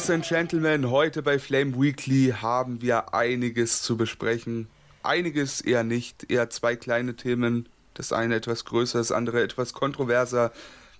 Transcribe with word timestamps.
Ladies 0.00 0.10
and 0.14 0.26
Gentlemen, 0.26 0.90
heute 0.90 1.20
bei 1.20 1.38
Flame 1.38 1.78
Weekly 1.78 2.34
haben 2.40 2.80
wir 2.80 3.12
einiges 3.12 3.82
zu 3.82 3.98
besprechen. 3.98 4.66
Einiges 5.02 5.60
eher 5.60 5.84
nicht, 5.84 6.32
eher 6.32 6.48
zwei 6.48 6.74
kleine 6.74 7.16
Themen. 7.16 7.68
Das 7.92 8.10
eine 8.10 8.36
etwas 8.36 8.64
größer, 8.64 8.96
das 8.96 9.12
andere 9.12 9.42
etwas 9.42 9.74
kontroverser. 9.74 10.52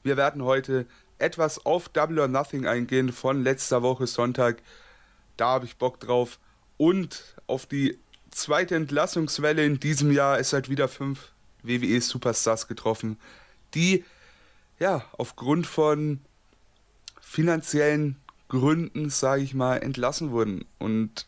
Wir 0.02 0.18
werden 0.18 0.45
heute 0.45 0.84
etwas 1.18 1.64
auf 1.64 1.89
Double 1.89 2.18
or 2.18 2.29
Nothing 2.29 2.66
eingehen 2.66 3.11
von 3.11 3.43
letzter 3.43 3.82
Woche 3.82 4.07
Sonntag. 4.07 4.61
Da 5.39 5.46
habe 5.46 5.64
ich 5.64 5.79
Bock 5.79 5.98
drauf. 5.98 6.39
Und 6.77 7.25
auf 7.46 7.64
die 7.64 7.98
zweite 8.30 8.75
Entlassungswelle 8.75 9.64
in 9.64 9.80
diesem 9.80 10.12
Jahr 10.12 10.39
ist 10.39 10.53
halt 10.53 10.69
wieder 10.69 10.89
fünf 10.89 11.32
WWE 11.62 12.03
Superstars 12.03 12.69
getroffen, 12.69 13.19
die 13.73 14.05
ja 14.79 15.03
aufgrund 15.17 15.67
von 15.67 16.20
finanziellen 17.23 18.20
Gründen, 18.50 19.09
sage 19.09 19.42
ich 19.42 19.54
mal, 19.54 19.78
entlassen 19.78 20.32
wurden. 20.32 20.66
Und 20.78 21.27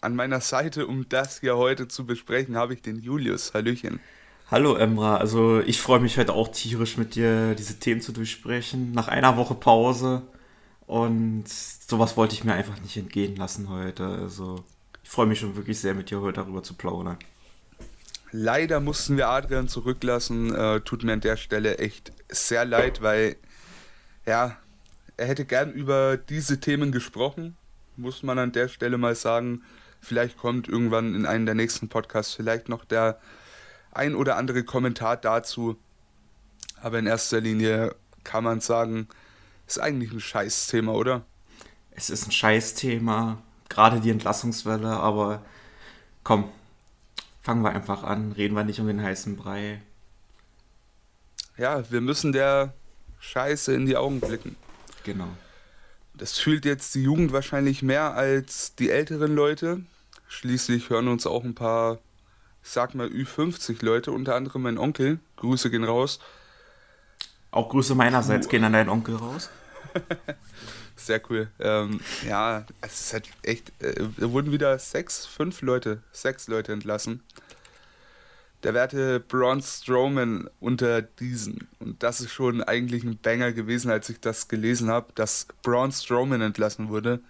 an 0.00 0.16
meiner 0.16 0.40
Seite, 0.40 0.88
um 0.88 1.08
das 1.08 1.40
hier 1.40 1.56
heute 1.56 1.86
zu 1.86 2.04
besprechen, 2.04 2.56
habe 2.56 2.74
ich 2.74 2.82
den 2.82 3.00
Julius. 3.00 3.54
Hallöchen. 3.54 4.00
Hallo 4.50 4.74
Emra, 4.74 5.16
also 5.16 5.60
ich 5.60 5.80
freue 5.80 6.00
mich 6.00 6.18
heute 6.18 6.34
auch 6.34 6.48
tierisch 6.48 6.98
mit 6.98 7.14
dir 7.14 7.54
diese 7.54 7.78
Themen 7.78 8.00
zu 8.00 8.12
durchsprechen. 8.12 8.92
Nach 8.92 9.08
einer 9.08 9.36
Woche 9.36 9.54
Pause 9.54 10.22
und 10.86 11.44
sowas 11.48 12.16
wollte 12.16 12.34
ich 12.34 12.44
mir 12.44 12.52
einfach 12.54 12.78
nicht 12.82 12.96
entgehen 12.96 13.36
lassen 13.36 13.70
heute. 13.70 14.04
Also 14.04 14.64
ich 15.02 15.08
freue 15.08 15.26
mich 15.26 15.40
schon 15.40 15.56
wirklich 15.56 15.78
sehr 15.78 15.94
mit 15.94 16.10
dir 16.10 16.20
heute 16.20 16.40
darüber 16.40 16.62
zu 16.62 16.74
plaudern. 16.74 17.16
Leider 18.30 18.80
mussten 18.80 19.16
wir 19.16 19.28
Adrian 19.28 19.68
zurücklassen. 19.68 20.54
Äh, 20.54 20.80
tut 20.80 21.04
mir 21.04 21.12
an 21.12 21.20
der 21.20 21.36
Stelle 21.36 21.78
echt 21.78 22.12
sehr 22.28 22.64
leid, 22.64 23.00
weil 23.00 23.36
ja, 24.26 24.56
er 25.16 25.26
hätte 25.26 25.44
gern 25.44 25.72
über 25.72 26.16
diese 26.16 26.60
Themen 26.60 26.92
gesprochen. 26.92 27.56
Muss 27.96 28.22
man 28.22 28.38
an 28.38 28.52
der 28.52 28.68
Stelle 28.68 28.98
mal 28.98 29.14
sagen. 29.14 29.62
Vielleicht 30.00 30.36
kommt 30.36 30.68
irgendwann 30.68 31.14
in 31.14 31.26
einem 31.26 31.46
der 31.46 31.54
nächsten 31.54 31.88
Podcasts 31.88 32.34
vielleicht 32.34 32.68
noch 32.68 32.84
der 32.84 33.20
ein 33.92 34.14
oder 34.14 34.36
andere 34.36 34.64
Kommentar 34.64 35.16
dazu. 35.16 35.76
Aber 36.80 36.98
in 36.98 37.06
erster 37.06 37.40
Linie 37.40 37.94
kann 38.24 38.44
man 38.44 38.60
sagen, 38.60 39.08
ist 39.66 39.78
eigentlich 39.78 40.12
ein 40.12 40.20
Scheißthema, 40.20 40.92
oder? 40.92 41.22
Es 41.92 42.10
ist 42.10 42.26
ein 42.26 42.32
Scheißthema, 42.32 43.38
gerade 43.68 44.00
die 44.00 44.10
Entlassungswelle, 44.10 44.88
aber 44.88 45.42
komm, 46.24 46.50
fangen 47.42 47.62
wir 47.62 47.70
einfach 47.70 48.02
an, 48.02 48.32
reden 48.32 48.54
wir 48.54 48.64
nicht 48.64 48.80
um 48.80 48.86
den 48.86 49.02
heißen 49.02 49.36
Brei. 49.36 49.80
Ja, 51.56 51.88
wir 51.90 52.00
müssen 52.00 52.32
der 52.32 52.72
Scheiße 53.20 53.74
in 53.74 53.86
die 53.86 53.96
Augen 53.96 54.20
blicken. 54.20 54.56
Genau. 55.04 55.28
Das 56.14 56.38
fühlt 56.38 56.64
jetzt 56.64 56.94
die 56.94 57.02
Jugend 57.02 57.32
wahrscheinlich 57.32 57.82
mehr 57.82 58.14
als 58.14 58.74
die 58.74 58.90
älteren 58.90 59.34
Leute. 59.34 59.82
Schließlich 60.28 60.90
hören 60.90 61.08
uns 61.08 61.26
auch 61.26 61.44
ein 61.44 61.54
paar, 61.54 61.98
ich 62.62 62.70
sag 62.70 62.94
mal, 62.94 63.08
Ü50 63.08 63.84
Leute, 63.84 64.12
unter 64.12 64.34
anderem 64.34 64.62
mein 64.62 64.78
Onkel. 64.78 65.18
Grüße 65.36 65.70
gehen 65.70 65.84
raus. 65.84 66.20
Auch 67.50 67.68
Grüße 67.68 67.94
meinerseits 67.94 68.48
gehen 68.48 68.64
an 68.64 68.72
deinen 68.72 68.88
Onkel 68.88 69.16
raus. 69.16 69.50
Sehr 70.96 71.20
cool. 71.30 71.50
Ähm, 71.58 72.00
ja, 72.26 72.64
es 72.80 73.00
ist 73.00 73.12
halt 73.12 73.28
echt, 73.42 73.72
äh, 73.82 74.06
wurden 74.18 74.52
wieder 74.52 74.78
sechs, 74.78 75.26
fünf 75.26 75.60
Leute, 75.62 76.02
sechs 76.12 76.48
Leute 76.48 76.72
entlassen. 76.72 77.22
Der 78.62 78.74
werte 78.74 79.18
Braun 79.18 79.60
Strowman 79.60 80.48
unter 80.60 81.02
diesen. 81.02 81.68
Und 81.80 82.02
das 82.02 82.20
ist 82.20 82.30
schon 82.30 82.62
eigentlich 82.62 83.02
ein 83.02 83.18
Banger 83.18 83.52
gewesen, 83.52 83.90
als 83.90 84.08
ich 84.08 84.20
das 84.20 84.48
gelesen 84.48 84.88
habe, 84.88 85.12
dass 85.14 85.48
Braun 85.62 85.90
Strowman 85.90 86.40
entlassen 86.40 86.88
wurde. 86.88 87.20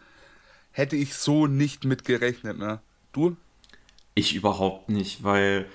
Hätte 0.72 0.96
ich 0.96 1.14
so 1.14 1.46
nicht 1.46 1.84
mitgerechnet, 1.84 2.58
ne? 2.58 2.80
Du? 3.12 3.36
Ich 4.14 4.34
überhaupt 4.34 4.90
nicht, 4.90 5.24
weil 5.24 5.66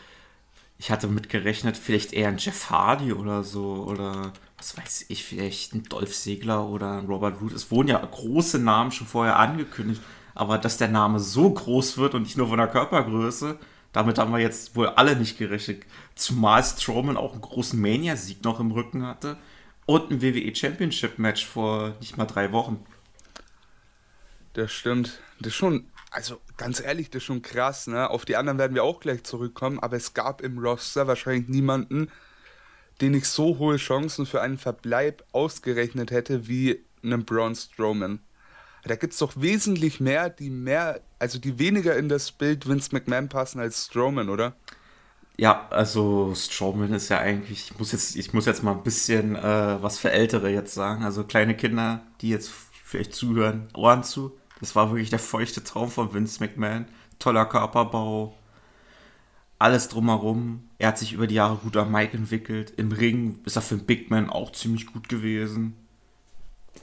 ich 0.78 0.92
hatte 0.92 1.08
mitgerechnet, 1.08 1.76
vielleicht 1.76 2.14
eher 2.14 2.28
ein 2.28 2.38
Jeff 2.38 2.70
Hardy 2.70 3.14
oder 3.14 3.44
so, 3.44 3.86
oder 3.88 4.34
was 4.58 4.78
weiß 4.78 5.06
ich, 5.10 5.24
vielleicht 5.24 5.74
ein 5.74 5.84
Dolph 5.84 6.14
Segler 6.14 6.68
oder 6.68 7.00
ein 7.00 7.08
Robert 7.08 7.42
Root. 7.42 7.54
Es 7.54 7.72
wurden 7.72 7.90
ja 7.90 8.00
große 8.00 8.60
Namen 8.60 8.92
schon 8.92 9.08
vorher 9.08 9.40
angekündigt, 9.40 10.02
aber 10.36 10.60
dass 10.60 10.78
der 10.78 10.88
Name 10.88 11.20
so 11.20 11.50
groß 11.50 11.98
wird 11.98 12.14
und 12.14 12.24
nicht 12.24 12.38
nur 12.38 12.48
von 12.48 12.58
der 12.58 12.68
Körpergröße, 12.68 13.58
damit 13.97 14.19
haben 14.19 14.31
wir 14.31 14.38
jetzt 14.38 14.75
wohl 14.75 14.90
alle 14.90 15.16
nicht 15.16 15.40
gerechnet. 15.40 15.81
Zumal 16.13 16.63
Strowman 16.63 17.18
auch 17.18 17.31
einen 17.31 17.41
großen 17.41 17.81
Mania-Sieg 17.81 18.44
noch 18.44 18.59
im 18.59 18.69
Rücken 18.69 19.08
hatte 19.08 19.38
und 19.88 20.12
ein 20.12 20.22
WWE 20.22 20.56
Championship-Match 20.56 21.47
vor 21.47 21.96
nicht 22.00 22.16
mal 22.16 22.28
drei 22.28 22.52
Wochen. 22.52 22.86
Das 24.53 24.72
stimmt. 24.72 25.19
Das 25.40 25.47
ist 25.47 25.56
schon, 25.56 25.90
also 26.12 26.40
ganz 26.57 26.80
ehrlich, 26.80 27.09
das 27.09 27.24
ist 27.24 27.25
schon 27.25 27.41
krass, 27.41 27.88
ne? 27.88 28.07
Auf 28.07 28.24
die 28.24 28.36
anderen 28.36 28.59
werden 28.59 28.75
wir 28.75 28.84
auch 28.84 29.00
gleich 29.00 29.24
zurückkommen, 29.24 29.80
aber 29.80 29.97
es 29.97 30.13
gab 30.13 30.41
im 30.41 30.59
Roster 30.59 31.07
wahrscheinlich 31.07 31.47
niemanden, 31.47 32.12
den 33.02 33.16
ich 33.16 33.25
so 33.25 33.57
hohe 33.57 33.78
Chancen 33.78 34.28
für 34.28 34.41
einen 34.41 34.59
Verbleib 34.59 35.24
ausgerechnet 35.31 36.12
hätte 36.12 36.47
wie 36.47 36.86
einen 37.02 37.25
Braun 37.25 37.56
Strowman. 37.56 38.19
Da 38.88 38.96
gibt 38.96 39.14
es 39.14 39.20
doch 39.20 39.34
wesentlich 39.36 40.00
mehr, 40.00 40.30
die 40.30 40.50
mehr, 40.50 41.02
also 41.20 41.40
die 41.40 41.59
weniger 41.59 41.96
in 41.96 42.09
das 42.09 42.31
Bild 42.31 42.68
Vince 42.68 42.90
McMahon 42.94 43.30
passen 43.30 43.59
als 43.59 43.86
Strowman, 43.86 44.30
oder? 44.30 44.56
Ja, 45.38 45.68
also 45.70 46.34
Strowman 46.36 46.94
ist 46.94 47.09
ja 47.09 47.20
eigentlich, 47.20 47.72
ich 47.72 47.80
muss 47.80 47.92
jetzt, 47.92 48.16
ich 48.16 48.34
muss 48.34 48.46
jetzt 48.46 48.64
mal 48.64 48.72
ein 48.72 48.84
bisschen 48.84 49.36
äh, 49.36 49.81
was 49.81 50.00
für 50.00 50.12
Ältere 50.12 50.50
jetzt 50.50 50.74
sagen. 50.74 51.03
Also 51.03 51.24
kleine 51.24 51.56
Kinder, 51.56 52.02
die 52.22 52.30
jetzt 52.30 52.52
vielleicht 52.84 53.14
zuhören, 53.14 53.68
Ohren 53.75 54.03
zu. 54.03 54.31
Das 54.59 54.75
war 54.75 54.90
wirklich 54.90 55.12
der 55.12 55.19
feuchte 55.19 55.64
Traum 55.64 55.92
von 55.92 56.14
Vince 56.14 56.40
McMahon. 56.40 56.88
Toller 57.19 57.46
Körperbau, 57.46 58.36
alles 59.59 59.90
drumherum. 59.90 60.69
Er 60.78 60.90
hat 60.90 60.98
sich 60.98 61.14
über 61.14 61.28
die 61.28 61.36
Jahre 61.36 61.58
gut 61.58 61.78
am 61.78 61.92
Mike 61.92 62.16
entwickelt. 62.18 62.74
Im 62.78 62.92
Ring 62.92 63.40
ist 63.46 63.56
er 63.56 63.62
für 63.62 63.75
einen 63.75 63.86
Big 63.86 64.09
Man 64.09 64.30
auch 64.30 64.52
ziemlich 64.52 64.88
gut 64.88 65.09
gewesen. 65.09 65.75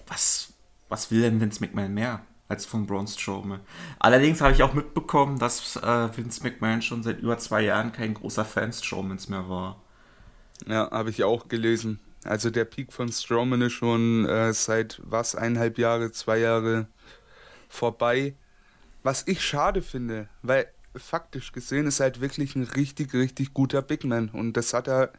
Was, 0.07 0.54
was 0.89 1.11
will 1.11 1.23
denn 1.23 1.41
Vince 1.41 1.61
McMahon 1.61 1.95
mehr 1.95 2.23
als 2.49 2.67
von 2.67 2.87
Braun 2.87 3.07
Strowman? 3.07 3.61
Allerdings 3.99 4.41
habe 4.41 4.53
ich 4.53 4.63
auch 4.63 4.75
mitbekommen, 4.75 5.39
dass 5.39 5.77
äh, 5.77 6.17
Vince 6.17 6.43
McMahon 6.43 6.83
schon 6.83 7.03
seit 7.03 7.21
über 7.21 7.39
zwei 7.39 7.63
Jahren 7.63 7.93
kein 7.93 8.15
großer 8.15 8.45
Fan 8.45 8.73
Strowmans 8.73 9.29
mehr 9.29 9.49
war. 9.49 9.83
Ja, 10.67 10.91
habe 10.91 11.11
ich 11.11 11.25
auch 11.25 11.49
gelesen. 11.49 12.01
Also 12.25 12.51
der 12.51 12.65
Peak 12.65 12.93
von 12.93 13.11
Strowman 13.11 13.63
ist 13.63 13.73
schon 13.75 14.27
äh, 14.27 14.53
seit 14.53 15.01
was, 15.05 15.35
eineinhalb 15.35 15.79
Jahre, 15.79 16.11
zwei 16.13 16.39
Jahre 16.39 16.89
vorbei. 17.69 18.35
Was 19.03 19.27
ich 19.27 19.45
schade 19.45 19.83
finde, 19.83 20.29
weil 20.43 20.67
faktisch 20.97 21.53
gesehen 21.53 21.87
ist 21.87 22.01
er 22.01 22.05
halt 22.05 22.21
wirklich 22.21 22.57
ein 22.57 22.63
richtig, 22.63 23.13
richtig 23.13 23.53
guter 23.53 23.83
Big 23.83 24.05
Man. 24.05 24.31
Und 24.31 24.55
das 24.55 24.73
hat 24.73 24.89
er 24.89 25.13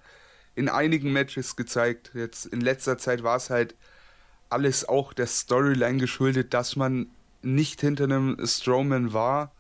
in 0.56 0.70
einigen 0.70 1.12
Matches 1.12 1.56
gezeigt. 1.56 2.12
Jetzt 2.16 2.46
in 2.48 2.62
letzter 2.62 2.98
Zeit 2.98 3.24
war 3.24 3.36
es 3.36 3.50
halt 3.50 3.76
alles 4.56 4.88
auch 4.88 5.12
der 5.12 5.28
Storyline 5.28 5.98
geschuldet, 5.98 6.54
dass 6.54 6.78
man 6.78 7.08
nicht 7.42 7.82
hinter 7.82 8.06
einem 8.06 8.38
Strowman 8.42 9.12
war, 9.12 9.52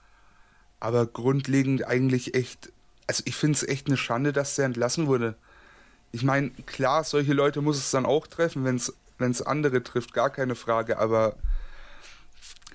aber 0.80 1.06
grundlegend 1.06 1.86
eigentlich 1.86 2.34
echt, 2.34 2.72
also 3.06 3.22
ich 3.26 3.36
finde 3.36 3.58
es 3.58 3.64
echt 3.64 3.88
eine 3.88 3.98
Schande, 3.98 4.32
dass 4.32 4.56
der 4.56 4.66
entlassen 4.66 5.08
wurde. 5.08 5.36
Ich 6.14 6.24
meine, 6.24 6.52
klar, 6.66 7.04
solche 7.04 7.34
Leute 7.34 7.62
muss 7.62 7.78
es 7.78 7.92
dann 7.92 8.06
auch 8.06 8.26
treffen, 8.26 8.64
wenn 8.64 9.32
es 9.32 9.42
andere 9.42 9.84
trifft, 9.84 10.14
gar 10.14 10.30
keine 10.30 10.56
Frage, 10.56 10.98
aber 10.98 11.36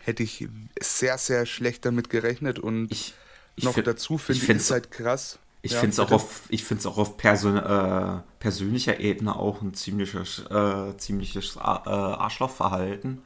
hätte 0.02 0.22
ich 0.22 0.46
sehr, 0.78 1.16
sehr 1.16 1.46
schlecht 1.46 1.86
damit 1.86 2.10
gerechnet 2.10 2.58
und 2.58 2.92
Ich, 2.92 3.14
ich 3.56 3.64
noch 3.64 3.80
dazu 3.80 4.18
finde 4.18 4.42
ich 4.42 4.50
es 4.50 4.70
halt 4.70 4.90
krass. 4.90 5.38
Ich 5.62 5.76
Ja, 5.76 5.78
finde 5.78 5.92
es 5.92 5.98
auch 6.00 6.10
auf, 6.10 6.44
ich 6.48 6.64
find's 6.64 6.86
auch 6.86 6.96
auf 6.98 7.16
Persön 7.18 7.56
äh, 7.56 8.20
persönlicher 8.38 8.98
Ebene 9.00 9.36
auch 9.36 9.60
ein 9.60 9.74
ziemliches, 9.74 10.38
äh, 10.50 10.96
ziemliches 10.96 11.56
äh, 11.56 11.60
Arschlochverhalten. 11.60 13.22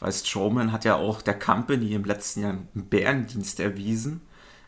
Weil 0.00 0.12
Strowman 0.12 0.70
hat 0.72 0.84
ja 0.84 0.96
auch 0.96 1.22
der 1.22 1.38
Company 1.38 1.94
im 1.94 2.04
letzten 2.04 2.42
Jahr 2.42 2.50
einen 2.52 2.86
Bärendienst 2.88 3.58
erwiesen, 3.60 4.20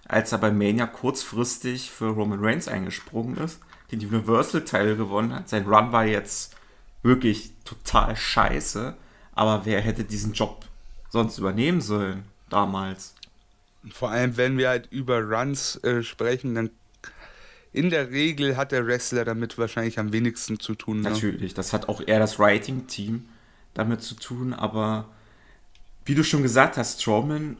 als 0.08 0.32
er 0.32 0.38
bei 0.38 0.50
Mania 0.50 0.86
kurzfristig 0.86 1.90
für 1.90 2.08
Roman 2.08 2.40
Reigns 2.44 2.68
eingesprungen 2.68 3.36
ist, 3.36 3.60
den 3.92 4.00
Universal-Teil 4.00 4.96
gewonnen 4.96 5.34
hat. 5.34 5.48
Sein 5.48 5.66
Run 5.66 5.92
war 5.92 6.04
jetzt 6.04 6.56
wirklich 7.02 7.52
total 7.64 8.16
scheiße, 8.16 8.96
aber 9.32 9.66
wer 9.66 9.80
hätte 9.80 10.04
diesen 10.04 10.32
Job 10.32 10.66
sonst 11.10 11.38
übernehmen 11.38 11.80
sollen 11.80 12.24
damals? 12.48 13.14
Vor 13.92 14.10
allem, 14.10 14.36
wenn 14.36 14.58
wir 14.58 14.68
halt 14.68 14.88
über 14.92 15.20
Runs 15.22 15.76
äh, 15.84 16.02
sprechen, 16.02 16.54
dann 16.54 16.70
in 17.72 17.90
der 17.90 18.10
Regel 18.10 18.56
hat 18.56 18.72
der 18.72 18.86
Wrestler 18.86 19.24
damit 19.24 19.56
wahrscheinlich 19.58 19.98
am 19.98 20.12
wenigsten 20.12 20.58
zu 20.58 20.74
tun. 20.74 21.00
Ne? 21.00 21.10
Natürlich, 21.10 21.54
das 21.54 21.72
hat 21.72 21.88
auch 21.88 22.00
eher 22.04 22.18
das 22.18 22.38
Writing-Team 22.38 23.28
damit 23.74 24.02
zu 24.02 24.14
tun, 24.14 24.52
aber 24.52 25.08
wie 26.04 26.14
du 26.14 26.24
schon 26.24 26.42
gesagt 26.42 26.76
hast, 26.76 27.00
Strowman 27.00 27.56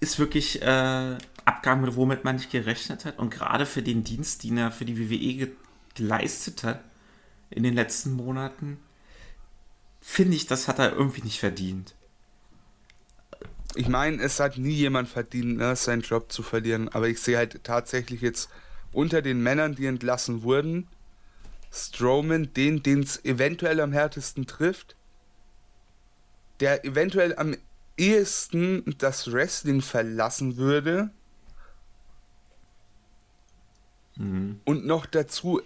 ist 0.00 0.18
wirklich 0.18 0.60
äh, 0.60 1.16
Abgang, 1.46 1.96
womit 1.96 2.24
man 2.24 2.36
nicht 2.36 2.50
gerechnet 2.50 3.04
hat 3.04 3.18
und 3.18 3.30
gerade 3.30 3.64
für 3.64 3.82
den 3.82 4.04
Dienst, 4.04 4.44
den 4.44 4.58
er 4.58 4.70
für 4.70 4.84
die 4.84 4.98
WWE 4.98 5.34
ge 5.34 5.52
geleistet 5.94 6.62
hat 6.62 6.84
in 7.48 7.62
den 7.62 7.72
letzten 7.72 8.12
Monaten, 8.12 8.78
finde 10.02 10.36
ich, 10.36 10.46
das 10.46 10.68
hat 10.68 10.78
er 10.78 10.92
irgendwie 10.92 11.22
nicht 11.22 11.40
verdient. 11.40 11.94
Ich 13.74 13.88
meine, 13.88 14.22
es 14.22 14.38
hat 14.40 14.58
nie 14.58 14.74
jemand 14.74 15.08
verdient, 15.08 15.56
ne, 15.56 15.74
seinen 15.74 16.02
Job 16.02 16.30
zu 16.30 16.42
verlieren. 16.42 16.90
Aber 16.90 17.08
ich 17.08 17.20
sehe 17.20 17.38
halt 17.38 17.64
tatsächlich 17.64 18.20
jetzt 18.20 18.50
unter 18.92 19.22
den 19.22 19.42
Männern, 19.42 19.74
die 19.74 19.86
entlassen 19.86 20.42
wurden, 20.42 20.88
Strowman, 21.72 22.52
den, 22.54 22.82
es 23.02 23.24
eventuell 23.24 23.80
am 23.80 23.92
härtesten 23.92 24.46
trifft, 24.46 24.96
der 26.60 26.84
eventuell 26.84 27.36
am 27.36 27.54
ehesten 27.96 28.96
das 28.98 29.30
Wrestling 29.32 29.82
verlassen 29.82 30.56
würde. 30.56 31.10
Mhm. 34.16 34.60
Und 34.64 34.86
noch 34.86 35.06
dazu, 35.06 35.60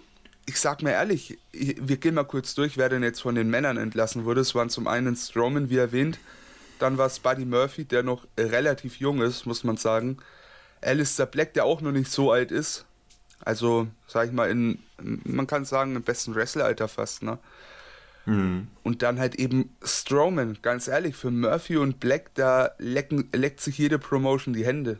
ich 0.45 0.59
sag 0.59 0.81
mir 0.81 0.91
ehrlich, 0.91 1.37
wir 1.53 1.97
gehen 1.97 2.15
mal 2.15 2.25
kurz 2.25 2.55
durch, 2.55 2.77
wer 2.77 2.89
denn 2.89 3.03
jetzt 3.03 3.21
von 3.21 3.35
den 3.35 3.49
Männern 3.49 3.77
entlassen 3.77 4.25
wurde. 4.25 4.41
Es 4.41 4.55
waren 4.55 4.69
zum 4.69 4.87
einen 4.87 5.15
Strowman, 5.15 5.69
wie 5.69 5.77
erwähnt, 5.77 6.19
dann 6.79 6.97
war 6.97 7.07
es 7.07 7.19
Buddy 7.19 7.45
Murphy, 7.45 7.85
der 7.85 8.03
noch 8.03 8.25
relativ 8.37 8.99
jung 8.99 9.21
ist, 9.21 9.45
muss 9.45 9.63
man 9.63 9.77
sagen. 9.77 10.17
Alistair 10.81 11.27
Black, 11.27 11.53
der 11.53 11.65
auch 11.65 11.81
noch 11.81 11.91
nicht 11.91 12.11
so 12.11 12.31
alt 12.31 12.51
ist. 12.51 12.85
Also, 13.43 13.87
sag 14.07 14.27
ich 14.27 14.33
mal, 14.33 14.49
in, 14.49 14.79
man 14.99 15.47
kann 15.47 15.65
sagen, 15.65 15.95
im 15.95 16.03
besten 16.03 16.35
Wrestleralter 16.35 16.87
fast, 16.87 17.23
ne? 17.23 17.39
Mhm. 18.25 18.67
Und 18.83 19.01
dann 19.01 19.19
halt 19.19 19.35
eben 19.35 19.75
Strowman, 19.83 20.59
ganz 20.61 20.87
ehrlich, 20.87 21.15
für 21.15 21.31
Murphy 21.31 21.77
und 21.77 21.99
Black, 21.99 22.31
da 22.35 22.71
lecken, 22.77 23.29
leckt 23.33 23.61
sich 23.61 23.77
jede 23.77 23.97
Promotion 23.97 24.53
die 24.53 24.65
Hände. 24.65 24.99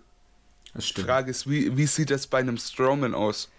Das 0.74 0.88
stimmt. 0.88 1.06
Die 1.06 1.10
Frage 1.10 1.32
ist, 1.32 1.50
wie, 1.50 1.78
wie 1.78 1.86
sieht 1.86 2.10
das 2.10 2.28
bei 2.28 2.40
einem 2.40 2.58
Strowman 2.58 3.14
aus? 3.14 3.50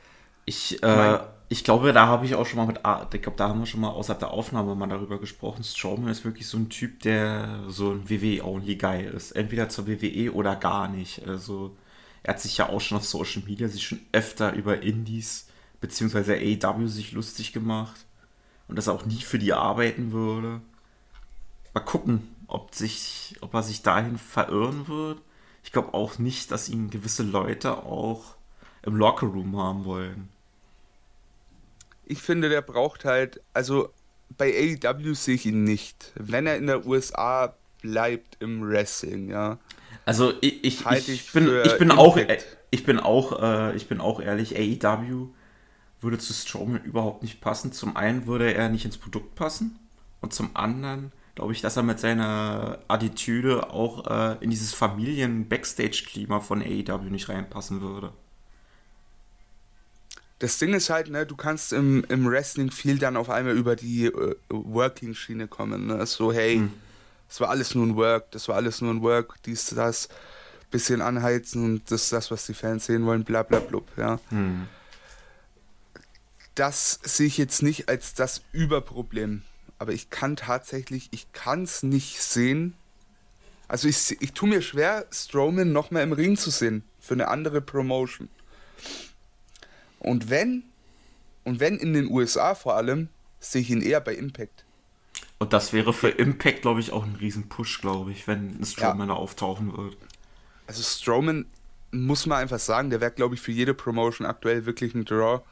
Ich, 0.44 0.82
äh, 0.82 1.18
ich 1.48 1.62
glaube, 1.62 1.92
da 1.92 2.06
habe 2.06 2.26
ich 2.26 2.34
auch 2.34 2.46
schon 2.46 2.56
mal 2.56 2.66
mit, 2.66 2.78
ich 3.14 3.22
glaube, 3.22 3.36
da 3.36 3.48
haben 3.48 3.60
wir 3.60 3.66
schon 3.66 3.80
mal 3.80 3.90
außerhalb 3.90 4.18
der 4.18 4.30
Aufnahme 4.30 4.74
mal 4.74 4.88
darüber 4.88 5.20
gesprochen. 5.20 5.62
Strowman 5.62 6.10
ist 6.10 6.24
wirklich 6.24 6.48
so 6.48 6.58
ein 6.58 6.68
Typ, 6.68 7.00
der 7.00 7.60
so 7.68 7.92
ein 7.92 8.10
WWE-Only-Guy 8.10 9.04
ist. 9.04 9.32
Entweder 9.32 9.68
zur 9.68 9.86
WWE 9.86 10.32
oder 10.32 10.56
gar 10.56 10.88
nicht. 10.88 11.28
Also, 11.28 11.76
er 12.22 12.34
hat 12.34 12.40
sich 12.40 12.56
ja 12.58 12.68
auch 12.68 12.80
schon 12.80 12.98
auf 12.98 13.04
Social 13.04 13.42
Media 13.44 13.68
sich 13.68 13.84
schon 13.84 14.00
öfter 14.12 14.52
über 14.52 14.82
Indies 14.82 15.46
bzw. 15.80 16.58
AEW 16.62 16.86
sich 16.86 17.12
lustig 17.12 17.52
gemacht 17.52 18.06
und 18.68 18.76
dass 18.76 18.86
er 18.86 18.94
auch 18.94 19.04
nie 19.04 19.20
für 19.20 19.38
die 19.38 19.52
arbeiten 19.52 20.12
würde. 20.12 20.60
Mal 21.74 21.80
gucken, 21.80 22.34
ob, 22.46 22.74
sich, 22.74 23.36
ob 23.40 23.54
er 23.54 23.62
sich 23.62 23.82
dahin 23.82 24.18
verirren 24.18 24.86
wird. 24.88 25.20
Ich 25.64 25.72
glaube 25.72 25.94
auch 25.94 26.18
nicht, 26.18 26.50
dass 26.50 26.68
ihn 26.68 26.90
gewisse 26.90 27.22
Leute 27.22 27.78
auch 27.78 28.36
im 28.82 28.96
Lockerroom 28.96 29.56
haben 29.56 29.84
wollen. 29.84 30.28
Ich 32.04 32.20
finde, 32.20 32.48
der 32.48 32.62
braucht 32.62 33.04
halt, 33.04 33.40
also 33.52 33.90
bei 34.36 34.78
AEW 34.82 35.14
sehe 35.14 35.36
ich 35.36 35.46
ihn 35.46 35.64
nicht. 35.64 36.12
Wenn 36.14 36.46
er 36.46 36.56
in 36.56 36.66
der 36.66 36.86
USA 36.86 37.56
bleibt 37.80 38.36
im 38.40 38.68
Wrestling, 38.68 39.28
ja. 39.28 39.58
Also 40.04 40.32
ich, 40.40 40.64
ich, 40.64 40.86
ich, 40.86 41.32
bin, 41.32 41.50
ich 41.64 41.78
bin 41.78 41.90
auch, 41.90 42.18
ich 42.70 42.84
bin 42.84 42.98
auch, 42.98 43.40
äh, 43.40 43.76
ich 43.76 43.88
bin 43.88 44.00
auch 44.00 44.20
ehrlich, 44.20 44.56
AEW 44.56 45.28
würde 46.00 46.18
zu 46.18 46.32
Strowman 46.32 46.82
überhaupt 46.82 47.22
nicht 47.22 47.40
passen. 47.40 47.72
Zum 47.72 47.96
einen 47.96 48.26
würde 48.26 48.52
er 48.52 48.68
nicht 48.68 48.84
ins 48.84 48.98
Produkt 48.98 49.34
passen 49.34 49.78
und 50.20 50.32
zum 50.34 50.56
anderen 50.56 51.12
glaube 51.34 51.52
ich, 51.52 51.60
dass 51.60 51.76
er 51.76 51.82
mit 51.82 51.98
seiner 51.98 52.78
Attitüde 52.88 53.70
auch 53.70 54.06
äh, 54.06 54.36
in 54.40 54.50
dieses 54.50 54.74
Familien-Backstage-Klima 54.74 56.40
von 56.40 56.62
AEW 56.62 57.10
nicht 57.10 57.28
reinpassen 57.28 57.80
würde. 57.80 58.12
Das 60.40 60.58
Ding 60.58 60.74
ist 60.74 60.90
halt, 60.90 61.08
ne, 61.08 61.24
du 61.24 61.36
kannst 61.36 61.72
im, 61.72 62.04
im 62.08 62.28
Wrestling 62.28 62.70
viel 62.70 62.98
dann 62.98 63.16
auf 63.16 63.30
einmal 63.30 63.56
über 63.56 63.76
die 63.76 64.06
äh, 64.06 64.34
Working-Schiene 64.50 65.46
kommen. 65.46 65.86
Ne? 65.86 66.04
So, 66.04 66.32
hey, 66.32 66.56
hm. 66.56 66.72
Das 67.32 67.40
war 67.40 67.48
alles 67.48 67.74
nur 67.74 67.86
ein 67.86 67.96
Work, 67.96 68.30
das 68.32 68.48
war 68.48 68.56
alles 68.56 68.80
nur 68.80 68.92
ein 68.92 69.02
Work, 69.02 69.42
dies, 69.46 69.66
das, 69.66 70.08
bisschen 70.70 71.00
anheizen 71.02 71.64
und 71.64 71.90
das 71.90 72.04
ist 72.04 72.12
das, 72.12 72.30
was 72.30 72.46
die 72.46 72.54
Fans 72.54 72.86
sehen 72.86 73.04
wollen, 73.04 73.24
bla 73.24 73.42
bla 73.42 73.58
blub, 73.58 73.86
ja. 73.96 74.20
Hm 74.30 74.68
das 76.54 77.00
sehe 77.02 77.26
ich 77.26 77.38
jetzt 77.38 77.62
nicht 77.62 77.88
als 77.88 78.14
das 78.14 78.42
Überproblem. 78.52 79.42
Aber 79.78 79.92
ich 79.92 80.10
kann 80.10 80.36
tatsächlich, 80.36 81.08
ich 81.10 81.32
kann 81.32 81.64
es 81.64 81.82
nicht 81.82 82.22
sehen. 82.22 82.74
Also 83.68 83.88
ich, 83.88 84.20
ich 84.20 84.32
tue 84.32 84.48
mir 84.48 84.62
schwer, 84.62 85.06
Strowman 85.10 85.72
noch 85.72 85.90
mal 85.90 86.02
im 86.02 86.12
Ring 86.12 86.36
zu 86.36 86.50
sehen 86.50 86.84
für 87.00 87.14
eine 87.14 87.28
andere 87.28 87.60
Promotion. 87.60 88.28
Und 89.98 90.30
wenn, 90.30 90.64
und 91.44 91.58
wenn 91.58 91.78
in 91.78 91.94
den 91.94 92.10
USA 92.10 92.54
vor 92.54 92.76
allem, 92.76 93.08
sehe 93.40 93.62
ich 93.62 93.70
ihn 93.70 93.82
eher 93.82 94.00
bei 94.00 94.14
Impact. 94.14 94.61
Und 95.42 95.52
das 95.52 95.72
wäre 95.72 95.92
für 95.92 96.08
Impact, 96.08 96.62
glaube 96.62 96.80
ich, 96.80 96.92
auch 96.92 97.04
ein 97.04 97.16
Riesen-Push, 97.16 97.80
glaube 97.80 98.12
ich, 98.12 98.26
wenn 98.26 98.60
ein 98.60 98.64
Strowman 98.64 99.08
ja. 99.08 99.14
da 99.14 99.20
auftauchen 99.20 99.76
wird. 99.76 99.96
Also 100.66 100.82
Strowman, 100.82 101.46
muss 101.90 102.26
man 102.26 102.38
einfach 102.38 102.58
sagen, 102.58 102.90
der 102.90 103.00
wäre, 103.00 103.10
glaube 103.10 103.34
ich, 103.34 103.40
für 103.40 103.52
jede 103.52 103.74
Promotion 103.74 104.26
aktuell 104.26 104.66
wirklich 104.66 104.94
ein 104.94 105.04
Draw 105.04 105.42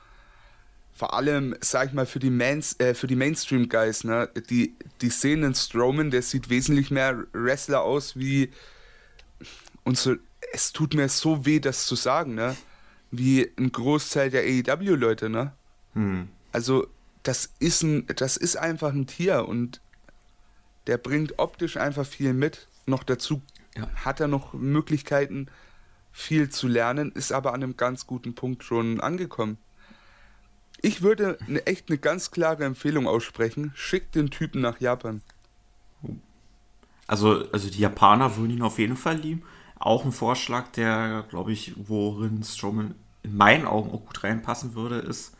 vor 1.00 1.14
allem, 1.14 1.56
sag 1.60 1.88
ich 1.88 1.94
mal, 1.94 2.04
für 2.04 2.18
die, 2.18 2.28
Mans, 2.28 2.78
äh, 2.78 2.92
für 2.92 3.06
die 3.06 3.16
Mainstream-Guys, 3.16 4.04
ne? 4.04 4.28
Die, 4.50 4.74
die 5.00 5.08
sehen 5.08 5.42
einen 5.44 5.54
Strowman, 5.54 6.10
der 6.10 6.20
sieht 6.20 6.50
wesentlich 6.50 6.90
mehr 6.90 7.24
Wrestler 7.32 7.80
aus 7.80 8.18
wie. 8.18 8.50
Und 9.82 9.96
so, 9.96 10.16
es 10.52 10.72
tut 10.72 10.92
mir 10.92 11.08
so 11.08 11.46
weh, 11.46 11.58
das 11.58 11.86
zu 11.86 11.94
sagen, 11.94 12.34
ne? 12.34 12.54
Wie 13.10 13.50
ein 13.58 13.72
Großteil 13.72 14.28
der 14.28 14.42
AEW-Leute, 14.42 15.30
ne? 15.30 15.52
Hm. 15.94 16.28
Also, 16.52 16.86
das 17.22 17.52
ist 17.58 17.82
ein, 17.82 18.06
das 18.16 18.36
ist 18.36 18.56
einfach 18.56 18.92
ein 18.92 19.06
Tier 19.06 19.46
und 19.46 19.80
der 20.86 20.98
bringt 20.98 21.38
optisch 21.38 21.76
einfach 21.76 22.06
viel 22.06 22.32
mit. 22.32 22.68
Noch 22.86 23.04
dazu 23.04 23.42
ja. 23.76 23.88
hat 24.04 24.20
er 24.20 24.28
noch 24.28 24.54
Möglichkeiten, 24.54 25.48
viel 26.12 26.48
zu 26.48 26.66
lernen, 26.66 27.12
ist 27.12 27.32
aber 27.32 27.52
an 27.54 27.62
einem 27.62 27.76
ganz 27.76 28.06
guten 28.06 28.34
Punkt 28.34 28.64
schon 28.64 29.00
angekommen. 29.00 29.58
Ich 30.82 31.02
würde 31.02 31.38
eine, 31.46 31.66
echt 31.66 31.88
eine 31.88 31.98
ganz 31.98 32.30
klare 32.30 32.64
Empfehlung 32.64 33.06
aussprechen. 33.06 33.72
Schickt 33.74 34.14
den 34.14 34.30
Typen 34.30 34.62
nach 34.62 34.80
Japan. 34.80 35.20
Also, 37.06 37.44
also 37.52 37.68
die 37.68 37.80
Japaner 37.80 38.36
würden 38.36 38.50
ihn 38.52 38.62
auf 38.62 38.78
jeden 38.78 38.96
Fall 38.96 39.16
lieben. 39.16 39.42
Auch 39.78 40.04
ein 40.04 40.12
Vorschlag, 40.12 40.68
der, 40.68 41.26
glaube 41.28 41.52
ich, 41.52 41.74
worin 41.76 42.42
Strowman 42.42 42.94
in 43.22 43.36
meinen 43.36 43.66
Augen 43.66 43.90
auch 43.90 44.06
gut 44.06 44.24
reinpassen 44.24 44.74
würde, 44.74 44.96
ist, 44.98 45.36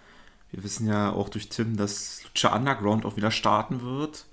wir 0.53 0.65
wissen 0.65 0.87
ja 0.87 1.13
auch 1.13 1.29
durch 1.29 1.49
Tim, 1.49 1.77
dass 1.77 2.23
Lucha 2.25 2.55
Underground 2.55 3.05
auch 3.05 3.17
wieder 3.17 3.31
starten 3.31 3.83
wird. 3.83 4.27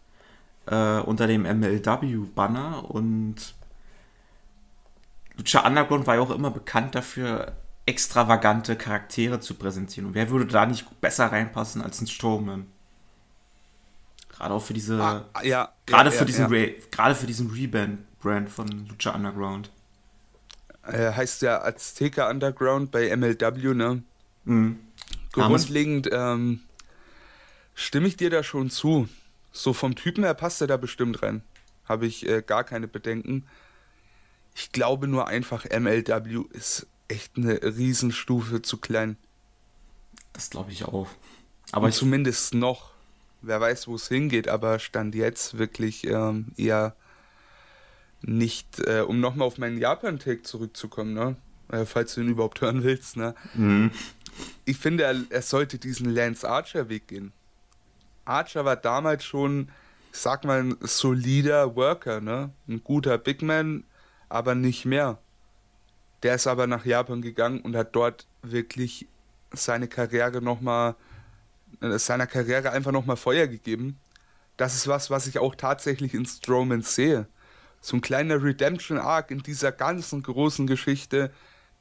Äh, 0.66 1.00
unter 1.02 1.28
dem 1.28 1.44
MLW-Banner. 1.44 2.90
Und 2.90 3.56
Lucha 5.38 5.66
Underground 5.66 6.08
war 6.08 6.16
ja 6.16 6.22
auch 6.22 6.32
immer 6.32 6.52
bekannt 6.52 6.96
dafür, 6.96 7.54
extravagante 7.86 8.76
Charaktere 8.76 9.40
zu 9.40 9.54
präsentieren. 9.54 10.08
Und 10.08 10.16
wer 10.16 10.30
würde 10.30 10.46
da 10.46 10.66
nicht 10.66 11.00
besser 11.00 11.32
reinpassen 11.32 11.82
als 11.82 12.02
ein 12.02 12.08
Strowman? 12.08 12.68
Gerade 14.30 14.54
auch 14.54 14.62
für 14.62 14.74
diese. 14.74 15.02
Ah, 15.02 15.26
ja, 15.42 15.72
gerade, 15.86 16.10
ja, 16.10 16.16
für 16.16 16.26
diesen 16.26 16.54
ja. 16.54 16.68
gerade 16.92 17.16
für 17.16 17.28
diesen 17.28 17.50
Rebrand 17.50 18.50
von 18.50 18.88
Lucha 18.88 19.12
Underground. 19.12 19.72
Er 20.84 21.16
heißt 21.16 21.42
ja 21.42 21.64
Azteca 21.64 22.30
Underground 22.30 22.92
bei 22.92 23.16
MLW, 23.16 23.74
ne? 23.74 24.04
Mhm. 24.46 24.80
Grundlegend 25.38 26.10
ähm, 26.12 26.62
stimme 27.76 28.08
ich 28.08 28.18
dir 28.18 28.30
da 28.30 28.44
schon 28.44 28.70
zu. 28.70 29.08
So 29.52 29.74
vom 29.74 29.96
Typen 29.96 30.24
her 30.24 30.34
passt 30.34 30.62
er 30.62 30.68
da 30.68 30.78
bestimmt 30.78 31.22
rein. 31.24 31.42
Habe 31.86 32.06
ich 32.06 32.28
äh, 32.28 32.44
gar 32.46 32.64
keine 32.64 32.88
Bedenken. 32.88 33.48
Ich 34.56 34.72
glaube 34.72 35.08
nur 35.08 35.28
einfach, 35.28 35.66
MLW 35.66 36.44
ist 36.52 36.88
echt 37.08 37.38
eine 37.38 37.62
Riesenstufe 37.62 38.62
zu 38.62 38.78
klein. 38.78 39.18
Das 40.34 40.50
glaube 40.50 40.72
ich 40.72 40.86
auch. 40.86 41.08
Aber 41.72 41.92
zumindest 41.92 42.54
noch. 42.54 42.92
Wer 43.42 43.62
weiß, 43.62 43.88
wo 43.88 43.96
es 43.96 44.08
hingeht, 44.08 44.48
aber 44.48 44.80
stand 44.80 45.14
jetzt 45.14 45.58
wirklich 45.58 46.06
ähm, 46.08 46.48
eher 46.58 46.96
nicht, 48.22 48.80
äh, 48.80 49.02
um 49.02 49.20
nochmal 49.20 49.48
auf 49.48 49.58
meinen 49.58 49.78
Japan-Take 49.78 50.42
zurückzukommen, 50.42 51.14
ne? 51.14 51.36
Äh, 51.70 51.86
falls 51.86 52.16
du 52.16 52.22
ihn 52.22 52.30
überhaupt 52.30 52.62
hören 52.62 52.84
willst, 52.84 53.16
ne? 53.16 53.36
Mhm. 53.54 53.92
Ich 54.66 54.78
finde, 54.78 55.04
er, 55.04 55.16
er 55.30 55.42
sollte 55.42 55.78
diesen 55.78 56.10
Lance 56.10 56.48
Archer-Weg 56.48 57.08
gehen. 57.08 57.32
Archer 58.26 58.66
war 58.66 58.76
damals 58.76 59.24
schon, 59.24 59.70
ich 60.12 60.20
sag 60.20 60.44
mal, 60.44 60.62
ein 60.62 60.78
solider 60.82 61.76
Worker, 61.76 62.22
ne? 62.22 62.52
Ein 62.68 62.84
guter 62.84 63.18
Big 63.18 63.42
Man, 63.42 63.84
aber 64.30 64.56
nicht 64.56 64.86
mehr. 64.86 65.20
Der 66.24 66.36
ist 66.36 66.48
aber 66.48 66.68
nach 66.68 66.86
Japan 66.86 67.22
gegangen 67.22 67.62
und 67.62 67.76
hat 67.76 67.96
dort 67.96 68.28
wirklich 68.42 69.08
seine 69.54 69.88
Karriere 69.88 70.42
nochmal, 70.42 70.96
äh, 71.82 71.98
seiner 71.98 72.28
Karriere 72.28 72.72
einfach 72.72 72.92
nochmal 72.92 73.18
Feuer 73.18 73.48
gegeben. 73.48 73.98
Das 74.58 74.76
ist 74.76 74.88
was, 74.88 75.10
was 75.10 75.28
ich 75.28 75.40
auch 75.40 75.56
tatsächlich 75.56 76.14
in 76.14 76.26
Strowman 76.26 76.82
sehe. 76.82 77.28
So 77.80 77.96
ein 77.96 78.02
kleiner 78.02 78.44
Redemption-Arc 78.44 79.32
in 79.32 79.44
dieser 79.44 79.72
ganzen 79.72 80.24
großen 80.24 80.66
Geschichte. 80.66 81.32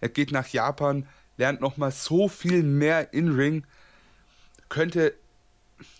Er 0.00 0.10
geht 0.10 0.30
nach 0.30 0.48
Japan, 0.48 1.08
lernt 1.36 1.60
nochmal 1.60 1.90
so 1.90 2.28
viel 2.28 2.62
mehr 2.62 3.12
in-Ring. 3.12 3.64
Könnte, 4.68 5.14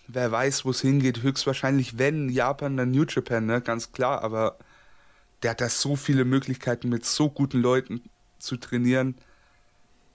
wer 0.07 0.31
weiß, 0.31 0.65
wo 0.65 0.71
es 0.71 0.81
hingeht, 0.81 1.21
höchstwahrscheinlich, 1.21 1.97
wenn 1.97 2.29
Japan, 2.29 2.77
dann 2.77 2.91
New 2.91 3.05
Japan, 3.07 3.45
ne? 3.45 3.61
ganz 3.61 3.91
klar, 3.91 4.23
aber 4.23 4.57
der 5.43 5.51
hat 5.51 5.61
da 5.61 5.69
so 5.69 5.95
viele 5.95 6.25
Möglichkeiten 6.25 6.89
mit 6.89 7.05
so 7.05 7.29
guten 7.29 7.61
Leuten 7.61 8.01
zu 8.39 8.57
trainieren. 8.57 9.15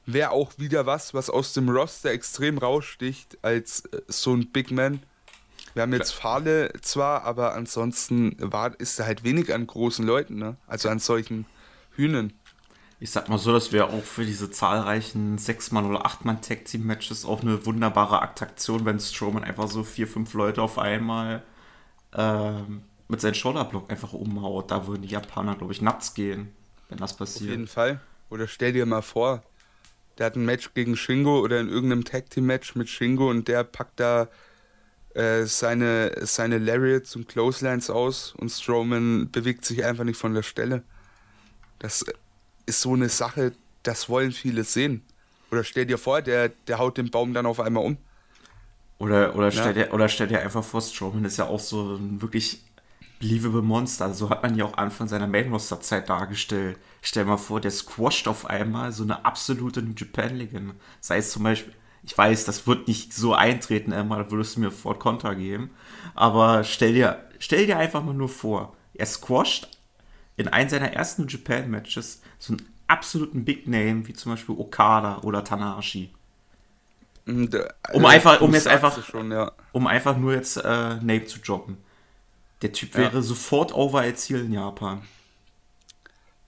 Wäre 0.05 0.31
auch 0.31 0.53
wieder 0.59 0.85
was, 0.85 1.15
was 1.15 1.31
aus 1.31 1.53
dem 1.53 1.69
Roster 1.69 2.11
extrem 2.11 2.59
raussticht 2.59 3.39
als 3.43 3.85
äh, 3.87 4.03
so 4.09 4.35
ein 4.35 4.51
Big 4.51 4.71
Man. 4.73 5.01
Wir 5.75 5.83
haben 5.83 5.93
jetzt 5.93 6.13
Fahle 6.13 6.73
zwar, 6.83 7.23
aber 7.23 7.55
ansonsten 7.55 8.37
war, 8.39 8.79
ist 8.79 8.99
er 8.99 9.07
halt 9.07 9.25
wenig 9.25 9.55
an 9.55 9.67
großen 9.67 10.05
Leuten, 10.05 10.37
ne? 10.37 10.57
Also 10.67 10.89
an 10.89 10.99
solchen 10.99 11.47
Hühnern. 11.93 12.33
Ich 13.03 13.11
sag 13.11 13.29
mal 13.29 13.37
so, 13.37 13.53
das 13.53 13.73
wäre 13.73 13.89
auch 13.89 14.05
für 14.05 14.25
diese 14.25 14.49
zahlreichen 14.49 15.37
6-Mann- 15.37 15.87
oder 15.87 16.07
8-Mann-Tag-Team-Matches 16.07 17.25
auch 17.25 17.43
eine 17.43 17.67
wunderbare 17.67 18.23
Attraktion, 18.23 18.85
wenn 18.85 19.01
Strowman 19.01 19.43
einfach 19.43 19.67
so 19.67 19.83
vier, 19.83 20.07
fünf 20.07 20.35
Leute 20.35 20.63
auf 20.63 20.79
einmal 20.79 21.43
ähm, 22.15 22.83
mit 23.09 23.21
seinem 23.21 23.35
Shoulderblock 23.35 23.91
einfach 23.91 24.13
umhaut. 24.13 24.71
Da 24.71 24.87
würden 24.87 25.03
die 25.03 25.09
Japaner, 25.09 25.57
glaube 25.57 25.73
ich, 25.73 25.83
nuts 25.83 26.15
gehen, 26.15 26.53
wenn 26.91 26.99
das 26.99 27.17
passiert. 27.17 27.51
Auf 27.51 27.51
jeden 27.51 27.67
Fall. 27.67 28.01
Oder 28.31 28.47
stell 28.47 28.73
dir 28.73 28.87
mal 28.87 29.03
vor, 29.03 29.43
der 30.19 30.27
hat 30.27 30.37
ein 30.37 30.45
Match 30.45 30.73
gegen 30.73 30.95
Shingo 30.95 31.41
oder 31.41 31.59
in 31.59 31.69
irgendeinem 31.69 32.05
Tag 32.05 32.31
Team 32.31 32.47
Match 32.47 32.77
mit 32.77 32.89
Shingo 32.89 33.29
und 33.29 33.49
der 33.49 33.65
packt 33.65 33.99
da 33.99 34.29
äh, 35.15 35.43
seine, 35.43 36.13
seine 36.21 36.59
Lariats 36.59 37.17
und 37.17 37.27
Clotheslines 37.27 37.91
aus 37.91 38.33
und 38.37 38.51
Strowman 38.51 39.29
bewegt 39.33 39.65
sich 39.65 39.85
einfach 39.85 40.05
nicht 40.05 40.19
von 40.19 40.35
der 40.35 40.45
Stelle. 40.45 40.85
Das 41.81 42.05
ist 42.67 42.81
so 42.81 42.95
eine 42.95 43.09
Sache, 43.09 43.53
das 43.83 44.09
wollen 44.09 44.33
viele 44.33 44.65
sehen. 44.65 45.03
Oder 45.51 45.65
stell 45.65 45.87
dir 45.87 45.99
vor, 45.99 46.23
der, 46.23 46.49
der 46.49 46.79
haut 46.79 46.97
den 46.97 47.11
Baum 47.11 47.35
dann 47.35 47.47
auf 47.47 47.61
einmal 47.61 47.85
um. 47.85 47.99
Oder, 48.99 49.35
oder, 49.35 49.51
stell 49.51 49.75
dir, 49.75 49.93
oder 49.93 50.09
stell 50.09 50.29
dir 50.29 50.41
einfach 50.41 50.63
vor, 50.63 50.81
Strowman 50.81 51.25
ist 51.25 51.37
ja 51.37 51.47
auch 51.47 51.61
so 51.61 51.97
ein 51.97 52.23
wirklich 52.23 52.63
believable 53.19 53.63
Monster. 53.63 54.15
So 54.15 54.31
hat 54.31 54.43
man 54.43 54.57
ja 54.57 54.65
auch 54.65 54.77
Anfang 54.77 55.09
seiner 55.09 55.27
Main-Roster-Zeit 55.27 56.09
dargestellt. 56.09 56.79
Stell 57.03 57.25
mal 57.25 57.37
vor, 57.37 57.61
der 57.61 57.71
squasht 57.71 58.29
auf 58.29 58.47
einmal 58.47 58.93
so 58.93 59.03
eine 59.03 59.25
absolute 59.25 59.83
New 59.83 59.95
Japan-Legende. 59.97 60.75
Sei 61.01 61.19
es 61.19 61.31
zum 61.31 61.43
Beispiel, 61.43 61.75
ich 62.05 62.17
weiß, 62.17 62.45
das 62.45 62.67
wird 62.67 62.89
nicht 62.89 63.13
so 63.13 63.35
eintreten, 63.35 63.93
Emma, 63.93 64.17
da 64.19 64.31
würdest 64.31 64.57
du 64.57 64.61
mir 64.61 64.71
Ford 64.71 64.99
Kontra 64.99 65.35
geben. 65.35 65.71
Aber 66.15 66.65
stell 66.65 66.95
dir, 66.95 67.29
stell 67.39 67.67
dir 67.67 67.79
einfach 67.79 68.03
mal 68.03 68.15
nur 68.15 68.29
vor, 68.29 68.77
er 68.95 69.07
squasht 69.07 69.69
in 70.37 70.49
einem 70.49 70.69
seiner 70.69 70.93
ersten 70.93 71.23
New 71.23 71.29
Japan-Matches 71.29 72.22
so 72.43 72.55
einen 72.55 72.67
absoluten 72.89 73.45
Big 73.45 73.69
Name, 73.69 74.07
wie 74.09 74.15
zum 74.15 74.33
Beispiel 74.33 74.57
Okada 74.59 75.21
oder 75.23 75.45
Tanahashi. 75.45 76.11
Mm, 77.25 77.47
um 77.93 78.05
einfach, 78.05 78.41
um 78.41 78.53
jetzt 78.53 78.67
einfach, 78.67 79.01
schon, 79.05 79.31
ja. 79.31 79.53
um 79.71 79.87
einfach 79.87 80.17
nur 80.17 80.35
jetzt 80.35 80.57
äh, 80.57 80.97
Name 80.97 81.25
zu 81.27 81.39
droppen. 81.39 81.77
Der 82.63 82.73
Typ 82.73 82.97
wäre 82.97 83.15
ja. 83.17 83.23
sofort 83.23 83.73
over 83.73 84.01
als 84.01 84.23
Ziel 84.23 84.41
in 84.41 84.53
Japan. 84.53 85.03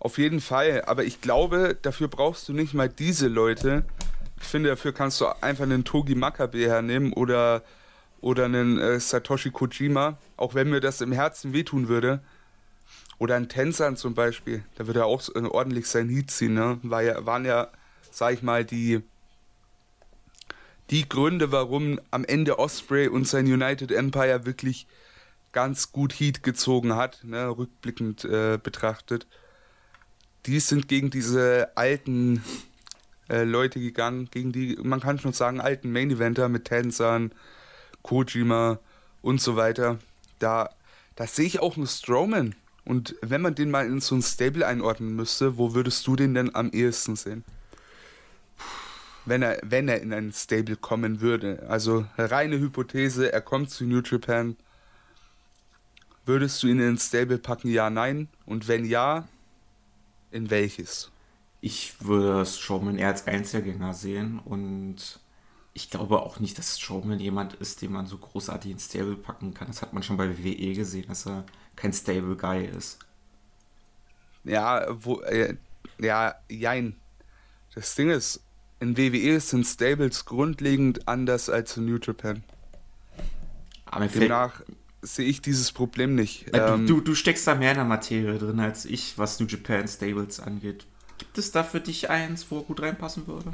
Auf 0.00 0.18
jeden 0.18 0.40
Fall, 0.40 0.82
aber 0.86 1.04
ich 1.04 1.20
glaube, 1.20 1.78
dafür 1.80 2.08
brauchst 2.08 2.48
du 2.48 2.52
nicht 2.52 2.74
mal 2.74 2.88
diese 2.88 3.28
Leute. 3.28 3.84
Ich 4.40 4.48
finde, 4.48 4.70
dafür 4.70 4.92
kannst 4.92 5.20
du 5.20 5.26
einfach 5.42 5.62
einen 5.62 5.84
Togi 5.84 6.16
Makabe 6.16 6.58
hernehmen 6.58 7.12
oder, 7.12 7.62
oder 8.20 8.46
einen 8.46 8.78
äh, 8.78 8.98
Satoshi 8.98 9.52
Kojima, 9.52 10.18
auch 10.36 10.54
wenn 10.54 10.70
mir 10.70 10.80
das 10.80 11.00
im 11.00 11.12
Herzen 11.12 11.52
wehtun 11.52 11.86
würde. 11.86 12.20
Oder 13.25 13.37
ein 13.37 13.49
Tänzern 13.49 13.97
zum 13.97 14.12
Beispiel, 14.12 14.64
da 14.75 14.87
würde 14.87 15.00
er 15.00 15.07
auch 15.07 15.26
äh, 15.35 15.38
ordentlich 15.38 15.87
sein 15.87 16.11
Heat 16.11 16.31
ziehen, 16.31 16.52
ne? 16.52 16.78
War 16.83 17.00
ja, 17.00 17.25
waren 17.25 17.47
ja, 17.47 17.69
sag 18.11 18.35
ich 18.35 18.43
mal, 18.43 18.66
die, 18.66 19.00
die 20.90 21.09
Gründe, 21.09 21.50
warum 21.50 21.99
am 22.11 22.26
Ende 22.26 22.59
Osprey 22.59 23.09
und 23.09 23.26
sein 23.26 23.47
United 23.47 23.93
Empire 23.93 24.45
wirklich 24.45 24.87
ganz 25.52 25.90
gut 25.90 26.12
Heat 26.12 26.43
gezogen 26.43 26.97
hat, 26.97 27.25
ne, 27.25 27.49
rückblickend 27.49 28.26
äh, 28.26 28.59
betrachtet. 28.62 29.26
Die 30.45 30.61
sind 30.61 30.87
gegen 30.88 31.09
diese 31.09 31.75
alten 31.78 32.45
äh, 33.31 33.45
Leute 33.45 33.81
gegangen, 33.81 34.28
gegen 34.31 34.52
die, 34.52 34.76
man 34.83 35.00
kann 35.00 35.19
schon 35.19 35.33
sagen, 35.33 35.62
alten 35.62 35.93
Main 35.93 36.11
Eventer 36.11 36.50
mit 36.50 36.66
Tänzern, 36.66 37.33
Kojima 38.02 38.81
und 39.23 39.40
so 39.40 39.57
weiter. 39.57 39.99
Da, 40.40 40.69
da 41.16 41.26
sehe 41.26 41.47
ich 41.47 41.61
auch 41.61 41.78
einen 41.78 41.87
Strowman. 41.87 42.54
Und 42.84 43.16
wenn 43.22 43.40
man 43.40 43.54
den 43.54 43.70
mal 43.70 43.86
in 43.86 44.00
so 44.00 44.14
ein 44.14 44.22
Stable 44.22 44.66
einordnen 44.66 45.16
müsste, 45.16 45.56
wo 45.56 45.74
würdest 45.74 46.06
du 46.06 46.16
den 46.16 46.34
denn 46.34 46.54
am 46.54 46.70
ehesten 46.70 47.16
sehen? 47.16 47.44
Wenn 49.24 49.40
er, 49.40 49.58
wenn 49.62 49.88
er 49.88 50.02
in 50.02 50.12
ein 50.12 50.32
Stable 50.32 50.76
kommen 50.76 51.22
würde. 51.22 51.64
Also 51.68 52.04
reine 52.18 52.58
Hypothese, 52.58 53.32
er 53.32 53.40
kommt 53.40 53.70
zu 53.70 53.84
New 53.84 54.02
Japan. 54.02 54.56
Würdest 56.26 56.62
du 56.62 56.66
ihn 56.66 56.78
in 56.78 56.94
ein 56.94 56.98
Stable 56.98 57.38
packen? 57.38 57.70
Ja, 57.70 57.88
nein. 57.88 58.28
Und 58.44 58.68
wenn 58.68 58.84
ja, 58.84 59.26
in 60.30 60.50
welches? 60.50 61.10
Ich 61.62 61.94
würde 62.00 62.44
Strowman 62.44 62.98
eher 62.98 63.08
als 63.08 63.26
Einzelgänger 63.26 63.94
sehen 63.94 64.38
und 64.44 65.20
ich 65.72 65.90
glaube 65.90 66.22
auch 66.22 66.38
nicht, 66.38 66.58
dass 66.58 66.78
Strowman 66.78 67.18
jemand 67.18 67.54
ist, 67.54 67.82
den 67.82 67.92
man 67.92 68.06
so 68.06 68.18
großartig 68.18 68.72
ins 68.72 68.84
Stable 68.86 69.16
packen 69.16 69.54
kann. 69.54 69.68
Das 69.68 69.80
hat 69.80 69.92
man 69.92 70.02
schon 70.02 70.16
bei 70.16 70.38
WWE 70.38 70.74
gesehen, 70.74 71.06
dass 71.08 71.26
er 71.26 71.44
kein 71.76 71.93
Stable 71.93 72.37
Guy 72.37 72.66
ist. 72.66 72.99
Ja, 74.45 74.87
wo, 74.90 75.21
äh, 75.23 75.57
ja, 75.99 76.35
jein. 76.49 76.97
Das 77.75 77.95
Ding 77.95 78.11
ist, 78.11 78.40
in 78.81 78.97
WWE 78.97 79.40
sind 79.40 79.64
Stables 79.64 80.25
grundlegend 80.25 81.09
anders 81.09 81.49
als 81.49 81.76
in 81.76 81.87
New 81.87 81.99
Japan. 81.99 82.45
Aber 83.87 84.07
Demnach 84.07 84.62
sehe 85.02 85.26
ich 85.26 85.40
dieses 85.40 85.73
Problem 85.73 86.14
nicht. 86.14 86.47
Ähm, 86.52 86.87
du, 86.87 87.00
du, 87.00 87.14
steckst 87.14 87.47
da 87.47 87.54
mehr 87.54 87.71
in 87.71 87.76
der 87.76 87.85
Materie 87.85 88.38
drin 88.38 88.61
als 88.61 88.85
ich, 88.85 89.16
was 89.19 89.40
New 89.40 89.47
Japan 89.47 89.87
Stables 89.88 90.40
angeht. 90.40 90.87
Gibt 91.19 91.38
es 91.38 91.52
da 91.52 91.62
für 91.62 91.81
dich 91.81 92.11
eins, 92.11 92.50
wo 92.50 92.62
gut 92.62 92.83
reinpassen 92.83 93.26
würde? 93.26 93.52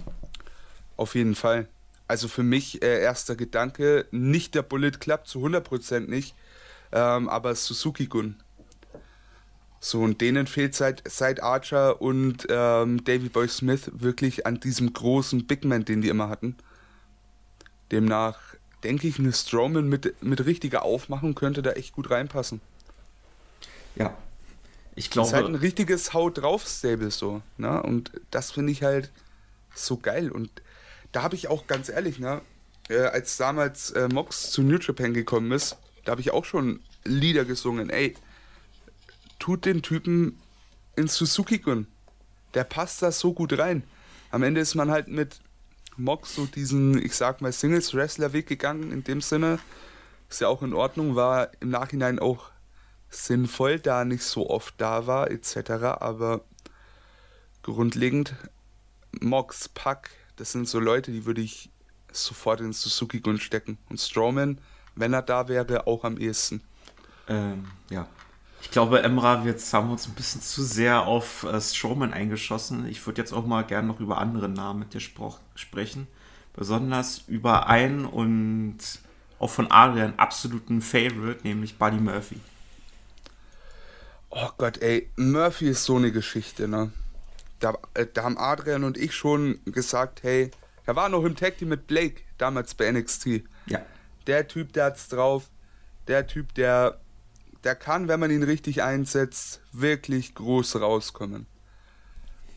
Auf 0.97 1.15
jeden 1.15 1.35
Fall. 1.35 1.69
Also 2.09 2.27
für 2.27 2.43
mich 2.43 2.83
äh, 2.83 3.00
erster 3.00 3.37
Gedanke, 3.37 4.07
nicht 4.11 4.55
der 4.55 4.62
Bullet 4.62 4.93
Club, 4.93 5.27
zu 5.27 5.45
100% 5.45 6.09
nicht, 6.09 6.35
ähm, 6.92 7.28
aber 7.28 7.54
Suzuki-Gun. 7.54 8.37
So, 9.82 10.02
und 10.02 10.20
denen 10.20 10.47
fehlt 10.47 10.75
seit, 10.75 11.02
seit 11.11 11.42
Archer 11.42 12.02
und 12.02 12.47
ähm, 12.50 13.02
Davy 13.04 13.30
Boy 13.30 13.49
Smith 13.49 13.90
wirklich 13.94 14.47
an 14.47 14.61
diesem 14.61 14.92
großen 14.92 15.47
Big 15.47 15.64
Man, 15.64 15.87
den 15.87 16.02
die 16.02 16.09
immer 16.09 16.28
hatten. 16.28 16.56
Demnach 17.90 18.38
denke 18.85 19.09
ich, 19.09 19.18
eine 19.18 19.32
Strowman 19.32 19.88
mit, 19.88 20.23
mit 20.23 20.44
richtiger 20.44 20.82
Aufmachung 20.82 21.35
könnte 21.35 21.62
da 21.62 21.73
echt 21.73 21.94
gut 21.94 22.11
reinpassen. 22.11 22.61
Ja, 23.97 24.16
ich 24.94 25.11
glaube. 25.11 25.30
Das 25.30 25.32
ist 25.32 25.37
halt 25.37 25.47
ein 25.47 25.61
richtiges 25.61 26.12
Haut 26.12 26.38
drauf 26.38 26.66
Stable 26.66 27.11
so, 27.11 27.42
ne? 27.56 27.82
Und 27.82 28.12
das 28.30 28.50
finde 28.50 28.73
ich 28.73 28.82
halt 28.82 29.11
so 29.75 29.97
geil. 29.97 30.30
Und 30.30 30.50
da 31.12 31.23
habe 31.23 31.35
ich 31.35 31.49
auch 31.49 31.66
ganz 31.66 31.88
ehrlich, 31.88 32.18
ne? 32.18 32.42
Äh, 32.88 33.02
als 33.02 33.37
damals 33.37 33.90
äh, 33.92 34.09
Mox 34.09 34.50
zu 34.50 34.62
New 34.62 34.78
Japan 34.78 35.14
gekommen 35.14 35.52
ist, 35.52 35.76
da 36.04 36.12
habe 36.12 36.21
ich 36.21 36.33
auch 36.33 36.45
schon 36.45 36.80
Lieder 37.04 37.45
gesungen. 37.45 37.90
Ey, 37.90 38.14
tut 39.38 39.64
den 39.64 39.83
Typen 39.83 40.38
in 40.97 41.09
Suzuki-Gun. 41.09 41.87
Der 42.54 42.64
passt 42.64 43.02
da 43.02 43.12
so 43.12 43.33
gut 43.33 43.59
rein. 43.59 43.83
Am 44.30 44.42
Ende 44.42 44.61
ist 44.61 44.75
man 44.75 44.90
halt 44.90 45.09
mit 45.09 45.40
Mox 45.97 46.35
so 46.35 46.47
diesen, 46.47 47.00
ich 47.02 47.14
sag 47.14 47.40
mal, 47.40 47.52
Singles-Wrestler-Weg 47.52 48.47
gegangen, 48.47 48.92
in 48.92 49.04
dem 49.04 49.21
Sinne. 49.21 49.59
Ist 50.28 50.40
ja 50.40 50.49
auch 50.49 50.62
in 50.62 50.75
Ordnung, 50.75 51.16
war 51.16 51.50
im 51.61 51.71
Nachhinein 51.71 52.19
auch 52.19 52.50
sinnvoll, 53.09 53.80
da 53.80 54.04
nicht 54.04 54.23
so 54.23 54.49
oft 54.49 54.75
da 54.78 55.07
war, 55.07 55.30
etc. 55.30 55.71
Aber 56.00 56.45
grundlegend, 57.62 58.35
Mox, 59.21 59.69
Pack, 59.69 60.11
das 60.37 60.52
sind 60.52 60.69
so 60.69 60.78
Leute, 60.78 61.11
die 61.11 61.26
würde 61.26 61.40
ich 61.40 61.71
sofort 62.12 62.61
in 62.61 62.73
Suzuki-Gun 62.73 63.40
stecken. 63.40 63.78
Und 63.88 64.00
Strowman, 64.00 64.61
wenn 65.00 65.12
er 65.12 65.23
da 65.23 65.49
wäre, 65.49 65.87
auch 65.87 66.04
am 66.04 66.19
ehesten. 66.19 66.62
Ähm, 67.28 67.64
ja. 67.88 68.07
Ich 68.62 68.71
glaube, 68.71 69.02
Emra, 69.02 69.42
jetzt 69.45 69.73
haben 69.73 69.88
wir 69.88 69.92
uns 69.92 70.07
ein 70.07 70.14
bisschen 70.14 70.42
zu 70.42 70.62
sehr 70.62 71.07
auf 71.07 71.45
äh, 71.45 71.61
Strowman 71.61 72.12
eingeschossen. 72.12 72.87
Ich 72.87 73.04
würde 73.07 73.23
jetzt 73.23 73.33
auch 73.33 73.47
mal 73.47 73.64
gerne 73.64 73.88
noch 73.88 74.00
über 74.00 74.19
andere 74.19 74.49
Namen 74.49 74.80
mit 74.80 74.95
dir 74.95 75.00
sprechen. 75.00 76.07
Besonders 76.52 77.25
über 77.26 77.69
einen 77.69 78.04
und 78.04 78.78
auch 79.38 79.50
von 79.50 79.71
Adrian 79.71 80.19
absoluten 80.19 80.83
Favorite, 80.83 81.40
nämlich 81.42 81.78
Buddy 81.78 81.97
Murphy. 81.97 82.38
Oh 84.28 84.50
Gott, 84.59 84.78
ey, 84.83 85.09
Murphy 85.16 85.71
ist 85.71 85.85
so 85.85 85.97
eine 85.97 86.12
Geschichte, 86.12 86.69
ne? 86.69 86.92
Da, 87.59 87.76
äh, 87.95 88.07
da 88.12 88.25
haben 88.25 88.38
Adrian 88.38 88.85
und 88.85 88.99
ich 88.99 89.14
schon 89.14 89.61
gesagt, 89.64 90.23
hey, 90.23 90.50
er 90.87 90.97
war 90.97 91.09
noch 91.09 91.25
im 91.25 91.37
Tag 91.37 91.59
Team 91.59 91.69
mit 91.71 91.87
Blake, 91.87 92.23
damals 92.37 92.75
bei 92.75 92.90
NXT. 92.90 93.42
Ja. 93.66 93.80
Der 94.27 94.49
Typ, 94.49 94.73
der 94.73 94.87
hat's 94.87 95.09
drauf. 95.09 95.50
Der 96.09 96.27
Typ, 96.27 96.55
der, 96.55 97.00
der 97.65 97.75
kann, 97.75 98.09
wenn 98.09 98.21
man 98.21 98.31
ihn 98.31 98.43
richtig 98.43 98.83
einsetzt, 98.83 99.61
wirklich 99.73 100.35
groß 100.35 100.77
rauskommen. 100.81 101.47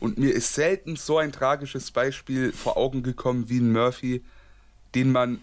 Und 0.00 0.18
mir 0.18 0.34
ist 0.34 0.54
selten 0.54 0.96
so 0.96 1.18
ein 1.18 1.32
tragisches 1.32 1.90
Beispiel 1.90 2.52
vor 2.52 2.76
Augen 2.76 3.02
gekommen 3.02 3.48
wie 3.48 3.58
ein 3.58 3.72
Murphy, 3.72 4.22
den 4.94 5.12
man 5.12 5.40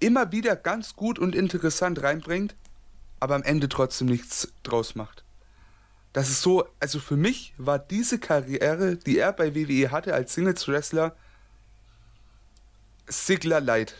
immer 0.00 0.32
wieder 0.32 0.56
ganz 0.56 0.96
gut 0.96 1.18
und 1.18 1.34
interessant 1.34 2.02
reinbringt, 2.02 2.56
aber 3.20 3.34
am 3.34 3.42
Ende 3.42 3.68
trotzdem 3.68 4.08
nichts 4.08 4.52
draus 4.62 4.94
macht. 4.94 5.24
Das 6.12 6.28
ist 6.28 6.42
so, 6.42 6.66
also 6.80 6.98
für 6.98 7.16
mich 7.16 7.54
war 7.56 7.78
diese 7.78 8.18
Karriere, 8.18 8.96
die 8.96 9.18
er 9.18 9.32
bei 9.32 9.54
WWE 9.54 9.90
hatte 9.90 10.12
als 10.12 10.34
Singles-Wrestler, 10.34 11.14
Sigler 13.06 13.60
Light. 13.60 13.94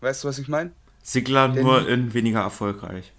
Weißt 0.00 0.24
du, 0.24 0.28
was 0.28 0.38
ich 0.38 0.48
meine? 0.48 0.72
Sigler 1.02 1.48
nur 1.48 1.88
in 1.88 2.14
weniger 2.14 2.40
erfolgreich. 2.40 3.12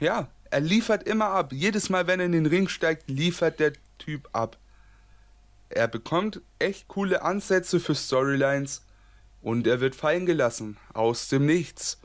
Ja, 0.00 0.28
er 0.50 0.60
liefert 0.60 1.04
immer 1.04 1.26
ab. 1.26 1.52
Jedes 1.52 1.90
Mal, 1.90 2.06
wenn 2.06 2.20
er 2.20 2.26
in 2.26 2.32
den 2.32 2.46
Ring 2.46 2.68
steigt, 2.68 3.08
liefert 3.08 3.60
der 3.60 3.72
Typ 3.98 4.28
ab. 4.32 4.56
Er 5.68 5.88
bekommt 5.88 6.40
echt 6.58 6.88
coole 6.88 7.22
Ansätze 7.22 7.80
für 7.80 7.94
Storylines 7.94 8.82
und 9.42 9.66
er 9.66 9.80
wird 9.80 9.94
fallen 9.94 10.26
gelassen. 10.26 10.76
Aus 10.92 11.28
dem 11.28 11.46
Nichts. 11.46 11.98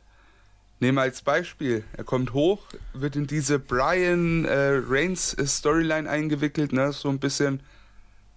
Nehmen 0.80 0.98
wir 0.98 1.02
als 1.02 1.22
Beispiel. 1.22 1.84
Er 1.94 2.04
kommt 2.04 2.34
hoch, 2.34 2.62
wird 2.94 3.16
in 3.16 3.28
diese 3.28 3.58
Brian 3.58 4.46
äh, 4.46 4.80
Reigns 4.88 5.36
Storyline 5.46 6.08
eingewickelt, 6.08 6.72
ne? 6.72 6.94
So 6.94 7.10
ein 7.10 7.20
bisschen 7.20 7.62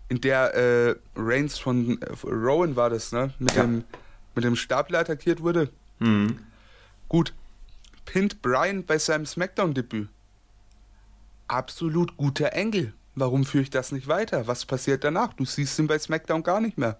in 0.09 0.21
der 0.21 0.55
äh, 0.55 0.97
Reigns 1.14 1.59
von 1.59 2.00
äh, 2.00 2.07
Rowan 2.25 2.76
war 2.76 2.90
das, 2.90 3.12
ne? 3.12 3.33
Mit, 3.38 3.55
ja. 3.55 3.62
dem, 3.62 3.85
mit 4.35 4.45
dem 4.45 4.57
Stapler 4.57 5.01
attackiert 5.01 5.43
wurde. 5.43 5.71
Mhm. 5.99 6.39
Gut. 7.09 7.35
Pinnt 8.05 8.43
Brian 8.43 8.85
bei 8.85 8.99
seinem 8.99 9.27
Smackdown-Debüt. 9.27 10.09
Absolut 11.49 12.17
guter 12.17 12.53
Engel. 12.53 12.95
Warum 13.15 13.45
führe 13.45 13.63
ich 13.63 13.71
das 13.71 13.93
nicht 13.93 14.09
weiter? 14.09 14.47
Was 14.47 14.65
passiert 14.65 15.05
danach? 15.05 15.35
Du 15.35 15.45
siehst 15.45 15.79
ihn 15.79 15.87
bei 15.87 15.99
SmackDown 15.99 16.43
gar 16.43 16.61
nicht 16.61 16.79
mehr. 16.79 16.99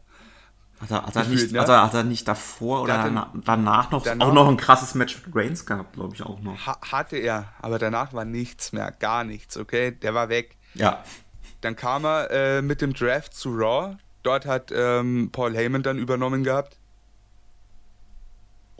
Hat 0.81 0.91
er, 0.91 1.07
hat, 1.07 1.17
er 1.17 1.25
nicht, 1.25 1.53
ne? 1.53 1.61
hat, 1.61 1.69
er, 1.69 1.83
hat 1.83 1.95
er 1.95 2.05
nicht 2.05 2.27
davor 2.27 2.83
oder 2.83 2.97
danach, 2.97 3.29
danach 3.45 3.91
noch 3.91 4.03
danach, 4.03 4.27
auch 4.27 4.33
noch 4.33 4.49
ein 4.49 4.57
krasses 4.57 4.95
Match 4.95 5.23
mit 5.27 5.37
Reigns 5.37 5.67
gehabt, 5.67 5.93
glaube 5.93 6.15
ich 6.15 6.23
auch 6.23 6.41
noch. 6.41 6.57
hatte 6.67 7.19
er, 7.19 7.53
aber 7.61 7.79
danach 7.79 8.15
war 8.15 8.25
nichts 8.25 8.73
mehr, 8.73 8.91
gar 8.91 9.25
nichts, 9.25 9.59
okay? 9.59 9.91
Der 9.91 10.15
war 10.15 10.31
weg. 10.31 10.57
Ja. 10.75 11.05
Dann 11.61 11.77
kam 11.77 12.07
er 12.07 12.31
äh, 12.31 12.63
mit 12.63 12.81
dem 12.81 12.95
Draft 12.95 13.35
zu 13.35 13.51
Raw. 13.51 13.99
Dort 14.23 14.47
hat 14.47 14.73
ähm, 14.75 15.29
Paul 15.33 15.55
Heyman 15.55 15.83
dann 15.83 15.99
übernommen 15.99 16.45
gehabt. 16.45 16.79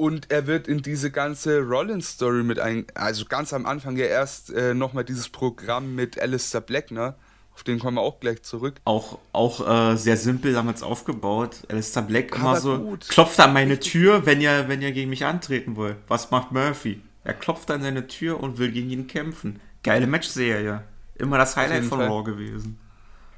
Und 0.01 0.31
er 0.31 0.47
wird 0.47 0.67
in 0.67 0.81
diese 0.81 1.11
ganze 1.11 1.61
Rollins-Story 1.61 2.43
mit 2.43 2.59
ein. 2.59 2.87
Also 2.95 3.27
ganz 3.27 3.53
am 3.53 3.67
Anfang 3.67 3.99
ja 3.99 4.07
erst 4.07 4.51
äh, 4.51 4.73
nochmal 4.73 5.05
dieses 5.05 5.29
Programm 5.29 5.95
mit 5.95 6.19
Alistair 6.19 6.63
Black, 6.63 6.91
ne? 6.91 7.17
Auf 7.53 7.65
den 7.65 7.79
kommen 7.79 7.99
wir 7.99 8.01
auch 8.01 8.19
gleich 8.19 8.41
zurück. 8.43 8.77
Auch, 8.87 9.19
auch 9.35 9.93
äh, 9.93 9.97
sehr 9.99 10.17
simpel 10.17 10.55
damals 10.55 10.83
aufgebaut. 10.83 11.65
Alistair 11.69 12.01
Black 12.01 12.35
immer 12.35 12.59
so, 12.59 12.79
gut. 12.79 13.11
klopft 13.11 13.39
an 13.41 13.53
meine 13.53 13.79
Tür, 13.79 14.25
wenn 14.25 14.41
ihr, 14.41 14.69
wenn 14.69 14.81
ihr 14.81 14.93
gegen 14.93 15.11
mich 15.11 15.27
antreten 15.27 15.77
wollt. 15.77 15.99
Was 16.09 16.31
macht 16.31 16.51
Murphy? 16.51 17.03
Er 17.23 17.35
klopft 17.35 17.71
an 17.71 17.83
seine 17.83 18.07
Tür 18.07 18.43
und 18.43 18.57
will 18.57 18.73
gegen 18.73 18.89
ihn 18.89 19.07
kämpfen. 19.07 19.61
Geile 19.83 20.07
Matchserie. 20.07 20.83
Immer 21.17 21.37
das 21.37 21.59
Highlight 21.59 21.85
von 21.85 21.99
Fall. 21.99 22.09
Raw 22.09 22.25
gewesen. 22.25 22.79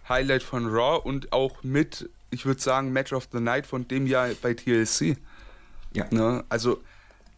Highlight 0.09 0.45
von 0.45 0.69
Raw 0.69 1.01
und 1.03 1.33
auch 1.33 1.65
mit, 1.65 2.09
ich 2.31 2.47
würde 2.47 2.61
sagen, 2.61 2.93
Match 2.93 3.13
of 3.13 3.27
the 3.33 3.41
Night 3.41 3.67
von 3.67 3.89
dem 3.89 4.07
Jahr 4.07 4.29
bei 4.41 4.55
TLC. 4.55 5.17
Ja. 5.93 6.07
Ne? 6.11 6.45
Also, 6.49 6.83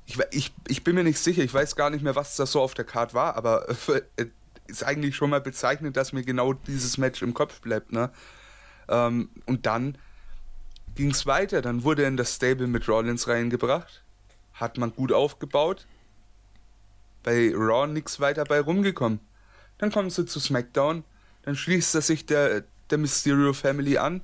ich, 0.07 0.19
ich, 0.31 0.53
ich 0.69 0.85
bin 0.85 0.95
mir 0.95 1.05
nicht 1.05 1.19
sicher, 1.19 1.43
ich 1.43 1.55
weiß 1.55 1.77
gar 1.77 1.91
nicht 1.91 2.03
mehr, 2.03 2.15
was 2.15 2.37
das 2.37 2.53
so 2.53 2.61
auf 2.61 2.75
der 2.75 2.85
Card 2.85 3.15
war, 3.15 3.37
aber 3.37 3.69
äh, 4.17 4.27
ist 4.67 4.85
eigentlich 4.85 5.17
schon 5.17 5.31
mal 5.31 5.41
bezeichnend, 5.41 5.97
dass 5.97 6.13
mir 6.13 6.23
genau 6.23 6.53
dieses 6.53 6.99
Match 6.99 7.23
im 7.23 7.35
Kopf 7.35 7.61
bleibt. 7.61 7.93
Ne? 7.93 8.11
Ähm, 8.89 9.29
und 9.47 9.67
dann 9.67 9.99
ging 10.95 11.11
es 11.11 11.27
weiter. 11.27 11.63
Dann 11.63 11.85
wurde 11.85 12.05
in 12.05 12.17
das 12.17 12.35
Stable 12.35 12.67
mit 12.67 12.89
Rollins 12.89 13.29
reingebracht. 13.29 14.03
Hat 14.55 14.79
man 14.79 14.95
gut 14.95 15.13
aufgebaut. 15.13 15.87
Bei 17.23 17.53
Raw 17.55 17.87
nichts 17.87 18.21
weiter 18.21 18.45
bei 18.45 18.61
rumgekommen. 18.61 19.21
Dann 19.79 19.91
kommen 19.91 20.11
sie 20.11 20.27
zu 20.27 20.41
SmackDown. 20.41 21.05
Dann 21.43 21.57
schließt 21.57 21.95
er 21.95 22.03
sich 22.03 22.27
der, 22.27 22.65
der 22.91 22.99
Mysterio 22.99 23.53
Family 23.53 23.99
an. 23.99 24.21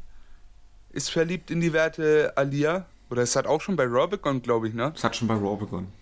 Ist 0.91 1.11
verliebt 1.11 1.51
in 1.51 1.61
die 1.61 1.73
Werte 1.73 2.33
Alia. 2.37 2.87
Oder 3.11 3.23
es 3.23 3.35
hat 3.35 3.47
auch 3.47 3.61
schon 3.61 3.77
bei 3.77 3.85
Raw 3.85 4.07
begonnen, 4.07 4.41
glaube 4.41 4.69
ich, 4.69 4.75
ne? 4.75 4.93
Es 4.95 5.03
hat 5.03 5.17
schon 5.17 5.29
bei 5.29 5.35
Raw 5.35 5.57
begonnen. 5.57 5.93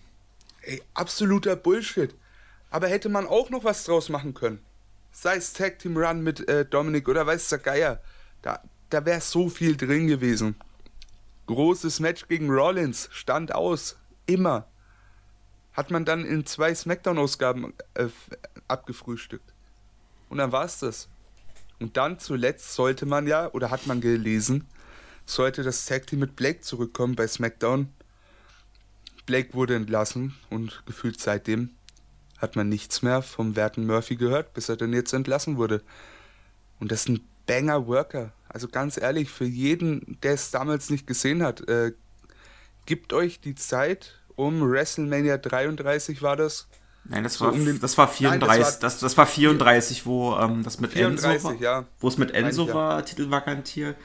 Ey, 0.63 0.83
absoluter 0.95 1.57
Bullshit. 1.57 2.15
Aber 2.71 2.89
hätte 2.89 3.09
man 3.09 3.27
auch 3.27 3.49
noch 3.49 3.65
was 3.65 3.85
draus 3.85 4.11
machen 4.11 4.35
können. 4.35 4.63
Sei 5.11 5.37
es 5.37 5.55
Tag 5.55 5.79
Team 5.79 5.97
Run 5.97 6.23
mit 6.23 6.47
äh, 6.49 6.67
Dominik 6.67 7.09
oder 7.09 7.27
weiß 7.27 7.49
der 7.49 7.59
Geier. 7.59 8.03
Da, 8.43 8.63
da 8.91 9.07
wäre 9.07 9.23
so 9.23 9.49
viel 9.49 9.77
drin 9.77 10.07
gewesen. 10.07 10.55
Großes 11.47 12.01
Match 12.01 12.29
gegen 12.29 12.51
Rollins. 12.51 13.09
Stand 13.11 13.55
aus. 13.55 13.97
Immer. 14.27 14.67
Hat 15.73 15.91
man 15.91 16.05
dann 16.05 16.27
in 16.27 16.45
zwei 16.45 16.75
Smackdown-Ausgaben 16.75 17.73
äh, 17.95 18.09
abgefrühstückt. 18.69 19.55
Und 20.29 20.39
dann 20.39 20.53
war 20.53 20.67
es 20.67 20.81
das. 20.81 21.09
Und 21.81 21.97
dann 21.97 22.19
zuletzt 22.19 22.75
sollte 22.75 23.07
man 23.07 23.27
ja, 23.27 23.51
oder 23.53 23.71
hat 23.71 23.87
man 23.87 24.03
gelesen, 24.03 24.67
sollte 25.31 25.63
das 25.63 25.85
Tag 25.87 26.07
Team 26.07 26.21
mit 26.21 26.37
Blake 26.37 26.61
zurückkommen 26.61 27.15
bei 27.15 27.27
SmackDown. 27.27 27.89
Blake 29.27 29.55
wurde 29.55 29.75
entlassen 29.75 30.35
und 30.51 30.83
gefühlt 30.87 31.21
seitdem 31.21 31.71
hat 32.39 32.57
man 32.57 32.69
nichts 32.69 33.03
mehr 33.03 33.21
vom 33.23 33.57
werten 33.57 33.87
Murphy 33.87 34.17
gehört, 34.17 34.55
bis 34.55 34.69
er 34.69 34.77
dann 34.77 34.93
jetzt 34.93 35.13
entlassen 35.13 35.57
wurde. 35.57 35.83
Und 36.81 36.93
das 36.93 37.01
ist 37.01 37.09
ein 37.09 37.21
Banger-Worker. 37.47 38.33
Also 38.49 38.69
ganz 38.69 38.97
ehrlich, 38.97 39.31
für 39.31 39.45
jeden, 39.45 40.19
der 40.23 40.35
es 40.35 40.51
damals 40.51 40.89
nicht 40.89 41.07
gesehen 41.07 41.43
hat, 41.43 41.69
äh, 41.69 41.93
gibt 42.87 43.13
euch 43.13 43.41
die 43.41 43.55
Zeit, 43.55 44.21
um 44.37 44.63
WrestleMania 44.63 45.37
33 45.37 46.23
war 46.23 46.37
das. 46.37 46.69
Nein, 47.05 47.25
das 47.25 47.41
war, 47.41 47.53
um 47.53 47.65
den, 47.65 47.81
das 47.81 47.99
war 47.99 48.09
34, 48.09 48.41
Nein, 48.41 48.41
das, 48.41 48.75
war, 48.75 48.81
das, 48.81 49.01
das, 49.01 49.17
war 49.17 49.27
34, 49.27 50.07
wo 50.07 50.37
ähm, 50.37 50.63
das 50.63 50.79
mit 50.79 50.93
34, 50.93 51.31
Enzo 51.31 51.49
war. 51.49 51.55
Ja. 51.61 51.87
Wo 52.01 52.09
es 52.09 52.19
mit 52.19 52.31
Enzo 52.31 52.67
Nein, 52.67 52.75
war, 52.75 52.97
ja. 52.99 53.03
Titel 53.03 53.31
vakantiert. 53.31 53.97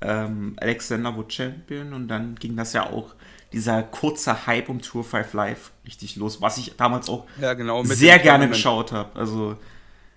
Ähm, 0.00 0.56
Alexander 0.58 1.16
wurde 1.16 1.30
Champion 1.30 1.92
und 1.92 2.08
dann 2.08 2.36
ging 2.36 2.56
das 2.56 2.72
ja 2.72 2.84
auch 2.88 3.14
dieser 3.52 3.82
kurze 3.82 4.46
Hype 4.46 4.68
um 4.68 4.80
Tour 4.80 5.04
5 5.04 5.32
Live 5.32 5.72
richtig 5.86 6.16
los, 6.16 6.40
was 6.40 6.58
ich 6.58 6.76
damals 6.76 7.08
auch 7.08 7.26
ja, 7.40 7.54
genau, 7.54 7.82
sehr 7.84 8.18
gerne 8.18 8.48
geschaut 8.48 8.92
habe. 8.92 9.18
Also 9.18 9.56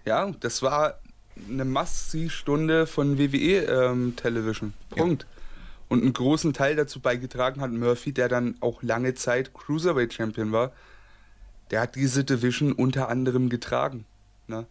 ja, 0.06 0.32
das 0.40 0.62
war 0.62 1.00
eine 1.50 1.66
Massi-Stunde 1.66 2.86
von 2.88 3.18
WWE 3.18 3.66
ähm, 3.66 4.16
Television. 4.16 4.74
Punkt. 4.90 5.24
Ja. 5.24 5.42
Und 5.90 6.04
einen 6.04 6.14
großen 6.14 6.54
Teil 6.54 6.76
dazu 6.76 7.00
beigetragen 7.00 7.60
hat 7.60 7.72
Murphy, 7.72 8.14
der 8.14 8.30
dann 8.30 8.56
auch 8.62 8.82
lange 8.82 9.14
Zeit 9.14 9.54
Cruiserweight 9.54 10.14
Champion 10.14 10.52
war. 10.52 10.72
Der 11.70 11.82
hat 11.82 11.96
diese 11.96 12.24
Division 12.24 12.72
unter 12.72 13.10
anderem 13.10 13.50
getragen. 13.50 14.06
Ne? 14.48 14.66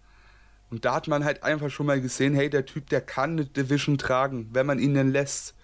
Und 0.70 0.84
da 0.84 0.94
hat 0.94 1.08
man 1.08 1.24
halt 1.24 1.42
einfach 1.42 1.70
schon 1.70 1.86
mal 1.86 2.00
gesehen, 2.00 2.34
hey, 2.34 2.48
der 2.48 2.64
Typ, 2.64 2.88
der 2.88 3.00
kann 3.00 3.32
eine 3.32 3.44
Division 3.44 3.98
tragen, 3.98 4.48
wenn 4.52 4.66
man 4.66 4.78
ihn 4.78 4.94
denn 4.94 5.10
lässt. 5.10 5.54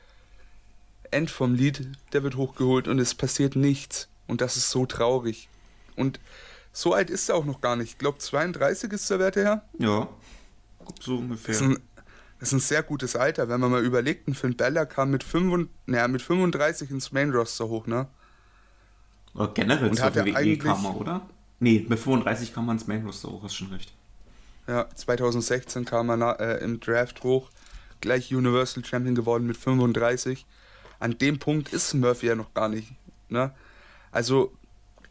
End 1.13 1.31
vom 1.31 1.55
Lied, 1.55 1.89
der 2.13 2.25
wird 2.25 2.37
hochgeholt 2.37 2.89
und 2.89 2.99
es 2.99 3.15
passiert 3.15 3.55
nichts. 3.55 4.09
Und 4.27 4.41
das 4.41 4.57
ist 4.57 4.71
so 4.71 4.87
traurig. 4.87 5.49
Und 5.95 6.19
so 6.73 6.93
alt 6.93 7.11
ist 7.11 7.29
er 7.29 7.37
auch 7.37 7.45
noch 7.45 7.61
gar 7.61 7.77
nicht. 7.77 7.91
Ich 7.93 7.99
glaube, 7.99 8.19
32 8.19 8.93
ist 8.93 9.09
der 9.09 9.21
Werte 9.21 9.41
her. 9.41 9.63
Ja, 9.79 10.09
so 11.01 11.17
ungefähr. 11.19 11.55
Das 11.55 11.63
ist, 11.63 11.69
ein, 11.69 11.79
das 12.39 12.49
ist 12.49 12.53
ein 12.53 12.61
sehr 12.61 12.83
gutes 12.83 13.17
Alter, 13.17 13.49
wenn 13.49 13.61
man 13.61 13.71
mal 13.71 13.85
überlegt, 13.85 14.29
ein 14.29 14.35
Finn 14.35 14.57
Bella 14.57 14.85
kam 14.85 15.11
mit, 15.11 15.23
5, 15.23 15.69
naja, 15.87 16.09
mit 16.09 16.23
35 16.23 16.91
ins 16.91 17.13
Main 17.13 17.31
Roster 17.31 17.69
hoch, 17.69 17.87
ne? 17.87 18.09
Oder 19.35 19.49
generell 19.49 19.91
und 19.91 19.97
zur 19.97 20.15
WWE 20.15 20.59
kam 20.59 20.85
er, 20.85 20.97
oder? 20.97 21.31
Nee, 21.61 21.87
mit 21.89 21.99
35 21.99 22.53
kam 22.53 22.67
man 22.67 22.77
ins 22.77 22.87
Main 22.87 23.05
Roster 23.07 23.29
hoch, 23.29 23.43
hast 23.43 23.55
schon 23.55 23.73
recht. 23.73 23.93
Ja, 24.67 24.89
2016 24.95 25.85
kam 25.85 26.11
er 26.11 26.41
äh, 26.41 26.65
im 26.65 26.81
Draft 26.81 27.23
hoch, 27.23 27.51
gleich 28.01 28.35
Universal 28.35 28.85
Champion 28.85 29.15
geworden 29.15 29.47
mit 29.47 29.57
35 29.57 30.47
an 30.99 31.19
dem 31.19 31.39
Punkt 31.39 31.73
ist 31.73 31.95
Murphy 31.95 32.27
ja 32.27 32.35
noch 32.35 32.55
gar 32.55 32.69
nicht. 32.69 32.93
Ne? 33.29 33.53
Also 34.11 34.53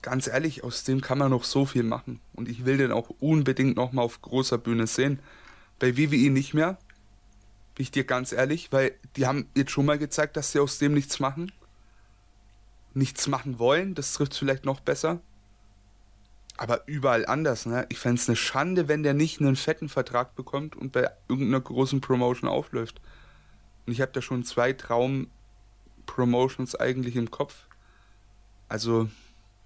ganz 0.01 0.27
ehrlich, 0.27 0.63
aus 0.63 0.83
dem 0.83 1.01
kann 1.01 1.17
man 1.17 1.31
noch 1.31 1.43
so 1.43 1.65
viel 1.65 1.83
machen. 1.83 2.19
Und 2.33 2.49
ich 2.49 2.65
will 2.65 2.77
den 2.77 2.91
auch 2.91 3.09
unbedingt 3.19 3.75
nochmal 3.75 4.05
auf 4.05 4.21
großer 4.21 4.57
Bühne 4.57 4.87
sehen. 4.87 5.19
Bei 5.79 5.97
WWE 5.97 6.29
nicht 6.29 6.53
mehr, 6.53 6.77
bin 7.75 7.83
ich 7.83 7.91
dir 7.91 8.03
ganz 8.03 8.31
ehrlich, 8.31 8.71
weil 8.71 8.93
die 9.15 9.27
haben 9.27 9.47
jetzt 9.55 9.71
schon 9.71 9.85
mal 9.85 9.97
gezeigt, 9.97 10.37
dass 10.37 10.51
sie 10.51 10.59
aus 10.59 10.77
dem 10.77 10.93
nichts 10.93 11.19
machen. 11.19 11.51
Nichts 12.93 13.27
machen 13.27 13.59
wollen, 13.59 13.93
das 13.93 14.13
trifft 14.13 14.35
vielleicht 14.35 14.65
noch 14.65 14.79
besser. 14.79 15.19
Aber 16.57 16.87
überall 16.87 17.25
anders, 17.25 17.65
ne? 17.65 17.85
Ich 17.89 17.99
fände 17.99 18.21
es 18.21 18.29
eine 18.29 18.37
Schande, 18.37 18.87
wenn 18.87 19.03
der 19.03 19.13
nicht 19.13 19.41
einen 19.41 19.55
fetten 19.55 19.89
Vertrag 19.89 20.35
bekommt 20.35 20.75
und 20.75 20.93
bei 20.93 21.09
irgendeiner 21.27 21.59
großen 21.59 21.99
Promotion 21.99 22.49
aufläuft. 22.49 23.01
Und 23.85 23.93
ich 23.93 24.01
habe 24.01 24.13
da 24.13 24.21
schon 24.21 24.43
zwei 24.43 24.73
Traum 24.73 25.27
Promotions 26.05 26.75
eigentlich 26.75 27.15
im 27.15 27.31
Kopf. 27.31 27.65
Also, 28.69 29.09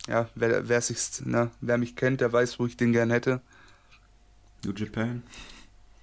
ja, 0.08 0.30
wer, 0.36 0.67
wer, 0.67 0.82
sich's, 0.82 1.23
ne, 1.25 1.52
wer 1.62 1.78
mich 1.78 1.95
kennt, 1.95 2.21
der 2.21 2.34
weiß, 2.34 2.60
wo 2.60 2.65
ich 2.65 2.78
den 2.78 2.91
gern 2.91 3.12
hätte. 3.12 3.41
New 4.65 4.73
Japan. 4.73 5.23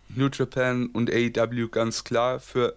New 0.09 0.29
Japan 0.33 0.87
und 0.87 1.11
AEW 1.11 1.69
ganz 1.69 2.05
klar. 2.05 2.39
Für 2.39 2.77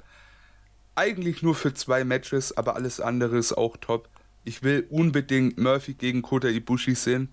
eigentlich 0.96 1.44
nur 1.44 1.56
für 1.56 1.74
zwei 1.74 2.04
Matches, 2.04 2.58
aber 2.58 2.76
alles 2.76 3.00
andere 3.00 3.38
ist 3.38 3.54
auch 3.54 3.78
top. 3.78 4.10
Ich 4.44 4.64
will 4.64 4.88
unbedingt 4.90 5.58
Murphy 5.58 5.94
gegen 5.94 6.22
Kota 6.22 6.48
Ibushi 6.48 6.96
sehen. 6.96 7.30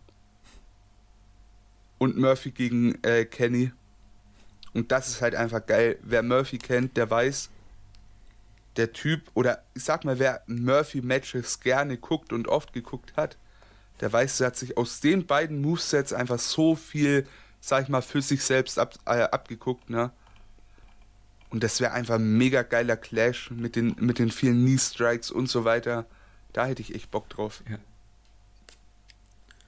Und 1.98 2.16
Murphy 2.16 2.50
gegen 2.50 3.02
äh, 3.02 3.24
Kenny. 3.24 3.72
Und 4.74 4.92
das 4.92 5.08
ist 5.08 5.22
halt 5.22 5.34
einfach 5.34 5.64
geil. 5.64 5.98
Wer 6.02 6.22
Murphy 6.22 6.58
kennt, 6.58 6.96
der 6.96 7.10
weiß, 7.10 7.50
der 8.76 8.92
Typ, 8.92 9.30
oder 9.34 9.62
ich 9.74 9.84
sag 9.84 10.04
mal, 10.04 10.18
wer 10.18 10.42
Murphy-Matches 10.46 11.60
gerne 11.60 11.96
guckt 11.96 12.32
und 12.32 12.48
oft 12.48 12.72
geguckt 12.72 13.16
hat, 13.16 13.38
der 14.00 14.12
weiß, 14.12 14.40
er 14.40 14.48
hat 14.48 14.56
sich 14.56 14.76
aus 14.76 15.00
den 15.00 15.26
beiden 15.26 15.60
Movesets 15.62 16.12
einfach 16.12 16.38
so 16.38 16.74
viel, 16.76 17.26
sag 17.60 17.84
ich 17.84 17.88
mal, 17.88 18.02
für 18.02 18.20
sich 18.20 18.44
selbst 18.44 18.78
ab, 18.78 18.94
äh, 19.06 19.22
abgeguckt, 19.22 19.88
ne? 19.88 20.10
Und 21.48 21.62
das 21.62 21.80
wäre 21.80 21.92
einfach 21.92 22.16
ein 22.16 22.36
mega 22.36 22.62
geiler 22.62 22.96
Clash 22.96 23.50
mit 23.50 23.76
den, 23.76 23.96
mit 24.00 24.18
den 24.18 24.30
vielen 24.30 24.64
Knee-Strikes 24.64 25.30
und 25.30 25.48
so 25.48 25.64
weiter. 25.64 26.04
Da 26.52 26.66
hätte 26.66 26.82
ich 26.82 26.94
echt 26.94 27.10
Bock 27.10 27.30
drauf. 27.30 27.62
Ja. 27.70 27.78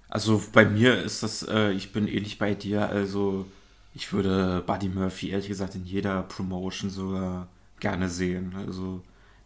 Also 0.09 0.43
bei 0.53 0.65
mir 0.65 1.03
ist 1.03 1.23
das, 1.23 1.43
äh, 1.43 1.73
ich 1.73 1.93
bin 1.93 2.09
ähnlich 2.09 2.39
bei 2.39 2.55
dir, 2.55 2.89
also 2.89 3.47
ich 3.95 4.13
würde 4.13 4.63
Buddy 4.67 4.89
Murphy 4.89 5.31
ehrlich 5.31 5.49
gesagt 5.49 5.75
in 5.75 5.85
jeder 5.85 6.23
Promotion 6.23 6.91
sogar 6.91 7.49
gerne 7.81 8.09
sehen. 8.09 8.55
Also 8.57 9.03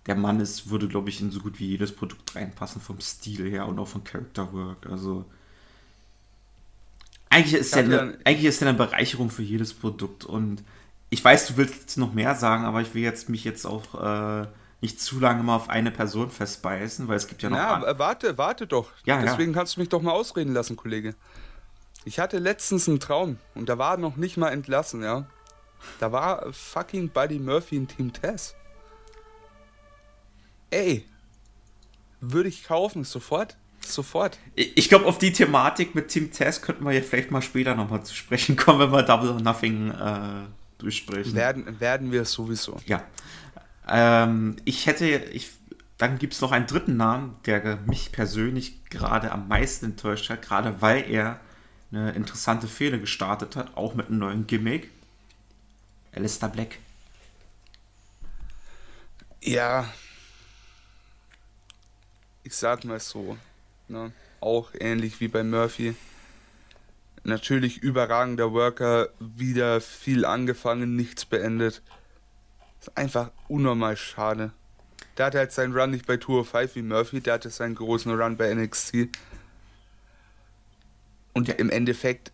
der 0.06 0.14
Mann 0.14 0.40
ist, 0.40 0.70
würde, 0.70 0.88
glaube 0.88 1.08
ich, 1.08 1.20
in 1.20 1.30
so 1.30 1.40
gut 1.40 1.58
wie 1.58 1.66
jedes 1.66 1.94
Produkt 1.94 2.34
reinpassen, 2.34 2.80
vom 2.80 3.00
Stil 3.00 3.50
her 3.50 3.66
und 3.66 3.78
auch 3.78 3.88
von 3.88 4.04
Character 4.04 4.52
Work. 4.52 4.86
Also 4.86 5.24
eigentlich 7.30 7.54
ist, 7.54 7.74
er 7.74 7.84
eine, 7.84 8.18
eigentlich 8.24 8.44
ist 8.44 8.60
er 8.62 8.68
eine 8.68 8.78
Bereicherung 8.78 9.30
für 9.30 9.42
jedes 9.42 9.72
Produkt. 9.72 10.24
Und 10.24 10.62
ich 11.08 11.24
weiß, 11.24 11.46
du 11.48 11.56
willst 11.56 11.74
jetzt 11.80 11.98
noch 11.98 12.12
mehr 12.12 12.34
sagen, 12.34 12.64
aber 12.64 12.82
ich 12.82 12.94
will 12.94 13.02
jetzt 13.02 13.28
mich 13.28 13.44
jetzt 13.44 13.64
auch 13.64 13.94
äh, 13.94 14.46
nicht 14.82 15.00
zu 15.00 15.20
lange 15.20 15.42
mal 15.42 15.56
auf 15.56 15.70
eine 15.70 15.90
Person 15.90 16.30
festbeißen, 16.30 17.08
weil 17.08 17.16
es 17.16 17.28
gibt 17.28 17.42
ja 17.42 17.48
noch. 17.48 17.56
Ja, 17.56 17.98
warte, 17.98 18.36
warte 18.36 18.66
doch. 18.66 18.90
Ja, 19.04 19.22
Deswegen 19.22 19.52
ja. 19.52 19.58
kannst 19.58 19.76
du 19.76 19.80
mich 19.80 19.88
doch 19.88 20.02
mal 20.02 20.10
ausreden 20.10 20.52
lassen, 20.52 20.76
Kollege. 20.76 21.14
Ich 22.04 22.18
hatte 22.18 22.38
letztens 22.38 22.88
einen 22.88 22.98
Traum 22.98 23.38
und 23.54 23.68
da 23.68 23.78
war 23.78 23.96
noch 23.96 24.16
nicht 24.16 24.36
mal 24.36 24.50
entlassen, 24.50 25.02
ja. 25.02 25.26
Da 26.00 26.10
war 26.10 26.52
fucking 26.52 27.10
Buddy 27.10 27.38
Murphy 27.38 27.76
in 27.76 27.88
Team 27.88 28.12
Tess. 28.12 28.54
Ey, 30.70 31.06
würde 32.20 32.48
ich 32.48 32.64
kaufen, 32.64 33.04
sofort. 33.04 33.56
Sofort. 33.86 34.38
Ich 34.54 34.88
glaube, 34.88 35.06
auf 35.06 35.18
die 35.18 35.32
Thematik 35.32 35.94
mit 35.94 36.08
Team 36.08 36.32
Tess 36.32 36.62
könnten 36.62 36.84
wir 36.84 36.92
ja 36.92 37.02
vielleicht 37.02 37.30
mal 37.30 37.42
später 37.42 37.74
nochmal 37.74 38.04
zu 38.04 38.14
sprechen 38.14 38.56
kommen, 38.56 38.80
wenn 38.80 38.92
wir 38.92 39.02
Double 39.02 39.30
or 39.30 39.40
Nothing 39.40 39.90
äh, 39.90 40.46
durchsprechen. 40.78 41.34
Werden, 41.34 41.80
werden 41.80 42.12
wir 42.12 42.24
sowieso. 42.24 42.80
Ja. 42.86 43.02
Ähm, 43.88 44.56
ich 44.64 44.86
hätte, 44.86 45.06
ich, 45.06 45.50
dann 45.98 46.18
gibt 46.18 46.34
es 46.34 46.40
noch 46.40 46.52
einen 46.52 46.66
dritten 46.66 46.96
Namen, 46.96 47.36
der 47.46 47.76
mich 47.86 48.12
persönlich 48.12 48.84
gerade 48.90 49.32
am 49.32 49.48
meisten 49.48 49.86
enttäuscht 49.86 50.30
hat, 50.30 50.42
gerade 50.42 50.80
weil 50.80 51.10
er 51.10 51.40
eine 51.90 52.12
interessante 52.12 52.68
Fehler 52.68 52.98
gestartet 52.98 53.56
hat, 53.56 53.76
auch 53.76 53.94
mit 53.94 54.08
einem 54.08 54.18
neuen 54.18 54.46
Gimmick. 54.46 54.90
Alistair 56.14 56.48
Black. 56.48 56.78
Ja, 59.40 59.92
ich 62.44 62.54
sag 62.54 62.84
mal 62.84 63.00
so, 63.00 63.36
ne? 63.88 64.12
auch 64.40 64.70
ähnlich 64.78 65.20
wie 65.20 65.28
bei 65.28 65.42
Murphy. 65.42 65.94
Natürlich 67.24 67.78
überragender 67.78 68.52
Worker, 68.52 69.08
wieder 69.20 69.80
viel 69.80 70.24
angefangen, 70.24 70.96
nichts 70.96 71.24
beendet. 71.24 71.82
Ist 72.82 72.98
einfach 72.98 73.30
unnormal 73.46 73.96
schade. 73.96 74.50
Der 75.16 75.26
hatte 75.26 75.38
halt 75.38 75.52
seinen 75.52 75.72
Run 75.72 75.92
nicht 75.92 76.04
bei 76.04 76.16
Tour 76.16 76.44
5 76.44 76.74
wie 76.74 76.82
Murphy, 76.82 77.20
der 77.20 77.34
hatte 77.34 77.48
seinen 77.48 77.76
großen 77.76 78.12
Run 78.12 78.36
bei 78.36 78.52
NXT. 78.52 79.08
Und 81.32 81.48
im 81.48 81.70
Endeffekt 81.70 82.32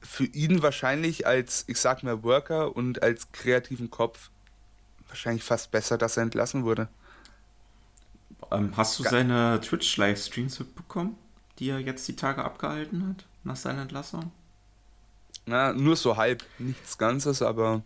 für 0.00 0.26
ihn 0.26 0.62
wahrscheinlich 0.62 1.26
als, 1.26 1.64
ich 1.66 1.78
sag 1.78 2.04
mal, 2.04 2.22
Worker 2.22 2.76
und 2.76 3.02
als 3.02 3.32
kreativen 3.32 3.90
Kopf 3.90 4.30
wahrscheinlich 5.08 5.42
fast 5.42 5.72
besser, 5.72 5.98
dass 5.98 6.16
er 6.16 6.22
entlassen 6.22 6.62
wurde. 6.62 6.86
Ähm, 8.52 8.72
hast 8.76 8.96
du 9.00 9.02
seine 9.02 9.60
Twitch-Livestreams 9.60 10.60
mitbekommen, 10.60 11.18
die 11.58 11.68
er 11.68 11.80
jetzt 11.80 12.06
die 12.06 12.14
Tage 12.14 12.44
abgehalten 12.44 13.08
hat, 13.08 13.26
nach 13.42 13.56
seiner 13.56 13.82
Entlassung? 13.82 14.30
Na, 15.46 15.72
nur 15.72 15.96
so 15.96 16.16
halb, 16.16 16.44
nichts 16.60 16.96
Ganzes, 16.96 17.42
aber. 17.42 17.82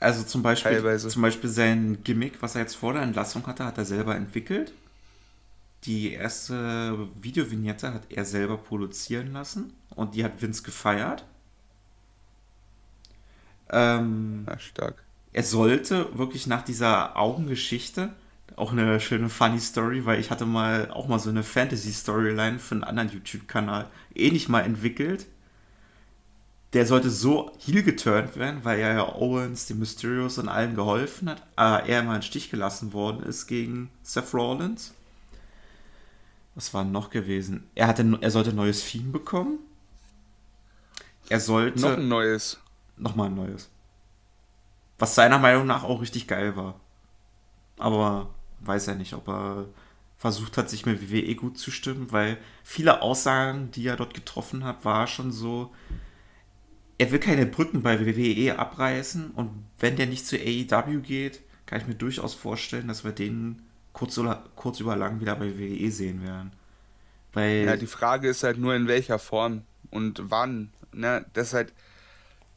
Also 0.00 0.22
zum 0.22 0.42
Beispiel, 0.42 0.72
teilweise. 0.72 1.08
zum 1.08 1.22
Beispiel 1.22 1.50
sein 1.50 1.98
Gimmick, 2.04 2.40
was 2.40 2.54
er 2.54 2.62
jetzt 2.62 2.76
vor 2.76 2.92
der 2.92 3.02
Entlassung 3.02 3.46
hatte, 3.46 3.64
hat 3.64 3.78
er 3.78 3.84
selber 3.84 4.14
entwickelt. 4.14 4.72
Die 5.84 6.12
erste 6.12 7.08
Videovignette 7.20 7.94
hat 7.94 8.02
er 8.10 8.24
selber 8.24 8.58
produzieren 8.58 9.32
lassen 9.32 9.72
und 9.94 10.14
die 10.14 10.24
hat 10.24 10.40
Vince 10.40 10.62
gefeiert. 10.62 11.24
Ähm, 13.70 14.44
ja, 14.48 14.58
stark. 14.58 15.02
Er 15.32 15.42
sollte 15.42 16.16
wirklich 16.16 16.46
nach 16.46 16.62
dieser 16.62 17.16
Augengeschichte 17.16 18.10
auch 18.56 18.72
eine 18.72 18.98
schöne 18.98 19.28
funny 19.28 19.60
Story, 19.60 20.04
weil 20.04 20.20
ich 20.20 20.30
hatte 20.30 20.46
mal 20.46 20.90
auch 20.90 21.06
mal 21.06 21.18
so 21.18 21.30
eine 21.30 21.42
Fantasy 21.42 21.92
Storyline 21.92 22.58
für 22.58 22.74
einen 22.74 22.84
anderen 22.84 23.10
YouTube-Kanal 23.10 23.88
ähnlich 24.14 24.48
mal 24.48 24.62
entwickelt. 24.62 25.26
Der 26.74 26.84
sollte 26.84 27.10
so 27.10 27.50
heel 27.58 27.82
geturnt 27.82 28.36
werden, 28.36 28.64
weil 28.64 28.78
er 28.78 28.94
ja 28.94 29.14
Owens, 29.14 29.66
die 29.66 29.74
Mysterios 29.74 30.36
und 30.38 30.48
allen 30.48 30.74
geholfen 30.74 31.30
hat, 31.30 31.42
aber 31.56 31.86
er 31.86 32.02
mal 32.02 32.16
in 32.16 32.22
Stich 32.22 32.50
gelassen 32.50 32.92
worden 32.92 33.22
ist 33.22 33.46
gegen 33.46 33.90
Seth 34.02 34.34
Rollins. 34.34 34.92
Was 36.54 36.74
war 36.74 36.84
noch 36.84 37.10
gewesen? 37.10 37.68
Er, 37.74 37.86
hatte, 37.86 38.18
er 38.20 38.30
sollte 38.30 38.50
ein 38.50 38.56
neues 38.56 38.84
Theme 38.84 39.10
bekommen. 39.10 39.60
Er 41.28 41.40
sollte. 41.40 41.80
Noch 41.80 41.96
ein 41.96 42.08
neues. 42.08 42.58
Nochmal 42.96 43.28
ein 43.28 43.34
neues. 43.34 43.70
Was 44.98 45.14
seiner 45.14 45.38
Meinung 45.38 45.66
nach 45.66 45.84
auch 45.84 46.02
richtig 46.02 46.26
geil 46.26 46.56
war. 46.56 46.80
Aber 47.78 48.30
weiß 48.60 48.88
er 48.88 48.96
nicht, 48.96 49.14
ob 49.14 49.28
er 49.28 49.66
versucht 50.16 50.56
hat, 50.58 50.68
sich 50.68 50.84
mit 50.84 51.12
WWE 51.12 51.34
gut 51.36 51.58
zu 51.58 51.70
stimmen, 51.70 52.10
weil 52.10 52.38
viele 52.64 53.02
Aussagen, 53.02 53.70
die 53.70 53.86
er 53.86 53.96
dort 53.96 54.14
getroffen 54.14 54.64
hat, 54.64 54.84
war 54.84 55.06
schon 55.06 55.30
so, 55.30 55.72
er 56.98 57.12
will 57.12 57.20
keine 57.20 57.46
Brücken 57.46 57.82
bei 57.82 58.04
WWE 58.04 58.58
abreißen 58.58 59.30
und 59.30 59.50
wenn 59.78 59.96
der 59.96 60.06
nicht 60.06 60.26
zu 60.26 60.36
AEW 60.36 61.00
geht, 61.00 61.40
kann 61.66 61.80
ich 61.80 61.86
mir 61.86 61.94
durchaus 61.94 62.34
vorstellen, 62.34 62.88
dass 62.88 63.04
wir 63.04 63.12
den 63.12 63.62
kurz, 63.92 64.18
oder, 64.18 64.44
kurz 64.56 64.80
über 64.80 64.96
lang 64.96 65.20
wieder 65.20 65.36
bei 65.36 65.58
WWE 65.58 65.90
sehen 65.90 66.22
werden. 66.24 66.52
Weil 67.32 67.66
ja, 67.66 67.76
die 67.76 67.86
Frage 67.86 68.28
ist 68.28 68.42
halt 68.42 68.58
nur 68.58 68.74
in 68.74 68.88
welcher 68.88 69.18
Form 69.18 69.62
und 69.90 70.20
wann. 70.24 70.70
Ne? 70.92 71.24
Das 71.34 71.48
ist 71.48 71.54
halt 71.54 71.72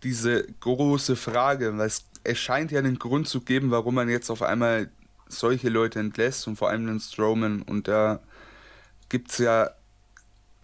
diese 0.03 0.47
große 0.59 1.15
Frage, 1.15 1.77
weil 1.77 1.87
es, 1.87 2.05
es 2.23 2.39
scheint 2.39 2.71
ja 2.71 2.79
einen 2.79 2.97
Grund 2.97 3.27
zu 3.27 3.41
geben, 3.41 3.69
warum 3.69 3.95
man 3.95 4.09
jetzt 4.09 4.29
auf 4.29 4.41
einmal 4.41 4.89
solche 5.27 5.69
Leute 5.69 5.99
entlässt 5.99 6.47
und 6.47 6.55
vor 6.55 6.69
allem 6.69 6.87
den 6.87 6.99
Strowman. 6.99 7.61
Und 7.61 7.87
da 7.87 8.21
gibt 9.09 9.31
es 9.31 9.37
ja, 9.37 9.71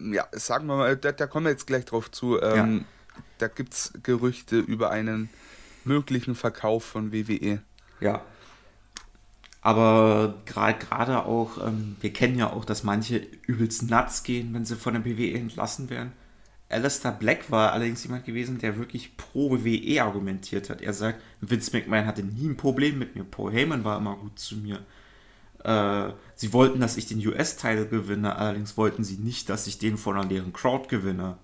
ja, 0.00 0.26
sagen 0.32 0.66
wir 0.66 0.76
mal, 0.76 0.96
da, 0.96 1.12
da, 1.12 1.26
kommen 1.26 1.46
wir 1.46 1.50
jetzt 1.50 1.66
gleich 1.66 1.84
drauf 1.84 2.10
zu. 2.10 2.40
Ähm, 2.40 2.78
ja. 2.78 2.84
Da 3.38 3.48
gibt 3.48 3.74
es 3.74 3.92
Gerüchte 4.02 4.58
über 4.58 4.90
einen 4.90 5.28
möglichen 5.84 6.34
Verkauf 6.34 6.84
von 6.84 7.12
WWE. 7.12 7.60
Ja. 8.00 8.22
Aber 9.60 10.34
gerade 10.46 11.24
auch, 11.24 11.66
ähm, 11.66 11.96
wir 12.00 12.12
kennen 12.12 12.38
ja 12.38 12.52
auch, 12.52 12.64
dass 12.64 12.84
manche 12.84 13.26
übelst 13.46 13.90
nuts 13.90 14.22
gehen, 14.22 14.54
wenn 14.54 14.64
sie 14.64 14.76
von 14.76 14.94
der 14.94 15.04
WWE 15.04 15.34
entlassen 15.34 15.90
werden. 15.90 16.12
Alistair 16.70 17.12
Black 17.12 17.50
war 17.50 17.72
allerdings 17.72 18.04
jemand 18.04 18.26
gewesen, 18.26 18.58
der 18.58 18.76
wirklich 18.76 19.16
pro 19.16 19.50
WWE 19.50 20.02
argumentiert 20.02 20.68
hat. 20.68 20.82
Er 20.82 20.92
sagt, 20.92 21.22
Vince 21.40 21.76
McMahon 21.76 22.06
hatte 22.06 22.22
nie 22.22 22.46
ein 22.46 22.56
Problem 22.56 22.98
mit 22.98 23.16
mir. 23.16 23.24
Paul 23.24 23.52
Heyman 23.52 23.84
war 23.84 23.98
immer 23.98 24.16
gut 24.16 24.38
zu 24.38 24.56
mir. 24.56 24.80
Äh, 25.64 26.12
sie 26.34 26.52
wollten, 26.52 26.80
dass 26.80 26.96
ich 26.96 27.06
den 27.06 27.26
US-Title 27.26 27.86
gewinne, 27.86 28.36
allerdings 28.36 28.76
wollten 28.76 29.02
sie 29.02 29.16
nicht, 29.16 29.48
dass 29.48 29.66
ich 29.66 29.78
den 29.78 29.96
von 29.96 30.16
einer 30.16 30.28
leeren 30.28 30.52
Crowd 30.52 30.88
gewinne. 30.88 31.38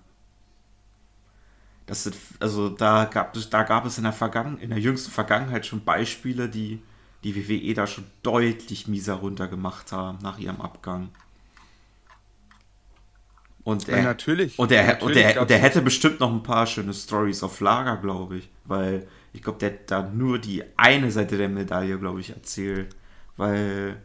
Das 1.85 2.11
also 2.39 2.69
da 2.69 3.05
gab, 3.05 3.35
es, 3.35 3.49
da 3.49 3.63
gab 3.63 3.85
es 3.85 3.97
in 3.97 4.03
der, 4.05 4.13
Vergangen, 4.13 4.57
in 4.57 4.71
der 4.71 4.79
jüngsten 4.79 5.11
Vergangenheit 5.11 5.65
schon 5.65 5.83
Beispiele, 5.83 6.49
die 6.49 6.81
die 7.23 7.35
WWE 7.35 7.73
da 7.73 7.87
schon 7.87 8.05
deutlich 8.21 8.87
mieser 8.87 9.15
runtergemacht 9.15 9.91
haben 9.91 10.19
nach 10.21 10.37
ihrem 10.37 10.61
Abgang. 10.61 11.09
Und 13.63 13.89
er, 13.89 13.97
ja, 13.97 14.03
natürlich. 14.03 14.59
Und 14.59 14.71
er, 14.71 14.85
natürlich 14.85 15.17
und, 15.17 15.21
er, 15.21 15.41
und 15.41 15.51
er 15.51 15.57
hätte 15.57 15.81
bestimmt 15.81 16.19
noch 16.19 16.31
ein 16.31 16.43
paar 16.43 16.67
schöne 16.67 16.93
Stories 16.93 17.41
auf 17.41 17.59
Lager, 17.61 17.97
glaube 17.97 18.37
ich. 18.37 18.49
Weil 18.63 19.07
ich 19.33 19.41
glaube, 19.41 19.57
der 19.57 19.71
hat 19.71 19.91
da 19.91 20.03
nur 20.03 20.37
die 20.37 20.63
eine 20.77 21.09
Seite 21.11 21.35
der 21.35 21.49
Medaille, 21.49 21.97
glaube 21.97 22.19
ich, 22.19 22.29
erzählt. 22.29 22.95
Weil 23.37 23.99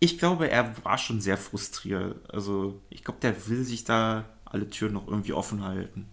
ich 0.00 0.18
glaube, 0.18 0.50
er 0.50 0.74
war 0.82 0.98
schon 0.98 1.20
sehr 1.20 1.36
frustriert. 1.36 2.16
Also 2.28 2.80
ich 2.90 3.04
glaube, 3.04 3.20
der 3.22 3.46
will 3.46 3.62
sich 3.62 3.84
da 3.84 4.24
alle 4.44 4.68
Türen 4.68 4.94
noch 4.94 5.06
irgendwie 5.06 5.32
offen 5.32 5.62
halten. 5.64 6.08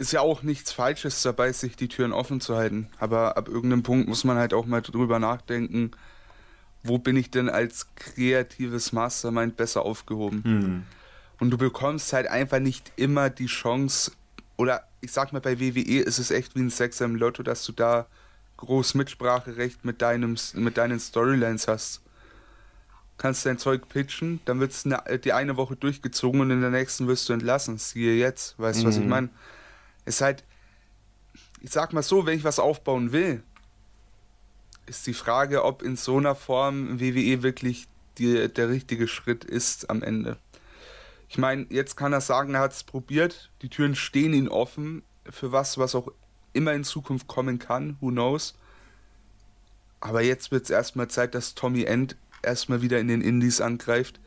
Ist 0.00 0.12
ja 0.12 0.22
auch 0.22 0.42
nichts 0.42 0.72
Falsches 0.72 1.20
dabei, 1.20 1.52
sich 1.52 1.76
die 1.76 1.88
Türen 1.88 2.12
offen 2.12 2.40
zu 2.40 2.56
halten. 2.56 2.88
Aber 2.98 3.36
ab 3.36 3.48
irgendeinem 3.48 3.82
Punkt 3.82 4.08
muss 4.08 4.24
man 4.24 4.38
halt 4.38 4.54
auch 4.54 4.64
mal 4.64 4.80
drüber 4.80 5.18
nachdenken, 5.18 5.90
wo 6.82 6.96
bin 6.96 7.16
ich 7.16 7.30
denn 7.30 7.50
als 7.50 7.88
kreatives 7.96 8.94
Mastermind 8.94 9.58
besser 9.58 9.82
aufgehoben? 9.82 10.42
Mhm. 10.42 10.82
Und 11.38 11.50
du 11.50 11.58
bekommst 11.58 12.14
halt 12.14 12.28
einfach 12.28 12.60
nicht 12.60 12.92
immer 12.96 13.28
die 13.28 13.44
Chance, 13.44 14.12
oder 14.56 14.84
ich 15.02 15.12
sag 15.12 15.34
mal, 15.34 15.40
bei 15.40 15.60
WWE 15.60 16.00
ist 16.00 16.18
es 16.18 16.30
echt 16.30 16.54
wie 16.54 16.60
ein 16.60 16.70
Sechser 16.70 17.04
im 17.04 17.16
Lotto, 17.16 17.42
dass 17.42 17.66
du 17.66 17.72
da 17.72 18.06
groß 18.56 18.94
Mitspracherecht 18.94 19.84
mit, 19.84 20.00
deinem, 20.00 20.38
mit 20.54 20.78
deinen 20.78 20.98
Storylines 20.98 21.68
hast. 21.68 22.00
Kannst 23.18 23.44
dein 23.44 23.58
Zeug 23.58 23.86
pitchen, 23.90 24.40
dann 24.46 24.60
wird 24.60 24.72
es 24.72 24.86
ne, 24.86 25.02
die 25.22 25.34
eine 25.34 25.58
Woche 25.58 25.76
durchgezogen 25.76 26.40
und 26.40 26.50
in 26.50 26.62
der 26.62 26.70
nächsten 26.70 27.06
wirst 27.06 27.28
du 27.28 27.34
entlassen. 27.34 27.76
Siehe 27.76 28.16
jetzt, 28.16 28.58
weißt 28.58 28.80
du, 28.80 28.84
mhm. 28.84 28.88
was 28.88 28.96
ich 28.96 29.02
mhm. 29.02 29.08
meine? 29.10 29.28
Ist 30.10 30.22
halt, 30.22 30.42
ich 31.60 31.70
sag 31.70 31.92
mal 31.92 32.02
so, 32.02 32.26
wenn 32.26 32.36
ich 32.36 32.42
was 32.42 32.58
aufbauen 32.58 33.12
will, 33.12 33.44
ist 34.86 35.06
die 35.06 35.14
Frage, 35.14 35.64
ob 35.64 35.82
in 35.82 35.96
so 35.96 36.18
einer 36.18 36.34
Form 36.34 36.98
WWE 36.98 37.44
wirklich 37.44 37.86
die, 38.18 38.48
der 38.48 38.68
richtige 38.68 39.06
Schritt 39.06 39.44
ist 39.44 39.88
am 39.88 40.02
Ende. 40.02 40.36
Ich 41.28 41.38
meine, 41.38 41.66
jetzt 41.70 41.96
kann 41.96 42.12
er 42.12 42.20
sagen, 42.20 42.54
er 42.54 42.60
hat 42.60 42.72
es 42.72 42.82
probiert, 42.82 43.50
die 43.62 43.68
Türen 43.68 43.94
stehen 43.94 44.34
ihm 44.34 44.48
offen 44.48 45.04
für 45.30 45.52
was, 45.52 45.78
was 45.78 45.94
auch 45.94 46.08
immer 46.54 46.72
in 46.72 46.82
Zukunft 46.82 47.28
kommen 47.28 47.60
kann, 47.60 47.96
who 48.00 48.08
knows. 48.08 48.56
Aber 50.00 50.22
jetzt 50.22 50.50
wird 50.50 50.64
es 50.64 50.70
erstmal 50.70 51.06
Zeit, 51.06 51.36
dass 51.36 51.54
Tommy 51.54 51.84
End 51.84 52.16
erstmal 52.42 52.82
wieder 52.82 52.98
in 52.98 53.06
den 53.06 53.20
Indies 53.20 53.60
angreift. 53.60 54.18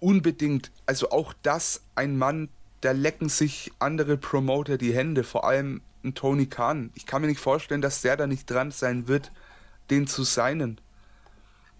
Unbedingt, 0.00 0.70
also 0.86 1.10
auch 1.10 1.34
das, 1.42 1.82
ein 1.94 2.16
Mann, 2.16 2.48
da 2.82 2.92
lecken 2.92 3.28
sich 3.28 3.72
andere 3.78 4.16
Promoter 4.16 4.76
die 4.76 4.94
Hände, 4.94 5.24
vor 5.24 5.44
allem 5.46 5.80
ein 6.04 6.14
Tony 6.14 6.46
Khan. 6.46 6.90
Ich 6.94 7.06
kann 7.06 7.22
mir 7.22 7.28
nicht 7.28 7.40
vorstellen, 7.40 7.80
dass 7.80 8.02
der 8.02 8.16
da 8.16 8.26
nicht 8.26 8.50
dran 8.50 8.70
sein 8.70 9.08
wird, 9.08 9.32
den 9.90 10.06
zu 10.06 10.24
signen. 10.24 10.80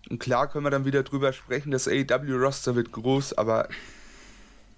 Und 0.08 0.18
klar 0.18 0.48
können 0.48 0.64
wir 0.64 0.70
dann 0.70 0.84
wieder 0.84 1.02
drüber 1.02 1.32
sprechen, 1.32 1.70
das 1.70 1.86
AEW-Roster 1.86 2.74
wird 2.74 2.92
groß, 2.92 3.34
aber 3.34 3.68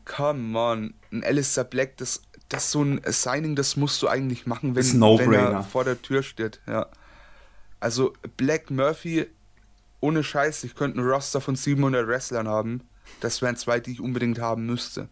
come 0.04 0.58
on, 0.58 0.94
ein 1.12 1.24
Alistair 1.24 1.64
Black, 1.64 1.96
das 1.96 2.22
das 2.48 2.64
ist 2.66 2.70
so 2.72 2.82
ein 2.82 3.00
Signing, 3.06 3.56
das 3.56 3.76
musst 3.76 4.02
du 4.02 4.08
eigentlich 4.08 4.46
machen, 4.46 4.74
wenn, 4.74 4.98
no 4.98 5.18
wenn 5.18 5.32
er 5.32 5.62
vor 5.62 5.84
der 5.84 6.00
Tür 6.00 6.22
steht. 6.22 6.60
Ja. 6.66 6.86
Also 7.80 8.12
Black 8.36 8.70
Murphy, 8.70 9.26
ohne 10.00 10.22
Scheiß, 10.22 10.64
ich 10.64 10.74
könnte 10.74 10.98
einen 10.98 11.08
Roster 11.08 11.40
von 11.40 11.56
700 11.56 12.06
Wrestlern 12.06 12.46
haben. 12.46 12.82
Das 13.20 13.42
wären 13.42 13.56
zwei, 13.56 13.80
die 13.80 13.92
ich 13.92 14.00
unbedingt 14.00 14.38
haben 14.38 14.66
müsste. 14.66 15.08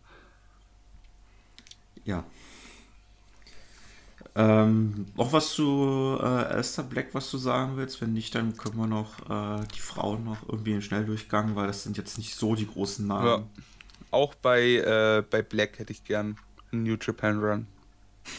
Ja. 2.04 2.24
Ähm, 4.34 5.06
noch 5.14 5.32
was 5.32 5.50
zu 5.50 6.16
äh, 6.18 6.24
Alistair 6.24 6.84
Black, 6.84 7.08
was 7.12 7.30
du 7.30 7.36
sagen 7.36 7.76
willst? 7.76 8.00
Wenn 8.00 8.14
nicht, 8.14 8.34
dann 8.34 8.56
können 8.56 8.76
wir 8.76 8.86
noch 8.86 9.18
äh, 9.28 9.66
die 9.74 9.80
Frauen 9.80 10.24
noch 10.24 10.48
irgendwie 10.48 10.72
in 10.72 10.80
Schnelldurchgang, 10.80 11.54
weil 11.54 11.66
das 11.66 11.82
sind 11.82 11.98
jetzt 11.98 12.16
nicht 12.16 12.34
so 12.34 12.54
die 12.54 12.66
großen 12.66 13.06
Namen. 13.06 13.26
Ja. 13.26 13.42
Auch 14.10 14.34
bei, 14.34 14.76
äh, 14.76 15.22
bei 15.28 15.42
Black 15.42 15.78
hätte 15.78 15.92
ich 15.92 16.04
gern 16.04 16.38
New 16.70 16.96
Japan 17.00 17.38
Run. 17.40 17.66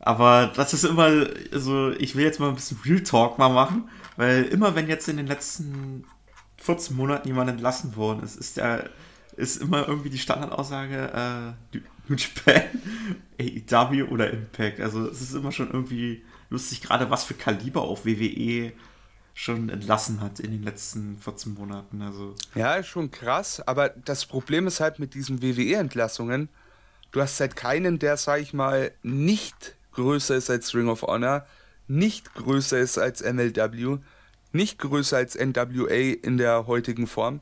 Aber 0.00 0.52
das 0.54 0.74
ist 0.74 0.84
immer, 0.84 1.26
also 1.52 1.92
ich 1.92 2.16
will 2.16 2.24
jetzt 2.24 2.40
mal 2.40 2.48
ein 2.48 2.56
bisschen 2.56 2.78
Real 2.84 3.02
Talk 3.02 3.38
mal 3.38 3.48
machen, 3.48 3.88
weil 4.16 4.42
immer 4.44 4.74
wenn 4.74 4.88
jetzt 4.88 5.08
in 5.08 5.16
den 5.16 5.28
letzten 5.28 6.04
14 6.58 6.96
Monaten 6.96 7.28
jemand 7.28 7.50
entlassen 7.50 7.96
worden 7.96 8.22
ist, 8.22 8.36
ist 8.36 8.56
der, 8.56 8.90
ist 9.36 9.62
immer 9.62 9.88
irgendwie 9.88 10.10
die 10.10 10.18
Standardaussage, 10.18 11.54
äh, 11.74 11.78
New 12.08 12.16
Japan, 12.16 12.62
AEW 13.40 14.04
oder 14.10 14.30
Impact. 14.30 14.80
Also 14.80 15.08
es 15.08 15.20
ist 15.20 15.34
immer 15.34 15.52
schon 15.52 15.70
irgendwie 15.70 16.22
lustig, 16.50 16.82
gerade 16.82 17.10
was 17.10 17.24
für 17.24 17.34
Kaliber 17.34 17.82
auf 17.82 18.04
WWE 18.04 18.72
schon 19.34 19.70
entlassen 19.70 20.20
hat 20.20 20.40
in 20.40 20.50
den 20.50 20.62
letzten 20.62 21.16
14 21.16 21.54
Monaten. 21.54 22.02
Also. 22.02 22.34
Ja, 22.54 22.74
ist 22.74 22.88
schon 22.88 23.10
krass, 23.10 23.66
aber 23.66 23.88
das 23.90 24.26
Problem 24.26 24.66
ist 24.66 24.80
halt 24.80 24.98
mit 24.98 25.14
diesen 25.14 25.42
WWE-Entlassungen, 25.42 26.48
du 27.12 27.20
hast 27.20 27.40
halt 27.40 27.56
keinen, 27.56 27.98
der, 27.98 28.16
sag 28.16 28.40
ich 28.40 28.52
mal, 28.52 28.92
nicht 29.02 29.76
größer 29.92 30.36
ist 30.36 30.50
als 30.50 30.74
Ring 30.74 30.88
of 30.88 31.02
Honor, 31.02 31.46
nicht 31.88 32.34
größer 32.34 32.78
ist 32.78 32.98
als 32.98 33.22
MLW, 33.22 33.98
nicht 34.52 34.78
größer 34.78 35.16
als 35.16 35.34
NWA 35.34 36.14
in 36.22 36.36
der 36.36 36.66
heutigen 36.66 37.06
Form. 37.06 37.40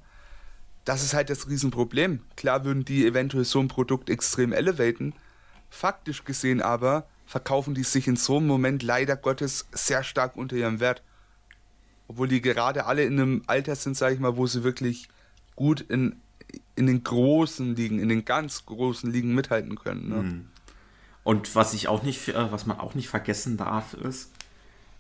Das 0.91 1.05
ist 1.05 1.15
halt 1.15 1.31
das 1.31 1.49
Riesenproblem. 1.49 2.19
Klar 2.37 2.65
würden 2.65 2.85
die 2.85 3.07
eventuell 3.07 3.45
so 3.45 3.61
ein 3.61 3.69
Produkt 3.69 4.11
extrem 4.11 4.53
elevaten. 4.53 5.15
Faktisch 5.69 6.25
gesehen 6.25 6.61
aber 6.61 7.07
verkaufen 7.27 7.75
die 7.75 7.85
sich 7.85 8.09
in 8.09 8.17
so 8.17 8.39
einem 8.39 8.49
Moment 8.49 8.83
leider 8.83 9.15
Gottes 9.15 9.69
sehr 9.71 10.03
stark 10.03 10.37
unter 10.37 10.57
ihrem 10.57 10.81
Wert 10.81 11.03
obwohl 12.11 12.27
die 12.27 12.41
gerade 12.41 12.87
alle 12.87 13.05
in 13.05 13.21
einem 13.21 13.43
Alter 13.47 13.77
sind, 13.77 13.97
sage 13.97 14.15
ich 14.15 14.21
mal, 14.21 14.37
wo 14.37 14.45
sie 14.45 14.65
wirklich 14.65 15.09
gut 15.55 15.81
in, 15.81 16.17
in 16.75 16.89
den 16.89 17.05
großen 17.05 17.77
Ligen, 17.77 18.01
in 18.01 18.09
den 18.09 18.25
ganz 18.25 18.67
großen 18.67 19.09
Ligen 19.13 19.33
mithalten 19.33 19.77
können. 19.77 20.09
Ne? 20.09 20.17
Mhm. 20.17 20.49
Und 21.23 21.55
was 21.55 21.73
ich 21.73 21.87
auch 21.87 22.03
nicht, 22.03 22.27
äh, 22.27 22.51
was 22.51 22.67
man 22.67 22.81
auch 22.81 22.97
nicht 22.97 23.09
vergessen 23.09 23.57
darf, 23.57 23.95
ist, 23.95 24.33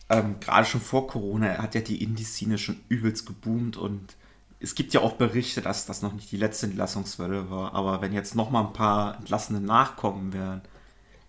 ähm, 0.08 0.36
gerade 0.38 0.68
schon 0.68 0.80
vor 0.80 1.08
Corona 1.08 1.58
hat 1.58 1.74
ja 1.74 1.80
die 1.80 2.00
Indie-Szene 2.00 2.58
schon 2.58 2.78
übelst 2.88 3.26
geboomt 3.26 3.76
und 3.76 4.14
es 4.60 4.74
gibt 4.74 4.92
ja 4.92 5.00
auch 5.00 5.14
Berichte, 5.14 5.62
dass 5.62 5.86
das 5.86 6.02
noch 6.02 6.12
nicht 6.12 6.30
die 6.30 6.36
letzte 6.36 6.66
Entlassungswelle 6.66 7.50
war, 7.50 7.74
aber 7.74 8.02
wenn 8.02 8.12
jetzt 8.12 8.34
noch 8.34 8.50
mal 8.50 8.66
ein 8.66 8.74
paar 8.74 9.16
Entlassene 9.16 9.60
nachkommen 9.60 10.34
werden, 10.34 10.60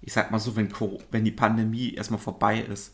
ich 0.01 0.13
sag 0.13 0.31
mal 0.31 0.39
so, 0.39 0.55
wenn, 0.55 0.73
wenn 1.11 1.23
die 1.23 1.31
Pandemie 1.31 1.93
erstmal 1.93 2.19
vorbei 2.19 2.59
ist, 2.59 2.93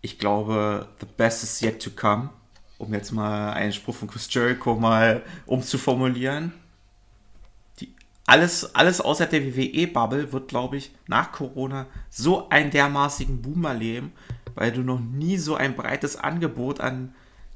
ich 0.00 0.18
glaube, 0.18 0.88
the 1.00 1.06
best 1.16 1.42
is 1.42 1.60
yet 1.60 1.82
to 1.82 1.90
come. 1.90 2.30
Um 2.78 2.94
jetzt 2.94 3.10
mal 3.10 3.52
einen 3.52 3.72
Spruch 3.72 3.96
von 3.96 4.08
Chris 4.08 4.32
Jericho 4.32 4.76
mal 4.76 5.24
umzuformulieren. 5.46 6.52
Die, 7.80 7.92
alles, 8.24 8.76
alles 8.76 9.00
außer 9.00 9.26
der 9.26 9.44
WWE-Bubble 9.44 10.32
wird, 10.32 10.48
glaube 10.48 10.76
ich, 10.76 10.92
nach 11.08 11.32
Corona 11.32 11.86
so 12.08 12.48
einen 12.50 12.70
dermaßigen 12.70 13.42
Boom 13.42 13.64
erleben, 13.64 14.12
weil 14.54 14.70
du 14.70 14.82
noch 14.82 15.00
nie 15.00 15.36
so 15.36 15.56
ein 15.56 15.74
breites 15.74 16.16
Angebot 16.16 16.78
an 16.78 17.12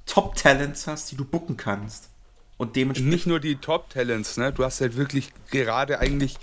Top-Talents 0.06 0.86
hast, 0.86 1.10
die 1.10 1.16
du 1.16 1.24
bucken 1.24 1.56
kannst. 1.56 2.10
Und 2.56 2.76
dementsprechend. 2.76 3.12
Nicht 3.12 3.26
nur 3.26 3.40
die 3.40 3.56
Top-Talents, 3.56 4.36
ne? 4.36 4.52
Du 4.52 4.64
hast 4.64 4.80
halt 4.80 4.96
wirklich 4.96 5.32
gerade 5.50 5.98
eigentlich 5.98 6.36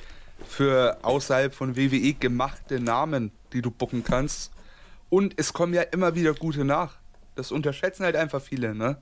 für 0.45 0.97
außerhalb 1.03 1.53
von 1.53 1.75
WWE 1.75 2.13
gemachte 2.13 2.79
Namen, 2.79 3.31
die 3.53 3.61
du 3.61 3.71
bucken 3.71 4.03
kannst. 4.03 4.51
Und 5.09 5.33
es 5.37 5.53
kommen 5.53 5.73
ja 5.73 5.81
immer 5.81 6.15
wieder 6.15 6.33
gute 6.33 6.65
nach. 6.65 6.97
Das 7.35 7.51
unterschätzen 7.51 8.03
halt 8.03 8.15
einfach 8.15 8.41
viele, 8.41 8.75
ne? 8.75 8.97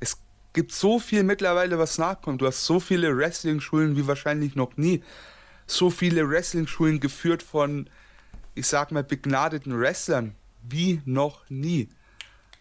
Es 0.00 0.18
gibt 0.52 0.72
so 0.72 0.98
viel 0.98 1.22
mittlerweile, 1.22 1.78
was 1.78 1.98
nachkommt. 1.98 2.40
Du 2.40 2.46
hast 2.46 2.64
so 2.64 2.80
viele 2.80 3.16
Wrestling-Schulen 3.16 3.96
wie 3.96 4.06
wahrscheinlich 4.06 4.54
noch 4.54 4.76
nie. 4.76 5.02
So 5.66 5.90
viele 5.90 6.28
Wrestling-Schulen 6.28 7.00
geführt 7.00 7.42
von, 7.42 7.90
ich 8.54 8.66
sag 8.66 8.90
mal, 8.90 9.04
begnadeten 9.04 9.78
Wrestlern 9.78 10.34
wie 10.62 11.02
noch 11.04 11.48
nie. 11.48 11.88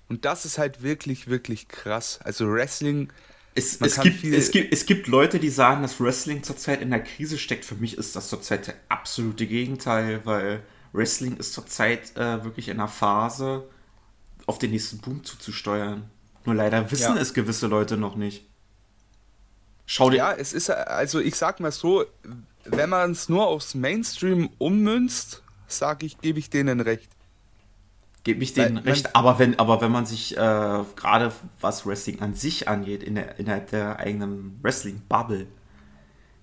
Und 0.10 0.26
das 0.26 0.46
ist 0.46 0.58
halt 0.58 0.84
wirklich, 0.84 1.28
wirklich 1.28 1.68
krass. 1.68 2.20
Also 2.24 2.52
Wrestling. 2.52 3.12
Es, 3.56 3.82
es, 3.82 4.00
gibt, 4.00 4.24
es, 4.24 4.52
gibt, 4.52 4.72
es 4.72 4.86
gibt 4.86 5.08
Leute, 5.08 5.40
die 5.40 5.50
sagen, 5.50 5.82
dass 5.82 6.00
Wrestling 6.00 6.44
zurzeit 6.44 6.82
in 6.82 6.92
der 6.92 7.04
Krise 7.04 7.38
steckt. 7.38 7.66
Für 7.66 7.76
mich 7.76 7.98
ist 7.98 8.16
das 8.16 8.30
zurzeit 8.30 8.68
der 8.68 8.76
absolute 8.88 9.48
Gegenteil, 9.48 10.22
weil 10.26 10.62
Wrestling 10.94 11.38
ist 11.38 11.54
zurzeit 11.54 12.16
äh, 12.16 12.44
wirklich 12.44 12.70
in 12.70 12.80
einer 12.80 12.88
Phase, 12.88 13.68
auf 14.46 14.60
den 14.60 14.72
nächsten 14.72 15.00
Boom 15.00 15.24
zuzusteuern. 15.24 16.10
Nur 16.46 16.56
leider 16.56 16.90
wissen 16.92 17.16
ja. 17.16 17.22
es 17.22 17.34
gewisse 17.34 17.68
Leute 17.68 17.98
noch 17.98 18.16
nicht. 18.16 18.46
Schau 19.86 20.10
dir. 20.10 20.18
Ja, 20.18 20.34
es 20.34 20.54
ist, 20.54 20.70
also 20.70 21.20
ich 21.20 21.36
sag 21.36 21.60
mal 21.60 21.72
so, 21.72 22.06
wenn 22.66 22.90
man 22.90 23.12
es 23.12 23.28
nur 23.28 23.48
aufs 23.48 23.74
Mainstream 23.74 24.50
ummünzt, 24.58 25.44
sage 25.68 26.06
ich, 26.06 26.20
gebe 26.20 26.40
ich 26.40 26.50
denen 26.50 26.80
recht. 26.80 27.10
Gebe 28.28 28.44
ich 28.44 28.54
denen 28.54 28.76
Weil, 28.76 28.84
recht, 28.84 29.16
aber 29.16 29.40
wenn, 29.40 29.58
aber 29.58 29.80
wenn 29.80 29.90
man 29.90 30.06
sich 30.06 30.36
äh, 30.36 30.40
gerade 30.98 31.32
was 31.62 31.86
Wrestling 31.86 32.22
an 32.22 32.34
sich 32.34 32.68
angeht, 32.68 33.02
in 33.02 33.16
der, 33.16 33.40
innerhalb 33.40 33.70
der 33.70 34.00
eigenen 34.00 34.60
Wrestling-Bubble, 34.62 35.48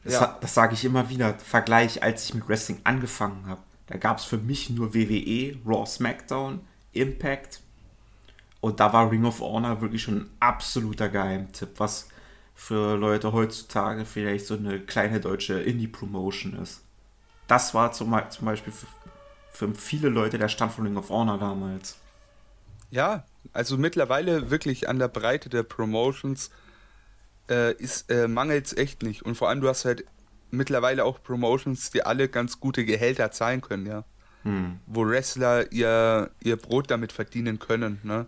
das, 0.03 0.15
ja. 0.15 0.39
das 0.41 0.55
sage 0.55 0.73
ich 0.73 0.87
immer 0.87 1.11
wieder, 1.11 1.35
Vergleich, 1.35 2.03
als 2.03 2.25
ich 2.25 2.33
mit 2.33 2.49
Wrestling 2.49 2.79
angefangen 2.85 3.45
habe. 3.47 3.61
Da 3.87 3.99
gab 3.99 4.17
es 4.17 4.25
für 4.25 4.39
mich 4.39 4.71
nur 4.71 4.95
WWE, 4.95 5.59
Raw 5.67 5.85
SmackDown, 5.85 6.61
Impact. 6.93 7.61
Und 8.63 8.81
da 8.81 8.95
war 8.95 9.11
Ring 9.11 9.27
of 9.27 9.41
Honor 9.41 9.83
wirklich 9.83 10.05
schon 10.05 10.21
ein 10.23 10.31
absoluter 10.41 11.11
Geheimtipp, 11.11 11.69
was 11.77 12.09
für 12.55 12.97
Leute 12.97 13.35
heutzutage 13.35 14.07
vielleicht 14.07 14.47
so 14.47 14.55
eine 14.55 14.81
kleine 14.81 15.21
deutsche 15.21 15.61
Indie-Promotion 15.61 16.55
ist. 16.55 16.81
Das 17.47 17.75
war 17.75 17.93
zum, 17.93 18.19
zum 18.31 18.47
Beispiel 18.47 18.73
für, 19.55 19.75
viele 19.75 20.09
Leute 20.09 20.39
der 20.39 20.49
Stand 20.49 20.73
von 20.73 20.85
Ring 20.87 20.97
of 20.97 21.09
Honor 21.11 21.39
damals. 21.39 21.97
Ja, 22.91 23.25
also 23.53 23.77
mittlerweile 23.77 24.51
wirklich 24.51 24.89
an 24.89 24.99
der 24.99 25.09
Breite 25.09 25.49
der 25.49 25.63
Promotions 25.63 26.51
äh, 27.49 27.75
äh, 28.09 28.29
mangelt 28.29 28.67
es 28.67 28.77
echt 28.77 29.03
nicht. 29.03 29.23
Und 29.23 29.37
vor 29.37 29.49
allem, 29.49 29.61
du 29.61 29.69
hast 29.69 29.85
halt 29.85 30.05
mittlerweile 30.51 31.05
auch 31.05 31.23
Promotions, 31.23 31.91
die 31.91 32.05
alle 32.05 32.29
ganz 32.29 32.61
gute 32.61 32.85
Gehälter 32.85 33.31
zahlen 33.31 33.61
können, 33.61 33.87
ja. 33.87 34.05
Hm. 34.43 34.79
Wo 34.87 35.07
Wrestler 35.07 35.73
ihr, 35.73 36.31
ihr 36.43 36.57
Brot 36.57 36.91
damit 36.91 37.13
verdienen 37.13 37.59
können, 37.59 38.01
ne? 38.03 38.27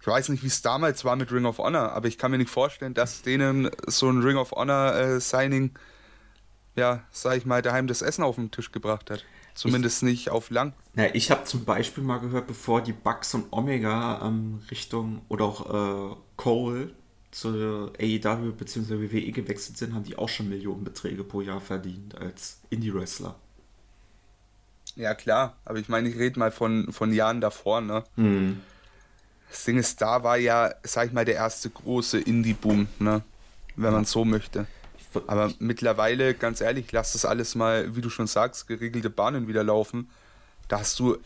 Ich 0.00 0.06
weiß 0.06 0.30
nicht, 0.30 0.42
wie 0.42 0.48
es 0.48 0.62
damals 0.62 1.04
war 1.04 1.14
mit 1.14 1.30
Ring 1.30 1.44
of 1.44 1.58
Honor, 1.58 1.92
aber 1.92 2.08
ich 2.08 2.16
kann 2.16 2.30
mir 2.30 2.38
nicht 2.38 2.50
vorstellen, 2.50 2.94
dass 2.94 3.20
denen 3.20 3.70
so 3.86 4.08
ein 4.08 4.22
Ring 4.22 4.38
of 4.38 4.52
Honor 4.52 4.94
äh, 4.94 5.20
Signing 5.20 5.74
ja, 6.76 7.02
sag 7.10 7.36
ich 7.36 7.46
mal, 7.46 7.62
daheim 7.62 7.86
das 7.86 8.02
Essen 8.02 8.22
auf 8.24 8.36
den 8.36 8.50
Tisch 8.50 8.72
gebracht 8.72 9.10
hat. 9.10 9.24
Zumindest 9.54 10.02
ich, 10.02 10.08
nicht 10.08 10.30
auf 10.30 10.50
lang. 10.50 10.72
Ja, 10.96 11.06
ich 11.12 11.30
habe 11.30 11.44
zum 11.44 11.64
Beispiel 11.64 12.02
mal 12.02 12.18
gehört, 12.18 12.46
bevor 12.46 12.82
die 12.82 12.92
Bugs 12.92 13.34
und 13.34 13.46
Omega 13.52 14.20
ähm, 14.26 14.62
Richtung 14.70 15.22
oder 15.28 15.44
auch 15.44 16.12
äh, 16.12 16.16
Cole 16.36 16.92
zur 17.30 17.92
AEW 18.00 18.52
bzw. 18.52 19.00
WWE 19.00 19.32
gewechselt 19.32 19.78
sind, 19.78 19.94
haben 19.94 20.04
die 20.04 20.16
auch 20.16 20.28
schon 20.28 20.48
Millionenbeträge 20.48 21.24
pro 21.24 21.40
Jahr 21.40 21.60
verdient 21.60 22.16
als 22.16 22.60
Indie-Wrestler. 22.70 23.36
Ja, 24.96 25.14
klar, 25.14 25.56
aber 25.64 25.78
ich 25.78 25.88
meine, 25.88 26.08
ich 26.08 26.16
rede 26.16 26.38
mal 26.38 26.50
von, 26.50 26.92
von 26.92 27.12
Jahren 27.12 27.40
davor, 27.40 27.80
ne? 27.80 28.04
Mhm. 28.16 28.60
Das 29.48 29.64
Ding 29.64 29.78
ist, 29.78 30.00
da 30.00 30.22
war 30.22 30.36
ja, 30.36 30.72
sag 30.82 31.08
ich 31.08 31.12
mal, 31.12 31.24
der 31.24 31.36
erste 31.36 31.70
große 31.70 32.20
Indie-Boom, 32.20 32.88
ne? 32.98 33.22
Wenn 33.76 33.92
man 33.92 34.04
so 34.04 34.24
möchte. 34.24 34.66
Aber 35.26 35.52
mittlerweile, 35.58 36.34
ganz 36.34 36.60
ehrlich, 36.60 36.92
lass 36.92 37.12
das 37.12 37.24
alles 37.24 37.54
mal, 37.54 37.96
wie 37.96 38.00
du 38.00 38.10
schon 38.10 38.26
sagst, 38.26 38.66
geregelte 38.68 39.10
Bahnen 39.10 39.48
wieder 39.48 39.64
laufen. 39.64 40.08
Da 40.68 40.80
hast 40.80 40.98
du, 40.98 41.18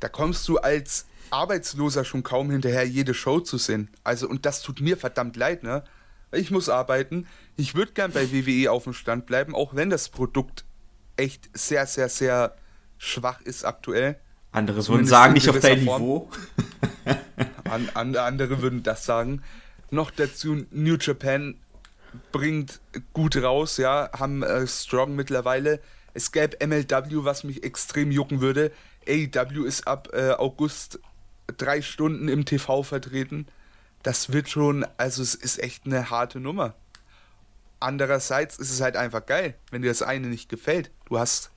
da 0.00 0.08
kommst 0.08 0.48
du 0.48 0.58
als 0.58 1.06
Arbeitsloser 1.30 2.04
schon 2.04 2.22
kaum 2.22 2.50
hinterher, 2.50 2.86
jede 2.86 3.14
Show 3.14 3.40
zu 3.40 3.58
sehen. 3.58 3.88
Also, 4.02 4.28
und 4.28 4.46
das 4.46 4.62
tut 4.62 4.80
mir 4.80 4.96
verdammt 4.96 5.36
leid, 5.36 5.62
ne? 5.62 5.84
Ich 6.32 6.50
muss 6.50 6.68
arbeiten. 6.68 7.26
Ich 7.56 7.74
würde 7.74 7.92
gern 7.92 8.12
bei 8.12 8.30
WWE 8.32 8.70
auf 8.70 8.84
dem 8.84 8.92
Stand 8.92 9.26
bleiben, 9.26 9.54
auch 9.54 9.74
wenn 9.74 9.90
das 9.90 10.08
Produkt 10.08 10.64
echt 11.16 11.50
sehr, 11.52 11.86
sehr, 11.86 12.08
sehr 12.08 12.54
schwach 12.98 13.40
ist 13.40 13.64
aktuell. 13.64 14.18
Andere 14.52 14.86
würden 14.88 15.06
sagen, 15.06 15.34
nicht 15.34 15.48
auf 15.48 15.60
dein 15.60 15.80
Niveau. 15.80 16.30
an, 17.64 17.88
an, 17.94 18.16
andere 18.16 18.62
würden 18.62 18.82
das 18.82 19.04
sagen. 19.04 19.42
Noch 19.90 20.10
dazu, 20.10 20.66
New 20.70 20.96
Japan 21.00 21.56
bringt 22.32 22.80
gut 23.12 23.36
raus, 23.36 23.76
ja, 23.76 24.10
haben 24.18 24.42
äh, 24.42 24.66
Strong 24.66 25.14
mittlerweile. 25.14 25.80
Es 26.14 26.32
gäbe 26.32 26.64
MLW, 26.66 27.24
was 27.24 27.44
mich 27.44 27.62
extrem 27.62 28.10
jucken 28.10 28.40
würde. 28.40 28.72
AEW 29.08 29.64
ist 29.64 29.86
ab 29.86 30.08
äh, 30.12 30.32
August 30.32 30.98
drei 31.56 31.82
Stunden 31.82 32.28
im 32.28 32.44
TV 32.44 32.82
vertreten. 32.82 33.46
Das 34.02 34.32
wird 34.32 34.48
schon, 34.48 34.86
also 34.96 35.22
es 35.22 35.34
ist 35.34 35.62
echt 35.62 35.86
eine 35.86 36.10
harte 36.10 36.40
Nummer. 36.40 36.74
Andererseits 37.80 38.58
ist 38.58 38.70
es 38.70 38.80
halt 38.80 38.96
einfach 38.96 39.24
geil, 39.24 39.54
wenn 39.70 39.82
dir 39.82 39.88
das 39.88 40.02
eine 40.02 40.28
nicht 40.28 40.48
gefällt. 40.48 40.90
Du 41.06 41.18
hast 41.18 41.50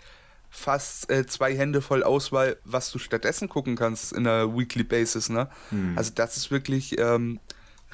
fast 0.49 1.09
äh, 1.09 1.25
zwei 1.25 1.55
Hände 1.55 1.81
voll 1.81 2.03
Auswahl, 2.03 2.57
was 2.63 2.91
du 2.91 2.99
stattdessen 2.99 3.49
gucken 3.49 3.75
kannst 3.75 4.13
in 4.13 4.27
einer 4.27 4.55
Weekly 4.55 4.83
Basis. 4.83 5.29
Ne? 5.29 5.49
Hm. 5.69 5.97
Also 5.97 6.11
das 6.13 6.37
ist 6.37 6.51
wirklich 6.51 6.97
ähm, 6.99 7.39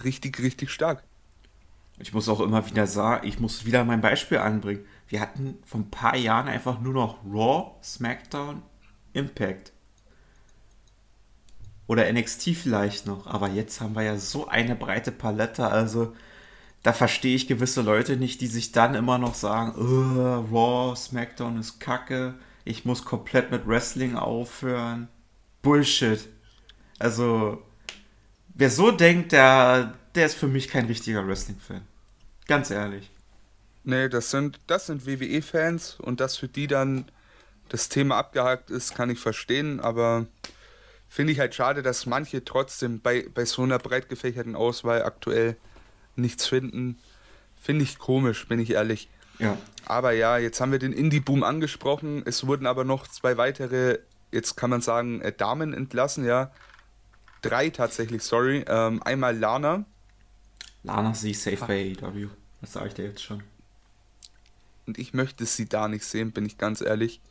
richtig, 0.03 0.39
richtig 0.39 0.69
stark. 0.69 1.03
Ich 1.99 2.13
muss 2.13 2.29
auch 2.29 2.39
immer 2.39 2.65
wieder 2.65 2.87
sagen, 2.87 3.27
ich 3.27 3.39
muss 3.39 3.65
wieder 3.65 3.83
mein 3.83 4.01
Beispiel 4.01 4.37
anbringen. 4.37 4.85
Wir 5.07 5.19
hatten 5.19 5.57
vor 5.65 5.81
ein 5.81 5.89
paar 5.89 6.15
Jahren 6.15 6.47
einfach 6.47 6.79
nur 6.79 6.93
noch 6.93 7.17
Raw, 7.25 7.75
SmackDown, 7.83 8.61
Impact. 9.13 9.73
Oder 11.87 12.11
NXT 12.11 12.55
vielleicht 12.55 13.05
noch. 13.05 13.27
Aber 13.27 13.49
jetzt 13.49 13.81
haben 13.81 13.95
wir 13.95 14.03
ja 14.03 14.17
so 14.17 14.47
eine 14.47 14.75
breite 14.75 15.11
Palette. 15.11 15.67
Also 15.67 16.13
da 16.83 16.93
verstehe 16.93 17.35
ich 17.35 17.47
gewisse 17.47 17.81
Leute 17.81 18.15
nicht, 18.15 18.39
die 18.41 18.47
sich 18.47 18.71
dann 18.71 18.95
immer 18.95 19.17
noch 19.17 19.35
sagen, 19.35 19.73
Raw, 19.75 20.95
SmackDown 20.95 21.59
ist 21.59 21.79
kacke. 21.79 22.35
Ich 22.63 22.85
muss 22.85 23.03
komplett 23.03 23.51
mit 23.51 23.67
Wrestling 23.67 24.15
aufhören. 24.15 25.09
Bullshit. 25.61 26.29
Also, 26.99 27.61
wer 28.59 28.69
so 28.69 28.91
denkt, 28.91 29.31
der, 29.31 29.93
der 30.15 30.25
ist 30.25 30.35
für 30.35 30.47
mich 30.47 30.67
kein 30.67 30.85
richtiger 30.85 31.25
Wrestling-Fan. 31.25 31.81
Ganz 32.45 32.69
ehrlich. 32.69 33.09
Nee, 33.83 34.09
das 34.09 34.29
sind, 34.31 34.59
das 34.67 34.87
sind 34.87 35.07
WWE-Fans 35.07 35.97
und 35.99 36.19
dass 36.19 36.37
für 36.37 36.49
die 36.49 36.67
dann 36.67 37.05
das 37.69 37.87
Thema 37.87 38.17
abgehakt 38.17 38.69
ist, 38.69 38.95
kann 38.95 39.09
ich 39.09 39.19
verstehen, 39.19 39.79
aber 39.79 40.27
finde 41.07 41.31
ich 41.31 41.39
halt 41.39 41.55
schade, 41.55 41.81
dass 41.81 42.05
manche 42.05 42.43
trotzdem 42.43 42.99
bei, 42.99 43.25
bei 43.33 43.45
so 43.45 43.63
einer 43.63 43.79
breit 43.79 44.09
gefächerten 44.09 44.55
Auswahl 44.55 45.03
aktuell 45.03 45.55
nichts 46.15 46.45
finden. 46.45 46.99
Finde 47.61 47.83
ich 47.83 47.97
komisch, 47.97 48.47
bin 48.47 48.59
ich 48.59 48.71
ehrlich. 48.71 49.09
Ja. 49.37 49.57
Aber 49.85 50.11
ja, 50.11 50.37
jetzt 50.37 50.59
haben 50.59 50.71
wir 50.71 50.79
den 50.79 50.93
Indie-Boom 50.93 51.43
angesprochen. 51.43 52.23
Es 52.25 52.45
wurden 52.45 52.67
aber 52.67 52.83
noch 52.83 53.07
zwei 53.07 53.37
weitere, 53.37 53.99
jetzt 54.31 54.57
kann 54.57 54.69
man 54.69 54.81
sagen, 54.81 55.21
äh, 55.21 55.31
Damen 55.31 55.73
entlassen, 55.73 56.25
ja. 56.25 56.51
Drei 57.41 57.69
tatsächlich, 57.69 58.23
sorry. 58.23 58.65
Ähm, 58.67 59.01
einmal 59.03 59.37
Lana. 59.37 59.85
Lana 60.83 61.13
sie 61.13 61.33
safe 61.33 61.65
bei 61.65 61.95
AEW. 62.01 62.29
Das 62.61 62.73
sage 62.73 62.87
ich 62.87 62.93
dir 62.93 63.05
jetzt 63.05 63.23
schon. 63.23 63.43
Und 64.85 64.97
ich 64.97 65.13
möchte 65.13 65.45
sie 65.45 65.67
da 65.67 65.87
nicht 65.87 66.03
sehen, 66.03 66.31
bin 66.31 66.45
ich 66.45 66.57
ganz 66.57 66.81
ehrlich. 66.81 67.21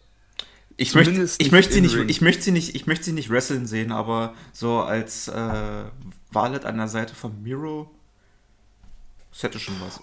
Ich 0.80 0.94
möchte, 0.94 1.28
ich, 1.38 1.50
möchte 1.50 1.72
sie 1.72 1.80
nicht, 1.80 1.96
ich, 1.96 2.20
möchte 2.20 2.42
sie 2.42 2.52
nicht, 2.52 2.76
ich 2.76 2.86
möchte 2.86 3.06
sie 3.06 3.12
nicht 3.12 3.30
wresteln 3.30 3.66
sehen, 3.66 3.90
aber 3.90 4.34
so 4.52 4.78
als 4.78 5.26
äh, 5.26 5.84
Valet 6.30 6.64
an 6.64 6.76
der 6.76 6.86
Seite 6.86 7.16
von 7.16 7.42
Miro, 7.42 7.90
das 9.32 9.42
hätte 9.42 9.58
schon 9.58 9.74
was. 9.80 10.00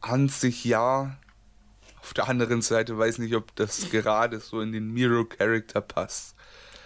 An 0.00 0.28
sich 0.28 0.64
ja. 0.64 1.18
Auf 2.02 2.14
der 2.14 2.28
anderen 2.28 2.62
Seite 2.62 2.96
weiß 2.96 3.18
nicht, 3.18 3.34
ob 3.34 3.54
das 3.56 3.90
gerade 3.90 4.38
so 4.38 4.60
in 4.60 4.70
den 4.70 4.92
Miro-Charakter 4.92 5.80
passt. 5.80 6.36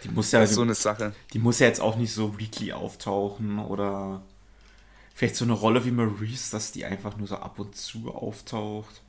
Die 0.05 0.11
muss 0.11 0.33
ja 0.33 0.41
das 0.41 0.51
ist 0.51 0.57
so 0.57 0.63
eine 0.63 0.75
Sache. 0.75 1.15
Die 1.33 1.39
muss 1.39 1.59
ja 1.59 1.67
jetzt 1.67 1.81
auch 1.81 1.97
nicht 1.97 2.13
so 2.13 2.39
weekly 2.39 2.73
auftauchen 2.73 3.59
oder 3.59 4.23
vielleicht 5.15 5.37
so 5.37 5.45
eine 5.45 5.55
Rolle 5.55 5.85
wie 5.85 5.91
Maurice, 5.91 6.51
dass 6.51 6.73
die 6.73 6.85
einfach 6.85 7.17
nur 7.17 7.27
so 7.27 7.37
ab 7.37 7.59
und 7.59 7.75
zu 7.75 8.15
auftaucht. 8.15 9.03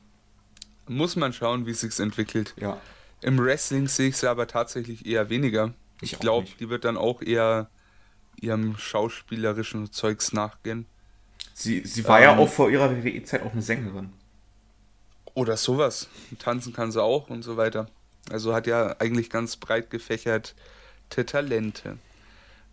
Muss 0.88 1.16
man 1.16 1.32
schauen, 1.32 1.66
wie 1.66 1.72
es 1.72 1.80
sich 1.80 1.98
entwickelt. 1.98 2.54
Ja. 2.58 2.80
Im 3.20 3.38
Wrestling 3.38 3.88
sehe 3.88 4.08
ich 4.08 4.16
sie 4.16 4.28
aber 4.28 4.46
tatsächlich 4.46 5.04
eher 5.04 5.28
weniger. 5.28 5.74
Ich, 6.00 6.14
ich 6.14 6.18
glaube, 6.18 6.48
die 6.60 6.68
wird 6.70 6.84
dann 6.84 6.96
auch 6.96 7.20
eher 7.20 7.68
ihrem 8.40 8.78
schauspielerischen 8.78 9.92
Zeugs 9.92 10.32
nachgehen. 10.32 10.86
Sie, 11.52 11.82
sie 11.84 12.04
war 12.04 12.18
ähm, 12.18 12.24
ja 12.24 12.36
auch 12.36 12.48
vor 12.48 12.70
ihrer 12.70 12.90
WWE-Zeit 12.90 13.42
auch 13.42 13.52
eine 13.52 13.62
Sängerin. 13.62 14.12
Oder 15.34 15.56
sowas. 15.56 16.08
Tanzen 16.38 16.72
kann 16.72 16.92
sie 16.92 17.02
auch 17.02 17.28
und 17.28 17.42
so 17.42 17.56
weiter. 17.56 17.88
Also 18.30 18.54
hat 18.54 18.66
ja 18.66 18.96
eigentlich 18.98 19.28
ganz 19.28 19.56
breit 19.56 19.90
gefächerte 19.90 20.52
Talente. 21.08 21.98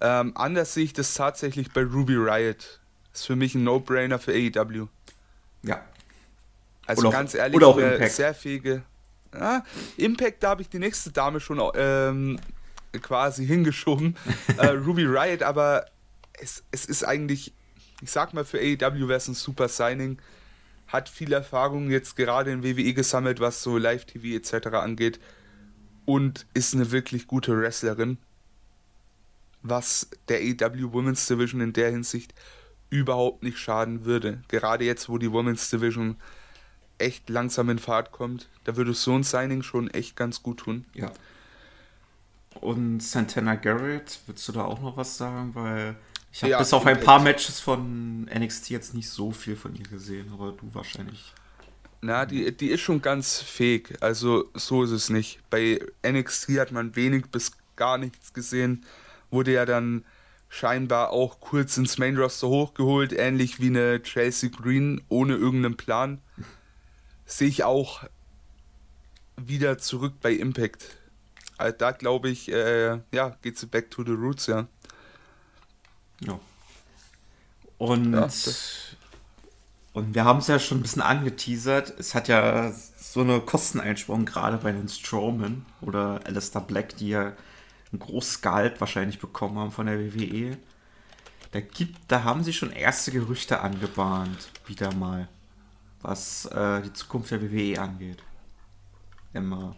Ähm, 0.02 0.34
anders 0.36 0.74
sehe 0.74 0.84
ich 0.84 0.93
das 0.93 1.13
tatsächlich 1.13 1.72
bei 1.72 1.82
Ruby 1.82 2.15
Riot. 2.15 2.80
Ist 3.13 3.26
für 3.26 3.36
mich 3.36 3.56
ein 3.56 3.63
No-Brainer 3.63 4.19
für 4.19 4.32
AEW. 4.32 4.88
Ja. 5.62 5.84
Also 6.86 7.08
oder 7.08 7.12
ganz 7.12 7.34
ehrlich, 7.34 7.56
oder 7.56 7.67
auch 7.67 7.78
Impact. 7.78 8.12
sehr 8.12 8.34
fähige. 8.34 8.84
Ja, 9.34 9.63
Impact, 9.98 10.43
da 10.43 10.50
habe 10.50 10.62
ich 10.62 10.69
die 10.69 10.80
nächste 10.80 11.12
Dame 11.12 11.39
schon 11.39 11.62
ähm, 11.76 12.39
quasi 13.02 13.46
hingeschoben. 13.46 14.17
äh, 14.58 14.67
Ruby 14.67 15.06
Riot, 15.06 15.41
aber 15.43 15.86
es, 16.39 16.63
es 16.72 16.86
ist 16.86 17.04
eigentlich, 17.04 17.54
ich 18.02 18.12
sag 18.12 18.34
mal, 18.34 18.46
für 18.46 18.60
AEW 18.60 19.08
wäre 19.08 19.17
es 19.17 19.28
ein 19.28 19.34
super 19.34 19.69
Signing. 19.69 20.19
Hat 20.88 21.08
viel 21.10 21.32
Erfahrung 21.34 21.89
jetzt 21.89 22.15
gerade 22.15 22.52
in 22.52 22.63
WWE 22.63 22.93
gesammelt, 22.93 23.39
was 23.39 23.63
so 23.63 23.78
Live-TV 23.78 24.36
etc. 24.36 24.67
angeht. 24.76 25.19
Und 26.06 26.46
ist 26.54 26.74
eine 26.74 26.92
wirklich 26.92 27.28
gute 27.28 27.58
Wrestlerin. 27.58 28.18
Was 29.62 30.10
der 30.28 30.39
AEW 30.39 30.92
Women's 30.92 31.26
Division 31.28 31.62
in 31.62 31.74
der 31.74 31.92
Hinsicht 31.92 32.34
überhaupt 32.89 33.44
nicht 33.44 33.58
schaden 33.58 34.06
würde. 34.06 34.44
Gerade 34.50 34.86
jetzt, 34.86 35.10
wo 35.10 35.18
die 35.18 35.32
Women's 35.32 35.70
Division 35.70 36.18
echt 37.00 37.30
langsam 37.30 37.70
in 37.70 37.80
Fahrt 37.80 38.12
kommt, 38.12 38.50
da 38.66 38.76
würde 38.76 38.94
so 38.94 39.13
ein 39.16 39.24
Signing 39.24 39.63
schon 39.63 39.89
echt 39.89 40.16
ganz 40.16 40.44
gut 40.44 40.60
tun. 40.60 40.86
Ja. 40.94 41.12
Und 42.62 43.02
Santana 43.02 43.56
Garrett, 43.56 44.20
würdest 44.28 44.48
du 44.48 44.52
da 44.52 44.66
auch 44.66 44.80
noch 44.80 44.95
was 44.95 45.18
sagen? 45.18 45.56
Weil 45.56 45.95
ich 46.32 46.43
habe 46.43 46.51
ja, 46.51 46.60
bis 46.60 46.74
auf 46.74 46.86
ein 46.86 46.99
paar 46.99 47.20
Matches 47.20 47.60
von 47.60 48.26
NXT 48.26 48.70
jetzt 48.70 48.93
nicht 48.93 49.10
so 49.10 49.32
viel 49.32 49.56
von 49.56 49.76
ihr 49.76 49.88
gesehen, 49.88 50.32
aber 50.32 50.51
du 50.51 50.70
wahrscheinlich. 50.74 51.34
Na, 52.06 52.26
die, 52.26 52.51
die 52.51 52.68
ist 52.68 52.82
schon 52.82 53.01
ganz 53.01 53.41
fähig. 53.41 53.95
Also 54.01 54.49
so 54.54 54.84
ist 54.84 54.91
es 54.91 55.10
nicht. 55.10 55.39
Bei 55.49 55.80
NXT 56.06 56.60
hat 56.60 56.74
man 56.74 56.97
wenig 56.97 57.28
bis 57.28 57.54
gar 57.78 57.97
nichts 57.97 58.34
gesehen. 58.34 58.86
Wurde 59.32 59.54
ja 59.54 59.66
dann 59.66 60.04
scheinbar 60.49 61.12
auch 61.12 61.39
kurz 61.39 61.78
ins 61.78 61.97
Main 61.97 62.18
Roster 62.18 62.49
hochgeholt, 62.49 63.14
ähnlich 63.14 63.62
wie 63.62 63.68
eine 63.68 64.04
Chelsea 64.04 64.49
Green 64.49 65.01
ohne 65.08 65.36
irgendeinen 65.36 65.78
Plan. 65.78 66.22
Sehe 67.26 67.47
ich 67.47 67.64
auch 67.64 68.04
wieder 69.38 69.78
zurück 69.78 70.16
bei 70.22 70.34
Impact. 70.34 70.97
Also 71.58 71.78
da 71.78 71.91
glaube 71.91 72.30
ich, 72.30 72.51
äh, 72.51 72.99
ja, 73.14 73.38
geht 73.41 73.58
sie 73.58 73.68
back 73.68 73.89
to 73.91 74.04
the 74.04 74.12
roots, 74.12 74.47
ja. 74.47 74.68
Ja. 76.20 76.38
Und, 77.78 78.14
ja, 78.14 78.30
und 79.94 80.16
wir 80.16 80.26
haben 80.26 80.39
es 80.39 80.48
ja 80.48 80.58
schon 80.58 80.80
ein 80.80 80.82
bisschen 80.82 81.04
angeteasert. 81.04 81.94
Es 82.00 82.16
hat 82.16 82.28
ja 82.28 82.72
so 82.72 83.22
eine 83.22 83.39
Kosteneinsprung 83.41 84.26
gerade 84.26 84.58
bei 84.58 84.72
den 84.72 84.89
Strowman 84.89 85.66
oder 85.82 86.22
Alistair 86.26 86.62
Black, 86.62 86.98
die 86.98 87.10
ja 87.10 87.34
ein 87.91 88.00
großes 88.00 88.41
Gehalt 88.41 88.82
wahrscheinlich 88.82 89.20
bekommen 89.20 89.60
haben 89.60 89.72
von 89.72 89.86
der 89.86 90.00
WWE. 90.00 90.58
Da, 91.52 91.62
gibt, 91.62 92.00
da 92.08 92.24
haben 92.24 92.44
sie 92.44 92.54
schon 92.54 92.72
erste 92.72 93.12
Gerüchte 93.12 93.60
angebahnt, 93.60 94.50
wieder 94.66 94.91
mal, 94.96 95.28
was 96.02 96.48
äh, 96.48 96.82
die 96.82 96.94
Zukunft 96.94 97.30
der 97.30 97.44
WWE 97.44 97.80
angeht. 97.80 98.24
immer. 99.34 99.76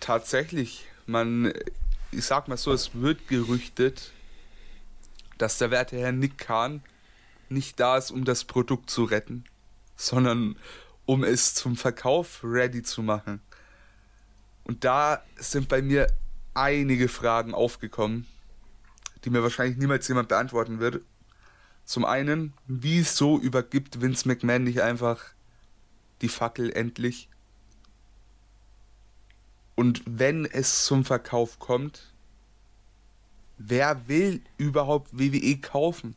Tatsächlich, 0.00 0.86
man, 1.06 1.52
ich 2.10 2.24
sag 2.24 2.48
mal 2.48 2.56
so, 2.56 2.72
es 2.72 2.92
wird 2.94 3.28
gerüchtet, 3.28 4.10
dass 5.38 5.58
der 5.58 5.70
werte 5.70 5.96
Herr 5.96 6.10
Nick 6.10 6.38
Kahn 6.38 6.82
nicht 7.50 7.78
da 7.80 7.96
ist, 7.96 8.10
um 8.10 8.24
das 8.24 8.44
Produkt 8.44 8.90
zu 8.90 9.04
retten, 9.04 9.44
sondern 9.96 10.56
um 11.06 11.24
es 11.24 11.54
zum 11.54 11.76
Verkauf 11.76 12.40
ready 12.42 12.82
zu 12.82 13.02
machen. 13.02 13.40
Und 14.64 14.84
da 14.84 15.22
sind 15.36 15.68
bei 15.68 15.80
mir 15.80 16.08
einige 16.54 17.08
Fragen 17.08 17.54
aufgekommen, 17.54 18.26
die 19.24 19.30
mir 19.30 19.42
wahrscheinlich 19.42 19.78
niemals 19.78 20.06
jemand 20.08 20.28
beantworten 20.28 20.80
wird. 20.80 21.02
Zum 21.84 22.04
einen, 22.04 22.52
wieso 22.66 23.38
übergibt 23.38 24.02
Vince 24.02 24.28
McMahon 24.28 24.64
nicht 24.64 24.82
einfach 24.82 25.24
die 26.20 26.28
Fackel 26.28 26.70
endlich? 26.70 27.28
Und 29.74 30.02
wenn 30.04 30.44
es 30.44 30.84
zum 30.84 31.04
Verkauf 31.04 31.58
kommt, 31.58 32.12
wer 33.56 34.08
will 34.08 34.42
überhaupt 34.56 35.16
WWE 35.18 35.56
kaufen? 35.58 36.16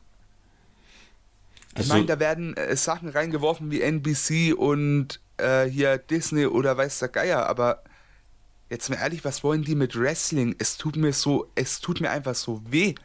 Also, 1.73 1.87
ich 1.87 1.93
meine, 1.93 2.05
da 2.05 2.19
werden 2.19 2.55
äh, 2.57 2.75
Sachen 2.75 3.09
reingeworfen 3.09 3.71
wie 3.71 3.81
NBC 3.81 4.53
und 4.57 5.19
äh, 5.37 5.65
hier 5.65 5.97
Disney 5.97 6.45
oder 6.45 6.75
weiß 6.77 6.99
der 6.99 7.07
Geier, 7.09 7.47
aber 7.47 7.83
jetzt 8.69 8.89
mal 8.89 8.97
ehrlich, 8.97 9.23
was 9.23 9.43
wollen 9.43 9.63
die 9.63 9.75
mit 9.75 9.99
Wrestling? 9.99 10.55
Es 10.59 10.77
tut 10.77 10.95
mir 10.95 11.13
so, 11.13 11.51
es 11.55 11.79
tut 11.79 12.01
mir 12.01 12.09
einfach 12.09 12.35
so 12.35 12.61
weh. 12.69 12.95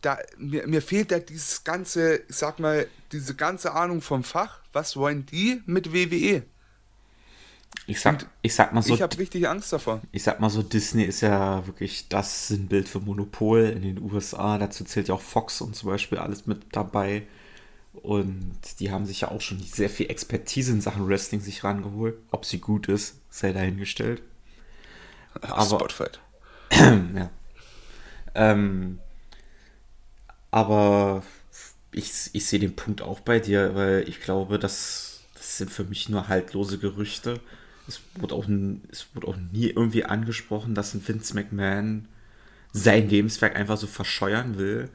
Da, 0.00 0.18
mir, 0.36 0.66
mir 0.66 0.82
fehlt 0.82 1.10
da 1.10 1.18
dieses 1.18 1.64
ganze, 1.64 2.16
ich 2.28 2.36
sag 2.36 2.58
mal, 2.58 2.86
diese 3.12 3.34
ganze 3.34 3.72
Ahnung 3.72 4.02
vom 4.02 4.22
Fach. 4.22 4.60
Was 4.72 4.96
wollen 4.96 5.24
die 5.24 5.62
mit 5.66 5.92
WWE? 5.92 6.42
Ich 7.86 8.00
sag, 8.00 8.26
ich 8.40 8.54
sag 8.54 8.72
mal 8.72 8.82
so. 8.82 8.94
Ich 8.94 9.02
habe 9.02 9.18
richtig 9.18 9.46
Angst 9.48 9.72
davor. 9.72 10.00
Ich 10.10 10.22
sag 10.22 10.40
mal 10.40 10.48
so, 10.48 10.62
Disney 10.62 11.02
ist 11.04 11.20
ja 11.20 11.66
wirklich 11.66 12.08
das 12.08 12.48
Sinnbild 12.48 12.88
für 12.88 13.00
Monopol 13.00 13.64
in 13.64 13.82
den 13.82 14.00
USA. 14.00 14.56
Dazu 14.56 14.84
zählt 14.84 15.08
ja 15.08 15.14
auch 15.14 15.20
Fox 15.20 15.60
und 15.60 15.76
zum 15.76 15.90
Beispiel 15.90 16.18
alles 16.18 16.46
mit 16.46 16.62
dabei. 16.72 17.26
Und 17.92 18.56
die 18.80 18.90
haben 18.90 19.04
sich 19.06 19.20
ja 19.20 19.30
auch 19.30 19.40
schon 19.40 19.60
sehr 19.60 19.90
viel 19.90 20.10
Expertise 20.10 20.72
in 20.72 20.80
Sachen 20.80 21.06
Wrestling 21.06 21.40
sich 21.40 21.62
rangeholt. 21.62 22.16
Ob 22.30 22.46
sie 22.46 22.58
gut 22.58 22.88
ist, 22.88 23.16
sei 23.28 23.52
dahingestellt. 23.52 24.22
Aber, 25.40 25.64
Spotfight. 25.64 26.20
ja. 26.70 27.30
Ähm, 28.34 28.98
aber 30.50 31.22
ich, 31.92 32.30
ich 32.32 32.46
sehe 32.46 32.58
den 32.58 32.76
Punkt 32.76 33.02
auch 33.02 33.20
bei 33.20 33.40
dir, 33.40 33.74
weil 33.74 34.08
ich 34.08 34.20
glaube, 34.20 34.58
das, 34.58 35.20
das 35.34 35.58
sind 35.58 35.70
für 35.70 35.84
mich 35.84 36.08
nur 36.08 36.28
haltlose 36.28 36.78
Gerüchte 36.78 37.40
es 37.86 38.00
wurde 38.14 38.34
auch, 38.34 38.48
es 38.90 39.08
wurde 39.14 39.28
auch 39.28 39.36
nie 39.52 39.68
irgendwie 39.68 40.04
angesprochen, 40.04 40.74
dass 40.74 40.94
ein 40.94 41.06
Vince 41.06 41.34
McMahon 41.34 42.08
sein 42.72 43.08
Lebenswerk 43.08 43.56
einfach 43.56 43.76
so 43.76 43.86
verscheuern 43.86 44.58
will. 44.58 44.90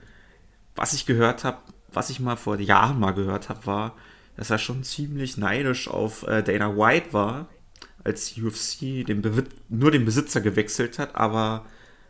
Was 0.75 0.93
ich 0.93 1.05
gehört 1.05 1.43
habe, 1.43 1.59
was 1.91 2.09
ich 2.09 2.19
mal 2.19 2.35
vor 2.35 2.59
Jahren 2.59 2.99
mal 2.99 3.11
gehört 3.11 3.49
habe, 3.49 3.65
war, 3.65 3.95
dass 4.35 4.49
er 4.49 4.57
schon 4.57 4.83
ziemlich 4.83 5.37
neidisch 5.37 5.87
auf 5.87 6.23
äh, 6.27 6.43
Dana 6.43 6.75
White 6.77 7.13
war, 7.13 7.47
als 8.03 8.37
UFC 8.37 9.05
den 9.05 9.21
nur 9.67 9.91
den 9.91 10.05
Besitzer 10.05 10.41
gewechselt 10.41 10.99
hat, 10.99 11.15
aber 11.15 11.65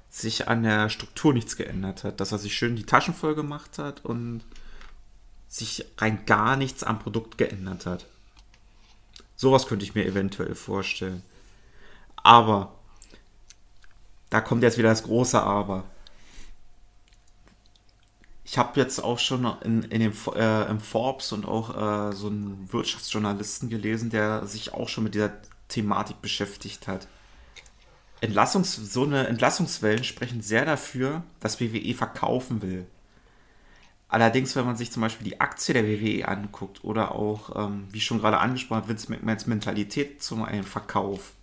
sich 0.10 0.48
an 0.48 0.64
der 0.64 0.90
Struktur 0.90 1.34
nichts 1.34 1.56
geändert 1.56 2.04
hat. 2.04 2.20
Dass 2.20 2.32
er 2.32 2.38
sich 2.38 2.56
schön 2.56 2.76
die 2.76 2.86
Taschen 2.86 3.14
voll 3.14 3.36
gemacht 3.36 3.78
hat 3.78 4.06
und 4.06 4.42
sich 5.48 5.86
rein 5.98 6.26
gar 6.26 6.56
nichts 6.56 6.84
am 6.84 7.00
Produkt 7.00 7.38
geändert 7.38 7.86
hat. 7.86 8.06
Sowas 9.40 9.68
könnte 9.68 9.86
ich 9.86 9.96
mir 9.96 10.06
eventuell 10.06 10.54
vorstellen. 10.54 11.24
Aber, 12.18 12.74
da 14.30 14.42
kommt 14.42 14.64
jetzt 14.64 14.78
wieder 14.78 14.90
das 14.90 15.04
große 15.04 15.42
Aber. 15.42 15.86
Ich 18.44 18.58
habe 18.58 18.78
jetzt 18.78 19.02
auch 19.02 19.18
schon 19.18 19.46
in, 19.64 19.84
in 19.84 20.02
dem, 20.02 20.14
äh, 20.36 20.66
im 20.70 20.82
Forbes 20.82 21.32
und 21.32 21.46
auch 21.46 21.70
äh, 21.70 22.14
so 22.14 22.28
einen 22.28 22.68
Wirtschaftsjournalisten 22.70 23.70
gelesen, 23.70 24.10
der 24.10 24.46
sich 24.46 24.74
auch 24.74 24.90
schon 24.90 25.06
mit 25.06 25.16
dieser 25.16 25.32
Thematik 25.70 26.22
beschäftigt 26.22 26.90
hat. 26.90 27.08
Entlassungs, 28.20 28.76
so 28.76 29.06
eine 29.06 29.26
Entlassungswellen 29.28 30.04
sprechen 30.04 30.42
sehr 30.42 30.66
dafür, 30.66 31.24
dass 31.40 31.62
WWE 31.62 31.94
verkaufen 31.94 32.62
will. 32.62 32.88
Allerdings, 34.10 34.56
wenn 34.56 34.66
man 34.66 34.76
sich 34.76 34.92
zum 34.92 35.02
Beispiel 35.02 35.26
die 35.26 35.40
Aktie 35.40 35.74
der 35.74 35.86
WWE 35.86 36.28
anguckt 36.28 36.84
oder 36.84 37.14
auch, 37.14 37.56
ähm, 37.56 37.88
wie 37.92 38.02
schon 38.02 38.20
gerade 38.20 38.40
angesprochen, 38.40 38.88
Vince 38.88 39.12
McMahons 39.12 39.46
Mentalität 39.46 40.24
zum 40.24 40.44
einen 40.44 40.64
Verkauf, 40.64 41.34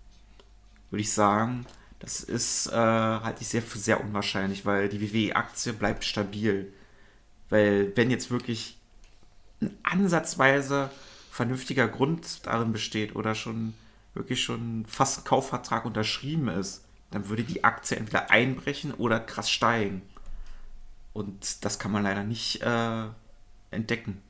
würde 0.90 1.00
ich 1.02 1.12
sagen, 1.12 1.64
das 2.00 2.20
ist, 2.20 2.66
äh, 2.66 2.72
halte 2.72 3.42
ich 3.42 3.48
sehr 3.48 3.62
für 3.62 3.78
sehr 3.78 4.00
unwahrscheinlich, 4.00 4.66
weil 4.66 4.88
die 4.88 5.00
WWE-Aktie 5.00 5.72
bleibt 5.72 6.04
stabil. 6.04 6.72
Weil 7.48 7.96
wenn 7.96 8.10
jetzt 8.10 8.32
wirklich 8.32 8.76
ein 9.62 9.76
ansatzweise 9.84 10.90
vernünftiger 11.30 11.86
Grund 11.86 12.46
darin 12.46 12.72
besteht 12.72 13.14
oder 13.14 13.34
schon 13.34 13.74
wirklich 14.12 14.42
schon 14.42 14.86
fast 14.86 15.20
ein 15.20 15.24
Kaufvertrag 15.24 15.84
unterschrieben 15.84 16.48
ist, 16.48 16.82
dann 17.10 17.28
würde 17.28 17.44
die 17.44 17.62
Aktie 17.62 17.96
entweder 17.96 18.30
einbrechen 18.30 18.92
oder 18.92 19.20
krass 19.20 19.50
steigen. 19.50 20.02
Und 21.16 21.64
das 21.64 21.78
kann 21.78 21.92
man 21.92 22.02
leider 22.02 22.24
nicht 22.24 22.60
äh, 22.60 23.06
entdecken. 23.70 24.20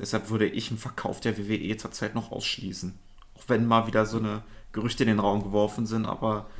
Deshalb 0.00 0.30
würde 0.30 0.46
ich 0.46 0.68
einen 0.68 0.78
Verkauf 0.78 1.20
der 1.20 1.38
WWE 1.38 1.76
zurzeit 1.76 2.16
noch 2.16 2.32
ausschließen. 2.32 2.98
Auch 3.36 3.44
wenn 3.46 3.66
mal 3.66 3.86
wieder 3.86 4.04
so 4.04 4.18
eine 4.18 4.42
Gerüchte 4.72 5.04
in 5.04 5.10
den 5.10 5.20
Raum 5.20 5.44
geworfen 5.44 5.86
sind, 5.86 6.06
aber 6.06 6.50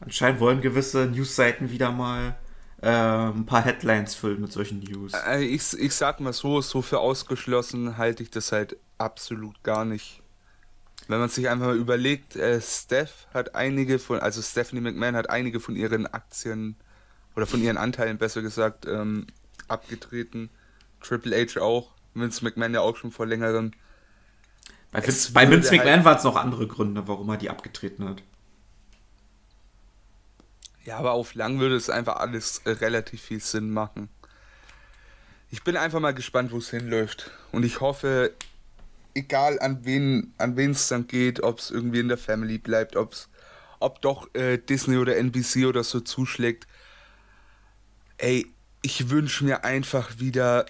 anscheinend 0.00 0.40
wollen 0.40 0.60
gewisse 0.60 1.06
Newsseiten 1.06 1.70
wieder 1.70 1.92
mal 1.92 2.36
äh, 2.82 2.90
ein 2.90 3.46
paar 3.46 3.62
Headlines 3.62 4.14
füllen 4.14 4.42
mit 4.42 4.52
solchen 4.52 4.80
News. 4.80 5.14
Äh, 5.26 5.44
ich, 5.44 5.72
ich 5.72 5.94
sag 5.94 6.20
mal 6.20 6.34
so, 6.34 6.60
so 6.60 6.82
für 6.82 7.00
ausgeschlossen 7.00 7.96
halte 7.96 8.22
ich 8.22 8.30
das 8.30 8.52
halt 8.52 8.76
absolut 8.98 9.62
gar 9.62 9.86
nicht. 9.86 10.20
Wenn 11.08 11.20
man 11.20 11.30
sich 11.30 11.48
einfach 11.48 11.68
mal 11.68 11.76
überlegt, 11.78 12.36
äh, 12.36 12.60
Steph 12.60 13.28
hat 13.32 13.54
einige 13.54 13.98
von, 13.98 14.18
also 14.18 14.42
Stephanie 14.42 14.82
McMahon 14.82 15.16
hat 15.16 15.30
einige 15.30 15.58
von 15.58 15.74
ihren 15.74 16.06
Aktien 16.06 16.76
oder 17.36 17.46
von 17.46 17.62
ihren 17.62 17.76
Anteilen 17.76 18.18
besser 18.18 18.42
gesagt, 18.42 18.86
ähm, 18.86 19.26
abgetreten. 19.68 20.50
Triple 21.00 21.36
H 21.36 21.60
auch, 21.60 21.92
Vince 22.14 22.42
McMahon 22.42 22.74
ja 22.74 22.80
auch 22.80 22.96
schon 22.96 23.12
vor 23.12 23.26
längerem. 23.26 23.72
Bei, 24.90 25.06
Vince, 25.06 25.32
bei 25.32 25.48
Vince 25.48 25.70
McMahon 25.70 25.96
halt, 25.96 26.04
waren 26.04 26.18
es 26.18 26.24
noch 26.24 26.36
andere 26.36 26.66
Gründe, 26.66 27.06
warum 27.06 27.28
er 27.28 27.36
die 27.36 27.50
abgetreten 27.50 28.08
hat. 28.08 28.22
Ja, 30.84 30.98
aber 30.98 31.12
auf 31.12 31.34
lang 31.34 31.58
würde 31.58 31.76
es 31.76 31.90
einfach 31.90 32.16
alles 32.16 32.62
relativ 32.64 33.20
viel 33.20 33.40
Sinn 33.40 33.70
machen. 33.70 34.08
Ich 35.50 35.62
bin 35.62 35.76
einfach 35.76 36.00
mal 36.00 36.14
gespannt, 36.14 36.52
wo 36.52 36.58
es 36.58 36.70
hinläuft. 36.70 37.30
Und 37.52 37.64
ich 37.64 37.80
hoffe, 37.80 38.32
egal 39.14 39.58
an 39.58 39.84
wen 39.84 40.32
an 40.38 40.56
wen 40.56 40.70
es 40.70 40.88
dann 40.88 41.06
geht, 41.06 41.42
ob 41.42 41.58
es 41.58 41.70
irgendwie 41.70 42.00
in 42.00 42.08
der 42.08 42.18
Family 42.18 42.58
bleibt, 42.58 42.96
ob's, 42.96 43.28
ob 43.80 44.00
doch 44.00 44.32
äh, 44.34 44.58
Disney 44.58 44.96
oder 44.96 45.16
NBC 45.16 45.66
oder 45.66 45.84
so 45.84 46.00
zuschlägt, 46.00 46.66
ey, 48.18 48.46
ich 48.82 49.10
wünsche 49.10 49.44
mir 49.44 49.64
einfach 49.64 50.18
wieder 50.18 50.66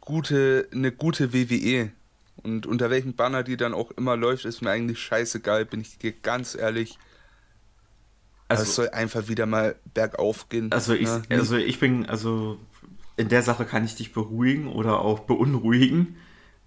gute, 0.00 0.68
eine 0.72 0.92
gute 0.92 1.32
WWE. 1.32 1.90
Und 2.36 2.66
unter 2.66 2.90
welchem 2.90 3.14
Banner 3.14 3.42
die 3.42 3.56
dann 3.56 3.72
auch 3.72 3.90
immer 3.92 4.16
läuft, 4.16 4.44
ist 4.44 4.60
mir 4.60 4.70
eigentlich 4.70 4.98
scheißegal, 5.00 5.64
bin 5.64 5.80
ich 5.80 5.98
dir 5.98 6.12
ganz 6.12 6.54
ehrlich. 6.54 6.98
Also, 8.48 8.62
es 8.64 8.74
soll 8.74 8.88
einfach 8.90 9.28
wieder 9.28 9.46
mal 9.46 9.76
bergauf 9.94 10.48
gehen. 10.50 10.70
Also 10.70 10.92
ich, 10.92 11.08
ne? 11.08 11.22
also 11.30 11.56
ich 11.56 11.80
bin, 11.80 12.06
also 12.06 12.58
in 13.16 13.28
der 13.28 13.42
Sache 13.42 13.64
kann 13.64 13.84
ich 13.84 13.94
dich 13.94 14.12
beruhigen 14.12 14.68
oder 14.68 15.00
auch 15.00 15.20
beunruhigen. 15.20 16.16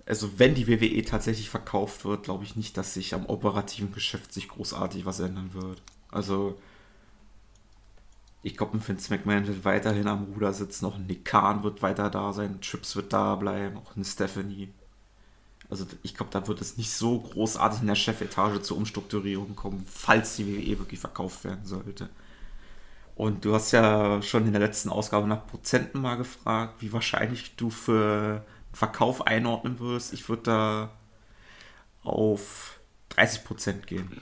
Also 0.08 0.40
wenn 0.40 0.56
die 0.56 0.68
WWE 0.68 1.04
tatsächlich 1.04 1.50
verkauft 1.50 2.06
wird, 2.06 2.24
glaube 2.24 2.46
ich 2.46 2.56
nicht, 2.56 2.78
dass 2.78 2.94
sich 2.94 3.14
am 3.14 3.26
operativen 3.26 3.92
Geschäft 3.92 4.34
sich 4.34 4.48
großartig 4.48 5.06
was 5.06 5.20
ändern 5.20 5.54
wird. 5.54 5.82
Also 6.10 6.58
ich 8.44 8.56
glaube, 8.56 8.78
ein 8.78 8.88
Vince 8.88 9.14
McMahon 9.14 9.48
wird 9.48 9.66
weiterhin 9.66 10.08
am 10.08 10.26
Ruder 10.34 10.54
sitzen, 10.54 10.86
auch 10.86 10.96
ein 10.96 11.08
Nick 11.08 11.26
Khan 11.26 11.64
wird 11.64 11.82
weiter 11.82 12.10
da 12.10 12.34
sein, 12.34 12.62
Chips 12.62 12.96
wird 12.96 13.14
da 13.14 13.36
bleiben, 13.36 13.78
auch 13.78 13.96
eine 13.96 14.06
Stephanie. 14.06 14.74
Also 15.70 15.86
ich 16.04 16.16
glaube, 16.16 16.32
da 16.32 16.48
wird 16.48 16.62
es 16.62 16.78
nicht 16.78 16.92
so 16.92 17.20
großartig 17.20 17.82
in 17.82 17.88
der 17.88 17.96
Chefetage 17.96 18.62
zur 18.62 18.78
Umstrukturierung 18.78 19.56
kommen, 19.56 19.86
falls 19.86 20.38
die 20.38 20.48
WWE 20.48 20.80
wirklich 20.80 21.00
verkauft 21.00 21.44
werden 21.44 21.66
sollte. 21.66 22.10
Und 23.16 23.44
du 23.44 23.54
hast 23.54 23.72
ja 23.72 24.22
schon 24.22 24.46
in 24.46 24.54
der 24.54 24.62
letzten 24.62 24.90
Ausgabe 24.90 25.28
nach 25.28 25.48
Prozenten 25.48 26.02
mal 26.02 26.16
gefragt, 26.16 26.76
wie 26.82 26.94
wahrscheinlich 26.94 27.56
du 27.56 27.70
für 27.72 28.46
Verkauf 28.72 29.26
einordnen 29.26 29.80
wirst. 29.80 30.14
Ich 30.14 30.30
würde 30.30 30.44
da 30.44 30.92
auf 32.04 32.80
30 33.10 33.44
Prozent 33.44 33.88
gehen. 33.88 34.22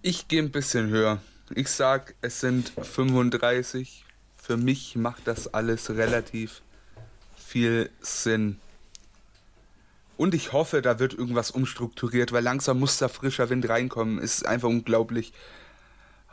Ich 0.00 0.28
gehe 0.28 0.40
ein 0.40 0.52
bisschen 0.52 0.90
höher. 0.90 1.20
Ich 1.54 1.70
sag, 1.70 2.14
es 2.20 2.38
sind 2.38 2.68
35. 2.68 4.04
Für 4.36 4.56
mich 4.56 4.94
macht 4.94 5.26
das 5.26 5.52
alles 5.52 5.90
relativ 5.90 6.62
viel 7.36 7.90
Sinn. 8.00 8.60
Und 10.16 10.34
ich 10.34 10.52
hoffe, 10.52 10.82
da 10.82 11.00
wird 11.00 11.14
irgendwas 11.14 11.50
umstrukturiert, 11.50 12.30
weil 12.30 12.44
langsam 12.44 12.78
muss 12.78 12.98
da 12.98 13.08
frischer 13.08 13.50
Wind 13.50 13.68
reinkommen. 13.68 14.18
Ist 14.20 14.46
einfach 14.46 14.68
unglaublich. 14.68 15.32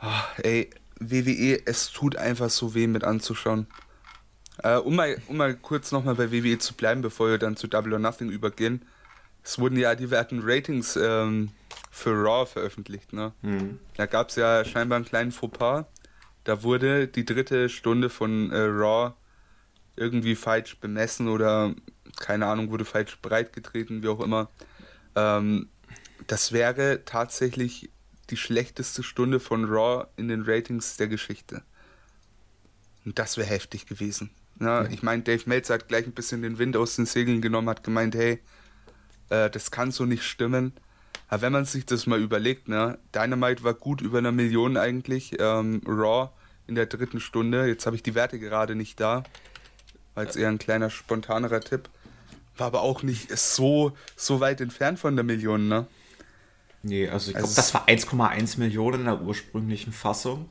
Oh, 0.00 0.42
ey, 0.44 0.70
WWE, 1.00 1.66
es 1.66 1.90
tut 1.90 2.14
einfach 2.14 2.50
so 2.50 2.72
weh 2.74 2.86
mit 2.86 3.02
anzuschauen. 3.02 3.66
Äh, 4.62 4.76
um, 4.76 4.94
mal, 4.94 5.20
um 5.26 5.38
mal 5.38 5.56
kurz 5.56 5.90
nochmal 5.90 6.14
bei 6.14 6.30
WWE 6.30 6.58
zu 6.58 6.74
bleiben, 6.74 7.02
bevor 7.02 7.30
wir 7.30 7.38
dann 7.38 7.56
zu 7.56 7.66
Double 7.66 7.94
or 7.94 7.98
Nothing 7.98 8.30
übergehen. 8.30 8.82
Es 9.46 9.60
wurden 9.60 9.78
ja 9.78 9.94
die 9.94 10.10
werten 10.10 10.40
Ratings 10.42 10.96
ähm, 10.96 11.50
für 11.92 12.10
Raw 12.10 12.46
veröffentlicht. 12.46 13.12
Ne? 13.12 13.32
Mhm. 13.42 13.78
Da 13.96 14.06
gab 14.06 14.30
es 14.30 14.34
ja 14.34 14.64
scheinbar 14.64 14.96
einen 14.96 15.04
kleinen 15.04 15.30
Fauxpas. 15.30 15.84
Da 16.42 16.64
wurde 16.64 17.06
die 17.06 17.24
dritte 17.24 17.68
Stunde 17.68 18.10
von 18.10 18.50
äh, 18.50 18.58
Raw 18.58 19.14
irgendwie 19.94 20.34
falsch 20.34 20.78
bemessen 20.80 21.28
oder 21.28 21.76
keine 22.16 22.46
Ahnung, 22.46 22.72
wurde 22.72 22.84
falsch 22.84 23.18
breitgetreten, 23.22 24.02
wie 24.02 24.08
auch 24.08 24.18
immer. 24.18 24.50
Ähm, 25.14 25.68
das 26.26 26.50
wäre 26.50 27.04
tatsächlich 27.04 27.90
die 28.30 28.36
schlechteste 28.36 29.04
Stunde 29.04 29.38
von 29.38 29.64
Raw 29.64 30.08
in 30.16 30.26
den 30.26 30.42
Ratings 30.42 30.96
der 30.96 31.06
Geschichte. 31.06 31.62
Und 33.04 33.20
das 33.20 33.36
wäre 33.36 33.46
heftig 33.46 33.86
gewesen. 33.86 34.30
Ja, 34.58 34.82
ja. 34.82 34.90
Ich 34.90 35.04
meine, 35.04 35.22
Dave 35.22 35.42
Meltzer 35.46 35.74
hat 35.74 35.86
gleich 35.86 36.04
ein 36.04 36.14
bisschen 36.14 36.42
den 36.42 36.58
Wind 36.58 36.76
aus 36.76 36.96
den 36.96 37.06
Segeln 37.06 37.40
genommen, 37.40 37.68
hat 37.68 37.84
gemeint, 37.84 38.16
hey, 38.16 38.40
äh, 39.30 39.50
das 39.50 39.70
kann 39.70 39.90
so 39.90 40.04
nicht 40.04 40.24
stimmen. 40.24 40.72
Aber 41.28 41.42
wenn 41.42 41.52
man 41.52 41.64
sich 41.64 41.86
das 41.86 42.06
mal 42.06 42.20
überlegt, 42.20 42.68
ne, 42.68 42.98
Dynamite 43.14 43.64
war 43.64 43.74
gut 43.74 44.00
über 44.00 44.18
eine 44.18 44.32
Million 44.32 44.76
eigentlich, 44.76 45.36
ähm, 45.40 45.80
Raw 45.86 46.30
in 46.66 46.74
der 46.74 46.86
dritten 46.86 47.20
Stunde. 47.20 47.66
Jetzt 47.66 47.86
habe 47.86 47.96
ich 47.96 48.02
die 48.02 48.14
Werte 48.14 48.38
gerade 48.38 48.74
nicht 48.74 49.00
da. 49.00 49.24
War 50.14 50.24
jetzt 50.24 50.36
eher 50.36 50.48
ein 50.48 50.58
kleiner 50.58 50.90
spontanerer 50.90 51.60
Tipp. 51.60 51.88
War 52.56 52.68
aber 52.68 52.82
auch 52.82 53.02
nicht 53.02 53.36
so, 53.36 53.92
so 54.16 54.40
weit 54.40 54.60
entfernt 54.60 54.98
von 54.98 55.14
der 55.14 55.24
Million, 55.24 55.68
ne? 55.68 55.86
Nee, 56.82 57.08
also 57.08 57.30
ich 57.30 57.36
glaube, 57.36 57.48
also 57.48 57.56
das 57.56 57.74
war 57.74 57.88
1,1 57.88 58.58
Millionen 58.58 59.00
in 59.00 59.04
der 59.06 59.20
ursprünglichen 59.20 59.92
Fassung. 59.92 60.48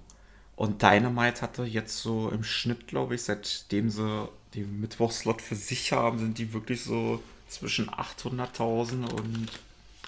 Und 0.55 0.81
Dynamite 0.81 1.41
hatte 1.41 1.63
jetzt 1.63 1.97
so 1.97 2.29
im 2.29 2.43
Schnitt, 2.43 2.87
glaube 2.87 3.15
ich, 3.15 3.23
seitdem 3.23 3.89
sie 3.89 4.29
den 4.53 4.79
Mittwochslot 4.79 5.41
für 5.41 5.55
sich 5.55 5.91
haben, 5.91 6.19
sind 6.19 6.37
die 6.37 6.53
wirklich 6.53 6.83
so 6.83 7.21
zwischen 7.55 7.89
800.000 7.89 9.11
und 9.11 9.49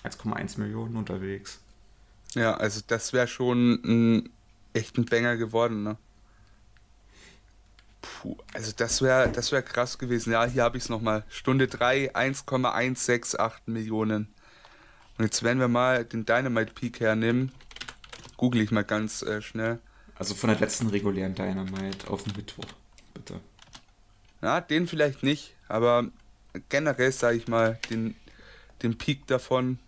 1,1 0.03 0.59
Millionen 0.59 0.95
unterwegs. 0.95 1.59
Ja, 2.33 2.55
also 2.55 2.81
das 2.85 3.13
wäre 3.13 3.27
schon 3.27 3.79
ein 3.83 4.29
echt 4.73 4.97
ein 4.97 5.05
Banger 5.05 5.37
geworden, 5.37 5.83
ne? 5.83 5.97
Puh, 8.01 8.37
also 8.53 8.71
das 8.75 9.01
wäre 9.01 9.29
das 9.29 9.51
wär 9.51 9.61
krass 9.61 9.97
gewesen. 9.97 10.31
Ja, 10.31 10.45
hier 10.45 10.63
habe 10.63 10.77
ich 10.77 10.83
es 10.83 10.89
nochmal. 10.89 11.23
Stunde 11.29 11.67
3, 11.67 12.15
1,168 12.15 13.67
Millionen. 13.67 14.27
Und 15.17 15.25
jetzt 15.25 15.41
werden 15.41 15.59
wir 15.59 15.67
mal 15.67 16.05
den 16.05 16.25
Dynamite 16.25 16.73
Peak 16.73 16.99
hernehmen. 16.99 17.51
Google 18.37 18.61
ich 18.61 18.71
mal 18.71 18.83
ganz 18.83 19.23
äh, 19.23 19.41
schnell. 19.41 19.79
Also 20.15 20.35
von 20.35 20.49
der 20.49 20.59
letzten 20.59 20.87
regulären 20.87 21.33
Dynamite 21.33 22.09
auf 22.09 22.23
den 22.23 22.33
Mittwoch, 22.35 22.65
bitte. 23.13 23.39
Ja, 24.41 24.61
den 24.61 24.87
vielleicht 24.87 25.23
nicht, 25.23 25.55
aber 25.67 26.07
generell 26.69 27.11
sage 27.11 27.37
ich 27.37 27.47
mal, 27.47 27.79
den, 27.89 28.15
den 28.83 28.97
Peak 28.97 29.27
davon. 29.27 29.79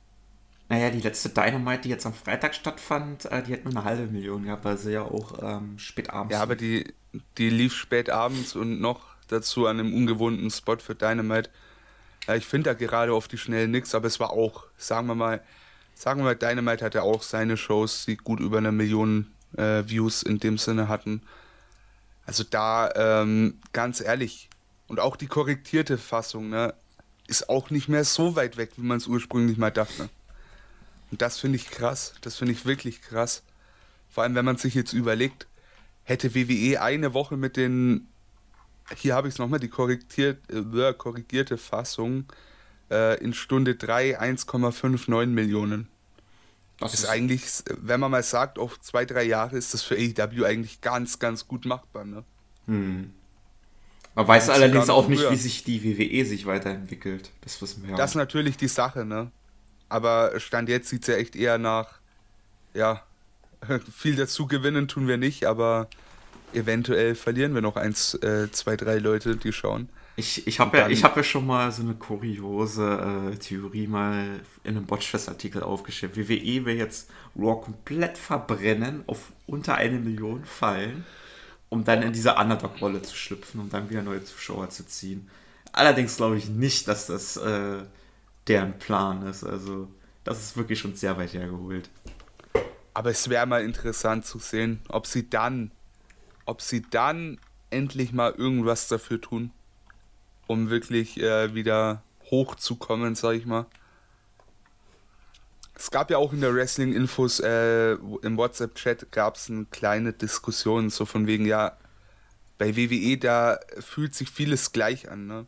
Naja, 0.70 0.92
die 0.92 1.02
letzte 1.02 1.30
Dynamite, 1.30 1.82
die 1.82 1.90
jetzt 1.90 2.06
am 2.06 2.14
Freitag 2.14 2.54
stattfand, 2.54 3.26
äh, 3.26 3.42
die 3.42 3.54
hat 3.54 3.66
nur 3.66 3.74
eine 3.74 3.84
halbe 3.84 4.06
Million 4.12 4.44
gehabt, 4.44 4.66
weil 4.66 4.78
sie 4.78 4.92
ja 4.92 5.02
auch 5.02 5.42
ähm, 5.42 5.80
spät 5.80 6.12
abends. 6.12 6.34
Ja, 6.34 6.42
aber 6.42 6.56
die, 6.56 6.94
die 7.38 7.50
lief 7.50 7.74
spät 7.74 8.10
abends 8.10 8.56
und 8.56 8.80
noch 8.80 9.02
dazu 9.28 9.66
an 9.66 9.80
einem 9.80 9.94
ungewohnten 9.94 10.52
Spot 10.52 10.78
für 10.78 10.94
Dynamite. 10.94 11.50
Ja, 12.28 12.36
ich 12.36 12.46
finde 12.46 12.70
da 12.70 12.74
gerade 12.76 13.14
auf 13.14 13.28
die 13.28 13.38
Schnelle 13.38 13.68
nichts, 13.68 13.96
aber 13.96 14.06
es 14.08 14.20
war 14.20 14.30
auch, 14.32 14.66
sagen 14.78 15.08
wir 15.08 15.16
mal, 15.16 15.42
sagen 15.96 16.20
wir 16.20 16.26
mal, 16.26 16.36
Dynamite 16.36 16.86
hatte 16.86 17.02
auch 17.02 17.24
seine 17.24 17.58
Shows, 17.58 18.06
die 18.06 18.18
gut 18.18 18.40
über 18.40 18.60
eine 18.60 18.72
Million 18.72 19.32
äh, 19.58 19.84
Views 19.88 20.22
in 20.22 20.40
dem 20.40 20.58
Sinne 20.58 20.88
hatten. 20.88 21.22
Also 22.26 22.44
da, 22.44 22.92
ähm, 22.96 23.58
ganz 23.74 24.02
ehrlich, 24.02 24.49
und 24.90 25.00
auch 25.00 25.16
die 25.16 25.28
korrigierte 25.28 25.98
Fassung, 25.98 26.50
ne, 26.50 26.74
ist 27.28 27.48
auch 27.48 27.70
nicht 27.70 27.88
mehr 27.88 28.04
so 28.04 28.36
weit 28.36 28.58
weg, 28.58 28.72
wie 28.76 28.82
man 28.82 28.98
es 28.98 29.08
ursprünglich 29.08 29.58
mal 29.58 29.72
dachte. 29.72 30.10
Und 31.12 31.22
das 31.22 31.40
finde 31.40 31.58
ich 31.58 31.70
krass. 31.70 32.16
Das 32.22 32.36
finde 32.38 32.54
ich 32.54 32.66
wirklich 32.66 33.02
krass. 33.02 33.44
Vor 34.10 34.24
allem, 34.24 34.36
wenn 34.36 34.46
man 34.46 34.58
sich 34.58 34.74
jetzt 34.74 34.94
überlegt, 34.94 35.48
hätte 36.04 36.34
WWE 36.34 36.82
eine 36.82 37.14
Woche 37.14 37.38
mit 37.38 37.56
den, 37.56 38.08
hier 38.96 39.16
habe 39.16 39.28
ich 39.28 39.36
es 39.36 39.38
nochmal, 39.38 39.60
die 39.60 39.70
korrigiert, 39.70 40.40
äh, 40.52 40.94
korrigierte 40.94 41.58
Fassung 41.58 42.26
äh, 42.90 43.24
in 43.24 43.34
Stunde 43.34 43.76
3 43.76 44.20
1,59 44.20 45.28
Millionen. 45.28 45.88
Das 46.80 46.94
ist, 46.94 47.02
ist 47.02 47.10
eigentlich, 47.10 47.44
wenn 47.78 48.00
man 48.00 48.10
mal 48.10 48.24
sagt, 48.24 48.58
auf 48.58 48.80
zwei, 48.80 49.06
drei 49.06 49.24
Jahre 49.24 49.58
ist 49.58 49.74
das 49.74 49.84
für 49.84 49.96
AEW 49.96 50.46
eigentlich 50.46 50.82
ganz, 50.82 51.20
ganz 51.20 51.48
gut 51.48 51.66
machbar. 51.66 52.06
Ne? 52.06 52.24
Hm. 52.66 53.14
Man 54.16 54.28
weiß 54.28 54.50
allerdings 54.50 54.90
auch 54.90 55.08
nicht, 55.08 55.22
früher. 55.22 55.32
wie 55.32 55.36
sich 55.38 55.64
die 55.64 55.84
WWE 55.84 56.26
sich 56.26 56.46
weiterentwickelt. 56.46 57.32
Das 57.42 57.62
wissen 57.62 57.84
wir 57.84 57.92
ja. 57.92 57.96
Das 57.96 58.12
ist 58.12 58.16
natürlich 58.16 58.58
die 58.58 58.68
Sache, 58.68 59.06
ne? 59.06 59.32
Aber 59.88 60.40
Stand 60.40 60.70
jetzt 60.70 60.90
sieht 60.90 61.02
es 61.02 61.08
ja 61.08 61.16
echt 61.16 61.36
eher 61.36 61.58
nach, 61.58 62.00
ja, 62.74 63.04
viel 63.96 64.16
dazu 64.16 64.48
gewinnen 64.48 64.88
tun 64.88 65.08
wir 65.08 65.18
nicht, 65.18 65.46
aber 65.46 65.90
eventuell 66.54 67.16
verlieren 67.16 67.54
wir 67.54 67.62
noch 67.62 67.76
eins, 67.76 68.14
äh, 68.16 68.52
zwei, 68.52 68.76
drei 68.76 68.98
Leute, 68.98 69.36
die 69.36 69.54
schauen. 69.54 69.90
Ich, 70.16 70.46
ich 70.48 70.60
habe 70.60 70.78
ja, 70.78 70.90
hab 70.90 71.16
ja 71.16 71.24
schon 71.24 71.48
mal 71.48 71.72
so 71.72 71.82
eine 71.82 71.94
kuriose 71.94 73.32
äh, 73.32 73.38
Theorie 73.38 73.88
mal 73.88 74.42
in 74.66 74.76
einem 74.76 74.86
Botchfest-Artikel 74.86 75.64
aufgestellt. 75.64 76.18
WWE 76.18 76.66
will 76.66 76.76
jetzt 76.76 77.10
Raw 77.38 77.64
komplett 77.64 78.18
verbrennen, 78.18 79.04
auf 79.08 79.32
unter 79.48 79.76
eine 79.76 79.98
Million 79.98 80.44
fallen, 80.44 81.06
um 81.70 81.84
dann 81.84 82.02
in 82.02 82.14
diese 82.14 82.36
Underdog-Rolle 82.36 83.02
zu 83.02 83.16
schlüpfen 83.16 83.62
und 83.62 83.74
dann 83.74 83.90
wieder 83.90 84.02
neue 84.02 84.24
Zuschauer 84.24 84.70
zu 84.70 84.86
ziehen. 84.86 85.30
Allerdings 85.72 86.18
glaube 86.18 86.38
ich 86.38 86.50
nicht, 86.50 86.88
dass 86.88 87.08
das 87.08 87.38
äh, 87.38 87.84
deren 88.48 88.80
Plan 88.80 89.26
ist. 89.28 89.44
Also, 89.44 89.88
das 90.24 90.40
ist 90.40 90.58
wirklich 90.58 90.80
schon 90.80 90.96
sehr 90.96 91.18
weit 91.18 91.34
hergeholt. 91.34 91.90
Aber 92.94 93.12
es 93.12 93.30
wäre 93.30 93.46
mal 93.46 93.64
interessant 93.64 94.26
zu 94.26 94.40
sehen, 94.40 94.82
ob 94.90 95.06
sie 95.06 95.30
dann, 95.30 95.72
ob 96.46 96.62
sie 96.62 96.82
dann 96.82 97.40
endlich 97.70 98.12
mal 98.12 98.32
irgendwas 98.32 98.88
dafür 98.88 99.22
tun 99.22 99.52
um 100.50 100.72
wirklich 100.72 101.22
äh, 101.22 101.54
wieder 101.54 102.02
hochzukommen, 102.32 103.14
sag 103.14 103.36
ich 103.36 103.46
mal. 103.46 103.68
Es 105.80 105.92
gab 105.92 106.12
ja 106.12 106.18
auch 106.18 106.34
in 106.34 106.42
der 106.42 106.54
Wrestling-Infos, 106.54 107.40
äh, 107.40 107.94
im 107.94 108.36
WhatsApp-Chat 108.36 109.14
gab 109.14 109.38
es 109.38 109.50
eine 109.50 109.64
kleine 109.64 110.12
Diskussion, 110.12 110.90
so 110.90 111.06
von 111.06 111.26
wegen, 111.26 111.46
ja, 111.46 111.78
bei 112.58 112.76
WWE, 112.76 113.18
da 113.18 113.58
fühlt 113.80 114.14
sich 114.14 114.30
vieles 114.30 114.74
gleich 114.74 115.10
an, 115.10 115.28
ne? 115.28 115.46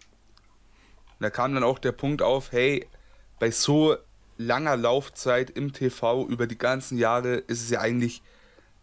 da 1.19 1.29
kam 1.29 1.53
dann 1.53 1.65
auch 1.65 1.79
der 1.79 1.91
Punkt 1.91 2.21
auf, 2.21 2.53
hey, 2.53 2.87
bei 3.39 3.51
so 3.51 3.97
langer 4.37 4.77
Laufzeit 4.77 5.49
im 5.49 5.73
TV 5.73 6.25
über 6.27 6.47
die 6.47 6.57
ganzen 6.57 6.97
Jahre 6.97 7.35
ist 7.35 7.61
es 7.61 7.69
ja 7.69 7.81
eigentlich 7.81 8.23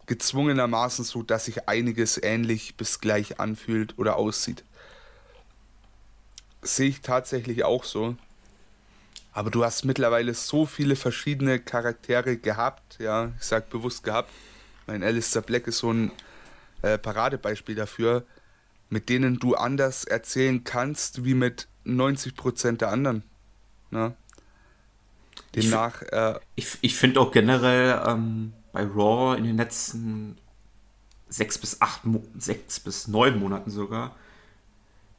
gezwungenermaßen 0.05 1.03
so, 1.03 1.22
dass 1.22 1.46
sich 1.46 1.66
einiges 1.66 2.22
ähnlich 2.22 2.76
bis 2.76 3.01
gleich 3.01 3.40
anfühlt 3.40 3.99
oder 3.99 4.16
aussieht 4.16 4.64
sehe 6.62 6.88
ich 6.88 7.01
tatsächlich 7.01 7.64
auch 7.64 7.84
so. 7.84 8.16
Aber 9.39 9.53
du 9.53 9.64
hast 9.64 9.84
mittlerweile 9.84 10.34
so 10.34 10.66
viele 10.66 10.97
verschiedene 10.97 11.61
Charaktere 11.61 12.39
gehabt, 12.39 12.99
ja, 12.99 13.30
ich 13.39 13.45
sag 13.45 13.70
bewusst 13.70 14.03
gehabt. 14.03 14.32
Mein 14.89 15.05
Alistair 15.05 15.43
Black 15.43 15.68
ist 15.68 15.78
so 15.78 15.93
ein 15.93 16.11
äh, 16.82 16.99
Paradebeispiel 16.99 17.76
dafür, 17.76 18.24
mit 18.89 19.09
denen 19.09 19.39
du 19.39 19.55
anders 19.55 20.03
erzählen 20.03 20.64
kannst, 20.64 21.24
wie 21.24 21.34
mit 21.34 21.68
90% 21.86 22.78
der 22.78 22.89
anderen. 22.89 23.22
Ne? 23.93 24.16
Demnach. 25.55 26.03
Ich, 26.03 26.12
äh, 26.12 26.41
ich, 26.57 26.78
ich 26.80 26.97
finde 26.97 27.20
auch 27.20 27.30
generell 27.30 28.03
ähm, 28.09 28.55
bei 28.72 28.82
Raw 28.82 29.39
in 29.39 29.45
den 29.45 29.57
letzten 29.57 30.36
sechs 31.28 31.59
bis 31.59 31.80
acht, 31.80 32.01
sechs 32.39 32.80
bis 32.80 33.07
neun 33.07 33.39
Monaten 33.39 33.70
sogar, 33.70 34.16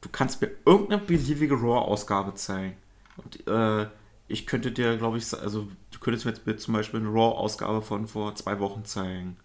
du 0.02 0.10
kannst 0.10 0.42
mir 0.42 0.50
irgendeine 0.66 1.00
beliebige 1.00 1.54
Raw-Ausgabe 1.54 2.34
zeigen. 2.34 2.76
Und 3.16 3.46
äh, 3.48 3.86
ich 4.30 4.46
könnte 4.46 4.70
dir, 4.70 4.96
glaube 4.96 5.18
ich, 5.18 5.34
also 5.34 5.68
du 5.90 5.98
könntest 5.98 6.24
mir 6.24 6.32
jetzt 6.46 6.62
zum 6.62 6.74
Beispiel 6.74 7.00
eine 7.00 7.08
Raw-Ausgabe 7.08 7.82
von 7.82 8.06
vor 8.06 8.34
zwei 8.36 8.58
Wochen 8.60 8.84
zeigen. 8.84 9.36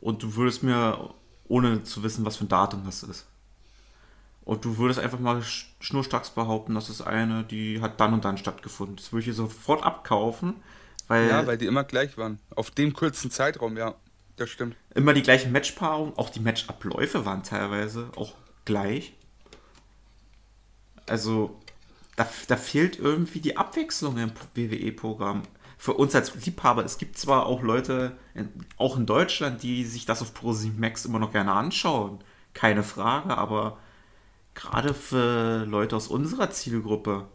Und 0.00 0.22
du 0.22 0.34
würdest 0.34 0.62
mir, 0.62 1.14
ohne 1.46 1.84
zu 1.84 2.02
wissen, 2.02 2.24
was 2.24 2.36
für 2.36 2.44
ein 2.44 2.48
Datum 2.48 2.82
das 2.84 3.04
ist. 3.04 3.26
Und 4.44 4.64
du 4.64 4.76
würdest 4.76 4.98
einfach 4.98 5.20
mal 5.20 5.40
schnurstracks 5.42 6.30
behaupten, 6.30 6.74
das 6.74 6.90
ist 6.90 7.00
eine, 7.00 7.44
die 7.44 7.80
hat 7.80 8.00
dann 8.00 8.12
und 8.12 8.24
dann 8.24 8.38
stattgefunden. 8.38 8.96
Das 8.96 9.12
würde 9.12 9.20
ich 9.20 9.26
dir 9.26 9.34
sofort 9.34 9.84
abkaufen. 9.84 10.54
Weil 11.06 11.28
ja, 11.28 11.46
weil 11.46 11.58
die 11.58 11.66
immer 11.66 11.84
gleich 11.84 12.18
waren. 12.18 12.40
Auf 12.56 12.72
dem 12.72 12.92
kurzen 12.92 13.30
Zeitraum, 13.30 13.76
ja. 13.76 13.94
Das 14.36 14.50
stimmt. 14.50 14.74
Immer 14.94 15.14
die 15.14 15.22
gleichen 15.22 15.52
Matchpaarungen, 15.52 16.16
auch 16.16 16.30
die 16.30 16.40
Matchabläufe 16.40 17.24
waren 17.24 17.44
teilweise 17.44 18.10
auch 18.16 18.34
gleich. 18.64 19.12
Also, 21.06 21.60
da, 22.16 22.28
da 22.48 22.56
fehlt 22.56 22.98
irgendwie 22.98 23.40
die 23.40 23.56
Abwechslung 23.56 24.18
im 24.18 24.32
WWE-Programm. 24.54 25.42
Für 25.78 25.94
uns 25.94 26.14
als 26.14 26.34
Liebhaber, 26.46 26.84
es 26.84 26.98
gibt 26.98 27.18
zwar 27.18 27.46
auch 27.46 27.62
Leute, 27.62 28.16
in, 28.34 28.48
auch 28.76 28.96
in 28.96 29.06
Deutschland, 29.06 29.62
die 29.62 29.84
sich 29.84 30.06
das 30.06 30.22
auf 30.22 30.32
ProSieben 30.34 30.78
Max 30.78 31.04
immer 31.04 31.18
noch 31.18 31.32
gerne 31.32 31.52
anschauen. 31.52 32.18
Keine 32.54 32.82
Frage, 32.82 33.36
aber 33.36 33.78
gerade 34.54 34.94
für 34.94 35.64
Leute 35.64 35.96
aus 35.96 36.08
unserer 36.08 36.50
Zielgruppe 36.50 37.26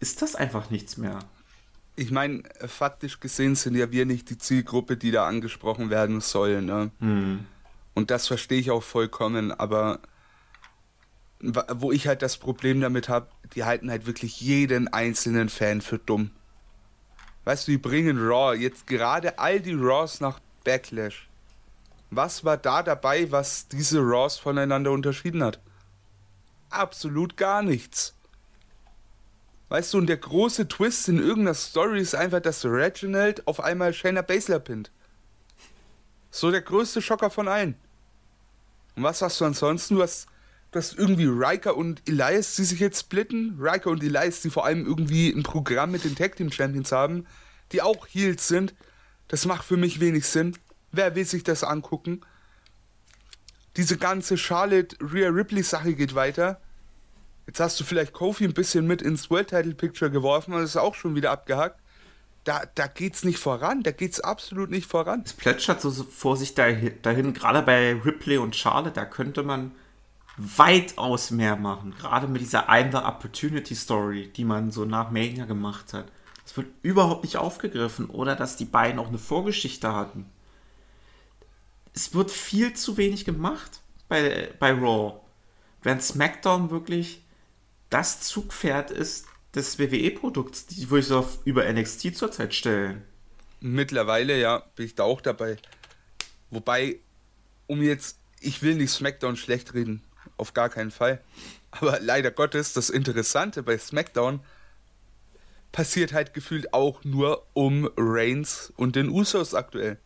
ist 0.00 0.20
das 0.20 0.34
einfach 0.34 0.70
nichts 0.70 0.96
mehr. 0.96 1.20
Ich 1.94 2.10
meine, 2.10 2.42
faktisch 2.66 3.20
gesehen 3.20 3.54
sind 3.54 3.74
ja 3.74 3.90
wir 3.90 4.04
nicht 4.04 4.28
die 4.28 4.36
Zielgruppe, 4.36 4.98
die 4.98 5.10
da 5.10 5.26
angesprochen 5.26 5.88
werden 5.88 6.20
soll. 6.20 6.60
Ne? 6.60 6.90
Hm. 7.00 7.46
Und 7.94 8.10
das 8.10 8.26
verstehe 8.26 8.58
ich 8.58 8.70
auch 8.70 8.82
vollkommen, 8.82 9.50
aber 9.50 10.00
wo 11.40 11.92
ich 11.92 12.06
halt 12.06 12.22
das 12.22 12.36
Problem 12.38 12.80
damit 12.80 13.08
habe, 13.08 13.28
die 13.54 13.64
halten 13.64 13.90
halt 13.90 14.06
wirklich 14.06 14.40
jeden 14.40 14.88
einzelnen 14.88 15.48
Fan 15.48 15.80
für 15.80 15.98
dumm. 15.98 16.30
Weißt 17.44 17.68
du, 17.68 17.72
die 17.72 17.78
bringen 17.78 18.18
Raw, 18.18 18.56
jetzt 18.56 18.86
gerade 18.86 19.38
all 19.38 19.60
die 19.60 19.74
Raws 19.74 20.20
nach 20.20 20.40
Backlash. 20.64 21.28
Was 22.10 22.44
war 22.44 22.56
da 22.56 22.82
dabei, 22.82 23.30
was 23.30 23.68
diese 23.68 24.00
Raws 24.00 24.38
voneinander 24.38 24.90
unterschieden 24.90 25.44
hat? 25.44 25.60
Absolut 26.70 27.36
gar 27.36 27.62
nichts. 27.62 28.14
Weißt 29.68 29.94
du, 29.94 29.98
und 29.98 30.06
der 30.06 30.16
große 30.16 30.68
Twist 30.68 31.08
in 31.08 31.18
irgendeiner 31.18 31.54
Story 31.54 32.00
ist 32.00 32.14
einfach, 32.14 32.40
dass 32.40 32.64
Reginald 32.64 33.46
auf 33.46 33.60
einmal 33.60 33.92
Shayna 33.92 34.22
Baszler 34.22 34.60
pinnt. 34.60 34.90
So 36.30 36.50
der 36.50 36.62
größte 36.62 37.02
Schocker 37.02 37.30
von 37.30 37.48
allen. 37.48 37.76
Und 38.94 39.02
was 39.02 39.22
hast 39.22 39.40
du 39.40 39.44
ansonsten? 39.44 39.96
Du 39.96 40.02
hast, 40.02 40.26
du 40.70 40.78
hast 40.78 40.98
irgendwie 40.98 41.26
Riker 41.26 41.76
und 41.76 42.02
Elias, 42.08 42.56
die 42.56 42.64
sich 42.64 42.80
jetzt 42.80 43.00
splitten. 43.00 43.56
Riker 43.60 43.90
und 43.90 44.02
Elias, 44.02 44.40
die 44.40 44.50
vor 44.50 44.64
allem 44.64 44.84
irgendwie 44.84 45.30
ein 45.30 45.42
Programm 45.42 45.92
mit 45.92 46.04
den 46.04 46.16
Tag 46.16 46.36
Team 46.36 46.50
Champions 46.50 46.92
haben, 46.92 47.26
die 47.72 47.82
auch 47.82 48.06
Heels 48.06 48.48
sind. 48.48 48.74
Das 49.28 49.46
macht 49.46 49.64
für 49.64 49.76
mich 49.76 50.00
wenig 50.00 50.26
Sinn. 50.26 50.56
Wer 50.92 51.14
will 51.14 51.24
sich 51.24 51.44
das 51.44 51.64
angucken? 51.64 52.20
Diese 53.76 53.98
ganze 53.98 54.38
Charlotte 54.38 54.96
Rhea 55.00 55.28
Ripley 55.28 55.62
Sache 55.62 55.94
geht 55.94 56.14
weiter. 56.14 56.60
Jetzt 57.46 57.60
hast 57.60 57.78
du 57.78 57.84
vielleicht 57.84 58.12
Kofi 58.12 58.44
ein 58.44 58.54
bisschen 58.54 58.86
mit 58.86 59.02
ins 59.02 59.30
World 59.30 59.48
Title 59.48 59.74
Picture 59.74 60.10
geworfen 60.10 60.54
und 60.54 60.62
ist 60.62 60.76
auch 60.76 60.94
schon 60.94 61.14
wieder 61.14 61.30
abgehackt. 61.30 61.80
Da, 62.44 62.62
da 62.74 62.86
geht's 62.86 63.24
nicht 63.24 63.38
voran, 63.38 63.82
da 63.82 63.90
geht's 63.90 64.20
absolut 64.20 64.70
nicht 64.70 64.88
voran. 64.88 65.22
Es 65.24 65.32
plätschert 65.32 65.80
so 65.80 65.90
vor 65.90 66.36
sich 66.36 66.54
dahin, 66.54 67.34
gerade 67.34 67.62
bei 67.62 67.92
Ripley 67.92 68.38
und 68.38 68.54
Charlotte, 68.54 68.92
da 68.92 69.04
könnte 69.04 69.42
man 69.42 69.72
weitaus 70.36 71.30
mehr 71.30 71.56
machen. 71.56 71.94
Gerade 71.98 72.28
mit 72.28 72.42
dieser 72.42 72.68
eine 72.68 73.04
Opportunity 73.04 73.74
Story, 73.74 74.30
die 74.36 74.44
man 74.44 74.70
so 74.70 74.84
nach 74.84 75.10
Mania 75.10 75.46
gemacht 75.46 75.92
hat. 75.92 76.06
Es 76.44 76.56
wird 76.56 76.68
überhaupt 76.82 77.24
nicht 77.24 77.38
aufgegriffen 77.38 78.06
oder 78.08 78.36
dass 78.36 78.56
die 78.56 78.66
beiden 78.66 79.00
auch 79.00 79.08
eine 79.08 79.18
Vorgeschichte 79.18 79.92
hatten. 79.92 80.26
Es 81.92 82.14
wird 82.14 82.30
viel 82.30 82.74
zu 82.74 82.96
wenig 82.96 83.24
gemacht 83.24 83.80
bei, 84.08 84.52
bei 84.58 84.72
Raw. 84.72 85.20
Während 85.82 86.02
SmackDown 86.02 86.70
wirklich 86.70 87.22
das 87.90 88.20
Zugpferd 88.20 88.90
ist 88.90 89.26
des 89.54 89.78
WWE-Produkts, 89.78 90.66
die 90.66 90.90
würde 90.90 91.00
ich 91.00 91.06
so 91.06 91.26
über 91.44 91.70
NXT 91.72 92.14
zurzeit 92.16 92.54
stellen. 92.54 93.02
Mittlerweile, 93.60 94.38
ja, 94.38 94.58
bin 94.76 94.86
ich 94.86 94.94
da 94.94 95.04
auch 95.04 95.22
dabei. 95.22 95.56
Wobei, 96.50 96.98
um 97.66 97.82
jetzt, 97.82 98.18
ich 98.40 98.62
will 98.62 98.74
nicht 98.74 98.90
SmackDown 98.90 99.36
schlecht 99.36 99.72
reden, 99.72 100.02
auf 100.36 100.54
gar 100.54 100.68
keinen 100.68 100.90
Fall. 100.90 101.20
Aber 101.70 102.00
leider 102.00 102.30
Gottes, 102.30 102.72
das 102.72 102.90
Interessante 102.90 103.62
bei 103.62 103.76
SmackDown 103.78 104.40
passiert 105.72 106.12
halt 106.12 106.32
gefühlt 106.32 106.72
auch 106.72 107.04
nur 107.04 107.46
um 107.52 107.90
Reigns 107.96 108.72
und 108.76 108.96
den 108.96 109.08
Usos 109.08 109.54
aktuell. 109.54 109.98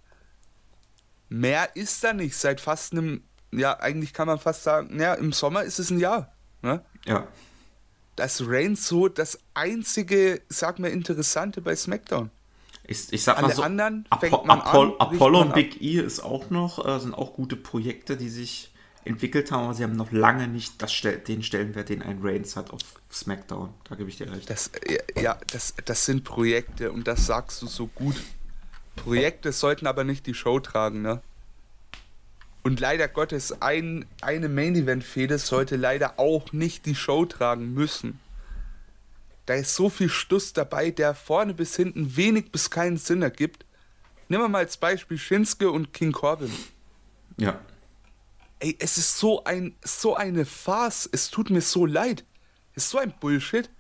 Mehr 1.29 1.77
ist 1.77 2.03
da 2.03 2.13
nicht 2.13 2.37
seit 2.37 2.61
fast 2.61 2.93
einem, 2.93 3.23
ja, 3.53 3.79
eigentlich 3.79 4.13
kann 4.13 4.27
man 4.27 4.39
fast 4.41 4.65
sagen, 4.65 4.99
ja, 4.99 5.15
im 5.15 5.33
Sommer 5.33 5.63
ist 5.63 5.79
es 5.79 5.91
ein 5.91 6.01
Jahr. 6.01 6.33
Ne? 6.63 6.85
Ja 7.07 7.29
dass 8.21 8.43
Reigns 8.47 8.87
so 8.87 9.09
das 9.09 9.39
einzige, 9.55 10.43
sag 10.49 10.79
mal, 10.79 10.89
Interessante 10.89 11.63
bei 11.63 11.75
SmackDown. 11.75 12.31
Ich, 12.87 13.13
ich 13.13 13.23
sag 13.23 13.39
Alle 13.39 13.49
mal 13.49 13.55
so, 13.55 13.63
anderen 13.63 14.05
Apo 14.11 14.45
Apo 14.45 14.83
an, 14.83 14.93
Apollo 14.99 15.41
und 15.41 15.55
Big 15.55 15.81
E 15.81 16.01
ist 16.01 16.21
auch 16.21 16.51
noch, 16.51 16.85
äh, 16.85 17.01
sind 17.01 17.15
auch 17.15 17.33
gute 17.33 17.57
Projekte, 17.57 18.17
die 18.17 18.29
sich 18.29 18.70
entwickelt 19.05 19.51
haben, 19.51 19.65
aber 19.65 19.75
sie 19.75 19.83
haben 19.83 19.97
noch 19.97 20.13
lange 20.13 20.47
nicht 20.49 20.81
das, 20.83 20.93
den 21.27 21.43
Stellenwert, 21.43 21.89
den 21.89 22.03
ein 22.03 22.19
Reigns 22.23 22.57
hat 22.57 22.71
auf 22.71 22.81
SmackDown. 23.11 23.73
Da 23.85 23.95
gebe 23.95 24.11
ich 24.11 24.19
dir 24.19 24.31
recht. 24.31 24.49
Das, 24.51 24.71
ja, 25.21 25.39
das, 25.53 25.75
das 25.85 26.05
sind 26.05 26.25
Projekte 26.25 26.93
und 26.93 27.07
das 27.07 27.27
sagst 27.27 27.63
du 27.63 27.67
so 27.67 27.87
gut. 27.87 28.17
Projekte 28.97 29.53
sollten 29.53 29.87
aber 29.87 30.05
nicht 30.05 30.27
die 30.27 30.35
Show 30.35 30.61
tragen, 30.61 31.03
ne? 31.03 31.23
Und 32.63 32.79
leider 32.79 33.09
Gottes, 33.09 33.63
ein, 33.63 34.05
eine 34.21 34.51
Main-Event-Fehde 34.51 35.39
sollte 35.39 35.77
leider 35.77 36.19
auch 36.19 36.53
nicht 36.53 36.85
die 36.85 36.95
Show 36.95 37.25
tragen 37.25 37.73
müssen. 37.73 38.21
Da 39.47 39.55
ist 39.55 39.75
so 39.75 39.89
viel 39.89 40.11
Stuss 40.11 40.53
dabei, 40.53 40.91
der 40.91 41.15
vorne 41.15 41.55
bis 41.55 41.75
hinten 41.75 42.17
wenig 42.17 42.53
bis 42.53 42.71
keinen 42.71 42.99
Sinn 42.99 43.23
ergibt. 43.23 43.65
Nehmen 44.29 44.45
wir 44.45 44.49
mal 44.49 44.59
als 44.59 44.77
Beispiel 44.77 45.17
Shinsuke 45.17 45.71
und 45.71 45.95
King 45.95 46.13
Corbin. 46.13 46.53
Ja. 47.39 47.59
Ey, 48.61 48.77
es 48.79 48.99
ist 48.99 49.19
so 49.19 49.43
ein 49.45 49.75
so 49.83 50.15
eine 50.15 50.45
Farce. 50.45 51.09
Es 51.11 51.31
tut 51.31 51.51
mir 51.51 51.63
so 51.63 51.87
leid. 51.87 52.25
Es 52.75 52.85
ist 52.85 52.91
so 52.91 52.99
ein 52.99 53.13
Bullshit. 53.19 53.71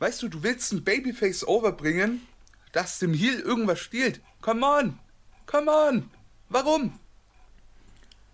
Weißt 0.00 0.22
du, 0.22 0.28
du 0.28 0.42
willst 0.42 0.72
ein 0.72 0.84
Babyface 0.84 1.46
overbringen, 1.46 2.26
das 2.72 2.98
dem 2.98 3.14
Heel 3.14 3.38
irgendwas 3.40 3.78
stiehlt. 3.78 4.20
Come 4.42 4.66
on. 4.66 4.98
Come 5.46 5.70
on. 5.70 6.10
Warum? 6.48 6.98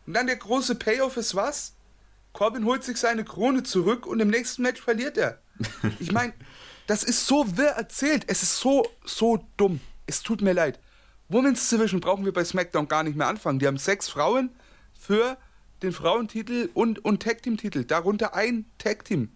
Und 0.06 0.14
dann 0.14 0.26
der 0.26 0.36
große 0.36 0.74
Payoff 0.74 1.16
ist 1.16 1.34
was? 1.34 1.74
Corbin 2.32 2.64
holt 2.64 2.84
sich 2.84 2.96
seine 2.96 3.24
Krone 3.24 3.62
zurück 3.62 4.06
und 4.06 4.20
im 4.20 4.28
nächsten 4.28 4.62
Match 4.62 4.80
verliert 4.80 5.18
er. 5.18 5.40
Ich 5.98 6.10
meine, 6.12 6.32
das 6.86 7.04
ist 7.04 7.26
so 7.26 7.56
wirr 7.56 7.70
erzählt. 7.72 8.24
Es 8.28 8.42
ist 8.42 8.58
so, 8.58 8.88
so 9.04 9.46
dumm. 9.56 9.80
Es 10.06 10.22
tut 10.22 10.40
mir 10.40 10.54
leid. 10.54 10.80
Women's 11.30 11.68
Division 11.68 12.00
brauchen 12.00 12.24
wir 12.24 12.32
bei 12.32 12.44
SmackDown 12.44 12.88
gar 12.88 13.04
nicht 13.04 13.16
mehr 13.16 13.28
anfangen. 13.28 13.60
Die 13.60 13.66
haben 13.66 13.78
sechs 13.78 14.08
Frauen 14.08 14.50
für 14.98 15.38
den 15.82 15.92
Frauentitel 15.92 16.68
und, 16.74 17.04
und 17.04 17.22
Tag 17.22 17.42
Team 17.42 17.56
Titel. 17.56 17.84
Darunter 17.84 18.34
ein 18.34 18.66
Tag 18.78 19.04
Team. 19.04 19.30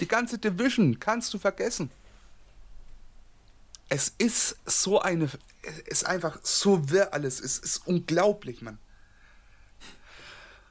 Die 0.00 0.08
ganze 0.08 0.38
Division 0.38 0.98
kannst 0.98 1.32
du 1.34 1.38
vergessen. 1.38 1.90
Es 3.90 4.14
ist 4.18 4.56
so 4.66 5.00
eine 5.00 5.28
ist 5.86 6.06
einfach 6.06 6.38
so 6.42 6.90
wirr 6.90 7.12
alles. 7.12 7.40
Es 7.40 7.58
ist 7.58 7.86
unglaublich, 7.86 8.62
Mann. 8.62 8.78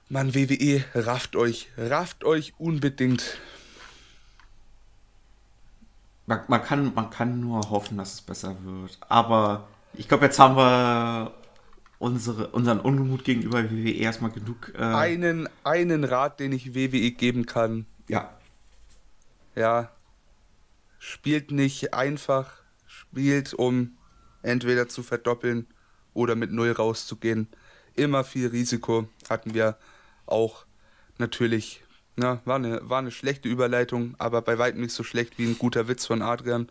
Mann, 0.10 0.34
WWE, 0.34 0.84
rafft 0.96 1.36
euch. 1.36 1.70
Rafft 1.78 2.24
euch 2.24 2.54
unbedingt. 2.58 3.38
Man, 6.26 6.42
man, 6.48 6.64
kann, 6.64 6.94
man 6.94 7.10
kann 7.10 7.40
nur 7.40 7.70
hoffen, 7.70 7.98
dass 7.98 8.16
es 8.16 8.22
besser 8.22 8.58
wird. 8.64 8.98
Aber 9.08 9.68
ich 9.98 10.08
glaube, 10.08 10.26
jetzt 10.26 10.40
haben 10.40 10.56
wir 10.56 11.34
unsere, 12.00 12.48
unseren 12.50 12.80
Unmut 12.80 13.24
gegenüber 13.24 13.70
WWE 13.70 13.92
erstmal 13.92 14.32
genug. 14.32 14.74
Äh 14.76 14.84
einen, 14.84 15.50
einen 15.64 16.04
Rat, 16.04 16.40
den 16.40 16.52
ich 16.52 16.76
WWE 16.76 17.12
geben 17.12 17.46
kann. 17.46 17.86
Ja. 18.08 18.38
Ja. 19.56 19.92
Spielt 21.00 21.52
nicht 21.52 21.94
einfach. 21.94 22.52
Spielt, 22.86 23.54
um 23.54 23.98
entweder 24.42 24.88
zu 24.88 25.04
verdoppeln 25.04 25.68
oder 26.14 26.36
mit 26.36 26.52
Null 26.52 26.72
rauszugehen. 26.72 27.48
Immer 27.96 28.24
viel 28.24 28.48
Risiko 28.48 29.08
hatten 29.30 29.54
wir 29.54 29.78
auch 30.26 30.66
natürlich. 31.18 31.84
Na, 32.16 32.42
war, 32.46 32.56
eine, 32.56 32.90
war 32.90 32.98
eine 32.98 33.12
schlechte 33.12 33.48
Überleitung, 33.48 34.16
aber 34.18 34.42
bei 34.42 34.58
weitem 34.58 34.82
nicht 34.82 34.94
so 34.94 35.04
schlecht 35.04 35.38
wie 35.38 35.46
ein 35.46 35.60
guter 35.60 35.88
Witz 35.88 36.08
von 36.08 36.24
Adrian. 36.24 36.68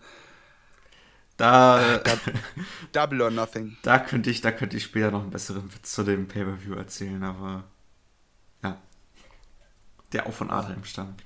Da, 1.36 2.00
Double 2.92 3.20
or 3.22 3.30
Nothing. 3.30 3.76
Da 3.82 3.98
könnte 3.98 4.30
ich, 4.30 4.40
da 4.40 4.52
könnte 4.52 4.76
ich 4.76 4.84
später 4.84 5.10
noch 5.10 5.20
einen 5.20 5.30
besseren 5.30 5.72
Witz 5.74 5.92
zu 5.92 6.02
dem 6.02 6.26
Pay-per-View 6.28 6.74
erzählen, 6.74 7.22
aber 7.22 7.64
ja, 8.62 8.80
der 10.12 10.26
auch 10.26 10.32
von 10.32 10.50
Adrian 10.50 10.84
stammt. 10.84 11.22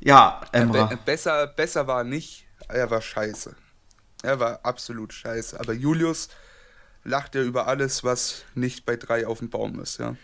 Ja, 0.00 0.42
Emra. 0.52 0.86
Be 0.86 0.96
besser, 1.04 1.46
besser 1.48 1.86
war 1.86 2.04
nicht, 2.04 2.46
er 2.68 2.90
war 2.90 3.00
scheiße. 3.00 3.56
Er 4.22 4.38
war 4.38 4.60
absolut 4.64 5.12
scheiße. 5.12 5.58
Aber 5.58 5.72
Julius 5.72 6.28
lacht 7.04 7.34
ja 7.34 7.42
über 7.42 7.66
alles, 7.66 8.04
was 8.04 8.44
nicht 8.54 8.84
bei 8.86 8.96
drei 8.96 9.26
auf 9.26 9.40
dem 9.40 9.50
Baum 9.50 9.80
ist, 9.80 9.98
ja. 9.98 10.16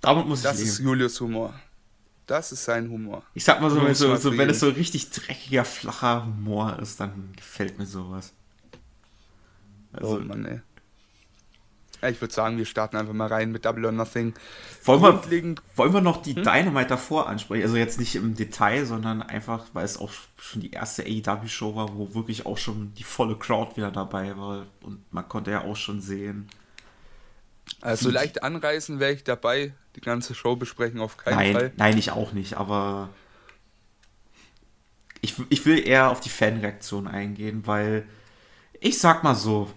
Damit 0.00 0.26
muss 0.26 0.40
ich 0.40 0.44
Das 0.44 0.58
leben. 0.58 0.68
ist 0.68 0.78
Julius 0.80 1.20
Humor. 1.20 1.54
Das 2.26 2.52
ist 2.52 2.64
sein 2.64 2.90
Humor. 2.90 3.22
Ich 3.34 3.44
sag 3.44 3.60
mal 3.60 3.70
so, 3.70 3.92
so, 3.92 4.16
so 4.16 4.38
wenn 4.38 4.48
es 4.48 4.60
so 4.60 4.68
richtig 4.68 5.10
dreckiger, 5.10 5.64
flacher 5.64 6.24
Humor 6.24 6.78
ist, 6.80 6.98
dann 7.00 7.32
gefällt 7.36 7.78
mir 7.78 7.86
sowas. 7.86 8.32
Also, 9.92 10.16
oh 10.16 10.20
Mann, 10.20 10.44
ey. 10.46 10.60
Ja, 12.04 12.10
ich 12.10 12.20
würde 12.20 12.34
sagen, 12.34 12.58
wir 12.58 12.66
starten 12.66 12.96
einfach 12.96 13.14
mal 13.14 13.28
rein 13.28 13.50
mit 13.50 13.64
Double 13.64 13.86
or 13.86 13.92
Nothing. 13.92 14.34
Wollen 14.84 15.02
wir, 15.02 15.54
wollen 15.76 15.94
wir 15.94 16.00
noch 16.02 16.20
die 16.20 16.34
hm? 16.34 16.42
Dynamite 16.42 16.88
davor 16.88 17.28
ansprechen? 17.28 17.62
Also 17.62 17.76
jetzt 17.76 17.98
nicht 17.98 18.14
im 18.16 18.34
Detail, 18.34 18.84
sondern 18.84 19.22
einfach, 19.22 19.64
weil 19.72 19.86
es 19.86 19.96
auch 19.96 20.12
schon 20.36 20.60
die 20.60 20.72
erste 20.72 21.04
AEW-Show 21.04 21.76
war, 21.76 21.96
wo 21.96 22.14
wirklich 22.14 22.44
auch 22.44 22.58
schon 22.58 22.92
die 22.94 23.04
volle 23.04 23.36
Crowd 23.36 23.76
wieder 23.76 23.90
dabei 23.90 24.36
war. 24.36 24.66
Und 24.82 25.00
man 25.12 25.26
konnte 25.28 25.50
ja 25.50 25.62
auch 25.62 25.76
schon 25.76 26.02
sehen. 26.02 26.50
Also 27.80 28.10
leicht 28.10 28.42
anreißen 28.42 29.00
wäre 29.00 29.12
ich 29.12 29.24
dabei. 29.24 29.72
Die 29.96 30.00
ganze 30.00 30.34
Show 30.34 30.56
besprechen 30.56 31.00
auf 31.00 31.16
keinen 31.16 31.36
nein, 31.36 31.52
Fall. 31.52 31.72
Nein, 31.76 31.98
ich 31.98 32.10
auch 32.10 32.32
nicht, 32.32 32.56
aber 32.56 33.10
ich, 35.20 35.34
ich 35.48 35.64
will 35.64 35.86
eher 35.86 36.10
auf 36.10 36.20
die 36.20 36.28
Fanreaktion 36.28 37.06
eingehen, 37.06 37.66
weil 37.66 38.06
ich 38.80 38.98
sag 38.98 39.24
mal 39.24 39.34
so, 39.34 39.70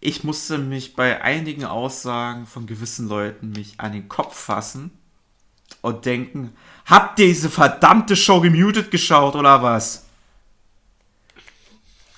ich 0.00 0.24
musste 0.24 0.58
mich 0.58 0.94
bei 0.94 1.22
einigen 1.22 1.64
Aussagen 1.64 2.46
von 2.46 2.66
gewissen 2.66 3.08
Leuten 3.08 3.50
mich 3.50 3.74
an 3.78 3.92
den 3.92 4.08
Kopf 4.08 4.36
fassen 4.36 4.90
und 5.82 6.06
denken, 6.06 6.52
habt 6.86 7.18
ihr 7.18 7.26
diese 7.26 7.50
verdammte 7.50 8.16
Show 8.16 8.40
gemutet 8.40 8.90
geschaut 8.90 9.34
oder 9.34 9.62
was? 9.62 10.06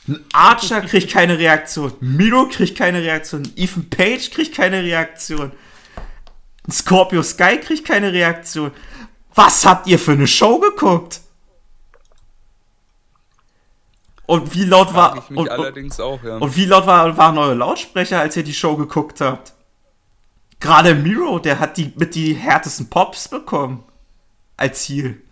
Ein 0.09 0.25
Archer 0.33 0.81
kriegt 0.83 1.11
keine 1.11 1.39
Reaktion, 1.39 1.93
Milo 2.01 2.49
kriegt 2.49 2.77
keine 2.77 3.03
Reaktion, 3.03 3.51
Ethan 3.57 3.89
Page 3.91 4.31
kriegt 4.31 4.55
keine 4.55 4.83
Reaktion, 4.83 5.53
Scorpio 6.69 7.23
Sky 7.23 7.59
kriegt 7.59 7.87
keine 7.87 8.13
Reaktion. 8.13 8.73
Was 9.35 9.65
habt 9.65 9.87
ihr 9.87 9.99
für 9.99 10.13
eine 10.13 10.27
Show 10.27 10.59
geguckt? 10.59 11.21
Und 14.27 14.55
wie 14.55 14.65
laut 14.65 14.95
war. 14.95 15.17
Ich 15.17 15.31
mich 15.31 15.41
und, 15.41 15.49
allerdings 15.49 15.99
auch, 15.99 16.23
ja. 16.23 16.37
Und 16.37 16.55
wie 16.55 16.65
laut 16.65 16.87
war, 16.87 17.17
waren 17.17 17.37
eure 17.37 17.55
Lautsprecher, 17.55 18.21
als 18.21 18.37
ihr 18.37 18.45
die 18.45 18.55
Show 18.55 18.77
geguckt 18.77 19.21
habt? 19.21 19.55
Gerade 20.61 20.95
Miro, 20.95 21.39
der 21.39 21.59
hat 21.59 21.77
die 21.77 21.93
mit 21.97 22.15
die 22.15 22.35
härtesten 22.35 22.89
Pops 22.89 23.29
bekommen. 23.29 23.83
Als 24.57 24.85
Ziel. 24.85 25.23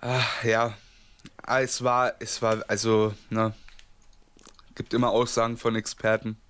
Ach, 0.00 0.44
ja. 0.44 0.74
Ah, 1.42 1.60
es 1.60 1.82
war, 1.82 2.14
es 2.20 2.40
war, 2.40 2.64
also, 2.68 3.12
ne. 3.28 3.52
Gibt 4.76 4.94
immer 4.94 5.10
Aussagen 5.10 5.56
von 5.56 5.74
Experten. 5.74 6.40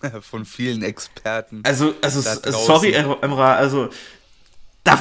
von 0.20 0.44
vielen 0.44 0.82
Experten. 0.82 1.62
Also, 1.64 1.94
also, 2.02 2.20
sorry, 2.50 2.92
Emra, 2.92 3.54
also, 3.54 3.88
da, 4.84 4.98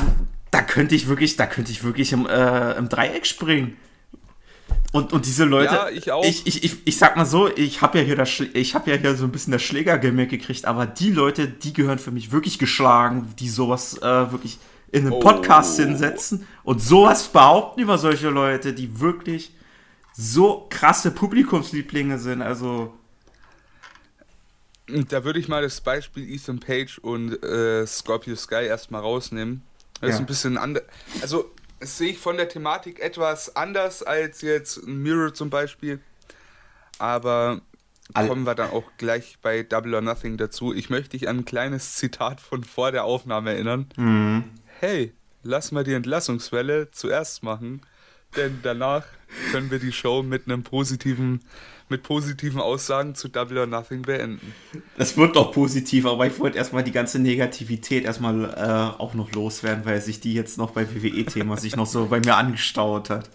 da 0.52 0.62
könnte 0.62 0.96
ich 0.96 1.08
wirklich, 1.08 1.36
da 1.36 1.46
könnte 1.46 1.72
ich 1.72 1.84
wirklich 1.84 2.14
im, 2.14 2.26
äh, 2.26 2.74
im 2.74 2.90
Dreieck 2.90 3.26
springen. 3.26 3.78
Und, 4.94 5.14
und 5.14 5.26
diese 5.26 5.44
Leute, 5.44 5.74
ja, 5.74 5.90
ich, 5.90 6.12
auch. 6.12 6.24
Ich, 6.24 6.48
ich, 6.48 6.64
ich, 6.64 6.78
ich 6.86 6.98
sag 6.98 7.18
mal 7.18 7.26
so, 7.26 7.50
ich 7.56 7.82
habe 7.82 8.00
ja 8.00 8.04
hier 8.04 8.16
das, 8.16 8.40
ich 8.40 8.74
habe 8.74 8.90
ja 8.92 8.98
hier 8.98 9.16
so 9.16 9.26
ein 9.26 9.32
bisschen 9.32 9.52
das 9.52 9.62
Schlägergimmick 9.62 10.30
gekriegt, 10.30 10.66
aber 10.66 10.86
die 10.86 11.12
Leute, 11.12 11.48
die 11.48 11.74
gehören 11.74 12.00
für 12.00 12.12
mich 12.12 12.32
wirklich 12.32 12.58
geschlagen, 12.58 13.34
die 13.40 13.50
sowas 13.50 13.98
äh, 13.98 14.32
wirklich 14.32 14.60
in 14.92 15.02
einem 15.02 15.14
oh. 15.14 15.20
Podcast 15.20 15.78
hinsetzen 15.78 16.48
und 16.64 16.82
sowas 16.82 17.28
behaupten 17.28 17.82
über 17.82 17.98
solche 17.98 18.30
Leute, 18.30 18.74
die 18.74 19.00
wirklich 19.00 19.52
so 20.14 20.66
krasse 20.70 21.12
Publikumslieblinge 21.12 22.18
sind. 22.18 22.42
Also 22.42 22.97
da 24.88 25.24
würde 25.24 25.40
ich 25.40 25.48
mal 25.48 25.62
das 25.62 25.82
Beispiel 25.82 26.30
Ethan 26.30 26.60
Page 26.60 27.00
und 27.00 27.44
äh, 27.44 27.86
Scorpio 27.86 28.36
Sky 28.36 28.66
erstmal 28.66 29.02
rausnehmen. 29.02 29.62
Das 30.00 30.10
ja. 30.10 30.16
ist 30.16 30.20
ein 30.22 30.26
bisschen 30.26 30.58
anders. 30.58 30.84
Also 31.22 31.52
das 31.80 31.98
sehe 31.98 32.12
ich 32.12 32.18
von 32.18 32.38
der 32.38 32.50
Thematik 32.50 33.00
etwas 33.00 33.56
anders 33.56 34.04
als 34.04 34.42
jetzt 34.42 34.86
Mirror 34.88 35.34
zum 35.34 35.50
Beispiel. 35.50 36.00
Aber 37.00 37.62
All 38.14 38.28
kommen 38.28 38.46
wir 38.46 38.56
dann 38.56 38.72
auch 38.72 38.86
gleich 38.98 39.38
bei 39.42 39.64
Double 39.64 39.94
or 39.94 40.02
Nothing 40.02 40.38
dazu. 40.38 40.74
Ich 40.74 40.90
möchte 40.90 41.10
dich 41.10 41.28
an 41.28 41.40
ein 41.40 41.46
kleines 41.46 41.96
Zitat 41.96 42.42
von 42.42 42.64
vor 42.64 42.92
der 42.92 43.04
Aufnahme 43.04 43.54
erinnern. 43.54 43.88
Mhm. 43.98 44.46
Hey, 44.80 45.14
lass 45.44 45.72
mal 45.72 45.84
die 45.84 45.94
Entlassungswelle 45.94 46.90
zuerst 46.92 47.44
machen, 47.44 47.82
denn 48.36 48.60
danach 48.64 49.06
können 49.52 49.70
wir 49.70 49.80
die 49.80 49.92
Show 49.92 50.24
mit 50.24 50.46
einem 50.46 50.64
positiven 50.64 51.42
mit 51.90 52.04
positiven 52.04 52.60
Aussagen 52.60 53.16
zu 53.16 53.30
Double 53.30 53.60
or 53.60 53.66
Nothing 53.66 54.02
beenden. 54.02 54.54
Das 54.98 55.16
wird 55.16 55.36
doch 55.36 55.52
positiv, 55.52 56.06
aber 56.06 56.28
ich 56.28 56.40
wollte 56.40 56.58
erstmal 56.58 56.84
die 56.84 56.92
ganze 56.92 57.20
Negativität 57.20 58.04
erstmal 58.04 58.44
äh, 58.44 59.02
auch 59.02 59.14
noch 59.14 59.32
loswerden, 59.32 59.86
weil 59.86 60.02
sich 60.02 60.20
die 60.20 60.34
jetzt 60.34 60.58
noch 60.58 60.72
bei 60.72 60.86
WWE-Thema 60.94 61.58
sich 61.58 61.76
noch 61.76 61.86
so 61.86 62.08
bei 62.08 62.20
mir 62.20 62.36
angestaut 62.36 63.10
hat. 63.10 63.30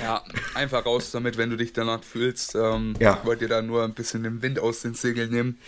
Ja, 0.00 0.22
einfach 0.54 0.84
raus 0.84 1.10
damit, 1.10 1.36
wenn 1.36 1.50
du 1.50 1.56
dich 1.56 1.72
danach 1.72 2.02
fühlst. 2.02 2.54
Ähm, 2.54 2.94
ja. 2.98 3.18
Ich 3.18 3.26
wollte 3.26 3.44
dir 3.44 3.54
da 3.54 3.62
nur 3.62 3.82
ein 3.84 3.94
bisschen 3.94 4.22
den 4.22 4.42
Wind 4.42 4.58
aus 4.58 4.82
den 4.82 4.94
Segeln 4.94 5.30
nehmen. 5.30 5.58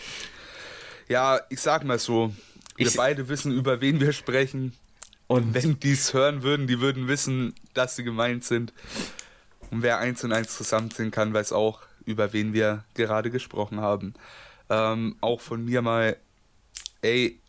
Ja, 1.07 1.39
ich 1.49 1.61
sag 1.61 1.83
mal 1.83 1.99
so, 1.99 2.33
wir 2.75 2.87
ich 2.87 2.95
beide 2.95 3.27
wissen, 3.27 3.51
über 3.51 3.81
wen 3.81 3.99
wir 3.99 4.13
sprechen. 4.13 4.73
Und 5.27 5.53
wenn 5.53 5.79
die 5.79 5.91
es 5.91 6.13
hören 6.13 6.43
würden, 6.43 6.67
die 6.67 6.79
würden 6.79 7.07
wissen, 7.07 7.53
dass 7.73 7.95
sie 7.95 8.03
gemeint 8.03 8.45
sind. 8.45 8.71
Und 9.71 9.81
wer 9.81 9.99
eins 9.99 10.23
und 10.23 10.31
eins 10.31 10.55
zusammenziehen 10.55 11.11
kann, 11.11 11.33
weiß 11.33 11.51
auch, 11.51 11.81
über 12.05 12.33
wen 12.33 12.53
wir 12.53 12.83
gerade 12.93 13.29
gesprochen 13.29 13.81
haben. 13.81 14.13
Ähm, 14.69 15.15
auch 15.21 15.41
von 15.41 15.63
mir 15.65 15.81
mal, 15.81 16.17
ey, 17.01 17.39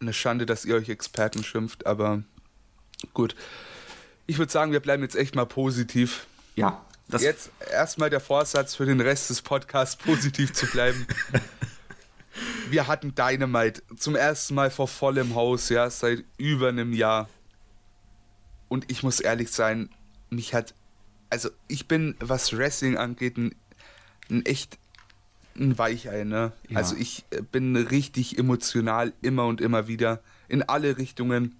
eine 0.00 0.12
Schande, 0.12 0.46
dass 0.46 0.64
ihr 0.64 0.74
euch 0.74 0.88
Experten 0.88 1.44
schimpft, 1.44 1.86
aber 1.86 2.22
gut. 3.14 3.34
Ich 4.26 4.38
würde 4.38 4.52
sagen, 4.52 4.72
wir 4.72 4.80
bleiben 4.80 5.02
jetzt 5.02 5.16
echt 5.16 5.34
mal 5.34 5.46
positiv. 5.46 6.26
Ja. 6.56 6.84
Das 7.08 7.22
jetzt 7.22 7.50
erstmal 7.70 8.08
der 8.08 8.20
Vorsatz 8.20 8.74
für 8.74 8.86
den 8.86 9.00
Rest 9.00 9.28
des 9.28 9.42
Podcasts, 9.42 9.96
positiv 9.96 10.52
zu 10.52 10.66
bleiben. 10.66 11.06
wir 12.70 12.86
hatten 12.86 13.14
Dynamite 13.14 13.82
zum 13.96 14.16
ersten 14.16 14.54
Mal 14.54 14.70
vor 14.70 14.88
vollem 14.88 15.34
Haus, 15.34 15.68
ja, 15.68 15.90
seit 15.90 16.24
über 16.38 16.68
einem 16.68 16.92
Jahr. 16.92 17.28
Und 18.68 18.90
ich 18.90 19.02
muss 19.02 19.20
ehrlich 19.20 19.50
sein, 19.50 19.90
mich 20.30 20.54
hat 20.54 20.74
also 21.32 21.48
ich 21.66 21.88
bin, 21.88 22.14
was 22.20 22.54
Wrestling 22.54 22.98
angeht, 22.98 23.38
ein, 23.38 23.54
ein 24.30 24.44
echt 24.44 24.78
ein 25.56 25.78
Weichei, 25.78 26.24
ne? 26.24 26.52
Ja. 26.68 26.76
Also 26.76 26.94
ich 26.94 27.24
äh, 27.30 27.40
bin 27.40 27.74
richtig 27.74 28.36
emotional 28.38 29.14
immer 29.22 29.46
und 29.46 29.62
immer 29.62 29.88
wieder 29.88 30.20
in 30.48 30.62
alle 30.62 30.98
Richtungen. 30.98 31.56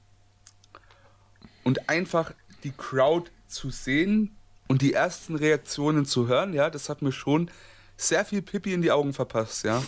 Und 1.64 1.88
einfach 1.88 2.34
die 2.64 2.72
Crowd 2.72 3.30
zu 3.46 3.70
sehen 3.70 4.36
und 4.68 4.82
die 4.82 4.92
ersten 4.92 5.36
Reaktionen 5.36 6.04
zu 6.04 6.28
hören, 6.28 6.52
ja, 6.52 6.68
das 6.68 6.90
hat 6.90 7.00
mir 7.00 7.12
schon 7.12 7.50
sehr 7.96 8.26
viel 8.26 8.42
Pipi 8.42 8.74
in 8.74 8.82
die 8.82 8.90
Augen 8.90 9.14
verpasst, 9.14 9.64
ja. 9.64 9.82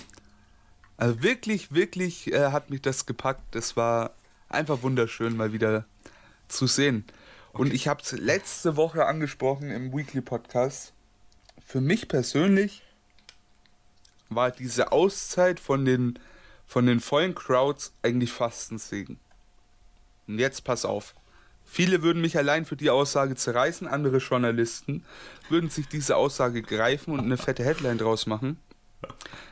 Also 0.97 1.23
wirklich, 1.23 1.75
wirklich 1.75 2.33
äh, 2.33 2.53
hat 2.53 2.71
mich 2.71 2.81
das 2.81 3.05
gepackt. 3.05 3.55
Das 3.55 3.77
war 3.77 4.15
einfach 4.49 4.81
wunderschön, 4.81 5.37
mal 5.37 5.53
wieder 5.53 5.85
zu 6.49 6.67
sehen. 6.67 7.05
Und 7.55 7.73
ich 7.73 7.87
habe 7.87 8.03
es 8.03 8.11
letzte 8.11 8.77
Woche 8.77 9.07
angesprochen 9.07 9.71
im 9.71 9.97
Weekly 9.97 10.21
Podcast. 10.21 10.93
Für 11.65 11.81
mich 11.81 12.09
persönlich 12.09 12.83
war 14.29 14.51
diese 14.51 14.91
Auszeit 14.91 15.61
von 15.61 15.85
den, 15.85 16.19
von 16.67 16.87
den 16.87 16.99
vollen 16.99 17.37
Crowds 17.37 17.93
eigentlich 18.03 18.33
fast 18.33 18.73
ein 18.73 18.79
Segen. 18.79 19.21
Und 20.27 20.41
jetzt 20.41 20.65
pass 20.65 20.85
auf. 20.85 21.15
Viele 21.65 22.03
würden 22.03 22.21
mich 22.21 22.37
allein 22.37 22.65
für 22.65 22.75
die 22.75 22.91
Aussage 22.91 23.37
zerreißen, 23.37 23.87
andere 23.87 24.19
Journalisten 24.19 25.05
würden 25.49 25.71
sich 25.71 25.87
diese 25.87 26.17
Aussage 26.17 26.61
greifen 26.61 27.13
und 27.13 27.21
eine 27.21 27.37
fette 27.37 27.65
Headline 27.65 27.99
draus 27.99 28.27
machen. 28.27 28.59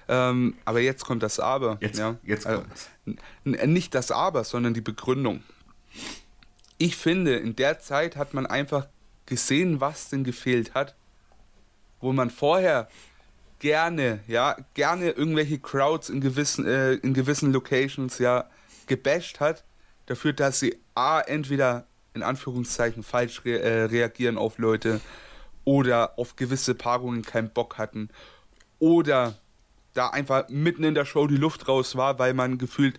Ähm, 0.08 0.56
aber 0.64 0.80
jetzt 0.80 1.04
kommt 1.04 1.22
das 1.22 1.38
Aber. 1.38 1.78
Jetzt, 1.80 2.00
ja? 2.00 2.16
jetzt 2.24 2.46
kommt 2.46 2.66
also, 3.46 3.66
Nicht 3.68 3.94
das 3.94 4.10
Aber, 4.10 4.42
sondern 4.42 4.74
die 4.74 4.80
Begründung 4.80 5.44
ich 6.82 6.96
finde, 6.96 7.36
in 7.36 7.54
der 7.54 7.78
Zeit 7.78 8.16
hat 8.16 8.34
man 8.34 8.44
einfach 8.44 8.88
gesehen, 9.26 9.80
was 9.80 10.08
denn 10.08 10.24
gefehlt 10.24 10.74
hat. 10.74 10.96
Wo 12.00 12.12
man 12.12 12.28
vorher 12.28 12.88
gerne, 13.60 14.18
ja, 14.26 14.56
gerne 14.74 15.10
irgendwelche 15.10 15.60
Crowds 15.60 16.08
in 16.08 16.20
gewissen, 16.20 16.66
äh, 16.66 16.94
in 16.94 17.14
gewissen 17.14 17.52
Locations, 17.52 18.18
ja, 18.18 18.50
gebasht 18.88 19.38
hat, 19.38 19.62
dafür, 20.06 20.32
dass 20.32 20.58
sie 20.58 20.76
A, 20.96 21.20
entweder 21.20 21.86
in 22.14 22.24
Anführungszeichen 22.24 23.04
falsch 23.04 23.44
re 23.44 23.60
äh, 23.60 23.84
reagieren 23.84 24.36
auf 24.36 24.58
Leute 24.58 25.00
oder 25.64 26.18
auf 26.18 26.34
gewisse 26.34 26.74
Paarungen 26.74 27.22
keinen 27.22 27.50
Bock 27.50 27.78
hatten 27.78 28.08
oder 28.80 29.38
da 29.94 30.08
einfach 30.08 30.48
mitten 30.48 30.82
in 30.82 30.96
der 30.96 31.04
Show 31.04 31.28
die 31.28 31.36
Luft 31.36 31.68
raus 31.68 31.94
war, 31.94 32.18
weil 32.18 32.34
man 32.34 32.58
gefühlt 32.58 32.98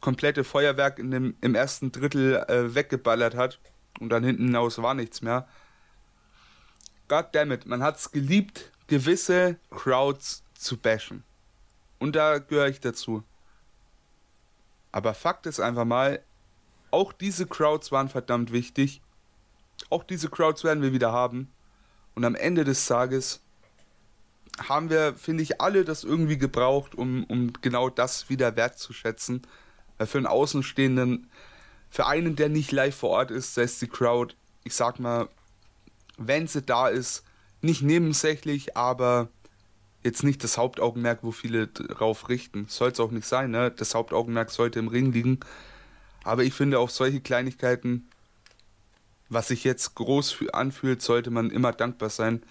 komplette 0.00 0.44
Feuerwerk 0.44 0.98
in 0.98 1.10
dem, 1.10 1.36
im 1.40 1.54
ersten 1.54 1.92
Drittel 1.92 2.36
äh, 2.48 2.74
weggeballert 2.74 3.34
hat 3.34 3.60
und 4.00 4.10
dann 4.10 4.24
hinten 4.24 4.46
hinaus 4.46 4.80
war 4.80 4.94
nichts 4.94 5.22
mehr. 5.22 5.48
Goddammit, 7.08 7.66
man 7.66 7.82
hat 7.82 7.96
es 7.96 8.10
geliebt, 8.12 8.70
gewisse 8.86 9.56
Crowds 9.70 10.44
zu 10.54 10.76
bashen. 10.76 11.24
Und 11.98 12.16
da 12.16 12.38
gehöre 12.38 12.68
ich 12.68 12.80
dazu. 12.80 13.24
Aber 14.92 15.14
Fakt 15.14 15.46
ist 15.46 15.60
einfach 15.60 15.84
mal, 15.84 16.22
auch 16.90 17.12
diese 17.12 17.46
Crowds 17.46 17.92
waren 17.92 18.08
verdammt 18.08 18.52
wichtig. 18.52 19.02
Auch 19.90 20.04
diese 20.04 20.28
Crowds 20.28 20.64
werden 20.64 20.82
wir 20.82 20.92
wieder 20.92 21.12
haben. 21.12 21.52
Und 22.14 22.24
am 22.24 22.34
Ende 22.34 22.64
des 22.64 22.86
Tages 22.86 23.40
haben 24.68 24.90
wir, 24.90 25.14
finde 25.14 25.42
ich, 25.42 25.60
alle 25.60 25.84
das 25.84 26.04
irgendwie 26.04 26.38
gebraucht, 26.38 26.94
um, 26.94 27.24
um 27.24 27.52
genau 27.60 27.90
das 27.90 28.28
wieder 28.28 28.56
wertzuschätzen. 28.56 29.42
Weil 29.98 30.06
für 30.06 30.18
einen 30.18 30.26
Außenstehenden, 30.26 31.28
für 31.90 32.06
einen, 32.06 32.36
der 32.36 32.48
nicht 32.48 32.72
live 32.72 32.96
vor 32.96 33.10
Ort 33.10 33.30
ist, 33.30 33.58
ist 33.58 33.82
die 33.82 33.88
Crowd, 33.88 34.34
ich 34.64 34.74
sag 34.74 34.98
mal, 35.00 35.28
wenn 36.16 36.46
sie 36.46 36.62
da 36.62 36.88
ist, 36.88 37.24
nicht 37.60 37.82
nebensächlich, 37.82 38.76
aber 38.76 39.28
jetzt 40.04 40.22
nicht 40.22 40.44
das 40.44 40.58
Hauptaugenmerk, 40.58 41.20
wo 41.22 41.32
viele 41.32 41.66
drauf 41.68 42.28
richten. 42.28 42.66
Soll 42.68 42.90
es 42.90 43.00
auch 43.00 43.10
nicht 43.10 43.26
sein, 43.26 43.50
ne? 43.50 43.70
Das 43.70 43.94
Hauptaugenmerk 43.94 44.50
sollte 44.50 44.78
im 44.78 44.88
Ring 44.88 45.12
liegen. 45.12 45.40
Aber 46.24 46.44
ich 46.44 46.54
finde 46.54 46.78
auch 46.78 46.90
solche 46.90 47.20
Kleinigkeiten, 47.20 48.08
was 49.28 49.48
sich 49.48 49.64
jetzt 49.64 49.94
groß 49.94 50.44
anfühlt, 50.52 51.02
sollte 51.02 51.30
man 51.30 51.50
immer 51.50 51.72
dankbar 51.72 52.10
sein. 52.10 52.42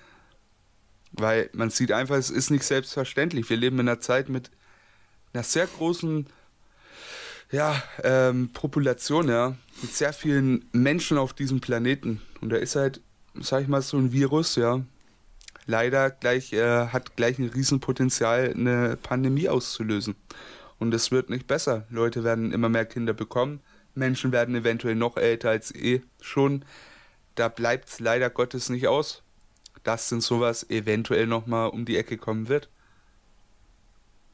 Weil 1.11 1.49
man 1.53 1.69
sieht 1.69 1.91
einfach, 1.91 2.15
es 2.15 2.29
ist 2.29 2.51
nicht 2.51 2.63
selbstverständlich. 2.63 3.49
Wir 3.49 3.57
leben 3.57 3.79
in 3.79 3.87
einer 3.87 3.99
Zeit 3.99 4.29
mit 4.29 4.51
einer 5.33 5.43
sehr 5.43 5.67
großen 5.67 6.27
ja, 7.51 7.81
ähm, 8.03 8.49
Population, 8.53 9.29
ja, 9.29 9.55
mit 9.81 9.95
sehr 9.95 10.13
vielen 10.13 10.65
Menschen 10.71 11.17
auf 11.17 11.33
diesem 11.33 11.61
Planeten. 11.61 12.21
Und 12.41 12.49
da 12.49 12.57
ist 12.57 12.75
halt, 12.75 13.01
sag 13.39 13.61
ich 13.61 13.67
mal, 13.67 13.81
so 13.81 13.97
ein 13.97 14.11
Virus, 14.11 14.55
ja, 14.55 14.81
leider 15.65 16.09
gleich, 16.09 16.53
äh, 16.53 16.87
hat 16.87 17.15
gleich 17.15 17.39
ein 17.39 17.49
Riesenpotenzial, 17.49 18.53
eine 18.53 18.97
Pandemie 18.97 19.49
auszulösen. 19.49 20.15
Und 20.79 20.93
es 20.93 21.11
wird 21.11 21.29
nicht 21.29 21.47
besser. 21.47 21.85
Leute 21.89 22.23
werden 22.23 22.51
immer 22.51 22.69
mehr 22.69 22.85
Kinder 22.85 23.13
bekommen. 23.13 23.61
Menschen 23.95 24.31
werden 24.31 24.55
eventuell 24.55 24.95
noch 24.95 25.17
älter 25.17 25.49
als 25.49 25.73
eh 25.73 26.01
schon. 26.21 26.63
Da 27.35 27.47
bleibt 27.47 27.89
es 27.89 27.99
leider 27.99 28.29
Gottes 28.29 28.69
nicht 28.69 28.87
aus, 28.87 29.23
dass 29.83 30.09
denn 30.09 30.21
sowas 30.21 30.69
eventuell 30.69 31.27
nochmal 31.27 31.69
um 31.69 31.85
die 31.85 31.97
Ecke 31.97 32.17
kommen 32.17 32.47
wird. 32.47 32.69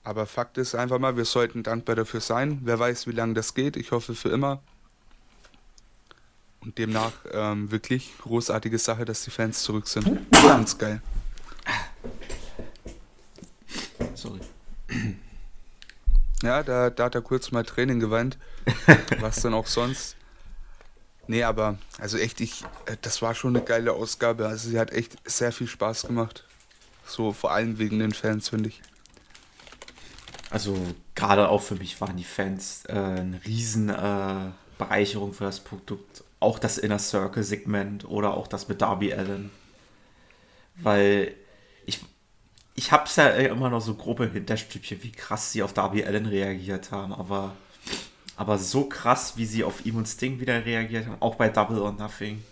Aber 0.03 0.25
Fakt 0.25 0.57
ist 0.57 0.75
einfach 0.75 0.99
mal, 0.99 1.15
wir 1.15 1.25
sollten 1.25 1.63
dankbar 1.63 1.95
dafür 1.95 2.19
sein. 2.19 2.59
Wer 2.63 2.77
weiß, 2.77 3.07
wie 3.07 3.11
lange 3.11 3.33
das 3.33 3.53
geht. 3.53 3.77
Ich 3.77 3.91
hoffe 3.91 4.15
für 4.15 4.29
immer. 4.29 4.61
Und 6.59 6.77
demnach 6.77 7.13
ähm, 7.31 7.71
wirklich 7.71 8.13
großartige 8.19 8.77
Sache, 8.79 9.05
dass 9.05 9.23
die 9.23 9.31
Fans 9.31 9.63
zurück 9.63 9.87
sind. 9.87 10.29
Ganz 10.31 10.77
geil. 10.77 11.01
Sorry. 14.15 14.39
Ja, 16.41 16.63
da, 16.63 16.89
da 16.89 17.05
hat 17.05 17.15
er 17.15 17.21
kurz 17.21 17.51
mal 17.51 17.63
Training 17.63 17.99
geweint. 17.99 18.37
was 19.19 19.41
dann 19.41 19.53
auch 19.53 19.67
sonst. 19.67 20.17
Nee, 21.27 21.43
aber, 21.43 21.77
also 21.99 22.17
echt, 22.17 22.41
ich, 22.41 22.63
äh, 22.85 22.97
das 23.01 23.21
war 23.21 23.33
schon 23.33 23.55
eine 23.55 23.63
geile 23.63 23.93
Ausgabe. 23.93 24.47
Also 24.47 24.69
sie 24.69 24.79
hat 24.79 24.91
echt 24.91 25.17
sehr 25.25 25.53
viel 25.53 25.67
Spaß 25.67 26.07
gemacht. 26.07 26.45
So 27.05 27.31
vor 27.31 27.51
allem 27.51 27.79
wegen 27.79 27.99
den 27.99 28.11
Fans, 28.11 28.49
finde 28.49 28.69
ich. 28.69 28.81
Also 30.53 30.77
gerade 31.15 31.49
auch 31.49 31.63
für 31.63 31.73
mich 31.73 31.99
waren 31.99 32.15
die 32.15 32.23
Fans 32.23 32.83
äh, 32.85 32.93
eine 32.93 33.41
riesen 33.43 33.89
äh, 33.89 34.51
Bereicherung 34.77 35.33
für 35.33 35.45
das 35.45 35.61
Produkt. 35.61 36.23
Auch 36.39 36.59
das 36.59 36.77
Inner 36.77 36.99
Circle 36.99 37.41
Segment 37.41 38.05
oder 38.05 38.37
auch 38.37 38.45
das 38.45 38.67
mit 38.67 38.79
Darby 38.79 39.15
Allen. 39.15 39.49
Weil 40.75 41.33
ich, 41.87 42.01
ich 42.75 42.91
hab's 42.91 43.15
ja 43.15 43.29
immer 43.29 43.71
noch 43.71 43.81
so 43.81 43.95
grobe 43.95 44.29
Hinterstückchen, 44.29 45.01
wie 45.01 45.11
krass 45.11 45.51
sie 45.51 45.63
auf 45.63 45.73
Darby 45.73 46.05
Allen 46.05 46.27
reagiert 46.27 46.91
haben, 46.91 47.13
aber, 47.13 47.55
aber 48.35 48.59
so 48.59 48.85
krass, 48.85 49.35
wie 49.37 49.47
sie 49.47 49.63
auf 49.63 49.87
ihm 49.87 49.95
und 49.95 50.07
Sting 50.07 50.39
wieder 50.39 50.63
reagiert 50.63 51.07
haben, 51.07 51.17
auch 51.19 51.33
bei 51.33 51.49
Double 51.49 51.79
or 51.79 51.93
Nothing. 51.93 52.43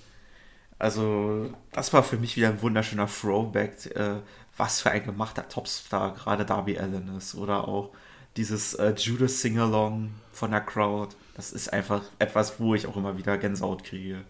Also, 0.79 1.53
das 1.71 1.93
war 1.93 2.01
für 2.01 2.17
mich 2.17 2.35
wieder 2.35 2.47
ein 2.49 2.63
wunderschöner 2.63 3.05
Throwback, 3.05 3.95
äh, 3.95 4.21
was 4.61 4.79
für 4.79 4.91
ein 4.91 5.03
gemachter 5.03 5.49
Topstar 5.49 6.13
gerade 6.13 6.45
Darby 6.45 6.77
Allen 6.77 7.17
ist. 7.17 7.33
Oder 7.33 7.67
auch 7.67 7.89
dieses 8.37 8.75
äh, 8.75 8.93
Judas 8.95 9.41
Singalong 9.41 10.11
von 10.31 10.51
der 10.51 10.61
Crowd. 10.61 11.15
Das 11.35 11.51
ist 11.51 11.73
einfach 11.73 12.03
etwas, 12.19 12.59
wo 12.59 12.75
ich 12.75 12.85
auch 12.85 12.95
immer 12.95 13.17
wieder 13.17 13.39
Gänsehaut 13.39 13.83
kriege. 13.83 14.23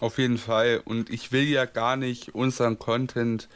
Auf 0.00 0.18
jeden 0.18 0.38
Fall. 0.38 0.82
Und 0.84 1.08
ich 1.08 1.30
will 1.30 1.44
ja 1.44 1.66
gar 1.66 1.96
nicht 1.96 2.34
unseren 2.34 2.80
Content 2.80 3.48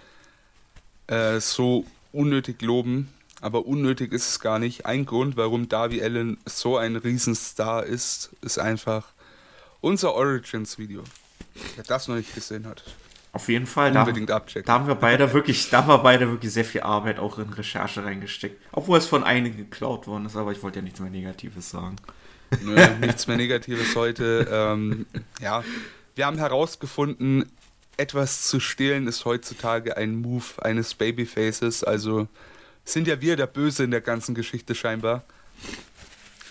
äh, 1.08 1.40
so 1.40 1.84
unnötig 2.12 2.62
loben, 2.62 3.12
aber 3.40 3.66
unnötig 3.66 4.12
ist 4.12 4.28
es 4.28 4.38
gar 4.38 4.60
nicht. 4.60 4.86
Ein 4.86 5.04
Grund, 5.04 5.36
warum 5.36 5.68
Darby 5.68 6.00
Allen 6.00 6.38
so 6.46 6.76
ein 6.76 6.94
Riesenstar 6.94 7.84
ist, 7.84 8.30
ist 8.40 8.60
einfach 8.60 9.08
unser 9.80 10.14
Origins-Video. 10.14 11.02
Wer 11.74 11.82
das 11.82 12.06
noch 12.06 12.14
nicht 12.14 12.36
gesehen 12.36 12.66
hat. 12.66 12.84
Auf 13.38 13.48
jeden 13.48 13.66
Fall. 13.66 13.96
Unbedingt 13.96 14.30
da, 14.30 14.36
abchecken. 14.38 14.66
Da 14.66 14.72
haben 14.72 14.88
wir 14.88 14.96
beide 14.96 15.32
wirklich, 15.32 15.70
da 15.70 15.78
haben 15.78 15.88
wir 15.88 15.98
beide 15.98 16.28
wirklich 16.28 16.52
sehr 16.52 16.64
viel 16.64 16.80
Arbeit 16.80 17.20
auch 17.20 17.38
in 17.38 17.48
Recherche 17.52 18.04
reingesteckt. 18.04 18.60
Obwohl 18.72 18.98
es 18.98 19.06
von 19.06 19.22
einigen 19.22 19.56
geklaut 19.56 20.08
worden 20.08 20.26
ist, 20.26 20.34
aber 20.34 20.50
ich 20.50 20.60
wollte 20.64 20.80
ja 20.80 20.82
nichts 20.82 20.98
mehr 20.98 21.08
Negatives 21.08 21.70
sagen. 21.70 21.94
Nö, 22.64 22.74
nichts 23.00 23.28
mehr 23.28 23.36
Negatives 23.36 23.94
heute. 23.94 24.48
Ähm, 24.50 25.06
ja, 25.40 25.62
wir 26.16 26.26
haben 26.26 26.38
herausgefunden, 26.38 27.48
etwas 27.96 28.48
zu 28.48 28.58
stehlen 28.58 29.06
ist 29.06 29.24
heutzutage 29.24 29.96
ein 29.96 30.16
Move 30.16 30.60
eines 30.60 30.94
Babyfaces. 30.94 31.84
Also 31.84 32.26
sind 32.84 33.06
ja 33.06 33.20
wir 33.20 33.36
der 33.36 33.46
Böse 33.46 33.84
in 33.84 33.92
der 33.92 34.00
ganzen 34.00 34.34
Geschichte 34.34 34.74
scheinbar. 34.74 35.22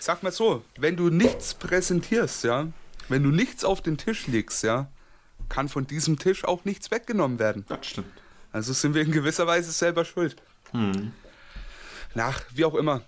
Sag 0.00 0.22
mal 0.22 0.32
so, 0.32 0.64
wenn 0.78 0.96
du 0.96 1.10
nichts 1.10 1.52
präsentierst, 1.52 2.44
ja, 2.44 2.66
wenn 3.10 3.22
du 3.22 3.28
nichts 3.28 3.62
auf 3.62 3.82
den 3.82 3.98
Tisch 3.98 4.26
legst, 4.26 4.64
ja, 4.64 4.88
kann 5.48 5.68
von 5.68 5.86
diesem 5.86 6.18
Tisch 6.18 6.44
auch 6.44 6.64
nichts 6.64 6.90
weggenommen 6.90 7.38
werden. 7.38 7.64
Das 7.68 7.86
stimmt. 7.86 8.12
Also 8.52 8.72
sind 8.72 8.94
wir 8.94 9.02
in 9.02 9.12
gewisser 9.12 9.46
Weise 9.46 9.72
selber 9.72 10.04
schuld. 10.04 10.36
Hm. 10.72 11.12
Nach, 12.14 12.42
wie 12.54 12.64
auch 12.64 12.74
immer. 12.74 13.02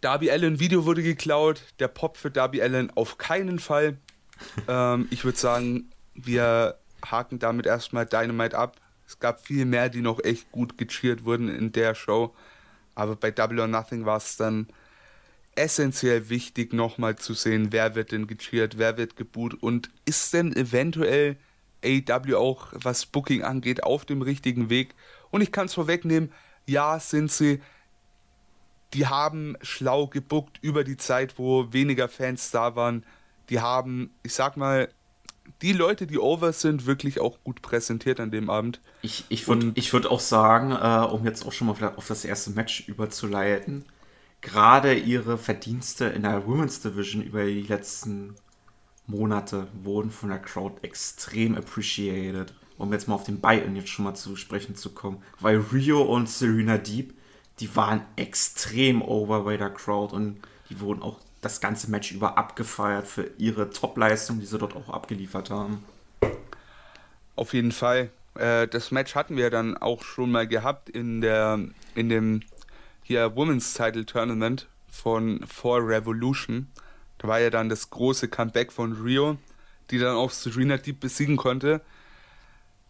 Darby 0.00 0.30
Allen 0.30 0.60
Video 0.60 0.84
wurde 0.84 1.02
geklaut. 1.02 1.62
Der 1.78 1.88
Pop 1.88 2.16
für 2.16 2.30
Darby 2.30 2.62
Allen 2.62 2.90
auf 2.96 3.18
keinen 3.18 3.58
Fall. 3.58 3.98
ähm, 4.68 5.08
ich 5.10 5.24
würde 5.24 5.38
sagen, 5.38 5.90
wir 6.14 6.78
haken 7.04 7.38
damit 7.38 7.66
erstmal 7.66 8.06
Dynamite 8.06 8.56
ab. 8.56 8.76
Es 9.06 9.18
gab 9.18 9.40
viel 9.40 9.64
mehr, 9.64 9.88
die 9.88 10.02
noch 10.02 10.22
echt 10.22 10.52
gut 10.52 10.76
gecheert 10.76 11.24
wurden 11.24 11.48
in 11.48 11.72
der 11.72 11.94
Show. 11.94 12.34
Aber 12.94 13.16
bei 13.16 13.30
Double 13.30 13.60
or 13.60 13.66
Nothing 13.66 14.04
war 14.04 14.18
es 14.18 14.36
dann 14.36 14.68
essentiell 15.54 16.28
wichtig, 16.28 16.72
nochmal 16.72 17.16
zu 17.16 17.34
sehen, 17.34 17.68
wer 17.70 17.94
wird 17.94 18.12
denn 18.12 18.26
gecheert, 18.26 18.78
wer 18.78 18.96
wird 18.96 19.16
geboot 19.16 19.54
und 19.54 19.90
ist 20.04 20.32
denn 20.32 20.54
eventuell 20.54 21.36
AW 21.84 22.34
auch, 22.34 22.68
was 22.72 23.06
Booking 23.06 23.42
angeht, 23.42 23.82
auf 23.82 24.04
dem 24.04 24.22
richtigen 24.22 24.70
Weg. 24.70 24.94
Und 25.30 25.40
ich 25.40 25.52
kann 25.52 25.66
es 25.66 25.74
vorwegnehmen, 25.74 26.32
ja, 26.66 26.98
sind 27.00 27.30
sie. 27.30 27.60
Die 28.94 29.06
haben 29.06 29.56
schlau 29.60 30.06
gebuckt 30.06 30.58
über 30.62 30.82
die 30.82 30.96
Zeit, 30.96 31.38
wo 31.38 31.72
weniger 31.72 32.08
Fans 32.08 32.50
da 32.50 32.74
waren. 32.74 33.04
Die 33.50 33.60
haben, 33.60 34.10
ich 34.22 34.34
sag 34.34 34.56
mal, 34.56 34.88
die 35.62 35.72
Leute, 35.72 36.06
die 36.06 36.18
over 36.18 36.52
sind, 36.52 36.86
wirklich 36.86 37.20
auch 37.20 37.38
gut 37.44 37.62
präsentiert 37.62 38.20
an 38.20 38.30
dem 38.30 38.50
Abend. 38.50 38.80
Ich, 39.02 39.24
ich 39.28 39.48
würde 39.48 39.74
würd 39.74 40.06
auch 40.06 40.20
sagen, 40.20 40.72
äh, 40.72 41.06
um 41.10 41.24
jetzt 41.24 41.44
auch 41.46 41.52
schon 41.52 41.66
mal 41.66 41.94
auf 41.96 42.06
das 42.06 42.24
erste 42.24 42.50
Match 42.50 42.88
überzuleiten, 42.88 43.84
gerade 44.40 44.94
ihre 44.94 45.38
Verdienste 45.38 46.06
in 46.06 46.22
der 46.22 46.46
Women's 46.46 46.80
Division 46.80 47.22
über 47.22 47.44
die 47.44 47.62
letzten 47.62 48.34
Monate 49.06 49.68
wurden 49.82 50.10
von 50.10 50.28
der 50.28 50.38
Crowd 50.38 50.76
extrem 50.82 51.56
appreciated. 51.56 52.54
Um 52.76 52.92
jetzt 52.92 53.08
mal 53.08 53.16
auf 53.16 53.24
den 53.24 53.40
Buy-In 53.40 53.74
jetzt 53.74 53.88
schon 53.88 54.04
mal 54.04 54.14
zu 54.14 54.36
sprechen 54.36 54.76
zu 54.76 54.90
kommen. 54.90 55.22
Weil 55.40 55.58
Rio 55.72 56.02
und 56.02 56.28
Serena 56.28 56.78
Deep, 56.78 57.14
die 57.58 57.74
waren 57.74 58.02
extrem 58.16 59.02
over 59.02 59.42
bei 59.42 59.56
der 59.56 59.70
Crowd 59.70 60.14
und 60.14 60.40
die 60.70 60.78
wurden 60.78 61.02
auch 61.02 61.18
das 61.40 61.60
ganze 61.60 61.90
Match 61.90 62.12
über 62.12 62.38
abgefeiert 62.38 63.06
für 63.06 63.30
ihre 63.38 63.70
Top-Leistung, 63.70 64.40
die 64.40 64.46
sie 64.46 64.58
dort 64.58 64.76
auch 64.76 64.90
abgeliefert 64.90 65.50
haben. 65.50 65.84
Auf 67.34 67.54
jeden 67.54 67.72
Fall. 67.72 68.10
Äh, 68.34 68.68
das 68.68 68.90
Match 68.90 69.14
hatten 69.14 69.36
wir 69.36 69.50
dann 69.50 69.76
auch 69.76 70.04
schon 70.04 70.30
mal 70.30 70.46
gehabt 70.46 70.88
in 70.88 71.20
der 71.20 71.60
in 71.94 72.08
dem 72.08 72.42
hier 73.08 73.34
Women's 73.34 73.72
Title 73.72 74.04
Tournament 74.04 74.68
von 74.86 75.42
For 75.46 75.80
Revolution. 75.80 76.70
Da 77.16 77.26
war 77.26 77.40
ja 77.40 77.48
dann 77.48 77.70
das 77.70 77.88
große 77.88 78.28
Comeback 78.28 78.70
von 78.70 78.92
Rio, 78.92 79.38
die 79.90 79.98
dann 79.98 80.14
auch 80.14 80.30
Serena 80.30 80.76
Deep 80.76 81.00
besiegen 81.00 81.38
konnte. 81.38 81.80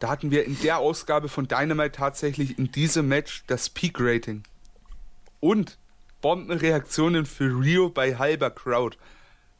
Da 0.01 0.11
hatten 0.11 0.33
wir 0.33 0.45
in 0.45 0.61
der 0.61 0.79
Ausgabe 0.79 1.29
von 1.29 1.47
Dynamite 1.47 1.93
tatsächlich 1.93 2.59
in 2.59 2.73
diesem 2.73 3.07
Match 3.07 3.45
das 3.47 3.71
Peak 3.71 3.99
Rating. 4.01 4.43
Und 5.39 5.79
Bombenreaktionen 6.21 7.25
für 7.25 7.57
Rio 7.57 7.89
bei 7.89 8.17
halber 8.17 8.51
Crowd. 8.51 8.97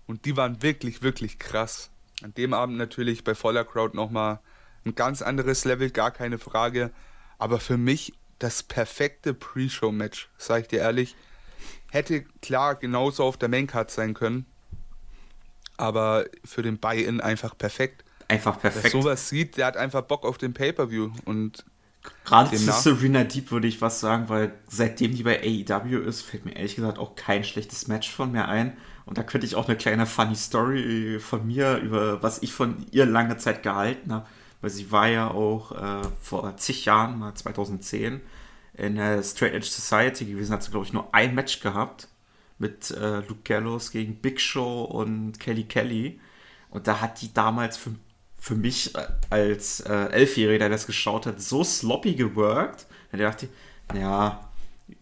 Und 0.09 0.25
die 0.25 0.37
waren 0.37 0.61
wirklich, 0.61 1.03
wirklich 1.03 1.39
krass. 1.39 1.91
An 2.21 2.35
dem 2.35 2.53
Abend 2.53 2.79
natürlich 2.79 3.23
bei 3.23 3.37
voller 3.37 3.65
Crowd 3.65 3.97
nochmal 3.97 4.41
ein 4.85 4.97
ganz 4.97 5.23
anderes 5.23 5.65
Level, 5.65 5.91
gar 5.91 6.11
keine 6.11 6.39
Frage. 6.39 6.91
Aber 7.39 7.61
für 7.61 7.77
mich 7.77 8.13
das 8.39 8.63
perfekte 8.63 9.35
Pre-Show-Match, 9.35 10.29
sag 10.39 10.63
ich 10.63 10.69
dir 10.69 10.81
ehrlich. 10.81 11.17
Hätte 11.91 12.23
klar 12.43 12.75
genauso 12.75 13.25
auf 13.25 13.37
der 13.37 13.49
Maincard 13.49 13.91
sein 13.91 14.15
können. 14.15 14.47
Aber 15.77 16.27
für 16.45 16.63
den 16.63 16.79
Buy-In 16.79 17.21
einfach 17.21 17.57
perfekt. 17.57 18.05
Einfach 18.29 18.61
perfekt. 18.61 18.85
Wer 18.85 19.03
sowas 19.03 19.29
sieht, 19.29 19.57
der 19.57 19.67
hat 19.67 19.77
einfach 19.77 20.03
Bock 20.03 20.25
auf 20.25 20.39
den 20.39 20.53
Pay-Per-View. 20.53 21.11
Und 21.25 21.65
Gerade 22.25 22.57
zu 22.57 22.73
Serena 22.73 23.25
Deep 23.25 23.51
würde 23.51 23.67
ich 23.67 23.81
was 23.81 24.01
sagen, 24.01 24.29
weil 24.29 24.53
seitdem 24.69 25.15
die 25.15 25.23
bei 25.23 25.41
AEW 25.41 25.99
ist, 25.99 26.23
fällt 26.23 26.45
mir 26.45 26.55
ehrlich 26.57 26.77
gesagt 26.77 26.99
auch 26.99 27.17
kein 27.17 27.45
schlechtes 27.45 27.89
Match 27.89 28.11
von 28.11 28.33
mir 28.33 28.49
ein. 28.49 28.77
Und 29.07 29.17
da 29.17 29.23
könnte 29.23 29.47
ich 29.47 29.55
auch 29.55 29.69
eine 29.69 29.77
kleine 29.77 30.07
funny 30.07 30.37
Story 30.37 31.19
von 31.21 31.47
mir 31.47 31.79
über 31.79 32.23
was 32.23 32.43
ich 32.43 32.53
von 32.53 32.87
ihr 32.91 33.07
lange 33.07 33.39
Zeit 33.39 33.63
gehalten 33.63 34.13
habe. 34.13 34.27
Weil 34.61 34.71
sie 34.71 34.91
war 34.91 35.09
ja 35.09 35.31
auch 35.31 35.73
äh, 35.73 36.03
vor 36.21 36.57
zig 36.57 36.85
Jahren, 36.85 37.19
mal 37.19 37.35
2010, 37.35 38.21
in 38.75 38.97
der 38.97 39.23
Straight 39.23 39.55
Edge 39.55 39.67
Society 39.67 40.25
gewesen. 40.25 40.53
Hat 40.53 40.63
sie, 40.63 40.71
glaube 40.71 40.87
ich, 40.87 40.93
nur 40.93 41.15
ein 41.15 41.35
Match 41.35 41.61
gehabt 41.61 42.09
mit 42.59 42.91
äh, 42.91 43.21
Luke 43.21 43.43
Gallows 43.45 43.91
gegen 43.91 44.17
Big 44.17 44.41
Show 44.41 44.83
und 44.85 45.39
Kelly 45.39 45.65
Kelly. 45.65 46.21
Und 46.71 46.87
da 46.87 47.01
hat 47.01 47.23
die 47.23 47.33
damals 47.33 47.77
für 47.77 47.95
für 48.39 48.55
mich 48.55 48.95
äh, 48.95 49.07
als 49.31 49.81
äh, 49.81 49.93
Elfjähriger, 49.93 50.61
der 50.61 50.69
das 50.71 50.87
geschaut 50.87 51.27
hat, 51.27 51.41
so 51.41 51.65
sloppy 51.65 52.15
geworkt. 52.15 52.87
Da 53.11 53.19
dachte 53.19 53.47
ich, 53.47 53.99
ja, 53.99 54.49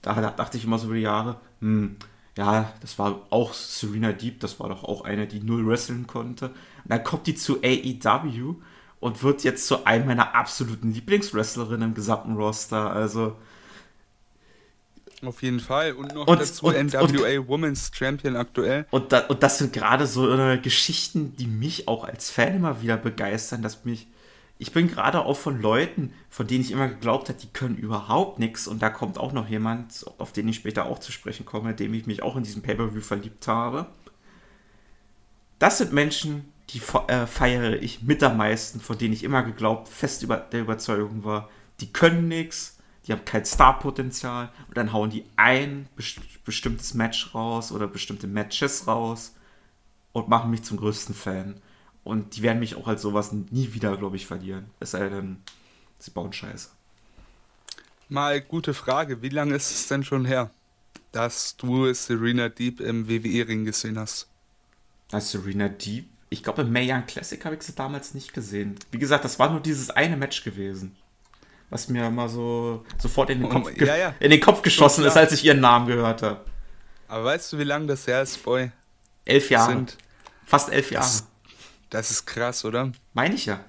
da 0.03 0.31
dachte 0.31 0.57
ich 0.57 0.65
immer 0.65 0.79
so 0.79 0.87
über 0.87 0.97
die 0.97 1.03
Jahre, 1.03 1.41
hm, 1.61 1.97
ja, 2.37 2.73
das 2.81 2.99
war 2.99 3.27
auch 3.31 3.53
Serena 3.53 4.13
Deep, 4.13 4.41
das 4.41 4.59
war 4.61 4.69
doch 4.69 4.85
auch 4.85 5.03
eine, 5.03 5.27
die 5.27 5.41
null 5.41 5.67
wresteln 5.67 6.07
konnte. 6.07 6.49
Und 6.49 6.91
dann 6.91 7.05
kommt 7.05 7.27
die 7.27 7.35
zu 7.35 7.63
AEW 7.63 8.57
und 9.01 9.23
wird 9.23 9.45
jetzt 9.45 9.67
zu 9.67 9.85
einem 9.85 10.07
meiner 10.07 10.35
absoluten 10.35 10.93
Lieblingswrestlerinnen 10.93 11.91
im 11.91 11.95
gesamten 11.95 12.35
Roster. 12.35 12.91
Also, 12.91 13.37
auf 15.25 15.43
jeden 15.43 15.61
Fall. 15.61 15.93
Und 15.93 16.15
noch 16.15 16.27
und, 16.27 16.41
dazu 16.41 16.67
und, 16.67 16.75
NWA 16.75 17.39
und, 17.39 17.49
Women's 17.49 17.91
Champion 17.95 18.37
aktuell. 18.37 18.87
Und, 18.91 19.13
da, 19.13 19.21
und 19.27 19.43
das 19.43 19.59
sind 19.59 19.73
gerade 19.73 20.07
so 20.07 20.31
äh, 20.31 20.59
Geschichten, 20.59 21.35
die 21.37 21.47
mich 21.47 21.89
auch 21.89 22.05
als 22.05 22.31
Fan 22.31 22.57
immer 22.57 22.83
wieder 22.83 22.97
begeistern, 22.97 23.63
dass 23.63 23.85
mich. 23.85 24.07
Ich 24.59 24.73
bin 24.73 24.89
gerade 24.89 25.21
auch 25.21 25.37
von 25.37 25.61
Leuten, 25.61 26.15
von 26.31 26.47
denen 26.47 26.63
ich 26.63 26.71
immer 26.71 26.89
geglaubt 26.89 27.29
habe, 27.29 27.39
die 27.39 27.49
können 27.49 27.77
überhaupt 27.77 28.39
nichts. 28.39 28.67
Und 28.67 28.81
da 28.81 28.89
kommt 28.89 29.19
auch 29.19 29.33
noch 29.33 29.49
jemand, 29.49 30.07
auf 30.17 30.33
den 30.33 30.49
ich 30.49 30.57
später 30.57 30.87
auch 30.87 30.99
zu 30.99 31.13
sprechen 31.13 31.45
komme, 31.45 31.75
dem 31.75 31.93
ich 31.93 32.07
mich 32.07 32.23
auch 32.23 32.37
in 32.37 32.43
diesem 32.43 32.63
Pay-Per-View 32.63 33.03
verliebt 33.03 33.47
habe. 33.49 33.87
Das 35.59 35.77
sind 35.77 35.93
Menschen, 35.93 36.51
die 36.71 36.81
äh, 37.09 37.27
feiere 37.27 37.83
ich 37.83 38.03
mit 38.03 38.23
am 38.23 38.37
meisten, 38.37 38.81
von 38.81 38.99
denen 38.99 39.15
ich 39.15 39.25
immer 39.25 39.43
geglaubt, 39.43 39.89
fest 39.89 40.23
über 40.23 40.37
der 40.37 40.61
Überzeugung 40.61 41.25
war, 41.25 41.49
die 41.81 41.93
können 41.93 42.29
nichts, 42.29 42.79
die 43.07 43.13
haben 43.13 43.25
kein 43.25 43.45
Starpotenzial 43.45 44.51
und 44.69 44.77
dann 44.77 44.93
hauen 44.93 45.11
die 45.11 45.25
ein 45.37 45.89
bestimmtes 46.45 46.95
Match 46.95 47.35
raus 47.35 47.71
oder 47.71 47.87
bestimmte 47.87 48.27
Matches 48.27 48.87
raus 48.87 49.35
und 50.13 50.29
machen 50.29 50.51
mich 50.51 50.65
zum 50.65 50.79
größten 50.79 51.15
Fan. 51.15 51.61
Und 52.03 52.37
die 52.37 52.43
werden 52.43 52.61
mich 52.61 52.75
auch 52.77 52.89
als 52.89 53.03
sowas 53.03 53.33
nie 53.33 53.75
wieder, 53.75 53.97
glaube 53.97 54.17
ich, 54.17 54.27
verlieren. 54.27 54.71
Es 54.81 54.93
sei 54.93 55.09
denn, 55.09 55.39
sie 55.99 56.11
bauen 56.11 56.33
Scheiße. 56.33 56.71
Mal 58.09 58.41
gute 58.41 58.75
Frage. 58.75 59.23
Wie 59.23 59.29
lange 59.29 59.55
ist 59.57 59.71
es 59.73 59.89
denn 59.89 60.05
schon 60.05 60.25
her, 60.25 60.51
dass 61.13 61.57
du 61.57 61.93
Serena 61.93 62.49
Deep 62.49 62.81
im 62.81 63.09
WWE-Ring 63.09 63.65
gesehen 63.65 63.99
hast? 63.99 64.29
Als 65.11 65.33
Serena 65.33 65.69
Deep? 65.69 66.09
Ich 66.37 66.45
glaube, 66.45 66.63
im 66.63 66.73
Mae 66.73 66.91
Young 66.91 67.07
Classic 67.07 67.45
habe 67.45 67.57
ich 67.57 67.63
sie 67.63 67.75
damals 67.75 68.15
nicht 68.15 68.33
gesehen. 68.33 68.77
Wie 68.91 68.99
gesagt, 68.99 69.25
das 69.25 69.39
war 69.39 69.51
nur 69.51 69.61
dieses 69.61 69.91
eine 69.91 70.17
Match 70.17 70.45
gewesen 70.45 70.97
was 71.71 71.89
mir 71.89 72.07
immer 72.07 72.29
so 72.29 72.85
sofort 72.99 73.31
in 73.31 73.41
den 73.41 73.51
Kopf, 73.51 73.69
oh, 73.69 73.85
ja, 73.85 73.97
ja. 73.97 74.15
In 74.21 74.31
den 74.31 74.41
Kopf 74.41 74.63
geschossen 74.63 75.05
ist, 75.05 75.17
als 75.17 75.33
ich 75.33 75.45
ihren 75.45 75.61
Namen 75.61 75.87
gehört 75.87 76.23
habe. 76.23 76.45
Aber 77.09 77.25
weißt 77.25 77.53
du, 77.53 77.59
wie 77.59 77.65
lange 77.65 77.87
das 77.87 78.07
her 78.07 78.23
ist, 78.23 78.43
Boy? 78.43 78.71
Elf 79.25 79.51
Jahre. 79.51 79.73
Sind, 79.73 79.99
Fast 80.45 80.73
elf 80.73 80.91
Jahre. 80.91 81.05
Das, 81.05 81.27
das 81.91 82.11
ist 82.11 82.27
krass, 82.27 82.65
oder? 82.65 82.93
Meine 83.15 83.35
ich 83.35 83.47
ja. 83.47 83.61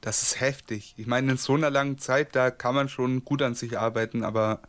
Das 0.00 0.22
ist 0.22 0.40
heftig. 0.40 0.94
Ich 0.96 1.06
meine, 1.06 1.32
in 1.32 1.38
so 1.38 1.54
einer 1.54 1.70
langen 1.70 1.98
Zeit, 1.98 2.34
da 2.34 2.50
kann 2.50 2.74
man 2.74 2.88
schon 2.88 3.24
gut 3.24 3.42
an 3.42 3.54
sich 3.54 3.78
arbeiten, 3.78 4.22
aber 4.22 4.60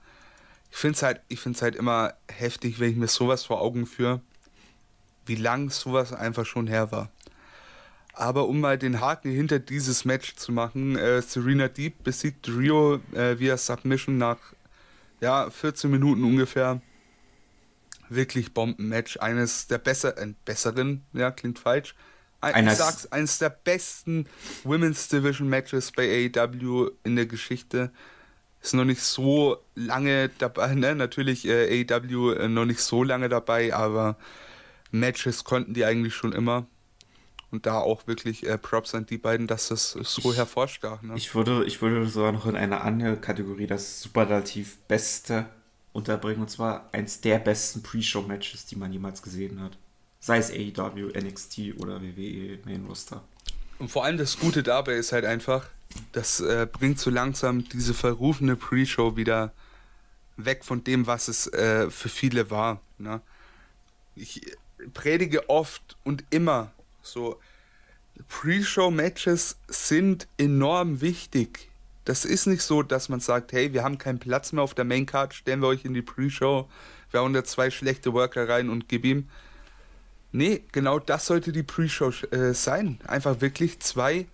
ich 0.72 0.78
finde 0.78 0.96
es 0.96 1.04
halt, 1.04 1.22
halt 1.62 1.76
immer 1.76 2.14
heftig, 2.32 2.80
wenn 2.80 2.92
ich 2.92 2.96
mir 2.96 3.08
sowas 3.08 3.44
vor 3.44 3.62
Augen 3.62 3.86
führe, 3.86 4.22
wie 5.26 5.36
lang 5.36 5.70
sowas 5.70 6.14
einfach 6.14 6.46
schon 6.46 6.68
her 6.68 6.92
war. 6.92 7.10
Aber 8.14 8.48
um 8.48 8.62
mal 8.62 8.78
den 8.78 9.02
Haken 9.02 9.32
hinter 9.32 9.60
dieses 9.60 10.06
Match 10.06 10.36
zu 10.36 10.54
machen, 10.54 10.96
äh, 10.96 11.22
Serena 11.22 11.68
Deep 11.68 12.04
besiegt 12.04 12.48
Rio 12.48 13.02
äh, 13.14 13.38
via 13.40 13.58
Submission 13.58 14.18
nach 14.18 14.38
ja, 15.20 15.50
14 15.50 15.92
Minuten 15.92 16.24
ungefähr. 16.24 16.82
Wirklich 18.08 18.54
Bombenmatch. 18.54 19.18
Eines 19.18 19.68
der 19.68 19.80
besser, 19.80 20.18
äh, 20.18 20.34
besseren, 20.46 21.04
ja, 21.12 21.32
klingt 21.32 21.60
falsch. 21.60 21.96
Ein, 22.40 22.68
ich 22.68 22.76
sag's, 22.76 23.12
eines 23.12 23.40
der 23.40 23.50
besten 23.50 24.28
Women's 24.64 25.08
Division 25.08 25.50
Matches 25.50 25.92
bei 25.92 26.30
AEW 26.36 26.92
in 27.04 27.16
der 27.16 27.26
Geschichte. 27.26 27.92
Ist 28.62 28.76
noch 28.76 28.86
nicht 28.86 29.02
so 29.02 29.58
lange 29.74 30.30
dabei, 30.38 30.76
ne? 30.76 30.96
Natürlich 30.96 31.48
äh, 31.48 31.86
AEW 31.90 32.34
äh, 32.34 32.48
noch 32.48 32.66
nicht 32.66 32.82
so 32.82 33.04
lange 33.04 33.30
dabei, 33.30 33.74
aber 33.74 34.16
Matches 34.92 35.44
konnten 35.44 35.74
die 35.74 35.86
eigentlich 35.86 36.14
schon 36.14 36.34
immer. 36.34 36.68
Und 37.52 37.66
da 37.66 37.80
auch 37.80 38.08
wirklich 38.08 38.46
äh, 38.46 38.58
Props 38.58 38.96
an 38.96 39.06
die 39.06 39.18
beiden, 39.18 39.48
dass 39.48 39.70
das 39.70 39.92
so 39.92 40.32
ich, 40.32 40.38
hervorstach. 40.38 41.02
Ne? 41.02 41.14
Ich, 41.16 41.36
würde, 41.36 41.64
ich 41.66 41.82
würde 41.82 42.06
sogar 42.08 42.32
noch 42.32 42.46
in 42.48 42.56
eine 42.56 42.82
andere 42.82 43.18
Kategorie 43.18 43.68
das 43.68 44.02
Superlativ 44.02 44.78
Beste 44.88 45.46
unterbringen. 45.94 46.42
Und 46.42 46.50
zwar 46.50 46.90
eins 46.92 47.22
der 47.22 47.40
besten 47.40 47.82
Pre-Show-Matches, 47.82 48.66
die 48.66 48.76
man 48.76 48.92
jemals 48.92 49.22
gesehen 49.22 49.62
hat. 49.62 49.78
Sei 50.20 50.38
es 50.38 50.52
AEW, 50.52 51.12
NXT 51.18 51.76
oder 51.78 52.02
WWE 52.02 52.60
Main 52.66 52.86
Roster. 52.88 53.24
Und 53.80 53.90
vor 53.90 54.04
allem 54.04 54.18
das 54.18 54.38
Gute 54.38 54.64
dabei 54.64 54.96
ist 54.96 55.12
halt 55.12 55.26
einfach, 55.26 55.68
das 56.12 56.40
äh, 56.42 56.68
bringt 56.70 57.00
so 57.00 57.10
langsam 57.10 57.68
diese 57.70 57.94
verrufene 57.94 58.56
Pre-Show 58.56 59.16
wieder 59.16 59.54
weg 60.38 60.66
von 60.66 60.84
dem, 60.84 61.08
was 61.08 61.28
es 61.28 61.48
äh, 61.48 61.90
für 61.90 62.10
viele 62.10 62.50
war. 62.50 62.82
Ne? 62.98 63.22
Ich 64.16 64.42
predige 64.94 65.50
oft 65.50 65.98
und 66.04 66.24
immer 66.30 66.72
so, 67.02 67.40
Pre-Show-Matches 68.30 69.58
sind 69.68 70.28
enorm 70.38 71.02
wichtig. 71.02 71.70
Das 72.06 72.24
ist 72.24 72.46
nicht 72.46 72.62
so, 72.62 72.84
dass 72.84 73.10
man 73.10 73.20
sagt, 73.20 73.52
hey, 73.52 73.74
wir 73.74 73.84
haben 73.84 73.98
keinen 73.98 74.20
Platz 74.20 74.52
mehr 74.52 74.64
auf 74.64 74.74
der 74.74 74.86
Main-Card, 74.86 75.34
stellen 75.34 75.62
wir 75.62 75.68
euch 75.68 75.86
in 75.86 75.94
die 75.94 76.02
Pre-Show, 76.02 76.70
wir 77.12 77.20
hauen 77.20 77.34
da 77.34 77.44
zwei 77.44 77.70
schlechte 77.70 78.14
Worker 78.14 78.48
rein 78.48 78.70
und 78.70 78.88
gib 78.90 79.06
ihm. 79.06 79.30
Nee, 80.32 80.64
genau 80.72 81.00
das 81.00 81.26
sollte 81.26 81.52
die 81.52 81.64
Pre-Show 81.64 82.12
äh, 82.32 82.54
sein. 82.54 83.00
Einfach 83.08 83.42
wirklich 83.42 83.80
zwei 83.80 84.28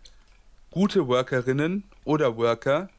gute 0.71 1.07
Workerinnen 1.07 1.83
oder 2.03 2.37
Worker, 2.37 2.89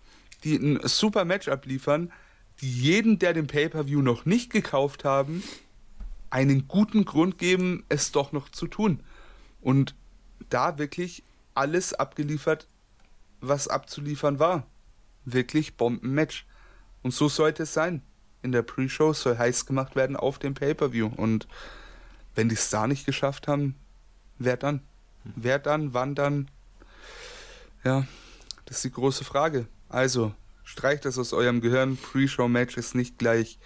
die 0.45 0.57
ein 0.57 0.81
super 0.85 1.25
Match 1.25 1.49
abliefern, 1.49 2.13
die 2.61 2.71
jeden, 2.71 3.19
der 3.19 3.33
den 3.33 3.47
Pay-Per-View 3.47 4.03
noch 4.03 4.25
nicht 4.25 4.53
gekauft 4.53 5.05
haben, 5.05 5.43
einen 6.33 6.67
guten 6.67 7.05
Grund 7.05 7.37
geben, 7.37 7.85
es 7.91 8.11
doch 8.11 8.33
noch 8.33 8.49
zu 8.49 8.67
tun. 8.67 9.01
Und 9.61 9.95
da 10.49 10.79
wirklich 10.79 11.23
alles 11.55 11.93
abgeliefert, 11.93 12.67
was 13.43 13.69
abzuliefern 13.69 14.39
war. 14.39 14.67
Wirklich 15.27 15.77
Bombenmatch. 15.77 16.47
Und 17.03 17.13
so 17.13 17.29
sollte 17.29 17.65
es 17.65 17.75
sein. 17.75 18.01
In 18.41 18.51
der 18.51 18.63
Pre-Show 18.63 19.13
soll 19.13 19.37
heiß 19.37 19.67
gemacht 19.67 19.95
werden 19.95 20.17
auf 20.17 20.39
dem 20.39 20.55
Pay-Per-View. 20.55 21.11
Und 21.15 21.47
wenn 22.35 22.49
die 22.49 22.55
es 22.55 22.71
da 22.71 22.87
nicht 22.87 23.05
geschafft 23.05 23.47
haben, 23.47 23.75
wer 24.39 24.57
dann? 24.57 24.81
Wer 25.25 25.59
dann? 25.59 25.93
Wann 25.93 26.15
dann? 26.15 26.51
Ja, 27.85 28.07
das 28.65 28.79
ist 28.79 28.85
die 28.85 28.93
große 28.93 29.25
Frage. 29.25 29.67
Also, 29.91 30.33
streicht 30.65 31.05
das 31.05 31.19
aus 31.19 31.35
eurem 31.35 31.61
Gehirn. 31.61 31.99
Pre-Show-Match 31.99 32.79
ist 32.79 32.95
nicht 32.95 33.19
gleich 33.19 33.59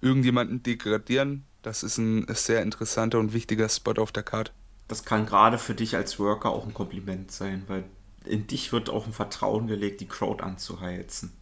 irgendjemanden 0.00 0.64
degradieren. 0.64 1.44
Das 1.68 1.82
ist 1.82 1.98
ein 1.98 2.26
sehr 2.34 2.62
interessanter 2.62 3.18
und 3.18 3.32
wichtiger 3.32 3.68
Spot 3.68 3.92
auf 3.98 4.10
der 4.10 4.22
Karte 4.22 4.52
das 4.88 5.04
kann 5.04 5.26
gerade 5.26 5.58
für 5.58 5.74
dich 5.74 5.94
als 5.94 6.18
Worker 6.18 6.50
auch 6.50 6.66
ein 6.66 6.74
Kompliment 6.74 7.30
sein, 7.30 7.62
weil 7.68 7.84
in 8.24 8.46
dich 8.46 8.72
wird 8.72 8.90
auch 8.90 9.06
ein 9.06 9.12
Vertrauen 9.12 9.66
gelegt, 9.66 10.00
die 10.00 10.08
Crowd 10.08 10.42
anzuheizen. 10.42 11.32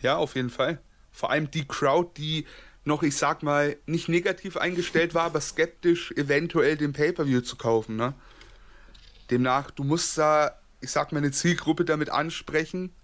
Ja, 0.00 0.16
auf 0.16 0.34
jeden 0.34 0.50
Fall. 0.50 0.80
Vor 1.12 1.30
allem 1.30 1.50
die 1.50 1.68
Crowd, 1.68 2.12
die 2.16 2.46
noch, 2.84 3.02
ich 3.02 3.16
sag 3.16 3.42
mal, 3.42 3.76
nicht 3.86 4.08
negativ 4.08 4.56
eingestellt 4.56 5.14
war, 5.14 5.24
aber 5.24 5.40
skeptisch, 5.40 6.12
eventuell 6.12 6.78
den 6.78 6.94
Pay-Per-View 6.94 7.42
zu 7.42 7.56
kaufen. 7.56 7.96
Ne? 7.96 8.14
Demnach, 9.30 9.70
du 9.70 9.84
musst 9.84 10.16
da, 10.16 10.58
ich 10.80 10.90
sag 10.90 11.12
mal, 11.12 11.18
eine 11.18 11.32
Zielgruppe 11.32 11.84
damit 11.84 12.08
ansprechen 12.08 12.94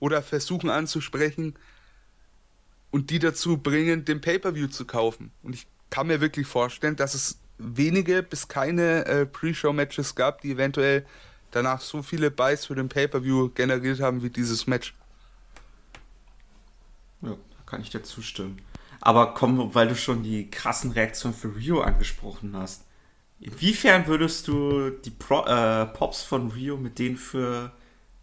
oder 0.00 0.22
versuchen 0.22 0.70
anzusprechen 0.70 1.58
und 2.90 3.10
die 3.10 3.18
dazu 3.18 3.58
bringen, 3.58 4.06
den 4.06 4.22
Pay-Per-View 4.22 4.68
zu 4.68 4.86
kaufen. 4.86 5.32
Und 5.42 5.54
ich 5.54 5.66
kann 5.90 6.06
mir 6.06 6.20
wirklich 6.20 6.46
vorstellen, 6.46 6.96
dass 6.96 7.14
es 7.14 7.38
wenige 7.58 8.22
bis 8.22 8.48
keine 8.48 9.04
äh, 9.06 9.26
Pre-Show-Matches 9.26 10.14
gab, 10.14 10.40
die 10.40 10.52
eventuell 10.52 11.06
danach 11.50 11.80
so 11.80 12.02
viele 12.02 12.30
Buys 12.30 12.66
für 12.66 12.74
den 12.74 12.88
Pay-Per-View 12.88 13.50
generiert 13.50 14.00
haben 14.00 14.22
wie 14.22 14.30
dieses 14.30 14.66
Match. 14.66 14.94
Ja, 17.22 17.36
kann 17.66 17.80
ich 17.80 17.90
dir 17.90 18.02
zustimmen. 18.02 18.60
Aber 19.00 19.34
komm, 19.34 19.74
weil 19.74 19.88
du 19.88 19.96
schon 19.96 20.22
die 20.22 20.50
krassen 20.50 20.92
Reaktionen 20.92 21.34
für 21.34 21.54
Rio 21.54 21.80
angesprochen 21.80 22.54
hast. 22.56 22.84
Inwiefern 23.40 24.06
würdest 24.06 24.48
du 24.48 24.90
die 24.90 25.10
Pro 25.10 25.44
äh, 25.44 25.86
Pops 25.86 26.22
von 26.22 26.50
Rio 26.50 26.76
mit 26.76 26.98
denen 26.98 27.16
für 27.16 27.72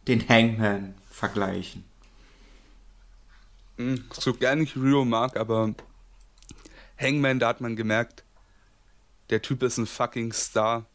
den 0.08 0.28
Hangman 0.28 0.94
vergleichen? 1.10 1.86
hm, 3.78 4.06
so 4.12 4.34
gern 4.34 4.62
ich 4.62 4.76
Rio 4.76 5.06
mag, 5.06 5.38
aber 5.38 5.74
Hangman, 6.98 7.40
da 7.40 7.50
hat 7.50 7.62
man 7.62 7.76
gemerkt, 7.76 8.24
der 9.30 9.42
Typ 9.42 9.64
ist 9.64 9.78
ein 9.78 9.86
fucking 9.86 10.34
Star. 10.34 10.86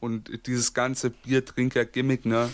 Und 0.00 0.46
dieses 0.46 0.74
ganze 0.74 1.10
Biertrinker-Gimmick, 1.10 2.26
ne? 2.26 2.50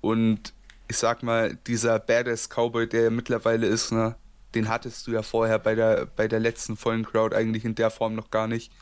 Und 0.00 0.52
ich 0.88 0.96
sag 0.96 1.22
mal, 1.22 1.56
dieser 1.66 1.98
Badass 1.98 2.48
Cowboy, 2.48 2.88
der 2.88 3.04
er 3.04 3.10
mittlerweile 3.10 3.66
ist, 3.66 3.90
ne? 3.90 4.14
Den 4.54 4.68
hattest 4.68 5.06
du 5.06 5.12
ja 5.12 5.22
vorher 5.22 5.58
bei 5.58 5.74
der, 5.74 6.06
bei 6.06 6.28
der 6.28 6.40
letzten 6.40 6.76
vollen 6.76 7.04
Crowd 7.04 7.34
eigentlich 7.34 7.64
in 7.64 7.74
der 7.74 7.90
Form 7.90 8.14
noch 8.14 8.30
gar 8.30 8.46
nicht. 8.46 8.72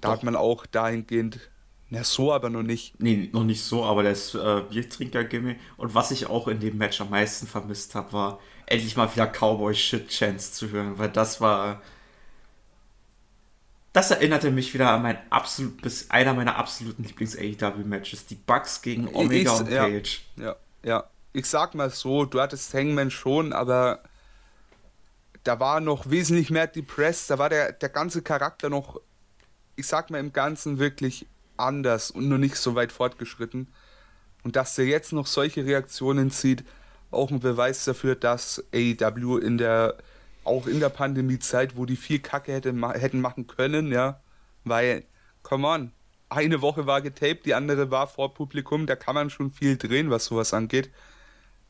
Da 0.00 0.08
Doch. 0.08 0.16
hat 0.16 0.22
man 0.24 0.36
auch 0.36 0.66
dahingehend 0.66 1.50
na, 1.90 2.02
so 2.02 2.32
aber 2.32 2.50
noch 2.50 2.62
nicht. 2.62 2.98
Nee, 3.00 3.28
noch 3.32 3.44
nicht 3.44 3.62
so, 3.62 3.84
aber 3.84 4.02
das 4.02 4.34
äh, 4.34 4.62
Biertrinker-Gimmick. 4.68 5.58
Und 5.76 5.94
was 5.94 6.10
ich 6.10 6.26
auch 6.26 6.48
in 6.48 6.58
dem 6.58 6.76
Match 6.78 7.00
am 7.00 7.10
meisten 7.10 7.46
vermisst 7.46 7.94
habe, 7.94 8.12
war 8.12 8.40
endlich 8.66 8.96
mal 8.96 9.12
wieder 9.14 9.26
Cowboy-Shit-Chance 9.26 10.52
zu 10.52 10.70
hören, 10.70 10.98
weil 10.98 11.10
das 11.10 11.40
war. 11.40 11.80
Das 13.94 14.10
erinnerte 14.10 14.50
mich 14.50 14.74
wieder 14.74 14.90
an 14.90 15.02
mein 15.02 15.18
absolut, 15.30 15.80
bis 15.80 16.10
einer 16.10 16.34
meiner 16.34 16.56
absoluten 16.56 17.04
Lieblings-AEW-Matches. 17.04 18.26
Die 18.26 18.34
Bugs 18.34 18.82
gegen 18.82 19.06
Omega 19.14 19.54
ich, 19.54 19.60
und 19.60 19.70
Page. 19.70 20.24
Ja, 20.34 20.44
ja, 20.44 20.56
ja. 20.82 21.04
Ich 21.32 21.46
sag 21.46 21.76
mal 21.76 21.90
so, 21.90 22.24
du 22.24 22.40
hattest 22.40 22.74
Hangman 22.74 23.12
schon, 23.12 23.52
aber 23.52 24.00
da 25.44 25.60
war 25.60 25.78
noch 25.78 26.10
wesentlich 26.10 26.50
mehr 26.50 26.66
depressed. 26.66 27.30
Da 27.30 27.38
war 27.38 27.48
der, 27.48 27.70
der 27.70 27.88
ganze 27.88 28.22
Charakter 28.22 28.68
noch, 28.68 29.00
ich 29.76 29.86
sag 29.86 30.10
mal 30.10 30.18
im 30.18 30.32
Ganzen 30.32 30.80
wirklich 30.80 31.28
anders 31.56 32.10
und 32.10 32.28
noch 32.28 32.38
nicht 32.38 32.56
so 32.56 32.74
weit 32.74 32.90
fortgeschritten. 32.90 33.68
Und 34.42 34.56
dass 34.56 34.74
der 34.74 34.86
jetzt 34.86 35.12
noch 35.12 35.28
solche 35.28 35.64
Reaktionen 35.64 36.32
zieht, 36.32 36.64
auch 37.12 37.30
ein 37.30 37.38
Beweis 37.38 37.84
dafür, 37.84 38.16
dass 38.16 38.64
AEW 38.74 39.38
in 39.38 39.56
der, 39.56 39.98
auch 40.44 40.66
in 40.66 40.80
der 40.80 40.88
Pandemiezeit, 40.88 41.76
wo 41.76 41.86
die 41.86 41.96
viel 41.96 42.18
Kacke 42.20 42.52
hätte, 42.52 42.74
hätten 42.94 43.20
machen 43.20 43.46
können, 43.46 43.92
ja, 43.92 44.20
weil, 44.64 45.04
come 45.42 45.66
on, 45.66 45.92
eine 46.28 46.62
Woche 46.62 46.86
war 46.86 47.02
getaped, 47.02 47.46
die 47.46 47.54
andere 47.54 47.90
war 47.90 48.06
vor 48.06 48.34
Publikum, 48.34 48.86
da 48.86 48.96
kann 48.96 49.14
man 49.14 49.30
schon 49.30 49.50
viel 49.50 49.76
drehen, 49.76 50.10
was 50.10 50.26
sowas 50.26 50.54
angeht. 50.54 50.90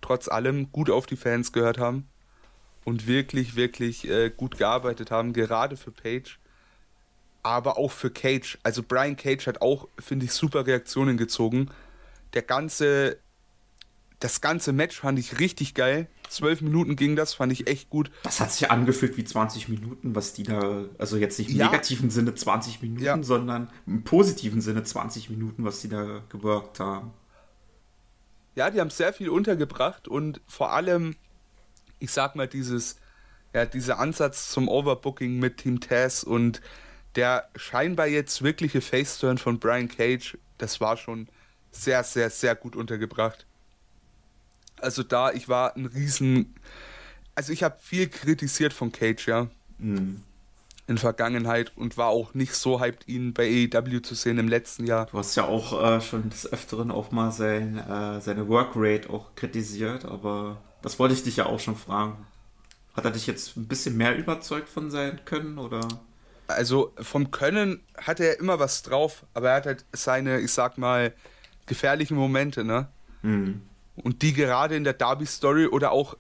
Trotz 0.00 0.28
allem 0.28 0.70
gut 0.72 0.90
auf 0.90 1.06
die 1.06 1.16
Fans 1.16 1.52
gehört 1.52 1.78
haben 1.78 2.08
und 2.84 3.06
wirklich, 3.06 3.56
wirklich 3.56 4.08
äh, 4.08 4.30
gut 4.30 4.58
gearbeitet 4.58 5.10
haben, 5.10 5.32
gerade 5.32 5.76
für 5.76 5.92
Page 5.92 6.38
aber 7.44 7.76
auch 7.78 7.92
für 7.92 8.10
Cage. 8.10 8.58
Also 8.64 8.82
Brian 8.82 9.16
Cage 9.16 9.46
hat 9.46 9.60
auch, 9.60 9.86
finde 10.00 10.24
ich, 10.24 10.32
super 10.32 10.66
Reaktionen 10.66 11.16
gezogen. 11.16 11.70
Der 12.32 12.42
ganze, 12.42 13.18
das 14.20 14.40
ganze 14.40 14.72
Match 14.72 15.00
fand 15.00 15.18
ich 15.18 15.38
richtig 15.38 15.74
geil. 15.74 16.08
Zwölf 16.28 16.60
Minuten 16.60 16.96
ging 16.96 17.16
das, 17.16 17.34
fand 17.34 17.52
ich 17.52 17.66
echt 17.68 17.90
gut. 17.90 18.10
Das 18.22 18.40
hat 18.40 18.52
sich 18.52 18.70
angefühlt 18.70 19.16
wie 19.16 19.24
20 19.24 19.68
Minuten, 19.68 20.14
was 20.14 20.32
die 20.32 20.42
da, 20.42 20.84
also 20.98 21.16
jetzt 21.16 21.38
nicht 21.38 21.50
im 21.50 21.56
ja. 21.56 21.66
negativen 21.66 22.10
Sinne 22.10 22.34
20 22.34 22.82
Minuten, 22.82 23.04
ja. 23.04 23.22
sondern 23.22 23.70
im 23.86 24.04
positiven 24.04 24.60
Sinne 24.60 24.82
20 24.82 25.30
Minuten, 25.30 25.64
was 25.64 25.80
die 25.80 25.88
da 25.88 26.22
gewirkt 26.28 26.80
haben. 26.80 27.12
Ja, 28.54 28.70
die 28.70 28.80
haben 28.80 28.90
sehr 28.90 29.12
viel 29.12 29.28
untergebracht 29.28 30.08
und 30.08 30.40
vor 30.46 30.72
allem, 30.72 31.16
ich 31.98 32.12
sag 32.12 32.36
mal, 32.36 32.46
dieses, 32.46 32.96
ja, 33.52 33.66
dieser 33.66 33.98
Ansatz 33.98 34.50
zum 34.50 34.68
Overbooking 34.68 35.38
mit 35.38 35.58
Team 35.58 35.80
Taz 35.80 36.22
und 36.22 36.60
der 37.16 37.48
scheinbar 37.56 38.06
jetzt 38.06 38.42
wirkliche 38.42 38.80
Faceturn 38.80 39.38
von 39.38 39.58
Brian 39.58 39.88
Cage, 39.88 40.38
das 40.58 40.80
war 40.80 40.96
schon 40.96 41.28
sehr, 41.70 42.04
sehr, 42.04 42.30
sehr 42.30 42.54
gut 42.54 42.76
untergebracht. 42.76 43.46
Also 44.84 45.02
da, 45.02 45.32
ich 45.32 45.48
war 45.48 45.76
ein 45.76 45.86
riesen... 45.86 46.54
Also 47.34 47.52
ich 47.52 47.64
habe 47.64 47.76
viel 47.80 48.08
kritisiert 48.08 48.72
von 48.72 48.92
Cage, 48.92 49.26
ja. 49.26 49.48
Mhm. 49.78 50.22
In 50.86 50.98
Vergangenheit 50.98 51.72
und 51.76 51.96
war 51.96 52.08
auch 52.08 52.34
nicht 52.34 52.54
so 52.54 52.80
hyped, 52.80 53.08
ihn 53.08 53.32
bei 53.32 53.68
AEW 53.72 54.00
zu 54.00 54.14
sehen 54.14 54.38
im 54.38 54.48
letzten 54.48 54.86
Jahr. 54.86 55.06
Du 55.06 55.18
hast 55.18 55.34
ja 55.34 55.44
auch 55.44 55.82
äh, 55.82 56.00
schon 56.00 56.28
des 56.28 56.52
Öfteren 56.52 56.90
auch 56.90 57.10
mal 57.10 57.32
sein, 57.32 57.78
äh, 57.78 58.20
seine 58.20 58.48
Workrate 58.48 59.08
auch 59.10 59.34
kritisiert, 59.34 60.04
aber 60.04 60.60
das 60.82 60.98
wollte 60.98 61.14
ich 61.14 61.24
dich 61.24 61.36
ja 61.36 61.46
auch 61.46 61.58
schon 61.58 61.74
fragen. 61.74 62.26
Hat 62.94 63.06
er 63.06 63.10
dich 63.10 63.26
jetzt 63.26 63.56
ein 63.56 63.66
bisschen 63.66 63.96
mehr 63.96 64.16
überzeugt 64.16 64.68
von 64.68 64.90
sein 64.90 65.20
Können 65.24 65.58
oder? 65.58 65.88
also 66.46 66.92
vom 67.00 67.30
Können 67.30 67.80
hat 67.96 68.20
er 68.20 68.38
immer 68.38 68.58
was 68.58 68.82
drauf, 68.82 69.24
aber 69.34 69.50
er 69.50 69.56
hat 69.56 69.66
halt 69.66 69.84
seine, 69.92 70.40
ich 70.40 70.52
sag 70.52 70.78
mal, 70.78 71.12
gefährlichen 71.66 72.16
Momente, 72.16 72.64
ne? 72.64 72.88
Mhm. 73.22 73.62
Und 73.96 74.22
die 74.22 74.32
gerade 74.32 74.76
in 74.76 74.84
der 74.84 74.92
Derby-Story 74.92 75.66
oder 75.66 75.92
auch, 75.92 76.16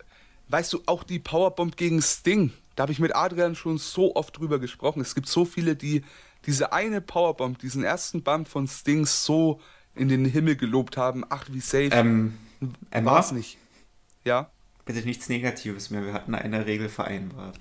weißt 0.48 0.72
du, 0.72 0.82
auch 0.86 1.02
die 1.02 1.18
Powerbomb 1.18 1.76
gegen 1.76 2.00
Sting, 2.02 2.52
da 2.76 2.82
habe 2.82 2.92
ich 2.92 2.98
mit 2.98 3.14
Adrian 3.14 3.54
schon 3.54 3.78
so 3.78 4.14
oft 4.16 4.38
drüber 4.38 4.58
gesprochen. 4.58 5.00
Es 5.00 5.14
gibt 5.14 5.28
so 5.28 5.44
viele, 5.44 5.76
die 5.76 6.04
diese 6.46 6.72
eine 6.72 7.00
Powerbomb, 7.00 7.58
diesen 7.58 7.84
ersten 7.84 8.22
Bump 8.22 8.48
von 8.48 8.68
Sting 8.68 9.06
so 9.06 9.60
in 9.94 10.08
den 10.08 10.24
Himmel 10.24 10.56
gelobt 10.56 10.96
haben. 10.96 11.24
Ach, 11.28 11.46
wie 11.50 11.60
safe. 11.60 11.90
Ähm, 11.92 12.38
War 12.90 13.20
es 13.20 13.32
nicht. 13.32 13.58
Ja? 14.24 14.50
Bitte 14.84 15.00
nichts 15.00 15.28
Negatives 15.28 15.90
mehr. 15.90 16.04
Wir 16.04 16.12
hatten 16.12 16.34
eine 16.34 16.66
Regel 16.66 16.88
vereinbart 16.88 17.58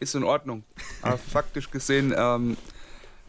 ist 0.00 0.14
in 0.14 0.24
Ordnung. 0.24 0.64
Aber 1.02 1.18
faktisch 1.32 1.70
gesehen, 1.70 2.12
ähm, 2.16 2.56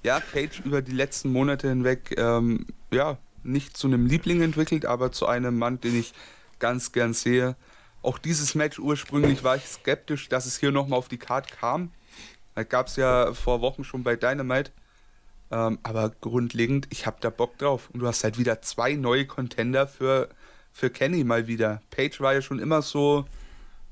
ja, 0.03 0.19
Cage 0.19 0.61
über 0.61 0.81
die 0.81 0.93
letzten 0.93 1.31
Monate 1.31 1.69
hinweg, 1.69 2.15
ähm, 2.17 2.65
ja, 2.91 3.17
nicht 3.43 3.77
zu 3.77 3.87
einem 3.87 4.05
Liebling 4.05 4.41
entwickelt, 4.41 4.85
aber 4.85 5.11
zu 5.11 5.27
einem 5.27 5.57
Mann, 5.57 5.79
den 5.79 5.99
ich 5.99 6.13
ganz 6.59 6.91
gern 6.91 7.13
sehe. 7.13 7.55
Auch 8.01 8.17
dieses 8.17 8.55
Match 8.55 8.79
ursprünglich 8.79 9.43
war 9.43 9.55
ich 9.55 9.65
skeptisch, 9.67 10.29
dass 10.29 10.45
es 10.45 10.59
hier 10.59 10.71
nochmal 10.71 10.99
auf 10.99 11.07
die 11.07 11.17
Karte 11.17 11.53
kam. 11.55 11.91
Das 12.55 12.67
gab 12.67 12.87
es 12.87 12.95
ja 12.95 13.33
vor 13.33 13.61
Wochen 13.61 13.83
schon 13.83 14.03
bei 14.03 14.15
Dynamite. 14.15 14.71
Ähm, 15.51 15.79
aber 15.83 16.11
grundlegend, 16.21 16.87
ich 16.89 17.05
habe 17.05 17.17
da 17.19 17.29
Bock 17.29 17.57
drauf. 17.57 17.89
Und 17.91 17.99
du 17.99 18.07
hast 18.07 18.23
halt 18.23 18.37
wieder 18.37 18.61
zwei 18.61 18.93
neue 18.93 19.25
Contender 19.25 19.87
für, 19.87 20.29
für 20.71 20.89
Kenny 20.89 21.23
mal 21.23 21.47
wieder. 21.47 21.81
Page 21.91 22.21
war 22.21 22.33
ja 22.33 22.41
schon 22.41 22.59
immer 22.59 22.81
so, 22.81 23.25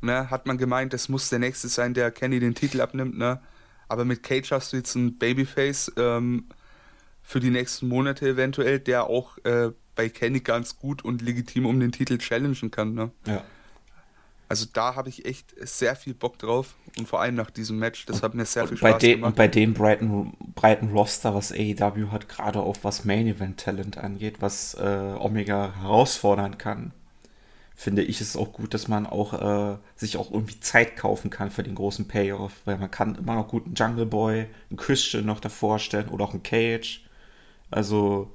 ne, 0.02 0.30
hat 0.30 0.46
man 0.48 0.58
gemeint, 0.58 0.94
das 0.94 1.10
muss 1.10 1.30
der 1.30 1.40
Nächste 1.40 1.68
sein, 1.68 1.94
der 1.94 2.12
Kenny 2.12 2.40
den 2.40 2.56
Titel 2.56 2.82
abnimmt, 2.82 3.18
ne? 3.18 3.42
Aber 3.88 4.06
mit 4.06 4.24
Cage 4.24 4.52
hast 4.52 4.72
du 4.72 4.78
jetzt 4.78 4.96
ein 4.96 5.18
Babyface 5.18 5.92
ähm, 5.98 6.46
für 7.30 7.40
die 7.40 7.52
nächsten 7.52 7.88
Monate 7.88 8.28
eventuell, 8.28 8.80
der 8.80 9.06
auch 9.06 9.38
äh, 9.44 9.70
bei 9.94 10.10
Kenny 10.10 10.40
ganz 10.40 10.80
gut 10.80 11.06
und 11.06 11.22
legitim 11.22 11.68
um 11.68 11.80
den 11.80 11.92
Titel 11.92 12.18
challengen 12.18 12.72
kann, 12.72 12.96
ne? 12.96 13.12
Ja. 13.28 13.44
Also 14.48 14.66
da 14.74 14.96
habe 14.96 15.10
ich 15.10 15.26
echt 15.26 15.54
sehr 15.60 15.96
viel 15.96 16.16
Bock 16.16 16.40
drauf 16.40 16.76
und 16.98 17.08
vor 17.08 17.22
allem 17.22 17.36
nach 17.36 17.52
diesem 17.52 17.78
Match, 17.78 18.08
das 18.08 18.24
hat 18.24 18.34
mir 18.34 18.46
sehr 18.46 18.68
viel 18.68 18.78
Spaß 18.78 19.00
gemacht. 19.00 19.28
Und 19.28 19.36
bei 19.36 19.48
dem 19.48 19.76
breiten, 19.76 20.34
breiten 20.56 20.90
Roster, 20.90 21.36
was 21.36 21.52
AEW 21.52 22.10
hat, 22.10 22.30
gerade 22.30 22.62
auch 22.62 22.78
was 22.82 23.06
Main 23.06 23.28
Event 23.28 23.60
Talent 23.60 24.00
angeht, 24.00 24.38
was 24.40 24.74
äh, 24.74 25.14
Omega 25.20 25.76
herausfordern 25.80 26.58
kann, 26.58 26.94
finde 27.76 28.02
ich 28.02 28.22
es 28.22 28.36
auch 28.36 28.54
gut, 28.54 28.74
dass 28.74 28.88
man 28.88 29.06
auch 29.06 29.34
äh, 29.74 29.78
sich 29.96 30.18
auch 30.18 30.32
irgendwie 30.32 30.60
Zeit 30.62 30.96
kaufen 30.96 31.30
kann 31.30 31.52
für 31.52 31.62
den 31.62 31.76
großen 31.76 32.08
Payoff, 32.08 32.54
weil 32.66 32.80
man 32.80 32.90
kann 32.90 33.14
immer 33.14 33.36
noch 33.36 33.48
gut 33.50 33.68
einen 33.68 33.76
Jungle 33.76 34.08
Boy, 34.08 34.48
einen 34.72 34.78
Christian 34.78 35.28
noch 35.28 35.40
davor 35.40 35.78
stellen 35.78 36.10
oder 36.10 36.26
auch 36.26 36.34
einen 36.34 36.42
Cage. 36.42 37.06
Also 37.72 38.32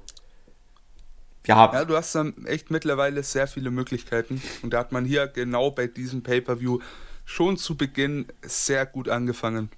ja. 1.47 1.71
Ja, 1.73 1.85
du 1.85 1.95
hast 1.95 2.15
dann 2.15 2.45
echt 2.45 2.71
mittlerweile 2.71 3.21
sehr 3.23 3.47
viele 3.47 3.71
Möglichkeiten 3.71 4.41
und 4.61 4.71
da 4.71 4.79
hat 4.79 4.91
man 4.91 5.05
hier 5.05 5.27
genau 5.27 5.71
bei 5.71 5.87
diesem 5.87 6.23
Pay-per-View 6.23 6.79
schon 7.23 7.57
zu 7.57 7.75
Beginn 7.75 8.27
sehr 8.41 8.85
gut 8.85 9.09
angefangen. 9.09 9.69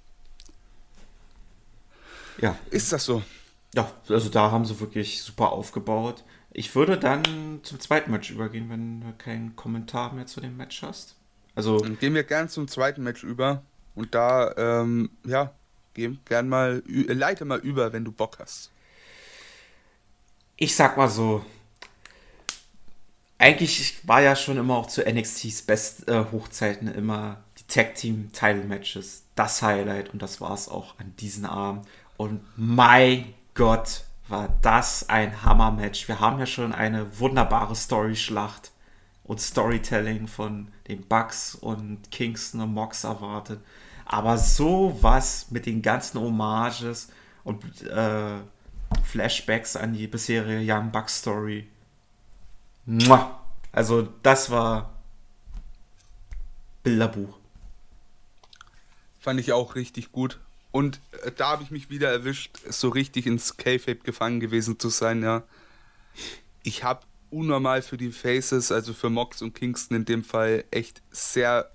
Ja. 2.40 2.56
Ist 2.70 2.92
das 2.92 3.04
so? 3.04 3.22
Ja, 3.74 3.90
also 4.08 4.28
da 4.28 4.50
haben 4.50 4.64
sie 4.64 4.78
wirklich 4.80 5.22
super 5.22 5.52
aufgebaut. 5.52 6.24
Ich 6.52 6.74
würde 6.74 6.96
dann 6.96 7.60
zum 7.62 7.80
zweiten 7.80 8.10
Match 8.10 8.30
übergehen, 8.30 8.70
wenn 8.70 9.00
du 9.00 9.12
keinen 9.18 9.54
Kommentar 9.56 10.14
mehr 10.14 10.26
zu 10.26 10.40
dem 10.40 10.56
Match 10.56 10.82
hast. 10.82 11.16
Also 11.54 11.78
dann 11.80 11.98
gehen 11.98 12.14
wir 12.14 12.22
gern 12.22 12.48
zum 12.48 12.68
zweiten 12.68 13.02
Match 13.02 13.24
über 13.24 13.62
und 13.94 14.14
da 14.14 14.54
ähm, 14.56 15.10
ja 15.26 15.52
gehen 15.92 16.20
gern 16.24 16.48
mal 16.48 16.82
leite 16.86 17.44
mal 17.44 17.58
über, 17.58 17.92
wenn 17.92 18.04
du 18.04 18.12
Bock 18.12 18.38
hast. 18.38 18.70
Ich 20.58 20.76
sag 20.76 20.96
mal 20.96 21.08
so, 21.08 21.44
eigentlich 23.38 24.06
war 24.06 24.20
ja 24.20 24.36
schon 24.36 24.58
immer 24.58 24.76
auch 24.76 24.88
zu 24.88 25.02
NXTs 25.02 25.62
Best 25.62 26.08
äh, 26.08 26.24
Hochzeiten 26.30 26.88
immer 26.88 27.38
die 27.58 27.72
Tag 27.72 27.94
Team 27.94 28.30
Title 28.32 28.64
Matches 28.64 29.22
das 29.34 29.62
Highlight 29.62 30.12
und 30.12 30.20
das 30.20 30.40
war 30.40 30.52
es 30.52 30.68
auch 30.68 30.98
an 30.98 31.14
diesem 31.16 31.46
Abend. 31.46 31.86
Und 32.16 32.40
mein 32.56 33.32
Gott, 33.54 34.02
war 34.28 34.48
das 34.62 35.08
ein 35.08 35.42
Hammer-Match. 35.42 36.06
Wir 36.06 36.20
haben 36.20 36.38
ja 36.38 36.46
schon 36.46 36.72
eine 36.72 37.18
wunderbare 37.18 37.74
Story-Schlacht 37.74 38.72
und 39.24 39.40
Storytelling 39.40 40.26
von 40.26 40.68
den 40.86 41.02
Bucks 41.06 41.54
und 41.54 42.10
Kingston 42.10 42.60
und 42.60 42.74
Mox 42.74 43.04
erwartet. 43.04 43.60
Aber 44.04 44.38
sowas 44.38 45.46
mit 45.50 45.66
den 45.66 45.82
ganzen 45.82 46.20
Hommages 46.20 47.08
und 47.44 47.64
äh, 47.86 48.38
Flashbacks 49.08 49.74
an 49.74 49.94
die 49.94 50.06
bisherige 50.06 50.60
Young 50.70 50.92
Bucks 50.92 51.18
Story. 51.18 51.66
Also 53.72 54.08
das 54.22 54.50
war 54.50 54.92
Bilderbuch. 56.82 57.38
Fand 59.18 59.40
ich 59.40 59.52
auch 59.52 59.74
richtig 59.74 60.12
gut. 60.12 60.38
Und 60.72 61.00
äh, 61.24 61.32
da 61.32 61.50
habe 61.50 61.62
ich 61.62 61.70
mich 61.70 61.88
wieder 61.88 62.10
erwischt, 62.10 62.58
so 62.68 62.90
richtig 62.90 63.26
ins 63.26 63.56
K-Fape 63.56 63.96
gefangen 63.96 64.40
gewesen 64.40 64.78
zu 64.78 64.90
sein, 64.90 65.22
ja. 65.22 65.42
Ich 66.62 66.84
habe 66.84 67.00
unnormal 67.30 67.80
für 67.82 67.96
die 67.96 68.12
Faces, 68.12 68.70
also 68.70 68.92
für 68.92 69.08
Mox 69.08 69.40
und 69.40 69.54
Kingston 69.54 69.96
in 69.96 70.04
dem 70.04 70.24
Fall, 70.24 70.64
echt 70.70 71.00
sehr 71.10 71.70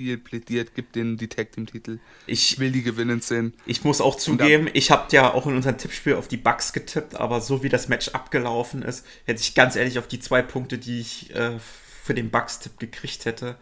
viel 0.00 0.16
plädiert, 0.16 0.74
gibt 0.74 0.96
den 0.96 1.18
die 1.18 1.28
Tag 1.28 1.52
Team 1.52 1.66
Titel. 1.66 1.98
Ich 2.26 2.58
will 2.58 2.72
die 2.72 2.82
gewinnen 2.82 3.20
sehen. 3.20 3.52
Ich 3.66 3.84
muss 3.84 4.00
auch 4.00 4.14
zugeben, 4.14 4.66
ich 4.72 4.90
habe 4.90 5.08
ja 5.10 5.34
auch 5.34 5.46
in 5.46 5.54
unserem 5.54 5.76
Tippspiel 5.76 6.14
auf 6.14 6.26
die 6.26 6.38
Bugs 6.38 6.72
getippt, 6.72 7.16
aber 7.16 7.42
so 7.42 7.62
wie 7.62 7.68
das 7.68 7.88
Match 7.88 8.08
abgelaufen 8.08 8.80
ist, 8.80 9.04
hätte 9.26 9.42
ich 9.42 9.54
ganz 9.54 9.76
ehrlich 9.76 9.98
auf 9.98 10.08
die 10.08 10.18
zwei 10.18 10.40
Punkte, 10.40 10.78
die 10.78 11.00
ich 11.00 11.34
äh, 11.34 11.58
für 12.02 12.14
den 12.14 12.30
Bugs-Tipp 12.30 12.78
gekriegt 12.78 13.26
hätte, 13.26 13.58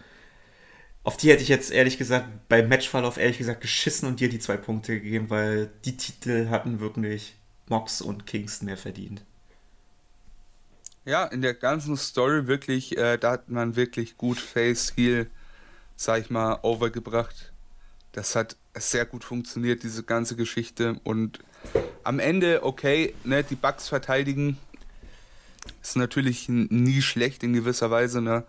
auf 1.03 1.17
die 1.17 1.31
hätte 1.31 1.43
ich 1.43 1.49
jetzt 1.49 1.73
ehrlich 1.73 1.99
gesagt 1.99 2.29
beim 2.49 2.69
Matchverlauf 2.69 3.17
ehrlich 3.17 3.39
gesagt 3.39 3.61
geschissen 3.61 4.07
und 4.07 4.21
dir 4.21 4.29
die 4.29 4.39
zwei 4.39 4.57
Punkte 4.57 5.01
gegeben, 5.01 5.31
weil 5.31 5.73
die 5.85 5.97
Titel 5.97 6.51
hatten 6.51 6.79
wirklich 6.79 7.35
Mox 7.69 8.01
und 8.01 8.27
Kingston 8.29 8.67
mehr 8.67 8.77
verdient. 8.77 9.25
Ja, 11.05 11.25
in 11.25 11.43
der 11.43 11.55
ganzen 11.55 11.97
Story 11.97 12.47
wirklich, 12.47 12.97
äh, 12.97 13.17
da 13.17 13.33
hat 13.33 13.49
man 13.49 13.75
wirklich 13.75 14.17
gut 14.17 14.39
Face 14.39 14.93
Heal 14.97 15.27
sag 15.99 16.21
ich 16.21 16.31
mal, 16.31 16.61
overgebracht. 16.63 17.53
Das 18.13 18.37
hat 18.37 18.57
sehr 18.75 19.05
gut 19.05 19.25
funktioniert, 19.25 19.83
diese 19.83 20.05
ganze 20.05 20.37
Geschichte. 20.37 20.99
Und 21.03 21.41
am 22.05 22.21
Ende, 22.21 22.63
okay, 22.63 23.15
ne, 23.25 23.43
die 23.43 23.57
Bugs 23.57 23.89
verteidigen 23.89 24.57
ist 25.83 25.97
natürlich 25.97 26.49
nie 26.49 27.03
schlecht 27.03 27.43
in 27.43 27.53
gewisser 27.53 27.91
Weise, 27.91 28.23
ne? 28.23 28.45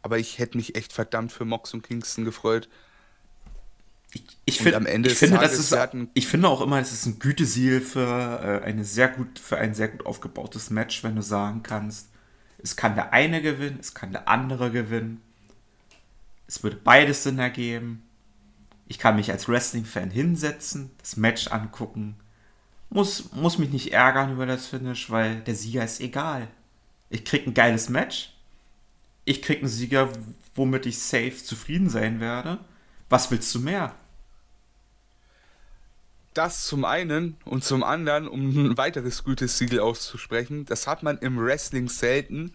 Aber 0.00 0.18
ich 0.18 0.38
hätte 0.38 0.56
mich 0.56 0.76
echt 0.76 0.92
verdammt 0.92 1.30
für 1.30 1.44
Mox 1.44 1.74
und 1.74 1.82
Kingston 1.82 2.24
gefreut. 2.24 2.68
Ich, 4.12 4.22
ich, 4.46 4.58
find, 4.58 4.74
am 4.74 4.86
Ende 4.86 5.10
ich 5.10 5.18
finde, 5.18 5.36
Tages, 5.36 5.58
ist, 5.58 5.76
ich 6.14 6.26
finde 6.26 6.48
auch 6.48 6.62
immer, 6.62 6.80
es 6.80 6.92
ist 6.92 7.04
ein 7.04 7.18
Gütesiegel 7.18 7.82
für, 7.82 8.00
äh, 8.62 8.64
eine 8.64 8.84
sehr 8.84 9.08
gut, 9.08 9.38
für 9.38 9.58
ein 9.58 9.74
sehr 9.74 9.88
gut 9.88 10.06
aufgebautes 10.06 10.70
Match, 10.70 11.04
wenn 11.04 11.16
du 11.16 11.22
sagen 11.22 11.62
kannst, 11.62 12.08
es 12.62 12.76
kann 12.76 12.94
der 12.94 13.12
eine 13.12 13.42
gewinnen, 13.42 13.76
es 13.78 13.92
kann 13.92 14.12
der 14.12 14.26
andere 14.26 14.70
gewinnen. 14.70 15.20
Es 16.48 16.62
würde 16.62 16.76
beides 16.76 17.22
Sinn 17.22 17.38
ergeben. 17.38 18.02
Ich 18.86 18.98
kann 18.98 19.16
mich 19.16 19.30
als 19.30 19.48
Wrestling-Fan 19.48 20.10
hinsetzen, 20.10 20.90
das 20.98 21.18
Match 21.18 21.48
angucken. 21.48 22.16
Muss, 22.88 23.32
muss 23.32 23.58
mich 23.58 23.68
nicht 23.68 23.92
ärgern 23.92 24.32
über 24.32 24.46
das 24.46 24.66
Finish, 24.66 25.10
weil 25.10 25.40
der 25.42 25.54
Sieger 25.54 25.84
ist 25.84 26.00
egal. 26.00 26.48
Ich 27.10 27.26
krieg 27.26 27.46
ein 27.46 27.52
geiles 27.52 27.90
Match. 27.90 28.32
Ich 29.26 29.42
krieg 29.42 29.58
einen 29.58 29.68
Sieger, 29.68 30.08
womit 30.54 30.86
ich 30.86 30.98
safe 30.98 31.36
zufrieden 31.36 31.90
sein 31.90 32.18
werde. 32.18 32.58
Was 33.10 33.30
willst 33.30 33.54
du 33.54 33.60
mehr? 33.60 33.94
Das 36.32 36.66
zum 36.66 36.86
einen 36.86 37.36
und 37.44 37.64
zum 37.64 37.82
anderen, 37.82 38.26
um 38.26 38.70
ein 38.70 38.78
weiteres 38.78 39.22
gutes 39.22 39.58
Siegel 39.58 39.80
auszusprechen, 39.80 40.64
das 40.64 40.86
hat 40.86 41.02
man 41.02 41.18
im 41.18 41.38
Wrestling 41.38 41.88
selten. 41.90 42.54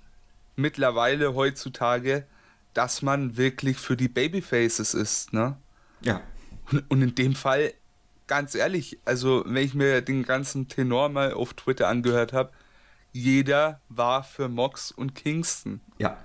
Mittlerweile 0.55 1.35
heutzutage 1.35 2.25
dass 2.73 3.01
man 3.01 3.37
wirklich 3.37 3.77
für 3.77 3.95
die 3.97 4.07
Babyfaces 4.07 4.93
ist, 4.93 5.33
ne? 5.33 5.57
Ja. 6.01 6.21
Und, 6.71 6.89
und 6.89 7.01
in 7.01 7.15
dem 7.15 7.35
Fall, 7.35 7.73
ganz 8.27 8.55
ehrlich, 8.55 8.99
also 9.05 9.43
wenn 9.45 9.63
ich 9.63 9.73
mir 9.73 10.01
den 10.01 10.23
ganzen 10.23 10.67
Tenor 10.67 11.09
mal 11.09 11.33
auf 11.33 11.53
Twitter 11.53 11.87
angehört 11.87 12.33
habe, 12.33 12.51
jeder 13.11 13.79
war 13.89 14.23
für 14.23 14.49
Mox 14.49 14.91
und 14.91 15.13
Kingston. 15.13 15.81
Ja. 15.99 16.17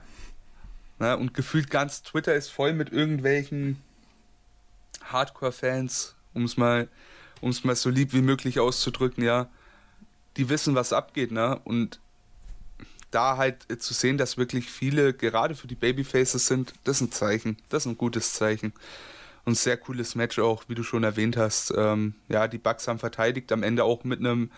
Ne? 0.98 1.16
Und 1.16 1.34
gefühlt 1.34 1.70
ganz 1.70 2.02
Twitter 2.02 2.34
ist 2.34 2.48
voll 2.48 2.72
mit 2.72 2.90
irgendwelchen 2.90 3.82
Hardcore-Fans, 5.04 6.14
um 6.34 6.44
es 6.44 6.56
mal, 6.56 6.88
um's 7.40 7.64
mal 7.64 7.76
so 7.76 7.90
lieb 7.90 8.12
wie 8.12 8.22
möglich 8.22 8.58
auszudrücken, 8.58 9.22
ja. 9.22 9.48
Die 10.36 10.48
wissen, 10.48 10.74
was 10.74 10.92
abgeht, 10.92 11.32
ne? 11.32 11.60
Und 11.64 12.00
da 13.10 13.36
halt 13.36 13.66
zu 13.80 13.94
sehen, 13.94 14.18
dass 14.18 14.36
wirklich 14.36 14.70
viele 14.70 15.14
gerade 15.14 15.54
für 15.54 15.66
die 15.66 15.74
Babyfaces 15.74 16.46
sind, 16.46 16.74
das 16.84 16.96
ist 16.96 17.00
ein 17.02 17.12
Zeichen. 17.12 17.56
Das 17.68 17.84
ist 17.84 17.92
ein 17.92 17.98
gutes 17.98 18.34
Zeichen. 18.34 18.72
Und 19.44 19.56
sehr 19.56 19.76
cooles 19.78 20.14
Match 20.14 20.38
auch, 20.38 20.64
wie 20.68 20.74
du 20.74 20.82
schon 20.82 21.04
erwähnt 21.04 21.36
hast. 21.36 21.72
Ähm, 21.76 22.14
ja, 22.28 22.48
die 22.48 22.58
Bucks 22.58 22.86
haben 22.86 22.98
verteidigt, 22.98 23.50
am 23.52 23.62
Ende 23.62 23.84
auch 23.84 24.04
mit 24.04 24.18
einem 24.18 24.50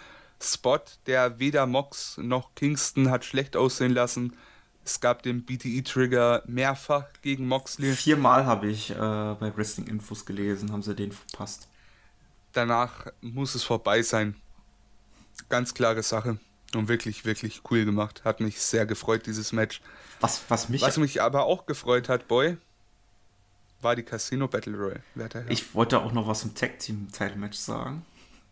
Spot, 0.42 0.80
der 1.06 1.38
weder 1.38 1.66
Mox 1.66 2.16
noch 2.18 2.54
Kingston 2.54 3.10
hat 3.10 3.24
schlecht 3.24 3.56
aussehen 3.56 3.92
lassen. 3.92 4.36
Es 4.84 4.98
gab 4.98 5.22
den 5.22 5.44
BTE-Trigger 5.44 6.42
mehrfach 6.46 7.04
gegen 7.22 7.46
Moxley. 7.46 7.92
Viermal 7.92 8.46
habe 8.46 8.68
ich 8.68 8.90
äh, 8.90 8.94
bei 8.94 9.52
Wrestling 9.54 9.86
Infos 9.86 10.24
gelesen, 10.24 10.72
haben 10.72 10.82
sie 10.82 10.94
den 10.94 11.12
verpasst. 11.12 11.68
Danach 12.52 13.06
muss 13.20 13.54
es 13.54 13.62
vorbei 13.62 14.02
sein. 14.02 14.34
Ganz 15.48 15.74
klare 15.74 16.02
Sache. 16.02 16.40
Und 16.74 16.88
wirklich, 16.88 17.24
wirklich 17.24 17.62
cool 17.70 17.84
gemacht. 17.84 18.22
Hat 18.24 18.40
mich 18.40 18.60
sehr 18.60 18.86
gefreut, 18.86 19.26
dieses 19.26 19.52
Match. 19.52 19.80
Was, 20.20 20.42
was 20.48 20.68
mich. 20.68 20.82
Was 20.82 20.98
mich 20.98 21.20
aber 21.20 21.44
auch 21.44 21.66
gefreut 21.66 22.08
hat, 22.08 22.28
Boy, 22.28 22.56
war 23.80 23.96
die 23.96 24.02
Casino 24.02 24.46
Battle 24.46 24.76
Royale. 24.76 25.02
Ich 25.48 25.74
wollte 25.74 26.00
auch 26.00 26.12
noch 26.12 26.26
was 26.26 26.44
im 26.44 26.54
Tag 26.54 26.78
Team 26.78 27.08
Title 27.10 27.36
Match 27.36 27.58
sagen. 27.58 28.04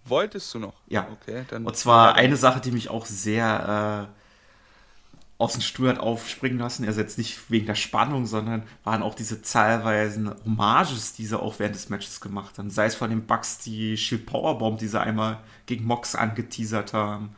Wolltest 0.04 0.52
du 0.54 0.58
noch? 0.58 0.74
Ja. 0.88 1.06
Okay, 1.12 1.44
dann. 1.48 1.66
Und 1.66 1.76
zwar 1.76 2.14
eine 2.14 2.36
Sache, 2.36 2.60
die 2.60 2.70
mich 2.70 2.88
auch 2.88 3.04
sehr 3.04 4.08
äh, 4.08 5.42
aus 5.42 5.52
dem 5.52 5.62
Stuhl 5.62 5.88
hat 5.88 5.98
aufspringen 5.98 6.58
lassen. 6.58 6.86
Also 6.86 7.00
jetzt 7.00 7.18
nicht 7.18 7.50
wegen 7.50 7.66
der 7.66 7.74
Spannung, 7.74 8.26
sondern 8.26 8.62
waren 8.84 9.02
auch 9.02 9.14
diese 9.14 9.42
zahlweisen 9.42 10.34
Hommages, 10.44 11.12
die 11.12 11.26
sie 11.26 11.38
auch 11.38 11.58
während 11.58 11.76
des 11.76 11.90
Matches 11.90 12.20
gemacht 12.20 12.58
haben. 12.58 12.70
Sei 12.70 12.86
es 12.86 12.94
von 12.94 13.10
den 13.10 13.26
Bugs 13.26 13.58
die 13.58 13.96
Shield 13.96 14.26
Powerbomb, 14.26 14.78
die 14.78 14.88
sie 14.88 15.00
einmal 15.00 15.40
gegen 15.66 15.84
Mox 15.84 16.14
angeteasert 16.14 16.94
haben 16.94 17.36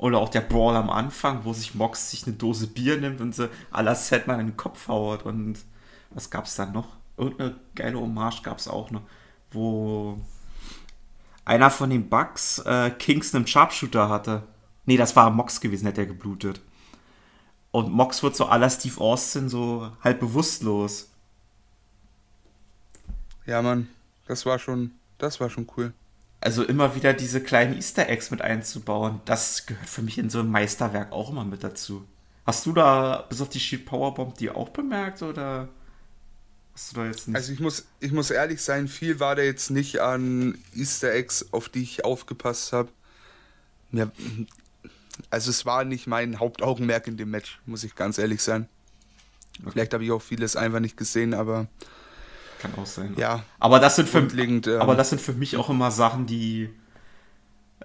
oder 0.00 0.18
auch 0.18 0.30
der 0.30 0.40
Brawl 0.40 0.76
am 0.76 0.88
Anfang, 0.88 1.44
wo 1.44 1.52
sich 1.52 1.74
Mox 1.74 2.10
sich 2.10 2.26
eine 2.26 2.34
Dose 2.34 2.66
Bier 2.66 2.98
nimmt 2.98 3.20
und 3.20 3.34
sie 3.34 3.50
à 3.70 3.82
la 3.82 3.94
Setman 3.94 4.40
in 4.40 4.46
den 4.46 4.56
Kopf 4.56 4.88
haut. 4.88 5.24
Und 5.24 5.58
was 6.08 6.30
gab 6.30 6.46
es 6.46 6.56
dann 6.56 6.72
noch? 6.72 6.88
Irgendeine 7.18 7.56
geile 7.74 8.00
Hommage 8.00 8.42
gab 8.42 8.56
es 8.56 8.66
auch 8.66 8.90
noch, 8.90 9.02
wo 9.50 10.18
einer 11.44 11.70
von 11.70 11.90
den 11.90 12.08
Bugs 12.08 12.60
äh, 12.60 12.90
Kingston 12.98 13.42
im 13.42 13.46
Sharpshooter 13.46 14.08
hatte. 14.08 14.42
Nee, 14.86 14.96
das 14.96 15.14
war 15.16 15.28
Mox 15.28 15.60
gewesen, 15.60 15.86
hat 15.86 15.98
er 15.98 16.06
geblutet. 16.06 16.62
Und 17.70 17.92
Mox 17.92 18.22
wird 18.22 18.34
so 18.34 18.46
la 18.46 18.70
Steve 18.70 18.98
Austin 18.98 19.50
so 19.50 19.92
halb 20.02 20.18
bewusstlos. 20.18 21.10
Ja, 23.44 23.60
Mann, 23.60 23.88
das 24.26 24.46
war 24.46 24.58
schon, 24.58 24.92
das 25.18 25.40
war 25.40 25.50
schon 25.50 25.66
cool 25.76 25.92
also 26.40 26.64
immer 26.64 26.94
wieder 26.94 27.12
diese 27.12 27.42
kleinen 27.42 27.74
Easter 27.76 28.08
Eggs 28.08 28.30
mit 28.30 28.42
einzubauen, 28.42 29.20
das 29.24 29.66
gehört 29.66 29.88
für 29.88 30.02
mich 30.02 30.18
in 30.18 30.30
so 30.30 30.40
einem 30.40 30.50
Meisterwerk 30.50 31.12
auch 31.12 31.30
immer 31.30 31.44
mit 31.44 31.62
dazu. 31.62 32.06
Hast 32.46 32.66
du 32.66 32.72
da 32.72 33.26
bis 33.28 33.40
auf 33.40 33.50
die 33.50 33.60
Shield 33.60 33.84
Powerbomb 33.84 34.36
die 34.38 34.50
auch 34.50 34.70
bemerkt 34.70 35.22
oder 35.22 35.68
hast 36.74 36.92
du 36.92 36.96
da 36.96 37.06
jetzt 37.06 37.28
nicht? 37.28 37.36
Also 37.36 37.52
ich 37.52 37.60
muss, 37.60 37.86
ich 38.00 38.12
muss 38.12 38.30
ehrlich 38.30 38.62
sein, 38.62 38.88
viel 38.88 39.20
war 39.20 39.36
da 39.36 39.42
jetzt 39.42 39.70
nicht 39.70 40.00
an 40.00 40.58
Easter 40.74 41.12
Eggs, 41.12 41.52
auf 41.52 41.68
die 41.68 41.82
ich 41.82 42.04
aufgepasst 42.04 42.72
habe. 42.72 42.88
Ja, 43.92 44.10
also 45.28 45.50
es 45.50 45.66
war 45.66 45.84
nicht 45.84 46.06
mein 46.06 46.38
Hauptaugenmerk 46.38 47.06
in 47.06 47.16
dem 47.16 47.30
Match, 47.30 47.60
muss 47.66 47.84
ich 47.84 47.94
ganz 47.94 48.16
ehrlich 48.18 48.42
sein. 48.42 48.68
Okay. 49.60 49.72
Vielleicht 49.72 49.92
habe 49.92 50.04
ich 50.04 50.10
auch 50.10 50.22
vieles 50.22 50.56
einfach 50.56 50.80
nicht 50.80 50.96
gesehen, 50.96 51.34
aber 51.34 51.68
kann 52.60 52.74
auch 52.76 52.86
sein. 52.86 53.14
Ja. 53.16 53.42
Aber 53.58 53.80
das 53.80 53.96
sind 53.96 54.08
für, 54.08 54.18
ähm, 54.18 54.62
aber 54.80 54.94
das 54.94 55.10
sind 55.10 55.20
für 55.20 55.32
mich 55.32 55.56
auch 55.56 55.70
immer 55.70 55.90
Sachen, 55.90 56.26
die, 56.26 56.70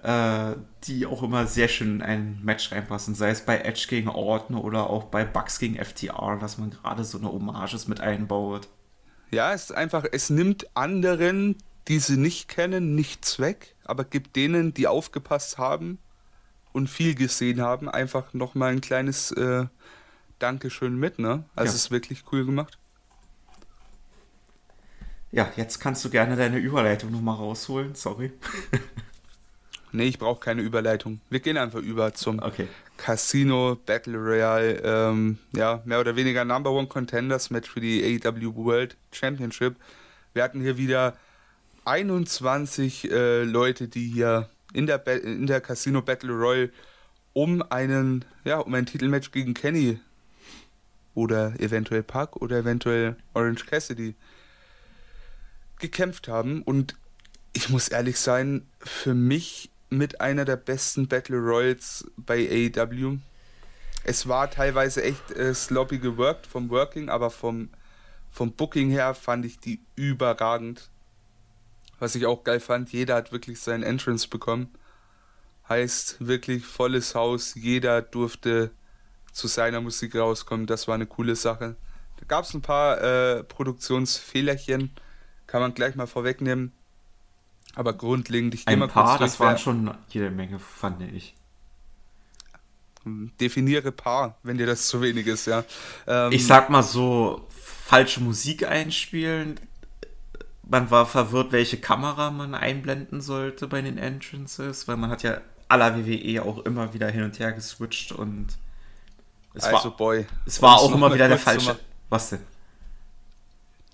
äh, 0.02 0.52
die 0.84 1.06
auch 1.06 1.22
immer 1.22 1.46
sehr 1.46 1.68
schön 1.68 1.96
in 1.96 2.02
ein 2.02 2.40
Match 2.44 2.70
reinpassen. 2.70 3.14
Sei 3.14 3.30
es 3.30 3.40
bei 3.40 3.58
Edge 3.58 3.86
gegen 3.88 4.08
Orton 4.08 4.56
oder 4.56 4.88
auch 4.90 5.04
bei 5.04 5.24
Bucks 5.24 5.58
gegen 5.58 5.82
FTR, 5.82 6.38
dass 6.40 6.58
man 6.58 6.70
gerade 6.70 7.04
so 7.04 7.18
eine 7.18 7.32
Hommages 7.32 7.88
mit 7.88 8.00
einbaut. 8.00 8.68
Ja, 9.30 9.52
es 9.52 9.64
ist 9.64 9.72
einfach, 9.72 10.04
es 10.12 10.30
nimmt 10.30 10.68
anderen, 10.76 11.56
die 11.88 11.98
sie 11.98 12.16
nicht 12.16 12.48
kennen, 12.48 12.94
nichts 12.94 13.38
weg, 13.38 13.74
aber 13.84 14.04
gibt 14.04 14.36
denen, 14.36 14.74
die 14.74 14.86
aufgepasst 14.86 15.58
haben 15.58 15.98
und 16.72 16.88
viel 16.88 17.14
gesehen 17.14 17.60
haben, 17.60 17.88
einfach 17.88 18.34
nochmal 18.34 18.72
ein 18.72 18.80
kleines 18.80 19.32
äh, 19.32 19.66
Dankeschön 20.38 20.96
mit, 20.96 21.18
ne? 21.18 21.44
Also 21.54 21.72
ja. 21.72 21.74
es 21.74 21.74
ist 21.74 21.90
wirklich 21.90 22.24
cool 22.30 22.44
gemacht. 22.44 22.78
Ja, 25.32 25.52
jetzt 25.56 25.80
kannst 25.80 26.04
du 26.04 26.10
gerne 26.10 26.36
deine 26.36 26.58
Überleitung 26.58 27.10
nochmal 27.10 27.36
rausholen. 27.36 27.94
Sorry. 27.94 28.32
nee, 29.92 30.04
ich 30.04 30.18
brauche 30.18 30.40
keine 30.40 30.62
Überleitung. 30.62 31.20
Wir 31.30 31.40
gehen 31.40 31.56
einfach 31.56 31.80
über 31.80 32.14
zum 32.14 32.38
okay. 32.38 32.68
Casino 32.96 33.76
Battle 33.84 34.16
Royale. 34.16 34.80
Ähm, 34.84 35.38
ja, 35.52 35.82
mehr 35.84 36.00
oder 36.00 36.16
weniger 36.16 36.44
Number 36.44 36.70
One 36.70 36.86
Contenders 36.86 37.50
Match 37.50 37.68
für 37.68 37.80
die 37.80 38.20
AEW 38.24 38.54
World 38.54 38.96
Championship. 39.12 39.76
Wir 40.32 40.42
hatten 40.42 40.60
hier 40.60 40.76
wieder 40.76 41.16
21 41.84 43.10
äh, 43.10 43.42
Leute, 43.42 43.88
die 43.88 44.08
hier 44.08 44.48
in 44.72 44.86
der, 44.86 45.06
in 45.06 45.46
der 45.46 45.60
Casino 45.60 46.02
Battle 46.02 46.32
Royale 46.32 46.70
um 47.32 47.62
einen, 47.70 48.24
ja, 48.44 48.58
um 48.58 48.72
ein 48.74 48.86
Titelmatch 48.86 49.30
gegen 49.30 49.54
Kenny 49.54 49.98
oder 51.14 51.58
eventuell 51.60 52.02
Park 52.02 52.36
oder 52.36 52.58
eventuell 52.58 53.16
Orange 53.34 53.66
Cassidy 53.66 54.14
gekämpft 55.78 56.28
haben. 56.28 56.62
Und 56.62 56.96
ich 57.52 57.68
muss 57.68 57.88
ehrlich 57.88 58.18
sein, 58.18 58.66
für 58.80 59.14
mich 59.14 59.70
mit 59.88 60.20
einer 60.20 60.44
der 60.44 60.56
besten 60.56 61.08
Battle 61.08 61.38
Royals 61.38 62.04
bei 62.16 62.70
AEW. 62.76 63.18
Es 64.04 64.28
war 64.28 64.50
teilweise 64.50 65.02
echt 65.02 65.30
äh, 65.32 65.54
sloppy 65.54 65.98
geworkt 65.98 66.46
vom 66.46 66.70
Working, 66.70 67.08
aber 67.08 67.30
vom, 67.30 67.70
vom 68.30 68.52
Booking 68.52 68.90
her 68.90 69.14
fand 69.14 69.44
ich 69.44 69.58
die 69.58 69.80
überragend. 69.94 70.90
Was 71.98 72.14
ich 72.14 72.26
auch 72.26 72.44
geil 72.44 72.60
fand, 72.60 72.92
jeder 72.92 73.14
hat 73.14 73.32
wirklich 73.32 73.60
seinen 73.60 73.82
Entrance 73.82 74.28
bekommen. 74.28 74.68
Heißt 75.68 76.24
wirklich 76.24 76.64
volles 76.64 77.14
Haus, 77.14 77.54
jeder 77.54 78.02
durfte 78.02 78.70
zu 79.32 79.48
seiner 79.48 79.80
Musik 79.80 80.14
rauskommen. 80.14 80.66
Das 80.66 80.86
war 80.86 80.94
eine 80.94 81.06
coole 81.06 81.36
Sache. 81.36 81.76
Da 82.18 82.24
gab 82.26 82.44
es 82.44 82.54
ein 82.54 82.62
paar 82.62 83.00
äh, 83.00 83.44
Produktionsfehlerchen, 83.44 84.92
kann 85.46 85.60
man 85.60 85.74
gleich 85.74 85.94
mal 85.94 86.06
vorwegnehmen. 86.06 86.72
Aber 87.74 87.92
grundlegend, 87.92 88.54
ich 88.54 88.64
gehe 88.64 88.76
mal 88.76 88.88
paar, 88.88 89.04
kurz 89.04 89.18
durch. 89.18 89.30
Das 89.30 89.40
waren 89.40 89.58
schon 89.58 89.94
jede 90.08 90.30
Menge, 90.30 90.58
fand 90.58 91.02
ich. 91.02 91.34
Hm, 93.02 93.30
definiere 93.40 93.92
Paar, 93.92 94.38
wenn 94.42 94.56
dir 94.58 94.66
das 94.66 94.88
zu 94.88 95.00
wenig 95.02 95.26
ist, 95.26 95.46
ja. 95.46 95.64
Ähm, 96.06 96.32
ich 96.32 96.46
sag 96.46 96.70
mal 96.70 96.82
so, 96.82 97.46
falsche 97.50 98.20
Musik 98.20 98.66
einspielen. 98.66 99.60
Man 100.62 100.90
war 100.90 101.06
verwirrt, 101.06 101.52
welche 101.52 101.76
Kamera 101.76 102.30
man 102.30 102.54
einblenden 102.54 103.20
sollte 103.20 103.68
bei 103.68 103.82
den 103.82 103.98
Entrances, 103.98 104.88
weil 104.88 104.96
man 104.96 105.10
hat 105.10 105.22
ja 105.22 105.40
aller 105.68 105.96
WWE 105.96 106.42
auch 106.42 106.58
immer 106.60 106.94
wieder 106.94 107.08
hin 107.08 107.22
und 107.22 107.38
her 107.38 107.52
geswitcht 107.52 108.10
und 108.10 108.58
es 109.54 109.64
also 109.64 109.90
war, 109.90 109.96
Boy. 109.96 110.26
Es 110.44 110.60
war 110.60 110.78
auch 110.78 110.92
immer 110.92 111.12
wieder 111.14 111.28
der 111.28 111.38
falsche. 111.38 111.78
Was 112.08 112.30
denn? 112.30 112.40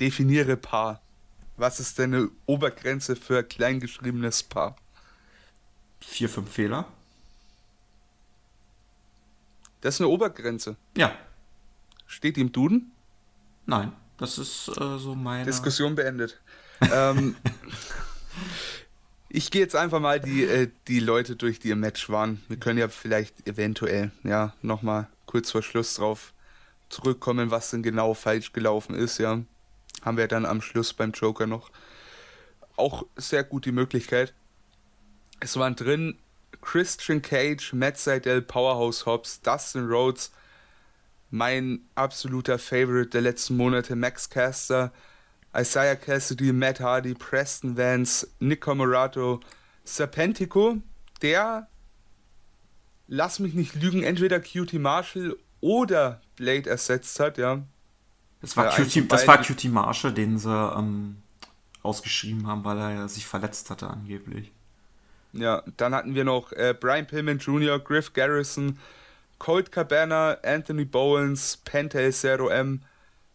Definiere 0.00 0.56
Paar. 0.56 1.00
Was 1.56 1.80
ist 1.80 1.98
denn 1.98 2.14
eine 2.14 2.30
Obergrenze 2.46 3.16
für 3.16 3.42
kleingeschriebenes 3.42 4.42
Paar? 4.42 4.76
Vier, 6.00 6.28
fünf 6.28 6.50
Fehler. 6.50 6.86
Das 9.80 9.96
ist 9.96 10.00
eine 10.00 10.08
Obergrenze. 10.08 10.76
Ja. 10.96 11.14
Steht 12.06 12.38
im 12.38 12.52
Duden? 12.52 12.92
Nein, 13.66 13.92
das 14.16 14.38
ist 14.38 14.68
äh, 14.68 14.98
so 14.98 15.14
meine. 15.14 15.44
Diskussion 15.44 15.94
beendet. 15.94 16.40
ähm, 16.80 17.36
ich 19.28 19.50
gehe 19.50 19.62
jetzt 19.62 19.76
einfach 19.76 20.00
mal 20.00 20.20
die, 20.20 20.44
äh, 20.44 20.70
die 20.88 21.00
Leute 21.00 21.36
durch, 21.36 21.58
die 21.58 21.70
im 21.70 21.80
Match 21.80 22.08
waren. 22.10 22.42
Wir 22.48 22.58
können 22.58 22.78
ja 22.78 22.88
vielleicht 22.88 23.46
eventuell, 23.46 24.10
ja, 24.24 24.54
nochmal 24.62 25.08
kurz 25.26 25.50
vor 25.50 25.62
Schluss 25.62 25.94
drauf 25.94 26.32
zurückkommen, 26.88 27.50
was 27.50 27.70
denn 27.70 27.82
genau 27.82 28.14
falsch 28.14 28.52
gelaufen 28.52 28.94
ist, 28.94 29.18
ja. 29.18 29.40
Haben 30.02 30.16
wir 30.16 30.28
dann 30.28 30.44
am 30.44 30.60
Schluss 30.60 30.92
beim 30.92 31.12
Joker 31.12 31.46
noch 31.46 31.70
auch 32.76 33.04
sehr 33.16 33.44
gut 33.44 33.64
die 33.64 33.72
Möglichkeit. 33.72 34.34
Es 35.40 35.56
waren 35.56 35.76
drin 35.76 36.18
Christian 36.60 37.22
Cage, 37.22 37.72
Matt 37.72 37.98
Seidel, 37.98 38.42
Powerhouse 38.42 39.06
Hobbs, 39.06 39.40
Dustin 39.40 39.86
Rhodes, 39.86 40.32
mein 41.30 41.80
absoluter 41.94 42.58
Favorite 42.58 43.10
der 43.10 43.22
letzten 43.22 43.56
Monate, 43.56 43.96
Max 43.96 44.28
Caster, 44.30 44.92
Isaiah 45.56 45.96
Cassidy, 45.96 46.52
Matt 46.52 46.80
Hardy, 46.80 47.14
Preston 47.14 47.76
Vance, 47.76 48.28
Nick 48.38 48.60
Comoroto, 48.60 49.40
Serpentico, 49.84 50.78
der 51.20 51.68
lass 53.08 53.38
mich 53.38 53.54
nicht 53.54 53.74
lügen, 53.74 54.02
entweder 54.02 54.40
QT 54.40 54.74
Marshall 54.74 55.36
oder 55.60 56.20
Blade 56.36 56.70
ersetzt 56.70 57.18
hat, 57.20 57.38
ja. 57.38 57.62
Das 58.42 58.56
war, 58.56 58.78
äh, 58.78 58.84
QT, 58.84 59.10
das 59.10 59.26
war 59.26 59.40
QT 59.40 59.64
Marshall, 59.66 60.12
den 60.12 60.36
sie 60.36 60.50
ähm, 60.76 61.16
ausgeschrieben 61.82 62.46
haben, 62.46 62.64
weil 62.64 62.78
er 62.78 63.08
sich 63.08 63.24
verletzt 63.24 63.70
hatte 63.70 63.88
angeblich. 63.88 64.52
Ja, 65.32 65.62
dann 65.76 65.94
hatten 65.94 66.14
wir 66.14 66.24
noch 66.24 66.52
äh, 66.52 66.74
Brian 66.78 67.06
Pillman 67.06 67.38
Jr., 67.38 67.78
Griff 67.78 68.12
Garrison, 68.12 68.78
Colt 69.38 69.72
Cabana, 69.72 70.36
Anthony 70.44 70.84
Bowens, 70.84 71.56
Pentel 71.64 72.12
Zero 72.12 72.48
M, 72.48 72.82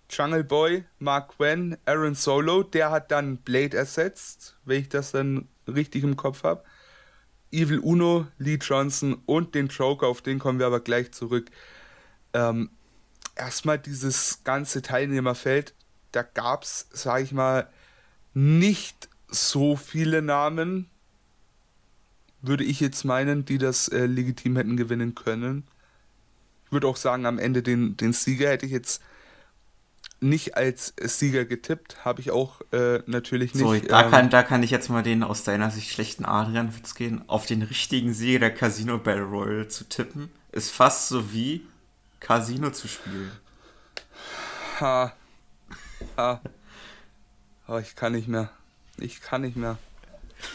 Jungle 0.09 0.43
Boy, 0.43 0.85
Mark 0.99 1.35
Quinn, 1.37 1.77
Aaron 1.85 2.15
Solo, 2.15 2.63
der 2.63 2.91
hat 2.91 3.11
dann 3.11 3.37
Blade 3.37 3.75
ersetzt, 3.75 4.55
wenn 4.65 4.81
ich 4.81 4.89
das 4.89 5.11
dann 5.11 5.47
richtig 5.67 6.03
im 6.03 6.15
Kopf 6.15 6.43
habe. 6.43 6.63
Evil 7.51 7.79
Uno, 7.79 8.27
Lee 8.37 8.59
Johnson 8.61 9.21
und 9.25 9.55
den 9.55 9.67
Joker, 9.67 10.07
auf 10.07 10.21
den 10.21 10.39
kommen 10.39 10.59
wir 10.59 10.67
aber 10.67 10.81
gleich 10.81 11.11
zurück. 11.11 11.49
Ähm, 12.33 12.69
erstmal 13.37 13.79
dieses 13.79 14.43
ganze 14.43 14.81
Teilnehmerfeld, 14.81 15.73
da 16.11 16.23
gab 16.23 16.63
es, 16.63 16.87
sag 16.91 17.21
ich 17.21 17.31
mal, 17.31 17.69
nicht 18.33 19.09
so 19.27 19.75
viele 19.75 20.21
Namen, 20.21 20.89
würde 22.41 22.63
ich 22.63 22.79
jetzt 22.79 23.03
meinen, 23.03 23.45
die 23.45 23.57
das 23.57 23.87
äh, 23.87 24.05
legitim 24.05 24.55
hätten 24.55 24.77
gewinnen 24.77 25.15
können. 25.15 25.63
Ich 26.65 26.71
würde 26.71 26.87
auch 26.87 26.97
sagen, 26.97 27.25
am 27.25 27.39
Ende 27.39 27.63
den, 27.63 27.97
den 27.97 28.13
Sieger 28.13 28.49
hätte 28.49 28.65
ich 28.65 28.71
jetzt 28.71 29.01
nicht 30.19 30.57
als 30.57 30.93
Sieger 30.99 31.45
getippt, 31.45 32.03
habe 32.03 32.21
ich 32.21 32.31
auch 32.31 32.61
äh, 32.71 33.01
natürlich 33.05 33.53
nicht. 33.53 33.63
So, 33.63 33.75
da, 33.75 34.05
ähm, 34.05 34.11
kann, 34.11 34.29
da 34.29 34.43
kann 34.43 34.63
ich 34.63 34.71
jetzt 34.71 34.89
mal 34.89 35.03
den 35.03 35.23
aus 35.23 35.43
deiner 35.43 35.69
Sicht 35.69 35.91
schlechten 35.91 36.25
Adrian-Witz 36.25 36.95
gehen. 36.95 37.23
Auf 37.27 37.45
den 37.45 37.61
richtigen 37.61 38.13
Sieger 38.13 38.39
der 38.39 38.53
Casino 38.53 38.97
Battle 38.97 39.23
Royale 39.23 39.67
zu 39.67 39.87
tippen, 39.87 40.29
ist 40.51 40.71
fast 40.71 41.09
so 41.09 41.33
wie 41.33 41.65
Casino 42.19 42.71
zu 42.71 42.87
spielen. 42.87 43.31
Ha. 44.79 45.13
Ha. 46.17 46.41
Aber 47.65 47.81
ich 47.81 47.95
kann 47.95 48.13
nicht 48.13 48.27
mehr. 48.27 48.49
Ich 48.97 49.21
kann 49.21 49.41
nicht 49.41 49.57
mehr. 49.57 49.77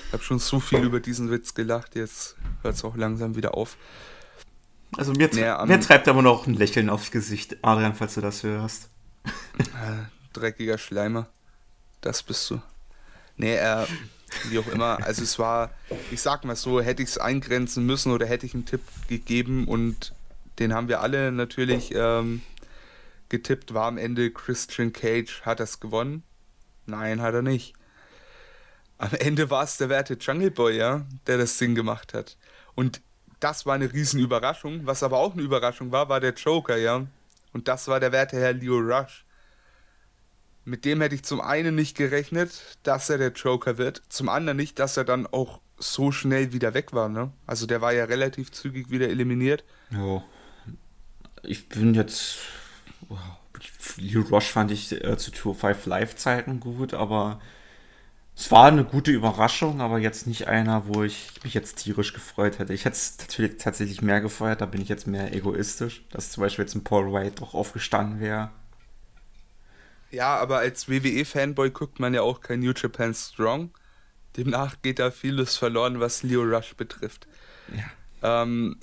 Ich 0.06 0.12
habe 0.12 0.22
schon 0.22 0.38
so 0.38 0.60
viel 0.60 0.80
über 0.80 1.00
diesen 1.00 1.30
Witz 1.30 1.54
gelacht, 1.54 1.96
jetzt 1.96 2.36
hört 2.62 2.76
es 2.76 2.84
auch 2.84 2.96
langsam 2.96 3.34
wieder 3.34 3.54
auf. 3.54 3.76
Also 4.96 5.12
mir, 5.12 5.30
nee, 5.32 5.66
mir 5.66 5.80
treibt 5.80 6.06
aber 6.06 6.22
noch 6.22 6.46
ein 6.46 6.54
Lächeln 6.54 6.90
aufs 6.90 7.10
Gesicht, 7.10 7.56
Adrian, 7.62 7.94
falls 7.94 8.14
du 8.14 8.20
das 8.20 8.42
hörst. 8.42 8.90
Äh, 9.58 10.04
dreckiger 10.32 10.78
Schleimer. 10.78 11.28
Das 12.00 12.22
bist 12.22 12.50
du. 12.50 12.60
Nee, 13.36 13.56
äh, 13.56 13.86
wie 14.48 14.58
auch 14.58 14.66
immer. 14.68 14.98
Also 15.02 15.22
es 15.22 15.38
war, 15.38 15.70
ich 16.10 16.20
sag 16.20 16.44
mal 16.44 16.56
so, 16.56 16.80
hätte 16.80 17.02
ich 17.02 17.10
es 17.10 17.18
eingrenzen 17.18 17.86
müssen 17.86 18.12
oder 18.12 18.26
hätte 18.26 18.46
ich 18.46 18.54
einen 18.54 18.66
Tipp 18.66 18.82
gegeben 19.08 19.66
und 19.66 20.12
den 20.58 20.74
haben 20.74 20.88
wir 20.88 21.00
alle 21.00 21.32
natürlich 21.32 21.92
ähm, 21.94 22.42
getippt, 23.28 23.74
war 23.74 23.86
am 23.86 23.98
Ende 23.98 24.30
Christian 24.30 24.92
Cage. 24.92 25.42
Hat 25.42 25.60
das 25.60 25.80
gewonnen? 25.80 26.22
Nein, 26.86 27.20
hat 27.22 27.34
er 27.34 27.42
nicht. 27.42 27.74
Am 28.98 29.12
Ende 29.14 29.50
war 29.50 29.64
es 29.64 29.78
der 29.78 29.88
werte 29.88 30.14
Jungle 30.14 30.50
Boy, 30.50 30.76
ja, 30.76 31.04
der 31.26 31.38
das 31.38 31.58
Ding 31.58 31.74
gemacht 31.74 32.14
hat. 32.14 32.36
Und 32.74 33.00
das 33.40 33.66
war 33.66 33.74
eine 33.74 33.92
riesen 33.92 34.20
Überraschung. 34.20 34.86
Was 34.86 35.02
aber 35.02 35.18
auch 35.18 35.32
eine 35.32 35.42
Überraschung 35.42 35.90
war, 35.90 36.08
war 36.08 36.20
der 36.20 36.34
Joker, 36.34 36.76
ja. 36.76 37.06
Und 37.52 37.68
das 37.68 37.88
war 37.88 37.98
der 37.98 38.12
werte 38.12 38.38
Herr 38.38 38.52
Leo 38.52 38.78
Rush. 38.78 39.24
Mit 40.64 40.84
dem 40.84 41.00
hätte 41.00 41.16
ich 41.16 41.24
zum 41.24 41.40
einen 41.40 41.74
nicht 41.74 41.96
gerechnet, 41.96 42.78
dass 42.84 43.10
er 43.10 43.18
der 43.18 43.32
Joker 43.32 43.78
wird. 43.78 44.02
Zum 44.08 44.28
anderen 44.28 44.56
nicht, 44.56 44.78
dass 44.78 44.96
er 44.96 45.04
dann 45.04 45.26
auch 45.26 45.60
so 45.78 46.12
schnell 46.12 46.52
wieder 46.52 46.74
weg 46.74 46.92
war. 46.92 47.08
Ne? 47.08 47.32
Also 47.46 47.66
der 47.66 47.80
war 47.80 47.92
ja 47.92 48.04
relativ 48.04 48.52
zügig 48.52 48.90
wieder 48.90 49.08
eliminiert. 49.08 49.64
Ja. 49.90 50.22
Ich 51.42 51.68
bin 51.68 51.94
jetzt. 51.94 52.38
Wow. 53.08 53.18
Leo 53.96 54.22
Rush 54.22 54.50
fand 54.50 54.70
ich 54.70 54.92
äh, 54.92 55.16
zu 55.16 55.30
Tour 55.30 55.54
5 55.54 55.86
Live-Zeiten 55.86 56.60
gut, 56.60 56.94
aber 56.94 57.40
es 58.34 58.50
war 58.50 58.66
eine 58.66 58.84
gute 58.84 59.10
Überraschung, 59.10 59.80
aber 59.80 59.98
jetzt 59.98 60.26
nicht 60.26 60.48
einer, 60.48 60.86
wo 60.86 61.02
ich 61.02 61.30
mich 61.44 61.54
jetzt 61.54 61.76
tierisch 61.76 62.14
gefreut 62.14 62.58
hätte. 62.58 62.72
Ich 62.72 62.84
hätte 62.84 62.96
es 62.96 63.18
natürlich 63.18 63.58
tatsächlich 63.58 64.00
mehr 64.00 64.20
gefreut, 64.20 64.60
da 64.60 64.66
bin 64.66 64.80
ich 64.80 64.88
jetzt 64.88 65.06
mehr 65.06 65.34
egoistisch, 65.34 66.04
dass 66.10 66.30
zum 66.30 66.42
Beispiel 66.42 66.64
jetzt 66.64 66.74
ein 66.74 66.84
Paul 66.84 67.12
White 67.12 67.36
doch 67.40 67.54
aufgestanden 67.54 68.20
wäre. 68.20 68.50
Ja, 70.10 70.36
aber 70.36 70.58
als 70.58 70.88
WWE-Fanboy 70.88 71.70
guckt 71.70 72.00
man 72.00 72.14
ja 72.14 72.22
auch 72.22 72.40
kein 72.40 72.60
New 72.60 72.72
Japan 72.74 73.14
Strong. 73.14 73.70
Demnach 74.36 74.76
geht 74.82 74.98
da 74.98 75.10
vieles 75.10 75.56
verloren, 75.56 76.00
was 76.00 76.22
Leo 76.22 76.42
Rush 76.42 76.74
betrifft. 76.74 77.26
Ja, 77.74 78.42
ähm, 78.42 78.78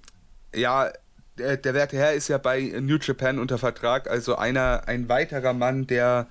ja 0.53 0.91
der, 1.39 1.57
der 1.57 1.73
werte 1.73 1.97
Herr 1.97 2.13
ist 2.13 2.27
ja 2.27 2.37
bei 2.37 2.61
New 2.81 2.97
Japan 2.97 3.39
unter 3.39 3.57
Vertrag, 3.57 4.09
also 4.09 4.35
einer, 4.35 4.83
ein 4.87 5.09
weiterer 5.09 5.53
Mann, 5.53 5.87
der 5.87 6.27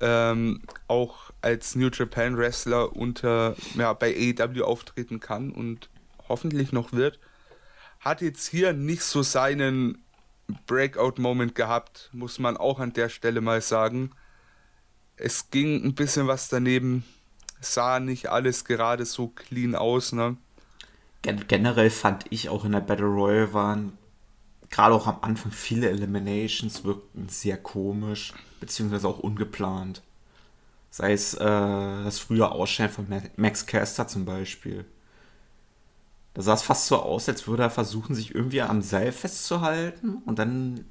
ähm, 0.00 0.62
auch 0.88 1.30
als 1.40 1.74
New 1.76 1.88
Japan 1.88 2.36
Wrestler 2.36 2.94
unter, 2.94 3.56
ja, 3.74 3.92
bei 3.92 4.14
AEW 4.14 4.64
auftreten 4.64 5.20
kann 5.20 5.50
und 5.50 5.88
hoffentlich 6.28 6.72
noch 6.72 6.92
wird, 6.92 7.18
hat 8.00 8.20
jetzt 8.20 8.48
hier 8.48 8.72
nicht 8.72 9.02
so 9.02 9.22
seinen 9.22 10.02
Breakout-Moment 10.66 11.54
gehabt, 11.54 12.10
muss 12.12 12.38
man 12.38 12.56
auch 12.56 12.80
an 12.80 12.92
der 12.92 13.08
Stelle 13.08 13.40
mal 13.40 13.60
sagen. 13.60 14.10
Es 15.16 15.50
ging 15.50 15.84
ein 15.84 15.94
bisschen 15.94 16.26
was 16.26 16.48
daneben, 16.48 17.04
sah 17.60 18.00
nicht 18.00 18.28
alles 18.28 18.64
gerade 18.64 19.06
so 19.06 19.28
clean 19.28 19.74
aus, 19.74 20.12
ne? 20.12 20.36
Generell 21.22 21.90
fand 21.90 22.24
ich 22.30 22.48
auch 22.48 22.64
in 22.64 22.72
der 22.72 22.80
Battle 22.80 23.06
Royale 23.06 23.54
waren 23.54 23.96
gerade 24.72 24.94
auch 24.94 25.06
am 25.06 25.18
Anfang 25.20 25.52
viele 25.52 25.90
Eliminations 25.90 26.82
wirkten 26.82 27.28
sehr 27.28 27.58
komisch, 27.58 28.32
beziehungsweise 28.58 29.06
auch 29.06 29.20
ungeplant. 29.20 30.02
Sei 30.90 31.12
es 31.12 31.34
äh, 31.34 31.38
das 31.38 32.18
frühe 32.18 32.50
Ausscheiden 32.50 32.92
von 32.92 33.22
Max 33.36 33.66
Caster 33.66 34.08
zum 34.08 34.24
Beispiel. 34.24 34.84
Da 36.34 36.40
sah 36.40 36.54
es 36.54 36.62
fast 36.62 36.86
so 36.86 36.96
aus, 36.96 37.28
als 37.28 37.46
würde 37.46 37.64
er 37.64 37.70
versuchen, 37.70 38.14
sich 38.14 38.34
irgendwie 38.34 38.62
am 38.62 38.80
Seil 38.80 39.12
festzuhalten 39.12 40.16
und 40.24 40.38
dann 40.38 40.86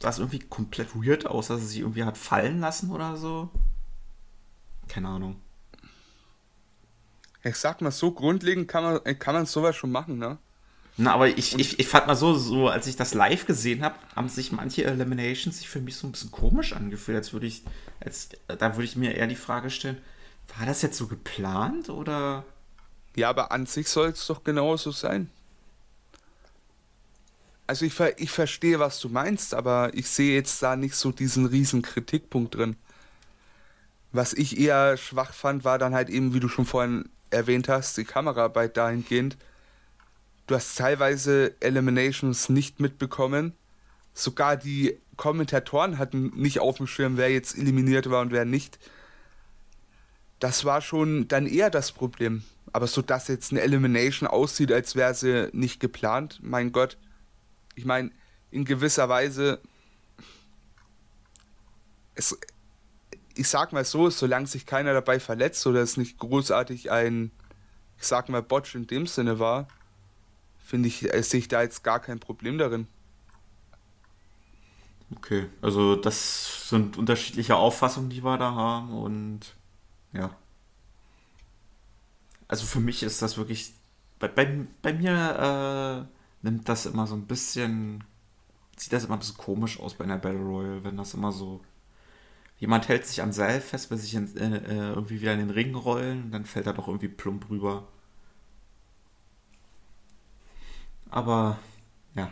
sah 0.00 0.10
es 0.10 0.18
irgendwie 0.18 0.40
komplett 0.40 0.94
weird 0.94 1.26
aus, 1.26 1.48
dass 1.48 1.62
er 1.62 1.66
sich 1.66 1.80
irgendwie 1.80 2.04
hat 2.04 2.18
fallen 2.18 2.60
lassen 2.60 2.90
oder 2.90 3.16
so. 3.16 3.48
Keine 4.86 5.08
Ahnung. 5.08 5.40
Ich 7.42 7.56
sag 7.56 7.80
mal, 7.80 7.90
so 7.90 8.12
grundlegend 8.12 8.68
kann 8.68 8.84
man, 8.84 9.18
kann 9.18 9.34
man 9.34 9.46
sowas 9.46 9.76
schon 9.76 9.90
machen, 9.90 10.18
ne? 10.18 10.36
Na, 11.00 11.14
aber 11.14 11.28
ich, 11.28 11.56
ich, 11.56 11.78
ich 11.78 11.86
fand 11.86 12.08
mal 12.08 12.16
so, 12.16 12.34
so, 12.34 12.68
als 12.68 12.88
ich 12.88 12.96
das 12.96 13.14
live 13.14 13.46
gesehen 13.46 13.84
habe, 13.84 13.94
haben 14.16 14.28
sich 14.28 14.50
manche 14.50 14.82
Eliminations 14.84 15.58
sich 15.58 15.68
für 15.68 15.80
mich 15.80 15.94
so 15.94 16.08
ein 16.08 16.12
bisschen 16.12 16.32
komisch 16.32 16.72
angefühlt, 16.72 17.16
als 17.16 17.32
würde 17.32 17.46
ich, 17.46 17.62
als, 18.00 18.30
da 18.48 18.74
würde 18.74 18.84
ich 18.84 18.96
mir 18.96 19.14
eher 19.14 19.28
die 19.28 19.36
Frage 19.36 19.70
stellen, 19.70 19.98
war 20.56 20.66
das 20.66 20.82
jetzt 20.82 20.98
so 20.98 21.06
geplant 21.06 21.88
oder? 21.88 22.44
Ja, 23.14 23.30
aber 23.30 23.52
an 23.52 23.66
sich 23.66 23.88
soll 23.88 24.08
es 24.08 24.26
doch 24.26 24.42
genauso 24.42 24.90
sein. 24.90 25.30
Also 27.68 27.84
ich, 27.84 28.00
ich 28.16 28.32
verstehe, 28.32 28.80
was 28.80 28.98
du 28.98 29.08
meinst, 29.08 29.54
aber 29.54 29.90
ich 29.94 30.08
sehe 30.08 30.34
jetzt 30.34 30.60
da 30.64 30.74
nicht 30.74 30.96
so 30.96 31.12
diesen 31.12 31.46
riesen 31.46 31.82
Kritikpunkt 31.82 32.56
drin. 32.56 32.76
Was 34.10 34.32
ich 34.32 34.58
eher 34.58 34.96
schwach 34.96 35.32
fand, 35.32 35.64
war 35.64 35.78
dann 35.78 35.94
halt 35.94 36.08
eben, 36.08 36.34
wie 36.34 36.40
du 36.40 36.48
schon 36.48 36.66
vorhin 36.66 37.08
erwähnt 37.30 37.68
hast, 37.68 37.98
die 37.98 38.04
Kameraarbeit 38.04 38.76
dahingehend. 38.76 39.36
Du 40.48 40.54
hast 40.54 40.78
teilweise 40.78 41.54
Eliminations 41.60 42.48
nicht 42.48 42.80
mitbekommen. 42.80 43.52
Sogar 44.14 44.56
die 44.56 44.98
Kommentatoren 45.16 45.98
hatten 45.98 46.32
nicht 46.34 46.60
auf 46.60 46.78
dem 46.78 46.86
Schirm, 46.86 47.18
wer 47.18 47.30
jetzt 47.30 47.56
eliminiert 47.58 48.08
war 48.08 48.22
und 48.22 48.32
wer 48.32 48.46
nicht. 48.46 48.78
Das 50.38 50.64
war 50.64 50.80
schon 50.80 51.28
dann 51.28 51.46
eher 51.46 51.68
das 51.68 51.92
Problem. 51.92 52.44
Aber 52.72 52.86
so 52.86 53.02
dass 53.02 53.28
jetzt 53.28 53.50
eine 53.52 53.60
Elimination 53.60 54.26
aussieht, 54.26 54.72
als 54.72 54.96
wäre 54.96 55.12
sie 55.12 55.50
nicht 55.52 55.80
geplant, 55.80 56.40
mein 56.42 56.72
Gott. 56.72 56.96
Ich 57.74 57.84
meine, 57.84 58.10
in 58.50 58.64
gewisser 58.64 59.10
Weise. 59.10 59.60
Es, 62.14 62.38
ich 63.34 63.48
sag 63.48 63.74
mal 63.74 63.84
so, 63.84 64.08
solange 64.08 64.46
sich 64.46 64.64
keiner 64.64 64.94
dabei 64.94 65.20
verletzt 65.20 65.66
oder 65.66 65.82
es 65.82 65.98
nicht 65.98 66.18
großartig 66.18 66.90
ein, 66.90 67.32
ich 67.98 68.06
sag 68.06 68.30
mal, 68.30 68.42
Botch 68.42 68.74
in 68.74 68.86
dem 68.86 69.06
Sinne 69.06 69.38
war, 69.38 69.68
finde 70.68 70.88
ich, 70.88 71.14
äh, 71.14 71.22
sehe 71.22 71.40
ich 71.40 71.48
da 71.48 71.62
jetzt 71.62 71.82
gar 71.82 71.98
kein 71.98 72.20
Problem 72.20 72.58
darin. 72.58 72.86
Okay, 75.16 75.46
also 75.62 75.96
das 75.96 76.68
sind 76.68 76.98
unterschiedliche 76.98 77.56
Auffassungen, 77.56 78.10
die 78.10 78.22
wir 78.22 78.36
da 78.36 78.54
haben 78.54 78.90
und 78.92 79.40
ja. 80.12 80.36
Also 82.48 82.66
für 82.66 82.80
mich 82.80 83.02
ist 83.02 83.22
das 83.22 83.38
wirklich, 83.38 83.72
bei, 84.18 84.28
bei, 84.28 84.66
bei 84.82 84.92
mir 84.92 86.06
äh, 86.06 86.46
nimmt 86.46 86.68
das 86.68 86.84
immer 86.84 87.06
so 87.06 87.14
ein 87.14 87.26
bisschen, 87.26 88.04
sieht 88.76 88.92
das 88.92 89.04
immer 89.04 89.16
ein 89.16 89.20
bisschen 89.20 89.38
komisch 89.38 89.80
aus 89.80 89.94
bei 89.94 90.04
einer 90.04 90.18
Battle 90.18 90.40
Royale, 90.42 90.84
wenn 90.84 90.98
das 90.98 91.14
immer 91.14 91.32
so 91.32 91.62
jemand 92.58 92.88
hält 92.88 93.06
sich 93.06 93.22
am 93.22 93.32
Seil 93.32 93.62
fest, 93.62 93.90
will 93.90 93.96
sich 93.96 94.14
in, 94.14 94.36
äh, 94.36 94.58
äh, 94.58 94.88
irgendwie 94.90 95.22
wieder 95.22 95.32
in 95.32 95.38
den 95.38 95.50
Ring 95.50 95.74
rollen 95.74 96.24
und 96.24 96.30
dann 96.32 96.44
fällt 96.44 96.66
er 96.66 96.74
doch 96.74 96.88
irgendwie 96.88 97.08
plump 97.08 97.48
rüber. 97.48 97.88
Aber 101.10 101.58
ja. 102.14 102.30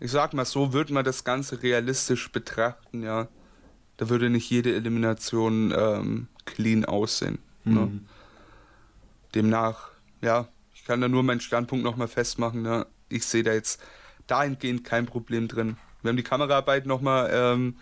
Ich 0.00 0.10
sag 0.10 0.34
mal 0.34 0.44
so, 0.44 0.72
würde 0.72 0.92
man 0.92 1.04
das 1.04 1.24
Ganze 1.24 1.62
realistisch 1.62 2.30
betrachten, 2.30 3.02
ja. 3.02 3.28
Da 3.96 4.08
würde 4.10 4.28
nicht 4.28 4.50
jede 4.50 4.74
Elimination 4.74 5.72
ähm, 5.76 6.28
clean 6.44 6.84
aussehen. 6.84 7.38
Ne? 7.64 7.80
Mhm. 7.80 7.94
Ne? 7.94 8.00
Demnach, 9.34 9.90
ja, 10.20 10.48
ich 10.74 10.84
kann 10.84 11.00
da 11.00 11.08
nur 11.08 11.22
meinen 11.22 11.40
Standpunkt 11.40 11.84
nochmal 11.84 12.08
festmachen. 12.08 12.62
Ne? 12.62 12.86
Ich 13.08 13.26
sehe 13.26 13.42
da 13.42 13.52
jetzt 13.52 13.82
dahingehend 14.26 14.84
kein 14.84 15.06
Problem 15.06 15.48
drin. 15.48 15.76
Wir 16.02 16.10
haben 16.10 16.16
die 16.16 16.22
Kameraarbeit 16.22 16.86
nochmal 16.86 17.30
ähm, 17.32 17.76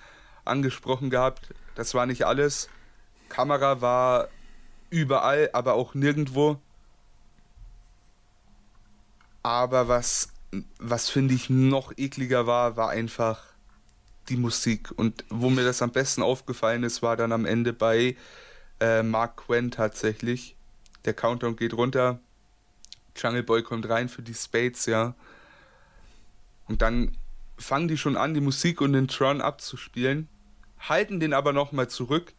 angesprochen 0.45 1.11
gehabt. 1.11 1.53
Das 1.75 1.95
war 1.95 2.07
nicht 2.07 2.27
alles. 2.27 2.69
Kamera 3.29 3.81
war 3.81 4.29
überall, 4.91 5.51
aber 5.53 5.75
auch 5.75 5.95
nirgendwo. 5.95 6.61
Aber 9.45 9.87
was, 9.87 10.31
was 10.81 11.09
finde 11.09 11.35
ich 11.35 11.49
noch 11.49 11.93
ekliger 11.97 12.49
war, 12.49 12.77
war 12.77 12.91
einfach 12.91 13.45
die 14.29 14.37
Musik. 14.37 14.91
Und 14.97 15.25
wo 15.29 15.51
mir 15.51 15.65
das 15.65 15.83
am 15.83 15.93
besten 15.93 16.23
aufgefallen 16.23 16.83
ist, 16.83 17.01
war 17.01 17.17
dann 17.17 17.31
am 17.31 17.47
Ende 17.47 17.73
bei 17.73 18.17
äh, 18.81 19.05
Mark 19.05 19.37
Quinn 19.37 19.71
tatsächlich. 19.71 20.57
Der 21.05 21.15
Countdown 21.15 21.55
geht 21.55 21.75
runter. 21.75 22.19
Jungle 23.17 23.45
Boy 23.45 23.63
kommt 23.63 23.89
rein 23.89 24.09
für 24.09 24.23
die 24.23 24.35
Spades, 24.35 24.87
ja. 24.87 25.15
Und 26.67 26.83
dann 26.83 27.17
fangen 27.57 27.87
die 27.87 27.99
schon 27.99 28.17
an, 28.17 28.35
die 28.35 28.41
Musik 28.41 28.81
und 28.81 28.95
den 28.95 29.07
Tron 29.07 29.41
abzuspielen 29.41 30.29
halten 30.89 31.21
den 31.21 31.33
aber 31.33 31.53
nochmal 31.53 31.89
zurück 31.89 32.33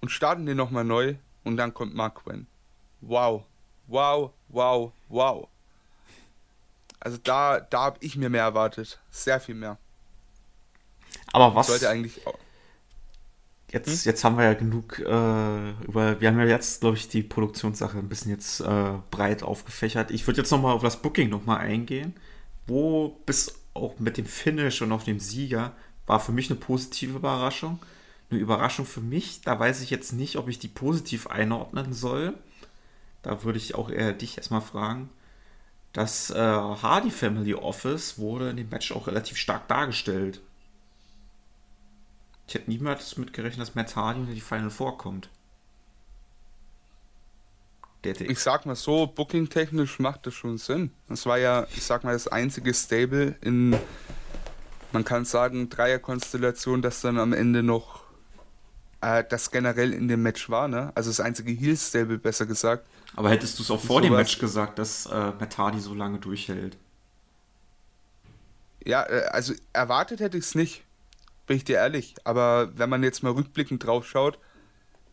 und 0.00 0.10
starten 0.10 0.46
den 0.46 0.56
nochmal 0.56 0.84
neu 0.84 1.16
und 1.42 1.56
dann 1.56 1.74
kommt 1.74 1.94
Mark 1.94 2.24
Quinn. 2.24 2.46
Wow, 3.00 3.44
wow, 3.86 4.32
wow, 4.48 4.92
wow. 5.08 5.48
Also 7.04 7.18
da, 7.22 7.60
da 7.60 7.82
habe 7.82 7.98
ich 8.00 8.16
mir 8.16 8.30
mehr 8.30 8.42
erwartet. 8.42 8.98
Sehr 9.10 9.38
viel 9.38 9.54
mehr. 9.54 9.78
Aber 11.32 11.54
was. 11.54 11.68
Sollte 11.68 11.88
eigentlich 11.88 12.26
auch. 12.26 12.38
Jetzt, 13.70 13.88
hm? 13.88 14.10
jetzt 14.10 14.24
haben 14.24 14.38
wir 14.38 14.44
ja 14.44 14.54
genug 14.54 14.98
äh, 14.98 15.70
über. 15.84 16.20
Wir 16.20 16.28
haben 16.28 16.38
ja 16.38 16.46
jetzt, 16.46 16.80
glaube 16.80 16.96
ich, 16.96 17.08
die 17.08 17.22
Produktionssache 17.22 17.98
ein 17.98 18.08
bisschen 18.08 18.30
jetzt 18.30 18.60
äh, 18.60 18.92
breit 19.10 19.42
aufgefächert. 19.42 20.10
Ich 20.10 20.26
würde 20.26 20.40
jetzt 20.40 20.50
nochmal 20.50 20.74
auf 20.74 20.82
das 20.82 21.00
Booking 21.02 21.28
nochmal 21.28 21.58
eingehen. 21.58 22.14
Wo 22.66 23.20
bis 23.26 23.54
auch 23.74 23.98
mit 23.98 24.16
dem 24.16 24.26
Finish 24.26 24.80
und 24.80 24.92
auf 24.92 25.04
dem 25.04 25.20
Sieger 25.20 25.72
war 26.06 26.20
für 26.20 26.32
mich 26.32 26.50
eine 26.50 26.58
positive 26.58 27.16
Überraschung. 27.16 27.80
Eine 28.30 28.40
Überraschung 28.40 28.86
für 28.86 29.00
mich, 29.00 29.42
da 29.42 29.58
weiß 29.58 29.82
ich 29.82 29.90
jetzt 29.90 30.12
nicht, 30.12 30.36
ob 30.36 30.48
ich 30.48 30.58
die 30.58 30.68
positiv 30.68 31.26
einordnen 31.26 31.92
soll. 31.92 32.34
Da 33.22 33.42
würde 33.42 33.58
ich 33.58 33.74
auch 33.74 33.90
eher 33.90 34.12
dich 34.12 34.38
erstmal 34.38 34.62
fragen. 34.62 35.10
Das 35.94 36.30
äh, 36.30 36.34
Hardy 36.36 37.10
Family 37.10 37.54
Office 37.54 38.18
wurde 38.18 38.50
in 38.50 38.58
dem 38.58 38.68
Match 38.68 38.92
auch 38.92 39.06
relativ 39.06 39.38
stark 39.38 39.68
dargestellt. 39.68 40.40
Ich 42.46 42.54
hätte 42.54 42.70
niemals 42.70 43.16
mitgerechnet, 43.16 43.66
dass 43.66 43.74
Matt 43.74 43.96
Hardy 43.96 44.20
in 44.20 44.34
die 44.34 44.40
Final 44.40 44.70
vorkommt. 44.70 45.30
Ich 48.04 48.40
sag 48.40 48.66
mal 48.66 48.76
so, 48.76 49.06
booking-technisch 49.06 49.98
macht 49.98 50.26
das 50.26 50.34
schon 50.34 50.58
Sinn. 50.58 50.90
Das 51.08 51.24
war 51.24 51.38
ja, 51.38 51.66
ich 51.74 51.84
sag 51.84 52.04
mal, 52.04 52.12
das 52.12 52.28
einzige 52.28 52.74
Stable 52.74 53.36
in 53.40 53.74
man 54.92 55.04
kann 55.04 55.24
sagen, 55.24 55.68
Dreierkonstellation, 55.70 56.80
das 56.80 57.00
dann 57.00 57.18
am 57.18 57.32
Ende 57.32 57.62
noch 57.62 58.04
äh, 59.00 59.24
das 59.28 59.50
generell 59.50 59.92
in 59.92 60.06
dem 60.08 60.22
Match 60.22 60.48
war, 60.48 60.68
ne? 60.68 60.92
Also 60.94 61.10
das 61.10 61.20
einzige 61.20 61.50
Heel-Stable, 61.52 62.18
besser 62.18 62.46
gesagt. 62.46 62.86
Aber 63.16 63.30
hättest 63.30 63.58
du 63.58 63.62
es 63.62 63.70
auch 63.70 63.80
vor 63.80 64.02
dem 64.02 64.12
Match 64.12 64.38
gesagt, 64.38 64.78
dass 64.78 65.06
äh, 65.06 65.32
Matt 65.38 65.56
Hardy 65.56 65.80
so 65.80 65.94
lange 65.94 66.18
durchhält? 66.18 66.76
Ja, 68.84 69.04
äh, 69.04 69.26
also 69.26 69.54
erwartet 69.72 70.20
hätte 70.20 70.36
ich 70.36 70.44
es 70.44 70.54
nicht, 70.54 70.82
bin 71.46 71.56
ich 71.56 71.64
dir 71.64 71.76
ehrlich. 71.76 72.16
Aber 72.24 72.76
wenn 72.76 72.90
man 72.90 73.02
jetzt 73.02 73.22
mal 73.22 73.32
rückblickend 73.32 73.84
drauf 73.84 74.06
schaut, 74.06 74.38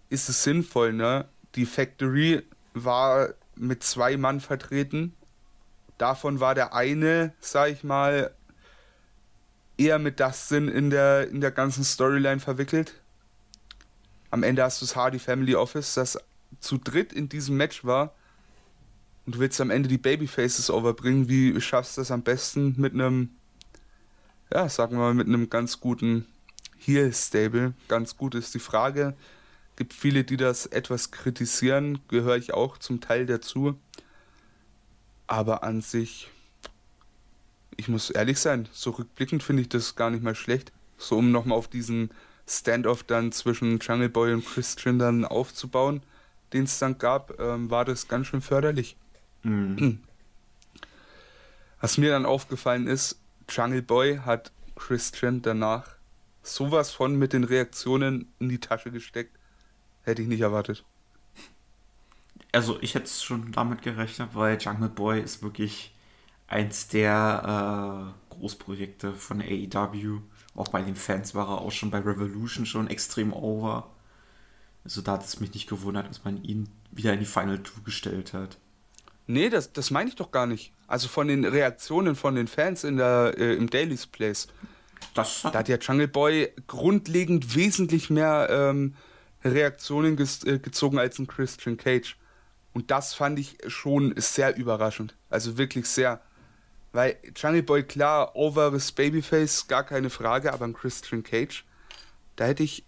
ist 0.09 0.29
es 0.29 0.43
sinnvoll, 0.43 0.93
ne? 0.93 1.25
Die 1.55 1.65
Factory 1.65 2.43
war 2.73 3.29
mit 3.55 3.83
zwei 3.83 4.17
Mann 4.17 4.39
vertreten. 4.39 5.13
Davon 5.97 6.39
war 6.39 6.55
der 6.55 6.73
eine, 6.73 7.33
sag 7.39 7.69
ich 7.69 7.83
mal, 7.83 8.33
eher 9.77 9.99
mit 9.99 10.19
Dustin 10.19 10.67
in 10.67 10.89
der, 10.89 11.27
in 11.29 11.41
der 11.41 11.51
ganzen 11.51 11.83
Storyline 11.83 12.39
verwickelt. 12.39 12.95
Am 14.31 14.43
Ende 14.43 14.63
hast 14.63 14.81
du 14.81 14.85
das 14.85 14.95
Hardy 14.95 15.19
Family 15.19 15.55
Office, 15.55 15.93
das 15.93 16.17
zu 16.59 16.77
dritt 16.77 17.13
in 17.13 17.29
diesem 17.29 17.57
Match 17.57 17.83
war. 17.85 18.13
Und 19.25 19.35
du 19.35 19.39
willst 19.39 19.61
am 19.61 19.69
Ende 19.69 19.89
die 19.89 19.97
Babyfaces 19.97 20.69
overbringen. 20.69 21.29
Wie 21.29 21.59
schaffst 21.61 21.97
du 21.97 22.01
das 22.01 22.11
am 22.11 22.23
besten 22.23 22.75
mit 22.77 22.93
einem, 22.93 23.29
ja, 24.51 24.67
sagen 24.67 24.97
wir 24.97 24.99
mal, 24.99 25.13
mit 25.13 25.27
einem 25.27 25.49
ganz 25.49 25.79
guten 25.79 26.25
Heel-Stable? 26.77 27.73
Ganz 27.87 28.17
gut 28.17 28.35
ist 28.35 28.53
die 28.53 28.59
Frage. 28.59 29.15
Gibt 29.75 29.93
viele, 29.93 30.23
die 30.23 30.37
das 30.37 30.65
etwas 30.65 31.11
kritisieren, 31.11 31.99
gehöre 32.07 32.37
ich 32.37 32.53
auch 32.53 32.77
zum 32.77 32.99
Teil 32.99 33.25
dazu. 33.25 33.75
Aber 35.27 35.63
an 35.63 35.81
sich 35.81 36.29
ich 37.81 37.87
muss 37.87 38.09
ehrlich 38.09 38.39
sein, 38.39 38.67
so 38.71 38.91
rückblickend 38.91 39.43
finde 39.43 39.63
ich 39.63 39.69
das 39.69 39.95
gar 39.95 40.11
nicht 40.11 40.23
mal 40.23 40.35
schlecht. 40.35 40.71
So 40.97 41.17
um 41.17 41.31
nochmal 41.31 41.57
auf 41.57 41.67
diesen 41.67 42.11
Standoff 42.47 43.03
dann 43.03 43.31
zwischen 43.31 43.79
Jungle 43.79 44.09
Boy 44.09 44.33
und 44.33 44.45
Christian 44.45 44.99
dann 44.99 45.25
aufzubauen, 45.25 46.03
den 46.53 46.63
es 46.63 46.79
dann 46.79 46.97
gab, 46.97 47.39
ähm, 47.39 47.69
war 47.69 47.85
das 47.85 48.07
ganz 48.07 48.27
schön 48.27 48.41
förderlich. 48.41 48.97
Mhm. 49.43 49.99
Was 51.81 51.97
mir 51.97 52.11
dann 52.11 52.25
aufgefallen 52.25 52.87
ist, 52.87 53.19
Jungle 53.49 53.81
Boy 53.81 54.17
hat 54.17 54.51
Christian 54.75 55.41
danach 55.41 55.95
sowas 56.43 56.91
von 56.91 57.15
mit 57.15 57.33
den 57.33 57.43
Reaktionen 57.43 58.31
in 58.39 58.49
die 58.49 58.59
Tasche 58.59 58.91
gesteckt. 58.91 59.37
Hätte 60.03 60.21
ich 60.21 60.27
nicht 60.27 60.41
erwartet. 60.41 60.83
Also 62.51 62.79
ich 62.81 62.95
hätte 62.95 63.05
es 63.05 63.23
schon 63.23 63.51
damit 63.51 63.81
gerechnet, 63.81 64.29
weil 64.33 64.57
Jungle 64.59 64.89
Boy 64.89 65.21
ist 65.21 65.41
wirklich 65.41 65.93
eins 66.47 66.87
der 66.87 68.13
äh, 68.29 68.33
Großprojekte 68.35 69.13
von 69.13 69.41
AEW. 69.41 70.19
Auch 70.55 70.67
bei 70.67 70.81
den 70.81 70.95
Fans 70.95 71.33
war 71.33 71.47
er 71.47 71.61
auch 71.61 71.71
schon 71.71 71.91
bei 71.91 71.99
Revolution 71.99 72.65
schon 72.65 72.87
extrem 72.87 73.31
over. 73.31 73.89
Also 74.83 75.01
da 75.01 75.13
hat 75.13 75.23
es 75.23 75.39
mich 75.39 75.53
nicht 75.53 75.69
gewundert, 75.69 76.09
dass 76.09 76.23
man 76.23 76.43
ihn 76.43 76.69
wieder 76.91 77.13
in 77.13 77.19
die 77.19 77.25
Final 77.25 77.59
Two 77.59 77.81
gestellt 77.83 78.33
hat. 78.33 78.57
Nee, 79.27 79.49
das, 79.49 79.71
das 79.71 79.91
meine 79.91 80.09
ich 80.09 80.15
doch 80.15 80.31
gar 80.31 80.47
nicht. 80.47 80.73
Also 80.87 81.07
von 81.07 81.27
den 81.27 81.45
Reaktionen 81.45 82.15
von 82.15 82.35
den 82.35 82.47
Fans 82.47 82.83
in 82.83 82.97
der, 82.97 83.35
äh, 83.37 83.55
im 83.55 83.69
Daily's 83.69 84.07
Place. 84.07 84.47
Das 85.13 85.43
hat 85.43 85.55
da 85.55 85.59
hat 85.59 85.69
ja 85.69 85.77
Jungle 85.77 86.07
Boy 86.07 86.51
grundlegend 86.67 87.55
wesentlich 87.55 88.09
mehr 88.09 88.47
ähm, 88.49 88.95
Reaktionen 89.43 90.17
äh, 90.17 90.59
gezogen 90.59 90.99
als 90.99 91.19
ein 91.19 91.27
Christian 91.27 91.77
Cage. 91.77 92.17
Und 92.73 92.91
das 92.91 93.13
fand 93.13 93.39
ich 93.39 93.57
schon 93.67 94.13
sehr 94.17 94.55
überraschend. 94.55 95.15
Also 95.29 95.57
wirklich 95.57 95.87
sehr. 95.87 96.21
Weil 96.93 97.17
Jungle 97.35 97.63
Boy, 97.63 97.83
klar, 97.83 98.35
overes 98.35 98.91
Babyface, 98.91 99.67
gar 99.67 99.83
keine 99.83 100.09
Frage, 100.09 100.51
aber 100.51 100.65
ein 100.65 100.73
Christian 100.73 101.23
Cage, 101.23 101.65
da 102.35 102.45
hätte 102.45 102.63
ich 102.63 102.83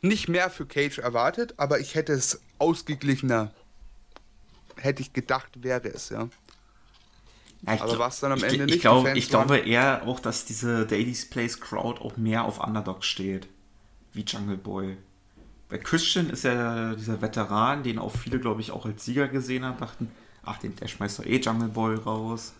nicht 0.00 0.28
mehr 0.28 0.50
für 0.50 0.66
Cage 0.66 0.98
erwartet, 0.98 1.54
aber 1.56 1.80
ich 1.80 1.94
hätte 1.94 2.12
es 2.12 2.40
ausgeglichener, 2.58 3.52
hätte 4.76 5.02
ich 5.02 5.12
gedacht, 5.12 5.62
wäre 5.62 5.88
es, 5.88 6.10
ja. 6.10 6.28
ja 7.66 7.80
aber 7.80 7.98
was 7.98 8.20
dann 8.20 8.32
am 8.32 8.38
ich, 8.38 8.44
Ende 8.44 8.64
ich, 8.64 8.70
nicht? 8.72 8.80
Glaub, 8.80 9.06
ich 9.14 9.28
glaube 9.28 9.58
eher 9.58 10.02
auch, 10.06 10.20
dass 10.20 10.44
diese 10.44 10.86
Daily's 10.86 11.28
Place 11.28 11.60
Crowd 11.60 12.00
auch 12.00 12.16
mehr 12.16 12.44
auf 12.44 12.60
Underdog 12.60 13.04
steht, 13.04 13.48
wie 14.12 14.22
Jungle 14.22 14.56
Boy. 14.56 14.96
Bei 15.68 15.78
Christian 15.78 16.30
ist 16.30 16.44
ja 16.44 16.94
dieser 16.94 17.20
Veteran, 17.20 17.82
den 17.82 17.98
auch 17.98 18.12
viele, 18.12 18.38
glaube 18.38 18.60
ich, 18.60 18.70
auch 18.70 18.86
als 18.86 19.04
Sieger 19.04 19.28
gesehen 19.28 19.64
haben, 19.64 19.78
dachten, 19.78 20.10
ach, 20.44 20.58
den, 20.58 20.76
der 20.76 20.88
schmeißt 20.88 21.18
doch 21.18 21.24
eh 21.24 21.38
Jungle 21.38 21.68
Boy 21.68 21.96
raus. 21.96 22.52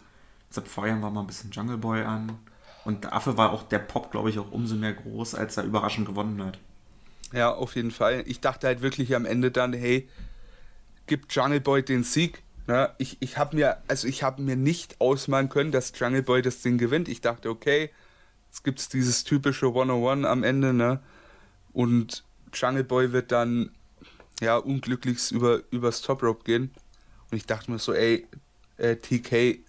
Deshalb 0.48 0.68
feuern 0.68 1.00
wir 1.00 1.10
mal 1.10 1.20
ein 1.20 1.26
bisschen 1.26 1.50
Jungle 1.50 1.76
Boy 1.76 2.02
an. 2.02 2.38
Und 2.84 3.04
dafür 3.04 3.36
war 3.36 3.52
auch 3.52 3.62
der 3.62 3.78
Pop, 3.78 4.10
glaube 4.10 4.30
ich, 4.30 4.38
auch 4.38 4.50
umso 4.52 4.74
mehr 4.74 4.92
groß, 4.92 5.34
als 5.34 5.56
er 5.56 5.64
überraschend 5.64 6.06
gewonnen 6.06 6.42
hat. 6.44 6.58
Ja, 7.32 7.52
auf 7.52 7.76
jeden 7.76 7.90
Fall. 7.90 8.22
Ich 8.26 8.40
dachte 8.40 8.66
halt 8.66 8.82
wirklich 8.82 9.14
am 9.14 9.24
Ende 9.24 9.50
dann, 9.50 9.72
hey, 9.72 10.08
gibt 11.06 11.34
Jungle 11.34 11.60
Boy 11.60 11.82
den 11.82 12.04
Sieg. 12.04 12.42
Ja, 12.66 12.94
ich 12.98 13.18
ich 13.20 13.36
habe 13.36 13.56
mir, 13.56 13.82
also 13.88 14.08
ich 14.08 14.22
mir 14.38 14.56
nicht 14.56 15.00
ausmalen 15.00 15.48
können, 15.48 15.72
dass 15.72 15.92
Jungle 15.98 16.22
Boy 16.22 16.42
das 16.42 16.62
Ding 16.62 16.78
gewinnt. 16.78 17.08
Ich 17.08 17.20
dachte, 17.20 17.50
okay, 17.50 17.90
jetzt 18.46 18.64
gibt 18.64 18.78
es 18.78 18.88
dieses 18.88 19.24
typische 19.24 19.66
101 19.66 20.26
am 20.26 20.44
Ende, 20.44 20.72
ne? 20.72 21.00
Und 21.72 22.24
Jungle 22.54 22.84
Boy 22.84 23.12
wird 23.12 23.32
dann 23.32 23.70
ja 24.40 24.56
unglücklich 24.56 25.30
über, 25.32 25.62
übers 25.70 26.00
Top 26.02 26.22
Rope 26.22 26.44
gehen. 26.44 26.70
Und 27.30 27.36
ich 27.36 27.46
dachte 27.46 27.70
mir 27.70 27.78
so, 27.78 27.92
ey, 27.92 28.26
äh, 28.78 28.96
TK, 28.96 29.60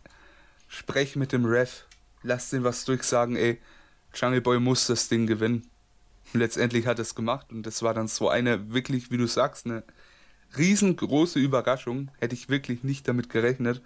sprech 0.67 1.15
mit 1.15 1.31
dem 1.31 1.45
Ref, 1.45 1.85
lass 2.23 2.49
den 2.49 2.63
was 2.63 2.85
durchsagen, 2.85 3.35
ey, 3.35 3.59
Jungle 4.13 4.41
Boy 4.41 4.59
muss 4.59 4.87
das 4.87 5.09
Ding 5.09 5.27
gewinnen. 5.27 5.69
Und 6.35 6.41
letztendlich 6.41 6.85
hat 6.85 6.99
er 6.99 7.03
es 7.03 7.15
gemacht 7.15 7.53
und 7.53 7.65
das 7.65 7.81
war 7.81 7.93
dann 7.93 8.09
so 8.09 8.27
eine 8.27 8.73
wirklich, 8.73 9.09
wie 9.09 9.15
du 9.15 9.25
sagst, 9.25 9.65
eine 9.65 9.83
riesengroße 10.57 11.39
Überraschung. 11.39 12.11
Hätte 12.19 12.35
ich 12.35 12.49
wirklich 12.49 12.83
nicht 12.83 13.07
damit 13.07 13.29
gerechnet. 13.29 13.81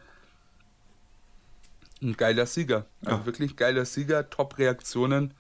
Ein 2.02 2.18
geiler 2.18 2.48
Sieger. 2.48 2.88
Also 3.06 3.20
ja. 3.20 3.26
wirklich 3.28 3.56
geiler 3.56 3.86
Sieger, 3.86 4.32
Top-Reaktionen. 4.32 5.36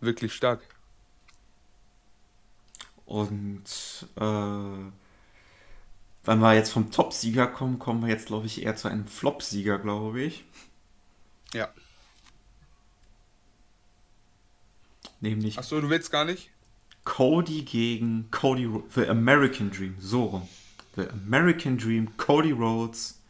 Wirklich 0.00 0.34
stark. 0.34 0.60
Und 3.06 3.64
äh, 4.16 4.90
wenn 6.24 6.38
wir 6.38 6.52
jetzt 6.52 6.70
vom 6.70 6.90
Top-Sieger 6.90 7.46
kommen, 7.46 7.78
kommen 7.78 8.02
wir 8.02 8.10
jetzt, 8.10 8.26
glaube 8.26 8.44
ich, 8.44 8.62
eher 8.62 8.76
zu 8.76 8.88
einem 8.88 9.06
Flop-Sieger, 9.06 9.78
glaube 9.78 10.20
ich. 10.20 10.44
Ja. 11.54 11.70
Nämlich. 15.20 15.58
Achso, 15.58 15.80
du 15.80 15.90
willst 15.90 16.10
gar 16.10 16.24
nicht? 16.24 16.50
Cody 17.04 17.62
gegen 17.62 18.30
Cody 18.30 18.68
The 18.94 19.06
American 19.06 19.70
Dream. 19.70 19.96
So 19.98 20.24
rum. 20.24 20.48
The 20.96 21.08
American 21.08 21.78
Dream, 21.78 22.16
Cody 22.16 22.52
Rhodes 22.52 23.20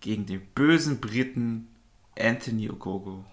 gegen 0.00 0.26
den 0.26 0.42
bösen 0.54 1.00
Briten 1.00 1.68
Anthony 2.18 2.70
Ogogo. 2.70 3.24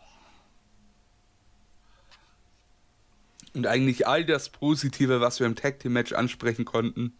Und 3.54 3.68
eigentlich 3.68 4.08
all 4.08 4.24
das 4.24 4.50
Positive, 4.50 5.20
was 5.20 5.40
wir 5.40 5.48
im 5.48 5.56
Tag 5.56 5.80
Team 5.80 5.94
Match 5.94 6.14
ansprechen 6.14 6.64
konnten, 6.64 7.14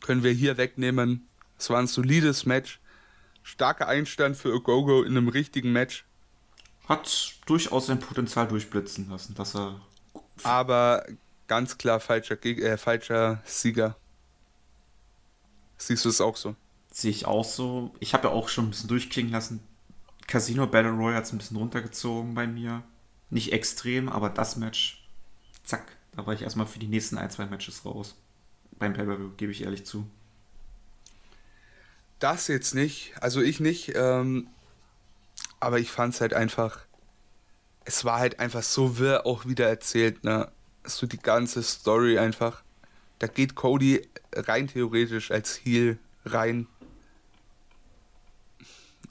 können 0.00 0.22
wir 0.22 0.32
hier 0.32 0.56
wegnehmen. 0.56 1.26
Es 1.58 1.68
war 1.68 1.78
ein 1.78 1.88
solides 1.88 2.46
Match. 2.46 2.80
Starker 3.42 3.88
Einstand 3.88 4.36
für 4.36 4.54
Ogogo 4.54 5.02
in 5.02 5.16
einem 5.16 5.28
richtigen 5.28 5.72
Match 5.72 6.04
hat 6.90 7.36
durchaus 7.46 7.86
sein 7.86 8.00
Potenzial 8.00 8.48
durchblitzen 8.48 9.08
lassen, 9.08 9.34
dass 9.34 9.54
er. 9.54 9.80
Aber 10.42 11.06
ganz 11.46 11.78
klar 11.78 12.00
falscher, 12.00 12.44
äh, 12.44 12.76
falscher 12.76 13.40
Sieger. 13.44 13.96
Siehst 15.78 16.04
du 16.04 16.08
es 16.08 16.20
auch 16.20 16.36
so? 16.36 16.56
Sehe 16.90 17.12
ich 17.12 17.26
auch 17.26 17.44
so. 17.44 17.94
Ich 18.00 18.12
habe 18.12 18.28
ja 18.28 18.34
auch 18.34 18.48
schon 18.48 18.66
ein 18.66 18.70
bisschen 18.70 18.88
durchklingen 18.88 19.30
lassen. 19.30 19.60
Casino 20.26 20.66
Battle 20.66 20.90
Royale 20.90 21.16
hat 21.16 21.24
es 21.24 21.32
ein 21.32 21.38
bisschen 21.38 21.56
runtergezogen 21.56 22.34
bei 22.34 22.46
mir. 22.46 22.82
Nicht 23.30 23.52
extrem, 23.52 24.08
aber 24.08 24.28
das 24.28 24.56
Match, 24.56 25.08
zack, 25.62 25.96
da 26.16 26.26
war 26.26 26.34
ich 26.34 26.42
erstmal 26.42 26.66
für 26.66 26.80
die 26.80 26.88
nächsten 26.88 27.18
ein, 27.18 27.30
zwei 27.30 27.46
Matches 27.46 27.84
raus. 27.84 28.16
Beim 28.78 28.94
pay 28.94 29.06
gebe 29.36 29.52
ich 29.52 29.62
ehrlich 29.62 29.86
zu. 29.86 30.06
Das 32.18 32.48
jetzt 32.48 32.74
nicht, 32.74 33.14
also 33.20 33.40
ich 33.40 33.60
nicht. 33.60 33.92
Ähm, 33.94 34.48
aber 35.60 35.78
ich 35.78 35.90
fand 35.90 36.14
es 36.14 36.20
halt 36.20 36.34
einfach, 36.34 36.80
es 37.84 38.04
war 38.04 38.18
halt 38.18 38.40
einfach 38.40 38.62
so 38.62 38.98
wirr 38.98 39.26
auch 39.26 39.46
wieder 39.46 39.68
erzählt, 39.68 40.24
ne? 40.24 40.50
So 40.84 41.06
die 41.06 41.18
ganze 41.18 41.62
Story 41.62 42.18
einfach. 42.18 42.62
Da 43.18 43.26
geht 43.26 43.54
Cody 43.54 44.08
rein 44.32 44.66
theoretisch 44.68 45.30
als 45.30 45.56
Heel 45.56 45.98
rein. 46.24 46.66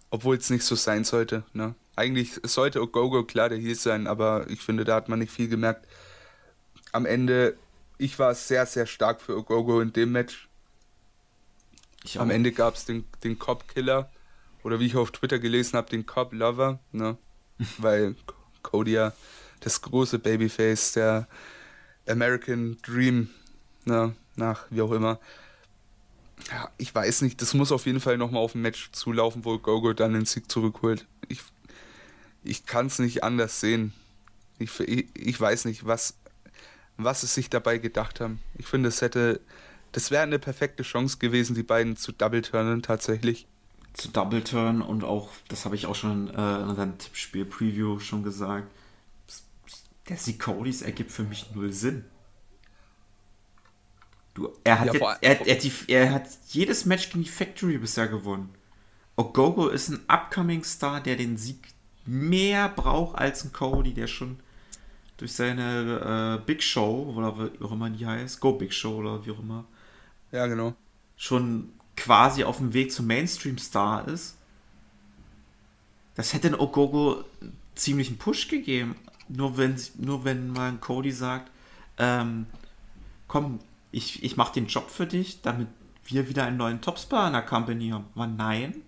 Obwohl 0.10 0.38
es 0.38 0.50
nicht 0.50 0.64
so 0.64 0.76
sein 0.76 1.04
sollte, 1.04 1.44
ne? 1.54 1.76
Eigentlich 1.96 2.40
sollte 2.44 2.82
Ogogo 2.82 3.24
klar 3.24 3.50
der 3.50 3.60
Heel 3.60 3.76
sein, 3.76 4.08
aber 4.08 4.50
ich 4.50 4.62
finde, 4.62 4.86
da 4.86 4.96
hat 4.96 5.10
man 5.10 5.20
nicht 5.20 5.32
viel 5.32 5.50
gemerkt. 5.50 5.86
Am 6.92 7.06
Ende, 7.06 7.58
ich 7.98 8.18
war 8.18 8.34
sehr, 8.34 8.66
sehr 8.66 8.88
stark 8.88 9.22
für 9.22 9.38
Ogogo 9.38 9.82
in 9.82 9.94
dem 9.94 10.14
Match. 10.14 10.48
Am 12.16 12.32
Ende 12.32 12.54
gab 12.54 12.76
es 12.76 12.86
den, 12.86 13.06
den 13.24 13.38
Cop-Killer 13.38 14.10
oder 14.64 14.80
wie 14.80 14.88
ich 14.88 14.96
auf 14.96 15.12
Twitter 15.12 15.40
gelesen 15.40 15.78
habe, 15.78 15.90
den 15.90 16.06
Cop 16.06 16.34
Lover, 16.34 16.80
ne? 16.92 17.18
Weil 17.78 18.16
Cody 18.62 18.94
ja 18.94 19.14
das 19.60 19.82
große 19.82 20.20
Babyface, 20.20 20.94
der 20.94 21.28
American 22.08 22.78
Dream, 22.82 23.30
ne? 23.86 24.16
Nach 24.36 24.66
wie 24.70 24.82
auch 24.82 24.92
immer. 24.92 25.20
Ja, 26.50 26.72
ich 26.78 26.96
weiß 26.96 27.22
nicht, 27.22 27.42
das 27.42 27.54
muss 27.54 27.72
auf 27.72 27.86
jeden 27.86 28.00
Fall 28.00 28.18
nochmal 28.18 28.42
auf 28.42 28.56
ein 28.56 28.62
Match 28.62 28.92
zulaufen, 28.92 29.44
wo 29.44 29.58
Gogo 29.58 29.94
dann 29.94 30.14
den 30.14 30.26
Sieg 30.26 30.50
zurückholt. 30.50 31.06
Ich, 31.28 31.42
ich 32.44 32.66
kann 32.66 32.88
es 32.88 33.00
nicht 33.00 33.24
anders 33.24 33.60
sehen. 33.60 33.94
Ich, 34.58 34.80
ich, 34.80 35.08
ich 35.14 35.40
weiß 35.40 35.66
nicht, 35.66 35.86
was, 35.86 36.18
was 36.96 37.24
es 37.24 37.34
sich 37.34 37.50
dabei 37.50 37.78
gedacht 37.78 38.22
haben. 38.22 38.40
Ich 38.58 38.68
finde, 38.68 38.90
es 38.90 39.02
hätte, 39.02 39.42
das 39.92 40.12
wäre 40.12 40.24
eine 40.24 40.40
perfekte 40.40 40.84
Chance 40.84 41.18
gewesen, 41.18 41.56
die 41.56 41.64
beiden 41.64 41.98
zu 41.98 42.14
double-turnen 42.14 42.82
tatsächlich 42.82 43.48
zu 43.94 44.10
Double 44.10 44.44
Turn 44.44 44.82
und 44.82 45.04
auch, 45.04 45.30
das 45.48 45.66
habe 45.66 45.76
ich 45.76 45.86
auch 45.86 45.96
schon 45.96 46.28
äh, 46.30 46.62
in 46.62 46.68
unserem 46.70 46.98
Tippspiel-Preview 46.98 48.00
schon 48.00 48.24
gesagt, 48.24 48.72
der 50.08 50.18
Sieg 50.18 50.40
Codys 50.40 50.82
ergibt 50.82 51.12
für 51.12 51.24
mich 51.24 51.54
null 51.54 51.72
Sinn. 51.72 52.06
Du, 54.34 54.50
er, 54.64 54.80
hat 54.80 54.88
ja, 54.88 54.94
jetzt, 54.94 55.22
er, 55.22 55.48
er, 55.48 55.56
die, 55.56 55.72
er, 55.88 56.12
hat 56.12 56.28
jedes 56.48 56.86
Match 56.86 57.10
gegen 57.10 57.24
die 57.24 57.30
Factory 57.30 57.78
bisher 57.78 58.08
gewonnen. 58.08 58.50
Ogogo 59.16 59.68
ist 59.68 59.90
ein 59.90 60.00
upcoming 60.08 60.64
Star, 60.64 61.02
der 61.02 61.16
den 61.16 61.38
Sieg 61.38 61.60
mehr 62.06 62.70
braucht 62.70 63.18
als 63.18 63.44
ein 63.44 63.52
Cody, 63.52 63.94
der 63.94 64.08
schon 64.08 64.40
durch 65.18 65.34
seine 65.34 66.40
äh, 66.40 66.46
Big 66.46 66.64
Show, 66.64 67.14
oder 67.16 67.38
wie 67.38 67.64
auch 67.64 67.72
immer 67.74 67.90
die 67.90 68.06
heißt, 68.06 68.40
Go 68.40 68.54
Big 68.54 68.74
Show 68.74 68.96
oder 68.96 69.26
wie 69.26 69.32
auch 69.32 69.40
immer. 69.40 69.66
Ja, 70.32 70.48
genau. 70.48 70.74
Schon 71.18 71.74
quasi 72.00 72.44
auf 72.44 72.58
dem 72.58 72.74
Weg 72.74 72.92
zum 72.92 73.08
Mainstream-Star 73.08 74.08
ist, 74.08 74.38
das 76.16 76.34
hätte 76.34 76.48
in 76.48 76.56
Ogogo 76.56 77.24
ziemlich 77.76 78.08
einen 78.08 78.18
Push 78.18 78.48
gegeben. 78.48 78.96
Nur 79.28 79.58
wenn, 79.58 79.76
nur 79.98 80.24
wenn 80.26 80.50
mal 80.50 80.74
Cody 80.78 81.12
sagt, 81.12 81.52
ähm, 81.98 82.48
komm, 83.28 83.60
ich, 83.92 84.24
ich 84.24 84.38
mache 84.38 84.54
den 84.54 84.68
Job 84.68 84.90
für 84.90 85.06
dich, 85.06 85.42
damit 85.42 85.68
wir 86.06 86.28
wieder 86.28 86.46
einen 86.46 86.58
neuen 86.58 86.82
Topstar 86.82 87.28
in 87.28 87.34
der 87.34 87.44
Company 87.44 87.90
haben. 87.90 88.06
Aber 88.16 88.28
nein. 88.28 88.82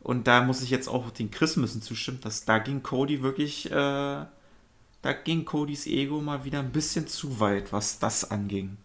Und 0.00 0.26
da 0.26 0.42
muss 0.42 0.62
ich 0.62 0.70
jetzt 0.70 0.88
auch 0.88 1.10
den 1.10 1.30
Chris 1.30 1.56
müssen 1.56 1.82
zustimmen, 1.82 2.20
dass 2.20 2.44
da 2.44 2.58
ging 2.58 2.82
Cody 2.82 3.22
wirklich, 3.22 3.70
äh, 3.70 3.72
da 3.72 5.12
ging 5.24 5.44
Codys 5.44 5.86
Ego 5.86 6.20
mal 6.20 6.44
wieder 6.44 6.60
ein 6.60 6.72
bisschen 6.72 7.08
zu 7.08 7.40
weit, 7.40 7.72
was 7.72 7.98
das 7.98 8.30
anging. 8.30 8.76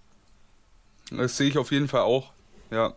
Das 1.12 1.38
sehe 1.38 1.50
ich 1.50 1.58
auf 1.58 1.72
jeden 1.72 1.88
Fall 1.88 2.02
auch. 2.02 2.32
Ja. 2.72 2.96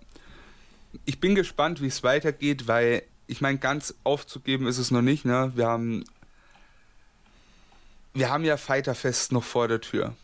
Ich 1.04 1.20
bin 1.20 1.34
gespannt, 1.34 1.80
wie 1.80 1.86
es 1.86 2.02
weitergeht, 2.02 2.68
weil 2.68 3.02
ich 3.26 3.40
meine, 3.40 3.58
ganz 3.58 3.94
aufzugeben 4.04 4.66
ist 4.66 4.78
es 4.78 4.90
noch 4.90 5.02
nicht. 5.02 5.24
Ne? 5.24 5.52
Wir 5.54 5.66
haben 5.66 6.04
wir 8.14 8.30
haben 8.30 8.44
ja 8.44 8.56
Fighterfest 8.56 9.32
noch 9.32 9.44
vor 9.44 9.68
der 9.68 9.80
Tür. 9.80 10.14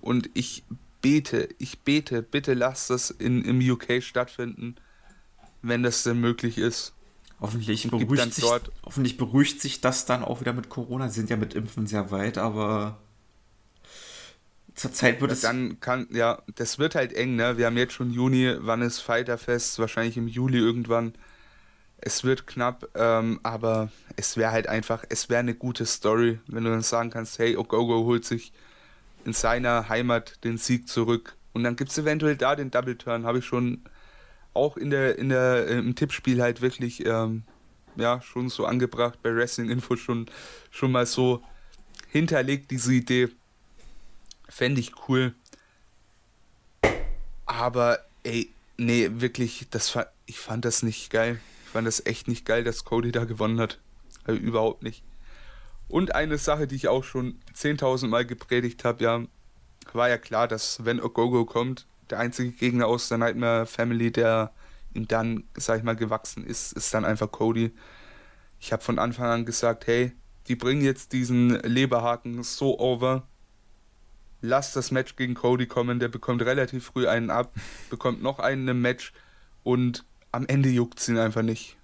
Und 0.00 0.30
ich 0.34 0.64
bete, 1.00 1.48
ich 1.58 1.80
bete, 1.80 2.22
bitte 2.22 2.54
lasst 2.54 2.90
das 2.90 3.10
in, 3.10 3.44
im 3.44 3.60
UK 3.60 4.02
stattfinden, 4.02 4.76
wenn 5.62 5.82
das 5.82 6.02
denn 6.02 6.20
möglich 6.20 6.58
ist. 6.58 6.92
Hoffentlich 7.40 7.88
beruhigt, 7.88 8.34
sich, 8.34 8.44
hoffentlich 8.84 9.16
beruhigt 9.16 9.62
sich 9.62 9.80
das 9.80 10.04
dann 10.04 10.22
auch 10.22 10.40
wieder 10.40 10.52
mit 10.52 10.68
Corona. 10.68 11.08
Sie 11.08 11.20
sind 11.20 11.30
ja 11.30 11.36
mit 11.36 11.54
Impfen 11.54 11.86
sehr 11.86 12.10
weit, 12.10 12.36
aber 12.36 12.98
zurzeit 14.80 15.20
wird 15.20 15.32
es. 15.32 15.42
Dann 15.42 15.80
kann, 15.80 16.08
ja, 16.10 16.42
das 16.54 16.78
wird 16.78 16.94
halt 16.94 17.12
eng, 17.12 17.36
ne? 17.36 17.56
Wir 17.58 17.66
haben 17.66 17.76
jetzt 17.76 17.92
schon 17.92 18.10
Juni, 18.10 18.54
wann 18.58 18.82
ist 18.82 19.00
Fighterfest? 19.00 19.78
Wahrscheinlich 19.78 20.16
im 20.16 20.28
Juli 20.28 20.58
irgendwann. 20.58 21.14
Es 21.98 22.24
wird 22.24 22.46
knapp, 22.46 22.88
ähm, 22.94 23.40
aber 23.42 23.90
es 24.16 24.36
wäre 24.36 24.52
halt 24.52 24.68
einfach, 24.68 25.04
es 25.10 25.28
wäre 25.28 25.40
eine 25.40 25.54
gute 25.54 25.84
Story, 25.84 26.40
wenn 26.46 26.64
du 26.64 26.70
dann 26.70 26.82
sagen 26.82 27.10
kannst, 27.10 27.38
hey, 27.38 27.56
Ogogo 27.56 28.04
holt 28.04 28.24
sich 28.24 28.52
in 29.26 29.34
seiner 29.34 29.90
Heimat 29.90 30.42
den 30.44 30.56
Sieg 30.56 30.88
zurück. 30.88 31.36
Und 31.52 31.62
dann 31.64 31.76
gibt 31.76 31.90
es 31.90 31.98
eventuell 31.98 32.36
da 32.36 32.56
den 32.56 32.70
Double 32.70 32.96
Turn, 32.96 33.26
habe 33.26 33.40
ich 33.40 33.44
schon 33.44 33.82
auch 34.54 34.76
in 34.76 34.90
der, 34.90 35.18
in 35.18 35.28
der, 35.28 35.66
im 35.66 35.94
Tippspiel 35.94 36.40
halt 36.40 36.62
wirklich, 36.62 37.04
ähm, 37.04 37.42
ja, 37.96 38.22
schon 38.22 38.48
so 38.48 38.64
angebracht, 38.64 39.18
bei 39.22 39.34
Wrestling 39.34 39.68
Info 39.68 39.96
schon, 39.96 40.26
schon 40.70 40.92
mal 40.92 41.04
so 41.04 41.42
hinterlegt, 42.08 42.70
diese 42.70 42.94
Idee. 42.94 43.28
Fände 44.50 44.80
ich 44.80 44.92
cool. 45.08 45.34
Aber, 47.46 48.00
ey, 48.22 48.50
nee, 48.76 49.08
wirklich, 49.14 49.66
das 49.70 49.96
ich 50.26 50.38
fand 50.38 50.64
das 50.64 50.82
nicht 50.82 51.10
geil. 51.10 51.40
Ich 51.64 51.70
fand 51.70 51.86
das 51.86 52.04
echt 52.04 52.28
nicht 52.28 52.44
geil, 52.44 52.64
dass 52.64 52.84
Cody 52.84 53.12
da 53.12 53.24
gewonnen 53.24 53.60
hat. 53.60 53.78
Also 54.24 54.40
überhaupt 54.40 54.82
nicht. 54.82 55.02
Und 55.88 56.14
eine 56.14 56.38
Sache, 56.38 56.66
die 56.66 56.76
ich 56.76 56.88
auch 56.88 57.04
schon 57.04 57.40
10.000 57.56 58.08
Mal 58.08 58.24
gepredigt 58.24 58.84
habe, 58.84 59.02
ja, 59.02 59.24
war 59.92 60.08
ja 60.08 60.18
klar, 60.18 60.46
dass 60.46 60.84
wenn 60.84 61.00
Ogogo 61.00 61.44
kommt, 61.44 61.86
der 62.10 62.18
einzige 62.18 62.52
Gegner 62.52 62.86
aus 62.86 63.08
der 63.08 63.18
Nightmare 63.18 63.66
Family, 63.66 64.12
der 64.12 64.52
ihm 64.94 65.08
dann, 65.08 65.44
sag 65.54 65.78
ich 65.78 65.84
mal, 65.84 65.96
gewachsen 65.96 66.44
ist, 66.44 66.72
ist 66.72 66.92
dann 66.94 67.04
einfach 67.04 67.30
Cody. 67.30 67.72
Ich 68.60 68.72
habe 68.72 68.82
von 68.82 68.98
Anfang 68.98 69.26
an 69.26 69.44
gesagt, 69.44 69.86
hey, 69.86 70.12
die 70.48 70.56
bringen 70.56 70.82
jetzt 70.82 71.12
diesen 71.12 71.50
Leberhaken 71.62 72.42
so 72.42 72.78
over. 72.78 73.26
Lass 74.42 74.72
das 74.72 74.90
Match 74.90 75.16
gegen 75.16 75.34
Cody 75.34 75.66
kommen, 75.66 75.98
der 75.98 76.08
bekommt 76.08 76.42
relativ 76.42 76.86
früh 76.86 77.06
einen 77.06 77.30
ab, 77.30 77.52
bekommt 77.90 78.22
noch 78.22 78.38
einen 78.38 78.66
im 78.68 78.80
Match 78.80 79.12
und 79.62 80.04
am 80.32 80.46
Ende 80.46 80.68
juckt 80.70 81.00
es 81.00 81.08
ihn 81.08 81.18
einfach 81.18 81.42
nicht. 81.42 81.76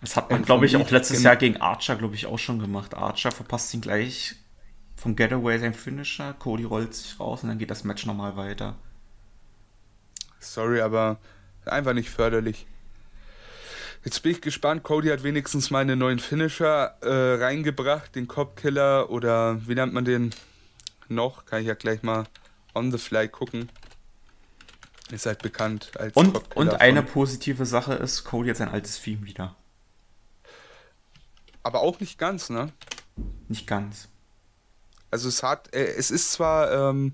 Das 0.00 0.16
hat 0.16 0.30
man, 0.30 0.42
glaube 0.44 0.66
ich, 0.66 0.76
auch 0.76 0.90
letztes 0.90 1.22
Jahr 1.22 1.36
gegen 1.36 1.58
Archer, 1.58 1.94
glaube 1.94 2.16
ich, 2.16 2.26
auch 2.26 2.38
schon 2.38 2.58
gemacht. 2.58 2.94
Archer 2.94 3.30
verpasst 3.30 3.72
ihn 3.72 3.80
gleich 3.80 4.34
vom 4.96 5.14
Getaway 5.14 5.58
sein 5.58 5.74
Finisher. 5.74 6.34
Cody 6.34 6.64
rollt 6.64 6.94
sich 6.94 7.20
raus 7.20 7.44
und 7.44 7.50
dann 7.50 7.58
geht 7.58 7.70
das 7.70 7.84
Match 7.84 8.04
nochmal 8.04 8.36
weiter. 8.36 8.76
Sorry, 10.40 10.80
aber 10.80 11.20
einfach 11.64 11.92
nicht 11.92 12.10
förderlich. 12.10 12.66
Jetzt 14.04 14.24
bin 14.24 14.32
ich 14.32 14.40
gespannt. 14.40 14.82
Cody 14.82 15.08
hat 15.08 15.22
wenigstens 15.22 15.70
mal 15.70 15.78
einen 15.78 16.00
neuen 16.00 16.18
Finisher 16.18 16.96
äh, 17.02 17.42
reingebracht, 17.42 18.16
den 18.16 18.26
Cop-Killer 18.26 19.10
oder 19.10 19.64
wie 19.68 19.76
nennt 19.76 19.92
man 19.92 20.04
den 20.04 20.34
noch? 21.14 21.46
Kann 21.46 21.60
ich 21.60 21.66
ja 21.66 21.74
gleich 21.74 22.02
mal 22.02 22.26
on 22.74 22.90
the 22.90 22.98
fly 22.98 23.28
gucken. 23.28 23.70
Ist 25.10 25.26
halt 25.26 25.42
bekannt 25.42 25.92
als 25.98 26.16
Und, 26.16 26.56
und 26.56 26.80
eine 26.80 27.02
positive 27.02 27.66
Sache 27.66 27.94
ist, 27.94 28.24
Cody 28.24 28.48
hat 28.48 28.56
sein 28.56 28.68
altes 28.68 29.00
Theme 29.00 29.26
wieder. 29.26 29.54
Aber 31.62 31.80
auch 31.80 32.00
nicht 32.00 32.18
ganz, 32.18 32.48
ne? 32.50 32.72
Nicht 33.48 33.66
ganz. 33.66 34.08
Also 35.10 35.28
es 35.28 35.42
hat, 35.42 35.74
äh, 35.74 35.84
es 35.84 36.10
ist 36.10 36.32
zwar, 36.32 36.72
ähm, 36.72 37.12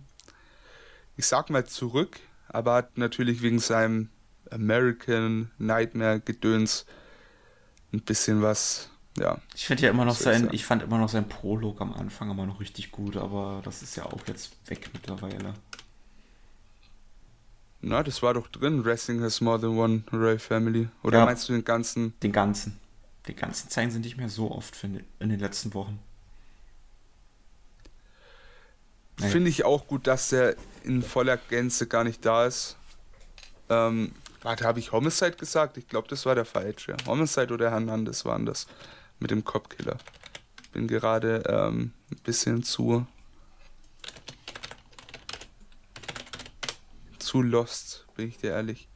ich 1.16 1.26
sag 1.26 1.50
mal 1.50 1.66
zurück, 1.66 2.20
aber 2.46 2.74
hat 2.74 2.96
natürlich 2.96 3.42
wegen 3.42 3.58
seinem 3.58 4.08
American 4.50 5.50
Nightmare 5.58 6.20
Gedöns 6.20 6.86
ein 7.92 8.02
bisschen 8.02 8.42
was, 8.42 8.90
ja. 9.18 9.38
Ich 9.54 9.66
finde 9.66 9.84
ja 9.84 9.90
immer 9.90 10.04
noch 10.04 10.16
sein, 10.16 10.48
ich 10.52 10.64
fand 10.64 10.82
immer 10.82 10.98
noch 10.98 11.08
sein 11.08 11.28
Prolog 11.28 11.80
am 11.80 11.92
Anfang 11.92 12.30
immer 12.30 12.46
noch 12.46 12.60
richtig 12.60 12.90
gut, 12.92 13.16
aber 13.16 13.60
das 13.64 13.82
ist 13.82 13.96
ja 13.96 14.06
auch 14.06 14.20
jetzt 14.26 14.52
weg 14.68 14.90
mittlerweile. 14.92 15.54
Na, 17.80 18.02
das 18.02 18.22
war 18.22 18.34
doch 18.34 18.48
drin. 18.48 18.84
Wrestling 18.84 19.22
has 19.22 19.40
more 19.40 19.60
than 19.60 19.78
one 19.78 20.02
Royal 20.12 20.38
Family. 20.38 20.88
Oder 21.02 21.20
ja, 21.20 21.24
meinst 21.24 21.48
du 21.48 21.52
den 21.52 21.64
ganzen? 21.64 22.18
Den 22.20 22.32
ganzen. 22.32 22.78
Den 23.28 23.36
ganzen 23.36 23.70
zeigen 23.70 23.90
sie 23.90 24.00
nicht 24.00 24.16
mehr 24.16 24.28
so 24.28 24.50
oft 24.50 24.74
finde, 24.74 25.04
in 25.20 25.28
den 25.28 25.38
letzten 25.38 25.74
Wochen. 25.74 25.98
Naja. 29.18 29.30
Finde 29.30 29.50
ich 29.50 29.64
auch 29.64 29.86
gut, 29.86 30.06
dass 30.06 30.30
der 30.30 30.56
in 30.84 31.02
voller 31.02 31.36
Gänze 31.36 31.86
gar 31.86 32.04
nicht 32.04 32.24
da 32.24 32.46
ist. 32.46 32.76
Ähm, 33.68 34.12
warte, 34.42 34.64
habe 34.64 34.78
ich 34.78 34.92
Homicide 34.92 35.32
gesagt? 35.32 35.76
Ich 35.76 35.88
glaube, 35.88 36.08
das 36.08 36.24
war 36.24 36.34
der 36.34 36.44
falsche. 36.44 36.96
Homicide 37.06 37.52
oder 37.52 37.70
Hernandez 37.70 38.24
waren 38.24 38.46
das 38.46 38.66
mit 39.18 39.30
dem 39.30 39.44
Copkiller. 39.44 39.98
Bin 40.72 40.86
gerade 40.88 41.42
ähm, 41.48 41.92
ein 42.10 42.22
bisschen 42.24 42.62
zu 42.62 43.06
zu 47.28 47.42
lost, 47.42 48.06
bin 48.16 48.28
ich 48.28 48.38
dir 48.38 48.52
ehrlich. 48.52 48.88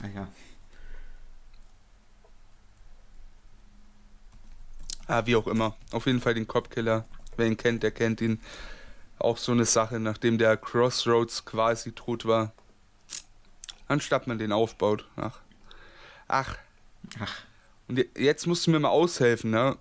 Naja. 0.00 0.26
Ah, 5.06 5.26
wie 5.26 5.36
auch 5.36 5.46
immer. 5.46 5.76
Auf 5.92 6.06
jeden 6.06 6.22
Fall 6.22 6.32
den 6.32 6.46
Copkiller. 6.46 7.04
Wer 7.36 7.46
ihn 7.46 7.58
kennt, 7.58 7.82
der 7.82 7.90
kennt 7.90 8.22
ihn. 8.22 8.40
Auch 9.18 9.36
so 9.36 9.52
eine 9.52 9.66
Sache, 9.66 10.00
nachdem 10.00 10.38
der 10.38 10.56
Crossroads 10.56 11.44
quasi 11.44 11.92
tot 11.92 12.24
war. 12.24 12.52
Anstatt 13.86 14.26
man 14.26 14.38
den 14.38 14.52
aufbaut. 14.52 15.06
Ach. 15.16 15.38
Ach. 16.28 16.56
Ach. 17.20 17.42
Und 17.88 18.04
jetzt 18.16 18.46
musst 18.46 18.66
du 18.66 18.70
mir 18.70 18.80
mal 18.80 18.88
aushelfen, 18.88 19.50
ne? 19.50 19.76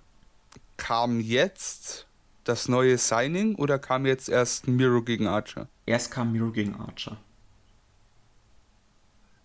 Kam 0.78 1.20
jetzt 1.20 2.08
das 2.44 2.68
neue 2.68 2.98
Signing 2.98 3.56
oder 3.56 3.80
kam 3.80 4.06
jetzt 4.06 4.30
erst 4.30 4.68
Miro 4.68 5.02
gegen 5.02 5.28
Archer? 5.28 5.68
Erst 5.86 6.12
kam 6.12 6.32
Miro 6.32 6.52
gegen 6.52 6.76
Archer. 6.76 7.18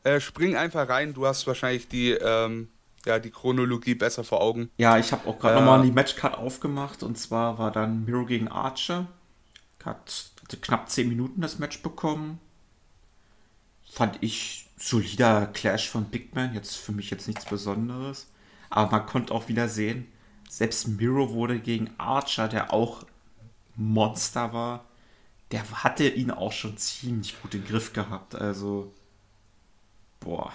Äh, 0.05 0.21
spring 0.21 0.57
einfach 0.57 0.89
rein, 0.89 1.13
du 1.15 1.27
hast 1.27 1.47
wahrscheinlich 1.47 1.89
die, 1.89 2.11
ähm, 2.11 2.69
ja, 3.05 3.19
die 3.19 3.31
Chronologie 3.31 3.95
besser 3.95 4.25
vor 4.25 4.41
Augen. 4.41 4.71
Ja, 4.79 4.99
ich 4.99 5.13
habe 5.13 5.29
auch 5.29 5.39
gerade 5.39 5.57
äh, 5.57 5.61
nochmal 5.61 5.83
die 5.83 5.93
Matchcard 5.93 6.37
aufgemacht 6.37 7.03
und 7.03 7.19
zwar 7.19 7.59
war 7.59 7.71
dann 7.71 8.05
Miro 8.05 8.25
gegen 8.25 8.49
Archer. 8.49 9.07
Hat 9.85 10.31
knapp 10.61 10.91
10 10.91 11.09
Minuten 11.09 11.41
das 11.41 11.59
Match 11.59 11.83
bekommen. 11.83 12.39
Fand 13.91 14.19
ich 14.21 14.69
solider 14.77 15.47
Clash 15.47 15.89
von 15.89 16.05
Big 16.07 16.35
Man, 16.35 16.55
jetzt 16.55 16.77
für 16.77 16.93
mich 16.93 17.11
jetzt 17.11 17.29
nichts 17.29 17.45
Besonderes. 17.45 18.27
Aber 18.71 18.91
man 18.91 19.07
konnte 19.07 19.35
auch 19.35 19.49
wieder 19.49 19.69
sehen, 19.69 20.07
selbst 20.49 20.89
Miro 20.89 21.33
wurde 21.33 21.59
gegen 21.59 21.91
Archer, 21.99 22.49
der 22.49 22.73
auch 22.73 23.05
Monster 23.77 24.53
war, 24.53 24.85
der 25.53 25.69
hatte 25.85 26.09
ihn 26.09 26.31
auch 26.31 26.53
schon 26.53 26.77
ziemlich 26.77 27.41
gut 27.43 27.55
im 27.55 27.65
Griff 27.65 27.93
gehabt. 27.93 28.35
Also 28.35 28.93
Boah. 30.21 30.53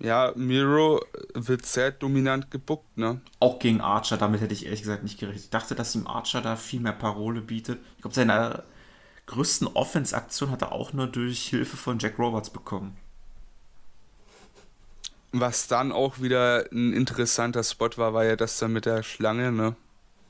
Ja, 0.00 0.32
Miro 0.34 1.00
wird 1.34 1.64
sehr 1.64 1.92
dominant 1.92 2.50
gebuckt, 2.50 2.98
ne? 2.98 3.20
Auch 3.38 3.60
gegen 3.60 3.80
Archer, 3.80 4.16
damit 4.16 4.40
hätte 4.40 4.52
ich 4.52 4.66
ehrlich 4.66 4.82
gesagt 4.82 5.04
nicht 5.04 5.20
gerechnet. 5.20 5.44
Ich 5.44 5.50
dachte, 5.50 5.76
dass 5.76 5.94
ihm 5.94 6.08
Archer 6.08 6.42
da 6.42 6.56
viel 6.56 6.80
mehr 6.80 6.92
Parole 6.92 7.40
bietet. 7.40 7.80
Ich 7.94 8.02
glaube, 8.02 8.14
seine 8.14 8.64
größten 9.26 9.68
Offense-Aktion 9.68 10.50
hat 10.50 10.62
er 10.62 10.72
auch 10.72 10.92
nur 10.92 11.06
durch 11.06 11.46
Hilfe 11.46 11.76
von 11.76 12.00
Jack 12.00 12.18
Roberts 12.18 12.50
bekommen. 12.50 12.96
Was 15.36 15.66
dann 15.66 15.90
auch 15.90 16.20
wieder 16.20 16.64
ein 16.70 16.92
interessanter 16.92 17.64
Spot 17.64 17.90
war, 17.96 18.14
war 18.14 18.24
ja 18.24 18.36
das 18.36 18.58
dann 18.58 18.72
mit 18.72 18.86
der 18.86 19.02
Schlange, 19.02 19.50
ne? 19.50 19.74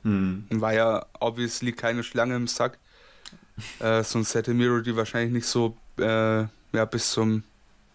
Hm. 0.01 0.47
War 0.49 0.73
ja 0.73 1.05
obviously 1.19 1.73
keine 1.73 2.03
Schlange 2.03 2.35
im 2.35 2.47
Sack. 2.47 2.79
äh, 3.79 4.03
sonst 4.03 4.33
hätte 4.33 4.55
Miro 4.55 4.79
die 4.79 4.95
wahrscheinlich 4.95 5.31
nicht 5.31 5.45
so 5.45 5.77
äh, 5.99 6.41
ja, 6.73 6.85
bis 6.89 7.11
zum 7.11 7.43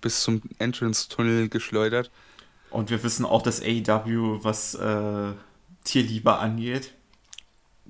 bis 0.00 0.22
zum 0.22 0.40
Entrance-Tunnel 0.58 1.48
geschleudert. 1.48 2.10
Und 2.70 2.90
wir 2.90 3.02
wissen 3.02 3.24
auch, 3.24 3.42
dass 3.42 3.60
AEW, 3.60 4.44
was 4.44 4.74
äh, 4.74 5.32
Tierliebe 5.84 6.38
angeht, 6.38 6.94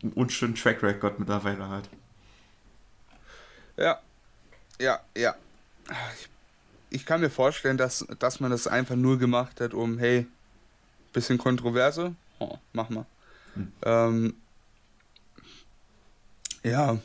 einen 0.03 0.13
unschönen 0.13 0.55
Track 0.55 0.83
Record 0.83 1.21
mittlerweile 1.21 1.69
hat. 1.69 1.89
Ja, 3.77 4.01
ja, 4.81 5.01
ja. 5.17 5.35
Ich, 6.19 6.29
ich, 6.91 7.07
kann 7.07 7.21
mir 7.21 7.31
vorstellen, 7.31 7.79
dass, 7.79 8.07
dass 8.19 8.41
man 8.41 8.51
das 8.51 8.67
einfach 8.67 8.97
nur 8.97 9.19
gemacht 9.19 9.61
hat, 9.61 9.75
um, 9.75 9.99
hey, 9.99 10.27
bisschen 11.13 11.39
kontroverse. 11.39 12.15
Oh, 12.39 12.57
mach 12.73 12.91
mal. 12.91 13.07
Hm. 13.55 13.73
Ähm, 13.83 14.35
ja, 16.63 16.99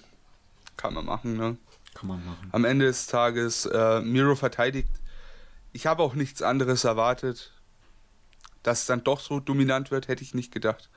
kann 0.77 0.93
man 0.93 1.05
machen, 1.05 1.37
ne? 1.37 1.57
Kann 1.93 2.09
man 2.09 2.25
machen. 2.25 2.49
Am 2.51 2.65
Ende 2.65 2.85
des 2.85 3.07
Tages, 3.07 3.65
äh, 3.65 4.01
Miro 4.01 4.35
verteidigt. 4.35 4.89
Ich 5.71 5.87
habe 5.87 6.03
auch 6.03 6.13
nichts 6.13 6.41
anderes 6.41 6.83
erwartet. 6.83 7.51
Dass 8.63 8.81
es 8.81 8.85
dann 8.87 9.03
doch 9.03 9.19
so 9.19 9.39
dominant 9.39 9.91
wird, 9.91 10.07
hätte 10.07 10.23
ich 10.23 10.33
nicht 10.33 10.51
gedacht. 10.51 10.89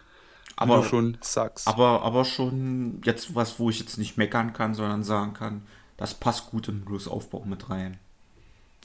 Aber 0.57 0.83
schon 0.83 1.19
sagst. 1.21 1.69
Aber, 1.69 2.03
aber 2.03 2.25
schon 2.25 3.01
jetzt 3.05 3.35
was, 3.35 3.61
wo 3.61 3.71
ich 3.71 3.79
jetzt 3.79 3.99
nicht 3.99 4.17
meckern 4.17 4.53
kann, 4.53 4.75
sondern 4.75 5.05
sagen 5.05 5.35
kann, 5.35 5.63
das 5.97 6.15
passt 6.15 6.51
gut 6.51 6.69
in 6.69 6.85
Bruce 6.85 7.07
Aufbau 7.07 7.45
mit 7.45 7.71
rein. 7.71 7.99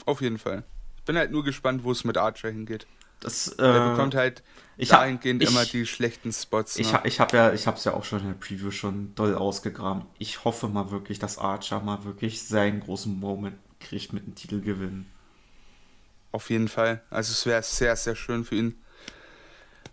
Auf 0.05 0.21
jeden 0.21 0.37
Fall. 0.37 0.63
Ich 0.97 1.03
bin 1.03 1.17
halt 1.17 1.31
nur 1.31 1.43
gespannt, 1.43 1.83
wo 1.83 1.91
es 1.91 2.03
mit 2.03 2.17
Archer 2.17 2.49
hingeht. 2.49 2.87
Das, 3.19 3.47
äh, 3.53 3.57
Der 3.57 3.89
bekommt 3.91 4.15
halt 4.15 4.43
ich 4.75 4.89
dahingehend 4.89 5.41
hab, 5.41 5.49
ich, 5.49 5.55
immer 5.55 5.65
die 5.65 5.85
schlechten 5.85 6.31
Spots. 6.33 6.77
Ich, 6.77 6.91
ne? 6.91 7.01
ich 7.05 7.19
habe 7.19 7.37
ja, 7.37 7.53
ich 7.53 7.67
habe 7.67 7.77
es 7.77 7.83
ja 7.83 7.93
auch 7.93 8.03
schon 8.03 8.19
in 8.19 8.27
der 8.27 8.33
Preview 8.33 8.71
schon 8.71 9.15
doll 9.15 9.35
ausgegraben. 9.35 10.05
Ich 10.17 10.43
hoffe 10.43 10.67
mal 10.67 10.91
wirklich, 10.91 11.19
dass 11.19 11.37
Archer 11.37 11.79
mal 11.79 12.03
wirklich 12.03 12.43
seinen 12.43 12.81
großen 12.81 13.17
Moment 13.17 13.57
kriegt 13.79 14.13
mit 14.13 14.25
dem 14.25 14.35
Titelgewinn. 14.35 15.05
Auf 16.31 16.49
jeden 16.49 16.67
Fall. 16.67 17.01
Also 17.09 17.31
es 17.31 17.45
wäre 17.45 17.61
sehr, 17.63 17.95
sehr 17.95 18.15
schön 18.15 18.43
für 18.43 18.55
ihn. 18.55 18.81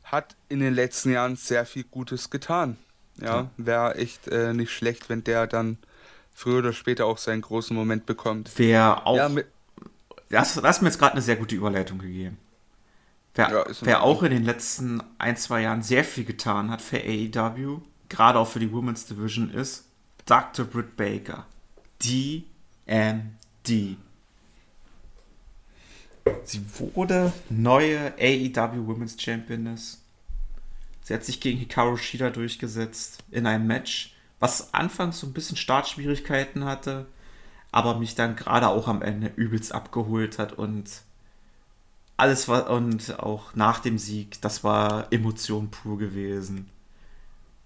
Hat 0.04 0.36
in 0.48 0.60
den 0.60 0.74
letzten 0.74 1.12
Jahren 1.12 1.36
sehr 1.36 1.66
viel 1.66 1.84
Gutes 1.84 2.30
getan. 2.30 2.78
Ja, 3.20 3.26
ja. 3.26 3.50
wäre 3.58 3.94
echt 3.96 4.28
äh, 4.28 4.54
nicht 4.54 4.72
schlecht, 4.72 5.08
wenn 5.08 5.22
der 5.22 5.46
dann 5.46 5.78
früher 6.32 6.58
oder 6.58 6.72
später 6.72 7.06
auch 7.06 7.18
seinen 7.18 7.42
großen 7.42 7.76
Moment 7.76 8.06
bekommt. 8.06 8.50
Wer 8.56 9.06
auch. 9.06 9.16
Ja, 9.16 9.28
mit, 9.28 9.46
das, 10.30 10.54
das 10.54 10.64
hast 10.64 10.82
mir 10.82 10.88
jetzt 10.88 10.98
gerade 10.98 11.12
eine 11.12 11.22
sehr 11.22 11.36
gute 11.36 11.54
Überleitung 11.54 11.98
gegeben. 11.98 12.38
Wer, 13.34 13.50
ja, 13.50 13.64
wer 13.82 14.02
auch 14.02 14.22
in 14.22 14.30
den 14.30 14.44
letzten 14.44 15.02
ein, 15.18 15.36
zwei 15.36 15.62
Jahren 15.62 15.82
sehr 15.82 16.04
viel 16.04 16.24
getan 16.24 16.70
hat 16.70 16.82
für 16.82 16.98
AEW, 16.98 17.80
gerade 18.08 18.38
auch 18.38 18.48
für 18.48 18.58
die 18.58 18.72
Women's 18.72 19.06
Division, 19.06 19.50
ist 19.50 19.84
Dr. 20.26 20.64
Britt 20.64 20.96
Baker. 20.96 21.46
DMD. 22.02 22.44
Sie 26.44 26.60
wurde 26.78 27.32
neue 27.48 28.14
AEW 28.18 28.86
Women's 28.86 29.20
Championess. 29.20 30.00
Sie 31.02 31.14
hat 31.14 31.24
sich 31.24 31.40
gegen 31.40 31.58
Hikaru 31.58 31.96
Shida 31.96 32.30
durchgesetzt 32.30 33.24
in 33.30 33.46
einem 33.46 33.66
Match, 33.66 34.14
was 34.38 34.74
anfangs 34.74 35.20
so 35.20 35.26
ein 35.26 35.32
bisschen 35.32 35.56
Startschwierigkeiten 35.56 36.64
hatte, 36.64 37.06
aber 37.72 37.98
mich 37.98 38.14
dann 38.14 38.36
gerade 38.36 38.68
auch 38.68 38.88
am 38.88 39.02
Ende 39.02 39.32
übelst 39.36 39.72
abgeholt 39.72 40.38
hat 40.38 40.52
und 40.52 41.02
alles 42.16 42.48
war 42.48 42.68
und 42.70 43.18
auch 43.18 43.54
nach 43.54 43.80
dem 43.80 43.98
Sieg, 43.98 44.40
das 44.42 44.62
war 44.62 45.10
Emotion 45.12 45.70
pur 45.70 45.98
gewesen. 45.98 46.68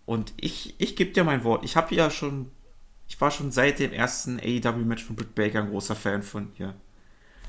Und 0.07 0.33
ich, 0.37 0.75
ich 0.79 0.97
gebe 0.97 1.13
dir 1.13 1.25
mein 1.25 1.45
Wort, 1.45 1.65
ich 1.65 1.77
habe 1.77 1.95
ja 1.95 2.11
schon, 2.11 2.51
ich 3.09 3.21
war 3.21 3.31
schon 3.31 3.51
seit 3.51 3.79
dem 3.79 3.93
ersten 3.93 4.39
AEW-Match 4.39 5.03
von 5.03 5.17
Britt 5.17 5.35
Baker 5.35 5.61
ein 5.61 5.71
großer 5.71 5.97
Fan 5.97 6.23
von 6.23 6.53
ihr. 6.59 6.75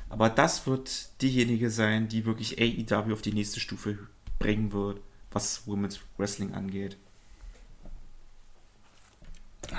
Aber 0.08 0.28
das 0.30 0.66
wird 0.66 1.20
diejenige 1.22 1.70
sein, 1.70 2.08
die 2.08 2.24
wirklich 2.24 2.58
AEW 2.58 3.12
auf 3.12 3.22
die 3.22 3.32
nächste 3.32 3.60
Stufe 3.60 3.98
bringen 4.38 4.72
wird, 4.72 5.00
was 5.30 5.66
Women's 5.66 6.00
Wrestling 6.16 6.54
angeht. 6.54 6.96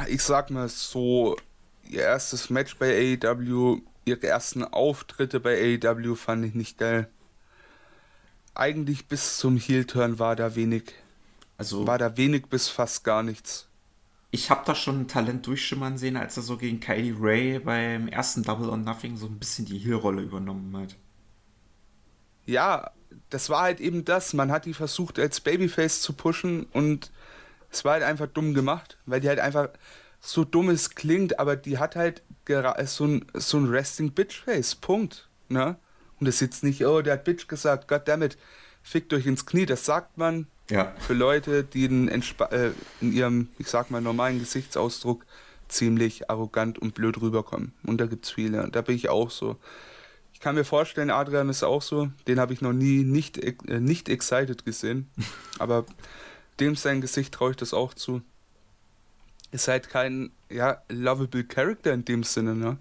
Ich 0.07 0.21
sag 0.21 0.51
mal 0.51 0.69
so, 0.69 1.37
ihr 1.89 2.01
erstes 2.01 2.49
Match 2.49 2.77
bei 2.77 3.17
AEW, 3.23 3.81
ihre 4.05 4.27
ersten 4.27 4.63
Auftritte 4.63 5.39
bei 5.39 5.79
AEW 5.81 6.15
fand 6.15 6.45
ich 6.45 6.53
nicht 6.53 6.77
geil. 6.77 7.09
Eigentlich 8.55 9.07
bis 9.07 9.37
zum 9.37 9.57
Heel-Turn 9.57 10.19
war 10.19 10.35
da 10.35 10.55
wenig. 10.55 10.93
Also 11.57 11.87
war 11.87 11.97
da 11.97 12.17
wenig 12.17 12.47
bis 12.47 12.67
fast 12.67 13.03
gar 13.03 13.23
nichts 13.23 13.67
ich 14.31 14.51
habe 14.51 14.63
da 14.65 14.75
schon 14.75 15.01
ein 15.01 15.07
Talent 15.07 15.47
durchschimmern 15.47 15.97
sehen, 15.97 16.17
als 16.17 16.37
er 16.37 16.43
so 16.43 16.57
gegen 16.57 16.79
Kylie 16.79 17.15
Ray 17.19 17.59
beim 17.59 18.07
ersten 18.07 18.43
Double 18.43 18.69
or 18.69 18.77
Nothing 18.77 19.15
so 19.17 19.27
ein 19.27 19.39
bisschen 19.39 19.65
die 19.65 19.77
Heel-Rolle 19.77 20.21
übernommen 20.21 20.75
hat. 20.77 20.95
Ja, 22.45 22.91
das 23.29 23.49
war 23.49 23.61
halt 23.61 23.79
eben 23.79 24.05
das. 24.05 24.33
Man 24.33 24.51
hat 24.51 24.65
die 24.65 24.73
versucht, 24.73 25.17
als 25.17 25.39
Babyface 25.39 26.01
zu 26.01 26.13
pushen 26.13 26.65
und 26.65 27.11
es 27.71 27.85
war 27.85 27.93
halt 27.93 28.03
einfach 28.03 28.27
dumm 28.27 28.53
gemacht, 28.53 28.97
weil 29.05 29.21
die 29.21 29.29
halt 29.29 29.39
einfach 29.39 29.69
so 30.19 30.43
dumm 30.43 30.69
es 30.69 30.91
klingt, 30.91 31.39
aber 31.39 31.55
die 31.55 31.77
hat 31.77 31.95
halt 31.95 32.23
so 32.85 33.05
ein, 33.05 33.25
so 33.33 33.57
ein 33.57 33.65
Resting 33.69 34.11
Bitch-Face. 34.11 34.75
Punkt. 34.75 35.27
Ne? 35.49 35.77
Und 36.19 36.27
das 36.27 36.35
ist 36.35 36.41
jetzt 36.41 36.63
nicht, 36.63 36.85
oh, 36.85 37.01
der 37.01 37.13
hat 37.13 37.23
Bitch 37.23 37.47
gesagt, 37.47 37.87
goddammit, 37.87 38.37
fickt 38.81 39.13
euch 39.13 39.25
ins 39.25 39.45
Knie. 39.45 39.65
Das 39.65 39.85
sagt 39.85 40.17
man, 40.17 40.47
ja. 40.69 40.93
Für 40.99 41.13
Leute, 41.13 41.63
die 41.63 41.85
in, 41.85 42.09
äh, 42.09 42.71
in 43.01 43.13
ihrem, 43.13 43.49
ich 43.57 43.67
sag 43.67 43.89
mal, 43.89 44.01
normalen 44.01 44.39
Gesichtsausdruck 44.39 45.25
ziemlich 45.67 46.29
arrogant 46.29 46.79
und 46.79 46.93
blöd 46.93 47.21
rüberkommen. 47.21 47.73
Und 47.83 47.99
da 47.99 48.05
gibt's 48.05 48.31
viele. 48.31 48.63
Und 48.63 48.75
da 48.75 48.81
bin 48.81 48.95
ich 48.95 49.09
auch 49.09 49.29
so. 49.29 49.57
Ich 50.33 50.39
kann 50.39 50.55
mir 50.55 50.65
vorstellen, 50.65 51.09
Adrian 51.09 51.49
ist 51.49 51.63
auch 51.63 51.81
so. 51.81 52.09
Den 52.27 52.39
habe 52.39 52.53
ich 52.53 52.61
noch 52.61 52.73
nie 52.73 53.03
nicht, 53.03 53.37
äh, 53.37 53.79
nicht 53.79 54.09
excited 54.09 54.65
gesehen. 54.65 55.09
Aber 55.59 55.85
dem 56.59 56.75
sein 56.75 57.01
Gesicht 57.01 57.33
traue 57.33 57.51
ich 57.51 57.57
das 57.57 57.73
auch 57.73 57.93
zu. 57.93 58.21
Ist 59.57 59.67
halt 59.67 59.89
kein, 59.89 60.29
ja, 60.51 60.83
lovable 60.87 61.43
Character 61.43 61.91
in 61.91 62.05
dem 62.05 62.21
Sinne, 62.21 62.53
ne? 62.53 62.77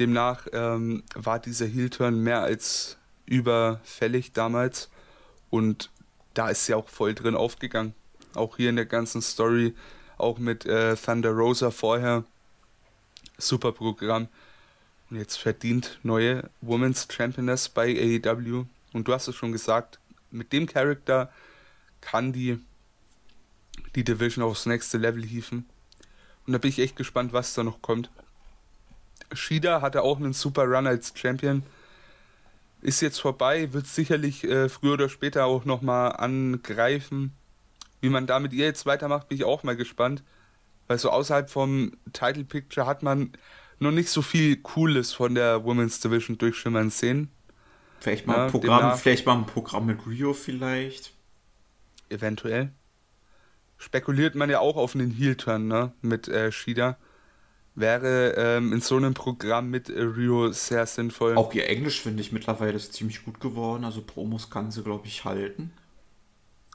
Demnach 0.00 0.48
ähm, 0.52 1.04
war 1.14 1.38
dieser 1.38 1.66
Heel-Turn 1.66 2.20
mehr 2.20 2.40
als 2.40 2.96
überfällig 3.26 4.32
damals. 4.32 4.90
Und 5.50 5.92
da 6.34 6.48
ist 6.48 6.66
sie 6.66 6.74
auch 6.74 6.88
voll 6.88 7.14
drin 7.14 7.36
aufgegangen. 7.36 7.94
Auch 8.34 8.56
hier 8.56 8.70
in 8.70 8.74
der 8.74 8.86
ganzen 8.86 9.22
Story, 9.22 9.72
auch 10.18 10.40
mit 10.40 10.66
äh, 10.66 10.96
Thunder 10.96 11.30
Rosa 11.30 11.70
vorher. 11.70 12.24
Super 13.38 13.70
Programm. 13.70 14.26
Und 15.10 15.18
jetzt 15.18 15.36
verdient 15.36 16.00
neue 16.02 16.50
Women's 16.60 17.06
Championess 17.08 17.68
bei 17.68 17.86
AEW. 17.86 18.64
Und 18.92 19.06
du 19.06 19.12
hast 19.12 19.28
es 19.28 19.36
schon 19.36 19.52
gesagt, 19.52 20.00
mit 20.32 20.52
dem 20.52 20.66
Charakter 20.66 21.32
kann 22.00 22.32
die 22.32 22.58
die 23.94 24.02
Division 24.02 24.44
aufs 24.44 24.66
nächste 24.66 24.98
Level 24.98 25.24
hieven. 25.24 25.66
Und 26.46 26.52
da 26.52 26.58
bin 26.58 26.70
ich 26.70 26.78
echt 26.78 26.96
gespannt, 26.96 27.32
was 27.32 27.54
da 27.54 27.62
noch 27.62 27.82
kommt. 27.82 28.10
Shida 29.32 29.80
hatte 29.80 30.02
auch 30.02 30.18
einen 30.18 30.32
super 30.32 30.64
Run 30.64 30.86
als 30.86 31.12
Champion 31.14 31.62
ist 32.84 33.00
jetzt 33.00 33.18
vorbei, 33.18 33.72
wird 33.72 33.86
sicherlich 33.86 34.44
äh, 34.44 34.68
früher 34.68 34.92
oder 34.92 35.08
später 35.08 35.46
auch 35.46 35.64
nochmal 35.64 36.12
angreifen. 36.12 37.32
Wie 38.02 38.10
man 38.10 38.26
da 38.26 38.38
mit 38.38 38.52
ihr 38.52 38.66
jetzt 38.66 38.84
weitermacht, 38.84 39.28
bin 39.28 39.38
ich 39.38 39.44
auch 39.44 39.62
mal 39.62 39.74
gespannt. 39.74 40.22
Weil 40.86 40.98
so 40.98 41.08
außerhalb 41.08 41.48
vom 41.48 41.92
Title 42.12 42.44
Picture 42.44 42.86
hat 42.86 43.02
man 43.02 43.32
noch 43.78 43.90
nicht 43.90 44.10
so 44.10 44.20
viel 44.20 44.56
Cooles 44.56 45.14
von 45.14 45.34
der 45.34 45.64
Women's 45.64 46.00
Division 46.00 46.36
durchschimmern 46.36 46.90
sehen. 46.90 47.30
Vielleicht 48.00 48.26
mal, 48.26 48.36
ja, 48.36 48.44
ein 48.44 48.50
Programm, 48.50 48.98
vielleicht 48.98 49.24
mal 49.24 49.38
ein 49.38 49.46
Programm 49.46 49.86
mit 49.86 50.06
Rio 50.06 50.34
vielleicht. 50.34 51.14
Eventuell. 52.10 52.70
Spekuliert 53.76 54.34
man 54.34 54.50
ja 54.50 54.60
auch 54.60 54.76
auf 54.76 54.94
einen 54.94 55.10
Heel-Turn, 55.10 55.66
ne? 55.66 55.92
Mit 56.00 56.28
äh, 56.28 56.52
Shida 56.52 56.96
wäre 57.74 58.34
ähm, 58.36 58.72
in 58.72 58.80
so 58.80 58.96
einem 58.96 59.14
Programm 59.14 59.70
mit 59.70 59.88
äh, 59.88 60.00
Rio 60.00 60.52
sehr 60.52 60.86
sinnvoll. 60.86 61.36
Auch 61.36 61.52
ihr 61.54 61.68
Englisch 61.68 62.00
finde 62.00 62.20
ich 62.22 62.32
mittlerweile 62.32 62.74
ist 62.74 62.92
ziemlich 62.92 63.24
gut 63.24 63.40
geworden. 63.40 63.84
Also 63.84 64.02
Promos 64.02 64.50
kann 64.50 64.70
sie, 64.70 64.82
glaube 64.82 65.06
ich, 65.06 65.24
halten. 65.24 65.72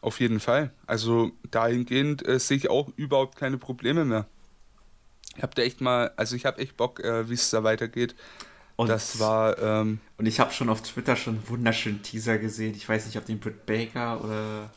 Auf 0.02 0.20
jeden 0.20 0.40
Fall. 0.40 0.72
Also 0.88 1.32
dahingehend 1.52 2.28
äh, 2.28 2.40
sehe 2.40 2.58
ich 2.58 2.70
auch 2.70 2.90
überhaupt 2.96 3.38
keine 3.38 3.58
Probleme 3.58 4.06
mehr. 4.06 4.28
Ich 5.36 5.44
habe 5.44 5.56
da 5.56 5.62
echt 5.62 5.82
mal, 5.82 6.12
also 6.18 6.36
ich 6.36 6.46
habe 6.46 6.60
echt 6.60 6.76
Bock, 6.76 7.00
äh, 7.00 7.30
wie 7.30 7.34
es 7.34 7.50
da 7.50 7.64
weitergeht. 7.64 8.16
Und 8.76 8.88
das 8.88 9.20
war. 9.20 9.58
Ähm, 9.60 10.00
und 10.18 10.26
ich 10.26 10.40
habe 10.40 10.52
schon 10.52 10.70
auf 10.70 10.82
Twitter 10.82 11.16
schon 11.16 11.36
einen 11.36 11.50
wunderschönen 11.50 12.02
Teaser 12.02 12.38
gesehen. 12.38 12.76
Ich 12.76 12.88
weiß 12.88 13.06
nicht, 13.06 13.18
ob 13.18 13.26
den 13.26 13.40
Britt 13.40 13.66
Baker 13.66 14.24
oder 14.24 14.70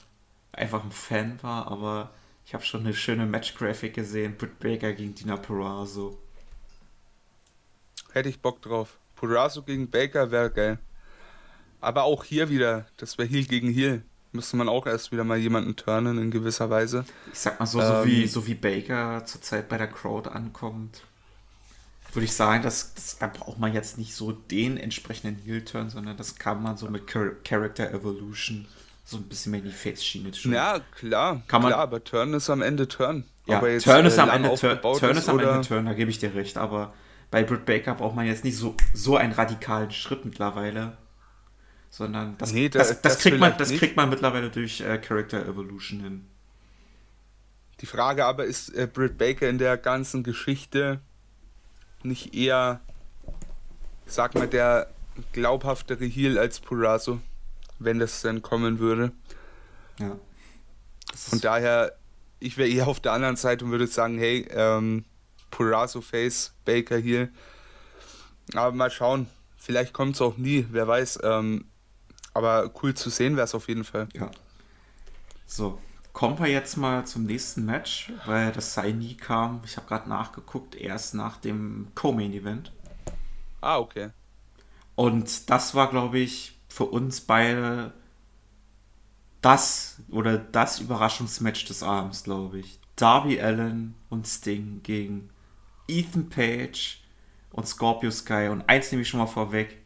einfach 0.53 0.85
ein 0.85 0.93
Fan 0.93 1.43
war, 1.43 1.67
aber 1.69 2.11
ich 2.45 2.55
habe 2.55 2.65
schon 2.65 2.81
eine 2.81 2.95
schöne 2.95 3.27
Match-Graphic 3.27 3.95
gesehen. 3.95 4.37
Britt 4.37 4.59
Baker 4.59 4.93
gegen 4.93 5.15
Dina 5.15 5.37
Perazzo. 5.37 6.19
Hätte 8.13 8.29
ich 8.29 8.41
Bock 8.41 8.61
drauf. 8.63 8.99
Perazzo 9.17 9.63
gegen 9.63 9.89
Baker 9.91 10.31
wäre 10.31 10.51
geil. 10.51 10.79
Aber 11.81 12.05
auch 12.05 12.25
hier 12.25 12.49
wieder, 12.49 12.87
das 12.97 13.19
wäre 13.19 13.29
Heal 13.29 13.45
gegen 13.45 13.73
Heal. 13.73 14.03
Müsste 14.33 14.57
man 14.57 14.69
auch 14.69 14.87
erst 14.87 15.13
wieder 15.13 15.25
mal 15.25 15.37
jemanden 15.39 15.77
turnen 15.77 16.19
in 16.19 16.31
gewisser 16.31 16.71
Weise. 16.71 17.05
Ich 17.33 17.39
sag 17.39 17.61
mal 17.61 17.67
so, 17.67 17.81
ähm, 17.81 17.87
so, 17.87 18.07
wie, 18.07 18.27
so 18.27 18.47
wie 18.47 18.55
Baker 18.55 19.25
zurzeit 19.27 19.69
bei 19.69 19.79
der 19.79 19.89
Crowd 19.89 20.29
ankommt, 20.31 21.03
würde 22.13 22.25
ich 22.25 22.33
sagen, 22.33 22.63
dass, 22.63 22.95
dass, 22.95 23.19
da 23.19 23.27
braucht 23.27 23.59
man 23.59 23.73
jetzt 23.75 23.99
nicht 23.99 24.15
so 24.15 24.33
den 24.33 24.77
entsprechenden 24.77 25.37
Heel-Turn, 25.43 25.91
sondern 25.91 26.17
das 26.17 26.37
kann 26.37 26.63
man 26.63 26.77
so 26.77 26.89
mit 26.89 27.07
Character 27.07 27.91
Evolution 27.91 28.67
so 29.05 29.17
ein 29.17 29.25
bisschen 29.25 29.53
mehr 29.53 29.61
in 29.61 29.67
die 29.67 29.73
Face-Schiene 29.73 30.33
schon. 30.35 30.53
Ja, 30.53 30.81
klar. 30.97 31.43
Kann 31.49 31.63
man, 31.63 31.71
klar, 31.73 31.83
aber 31.83 32.03
Turn 32.05 32.35
ist 32.35 32.49
am 32.51 32.63
Ende 32.63 32.87
Turn. 32.89 33.25
Ja, 33.47 33.59
Turn 33.59 34.07
ist 34.07 34.19
äh, 34.19 34.21
am 34.21 34.31
Ende 34.31 34.55
Turn, 34.55 34.81
Turn 34.81 35.17
ist 35.17 35.29
am 35.29 35.39
Ende 35.41 35.61
Turn, 35.67 35.87
da 35.87 35.93
gebe 35.95 36.11
ich 36.11 36.19
dir 36.19 36.35
recht. 36.35 36.57
Aber 36.57 36.95
bei 37.31 37.43
Britt 37.43 37.65
Baker 37.65 37.95
braucht 37.95 38.15
man 38.15 38.27
jetzt 38.27 38.45
nicht 38.45 38.57
so, 38.57 38.77
so 38.95 39.17
einen 39.17 39.33
radikalen 39.33 39.91
Schritt 39.91 40.25
mittlerweile, 40.25 40.97
sondern 41.91 42.39
das, 42.39 42.53
Nee, 42.53 42.69
da- 42.69 42.79
das, 42.79 42.89
das, 42.89 43.01
das 43.03 43.19
kriegt, 43.19 43.41
man, 43.41 43.55
das 43.59 43.71
nicht. 43.71 43.81
kriegt 43.81 43.97
man 43.97 44.09
mittlerweile 44.09 44.51
durch 44.51 44.81
äh, 44.81 44.99
Character 44.99 45.45
Evolution 45.47 46.01
hin. 46.01 46.27
Die 47.81 47.87
Frage 47.87 48.25
aber 48.25 48.45
ist, 48.45 48.69
äh, 48.71 48.87
Britt 48.87 49.19
Baker 49.19 49.49
in 49.49 49.59
der 49.59 49.77
ganzen 49.77 50.23
Geschichte 50.23 51.01
nicht 52.05 52.35
eher, 52.35 52.81
sag 54.07 54.35
mal, 54.37 54.47
der 54.47 54.89
glaubhaftere 55.33 56.05
Heel 56.05 56.39
als 56.39 56.61
Purazo, 56.61 57.21
wenn 57.85 57.99
das 57.99 58.23
dann 58.23 58.43
kommen 58.43 58.79
würde. 58.79 59.13
Ja. 59.99 60.17
Von 61.15 61.41
daher, 61.41 61.97
ich 62.41 62.57
wäre 62.57 62.69
eher 62.69 62.87
auf 62.89 63.01
der 63.01 63.13
anderen 63.13 63.37
Seite 63.37 63.65
und 63.65 63.71
würde 63.71 63.87
sagen, 63.87 64.19
hey, 64.19 64.47
ähm, 64.51 65.05
Purazo 65.51 66.01
Face, 66.01 66.53
Baker 66.65 66.99
Heel. 66.99 67.31
Aber 68.55 68.73
mal 68.73 68.91
schauen, 68.91 69.29
vielleicht 69.57 69.93
kommt 69.93 70.17
es 70.17 70.21
auch 70.21 70.37
nie, 70.37 70.67
wer 70.71 70.89
weiß. 70.89 71.21
Ähm, 71.23 71.67
aber 72.35 72.71
cool 72.83 72.95
zu 72.95 73.11
sehen 73.11 73.37
wäre 73.37 73.45
es 73.45 73.55
auf 73.55 73.69
jeden 73.69 73.85
Fall. 73.85 74.09
ja. 74.15 74.31
So, 75.47 75.79
kommen 76.15 76.39
wir 76.39 76.47
jetzt 76.47 76.77
mal 76.79 77.05
zum 77.07 77.25
nächsten 77.25 77.67
Match, 77.67 78.11
weil 78.25 78.53
das 78.53 78.73
sei 78.73 78.93
nie 78.93 79.19
kam. 79.19 79.61
Ich 79.67 79.77
habe 79.77 79.87
gerade 79.87 80.09
nachgeguckt, 80.09 80.75
erst 80.75 81.15
nach 81.15 81.37
dem 81.37 81.89
Co-Main-Event. 81.95 82.73
Ah, 83.61 83.79
okay. 83.79 84.11
Und 84.95 85.51
das 85.51 85.75
war, 85.75 85.91
glaube 85.91 86.19
ich, 86.19 86.59
für 86.73 86.87
uns 86.87 87.21
beide 87.21 87.93
das 89.43 89.99
oder 90.11 90.39
das 90.39 90.81
Überraschungsmatch 90.81 91.67
des 91.67 91.83
Abends, 91.83 92.25
glaube 92.25 92.61
ich. 92.61 92.81
Darby 92.97 93.41
Allen 93.41 93.95
und 94.09 94.27
Sting 94.27 94.81
gegen 94.83 95.29
Ethan 95.87 96.31
Page 96.31 97.03
und 97.51 97.69
Scorpio 97.69 98.11
Sky. 98.11 98.49
Und 98.51 98.63
eins 98.69 98.91
nehme 98.91 99.03
ich 99.03 99.09
schon 99.09 99.21
mal 99.21 99.27
vorweg. 99.27 99.83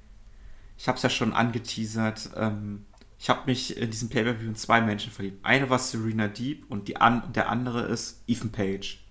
Ich 0.78 0.86
habe 0.86 0.96
es 0.96 1.02
ja 1.02 1.10
schon 1.10 1.32
angeteasert. 1.32 2.30
Ähm, 2.36 2.86
ich 3.18 3.30
habe 3.30 3.46
mich 3.46 3.76
in 3.76 3.90
diesem 3.90 4.08
Pay-Per-View 4.08 4.48
in 4.48 4.56
zwei 4.56 4.80
Menschen 4.80 5.10
verliebt. 5.10 5.44
Eine 5.44 5.68
war 5.68 5.80
Serena 5.80 6.28
Deep 6.28 6.66
und 6.68 6.86
die 6.86 6.98
an 6.98 7.32
der 7.32 7.48
andere 7.48 7.82
ist 7.82 8.22
Ethan 8.28 8.52
Page. 8.52 9.02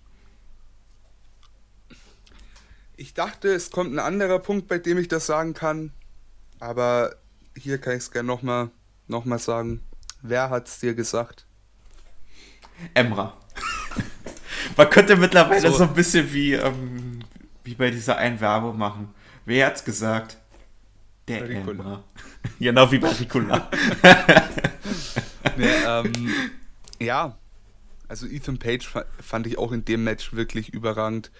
Ich 2.95 3.13
dachte, 3.13 3.49
es 3.49 3.71
kommt 3.71 3.93
ein 3.93 3.99
anderer 3.99 4.39
Punkt, 4.39 4.69
bei 4.69 4.77
dem 4.77 4.97
ich 4.97 5.09
das 5.09 5.25
sagen 5.25 5.53
kann. 5.53 5.91
Aber 6.59 7.17
hier 7.57 7.77
kann 7.79 7.93
ich 7.93 7.99
es 7.99 8.11
gerne 8.11 8.27
nochmal 8.27 8.69
noch 9.07 9.25
mal 9.25 9.39
sagen. 9.39 9.81
Wer 10.21 10.49
hat's 10.49 10.79
dir 10.79 10.93
gesagt? 10.95 11.45
Emra. 12.93 13.37
Man 14.77 14.89
könnte 14.89 15.15
mittlerweile 15.15 15.69
so, 15.71 15.77
So. 15.77 15.83
ein 15.83 15.93
bisschen 15.93 16.33
wie, 16.33 16.53
ähm, 16.53 17.19
wie 17.63 17.75
bei 17.75 17.91
dieser 17.91 18.17
einen 18.17 18.39
Werbung 18.41 18.77
machen. 18.77 19.13
Wer 19.45 19.67
hat's 19.67 19.85
gesagt? 19.85 20.37
Der 21.27 21.47
Ricola. 21.47 21.71
Emra. 21.71 22.03
genau 22.59 22.91
wie 22.91 22.99
bei 22.99 23.09
Ricola. 23.09 23.69
Nee, 25.57 25.67
ähm, 25.87 26.11
ja, 26.99 27.37
also 28.09 28.25
Ethan 28.27 28.57
Page 28.59 28.85
fa- 28.85 29.05
fand 29.21 29.47
ich 29.47 29.57
auch 29.57 29.71
in 29.71 29.85
dem 29.85 30.03
Match 30.03 30.33
wirklich 30.33 30.73
überragend. 30.73 31.31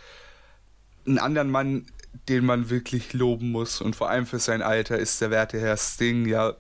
Einen 1.06 1.20
anderen 1.20 1.52
Mann, 1.52 1.86
den 2.30 2.46
man 2.46 2.70
wirklich 2.70 3.14
loben 3.14 3.52
muss 3.52 3.82
und 3.82 3.96
vor 3.96 4.10
allem 4.10 4.26
für 4.26 4.40
sein 4.40 4.62
Alter 4.62 4.98
ist 4.98 5.22
der 5.22 5.32
werte 5.32 5.60
Herr 5.60 5.78
Sting, 5.78 6.26
ja. 6.26 6.54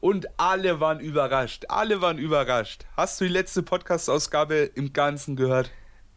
Und 0.00 0.28
alle 0.38 0.80
waren 0.80 1.00
überrascht, 1.00 1.66
alle 1.68 2.00
waren 2.00 2.18
überrascht. 2.18 2.86
Hast 2.96 3.20
du 3.20 3.26
die 3.26 3.32
letzte 3.32 3.62
Podcast-Ausgabe 3.62 4.70
im 4.74 4.92
Ganzen 4.92 5.36
gehört? 5.36 5.70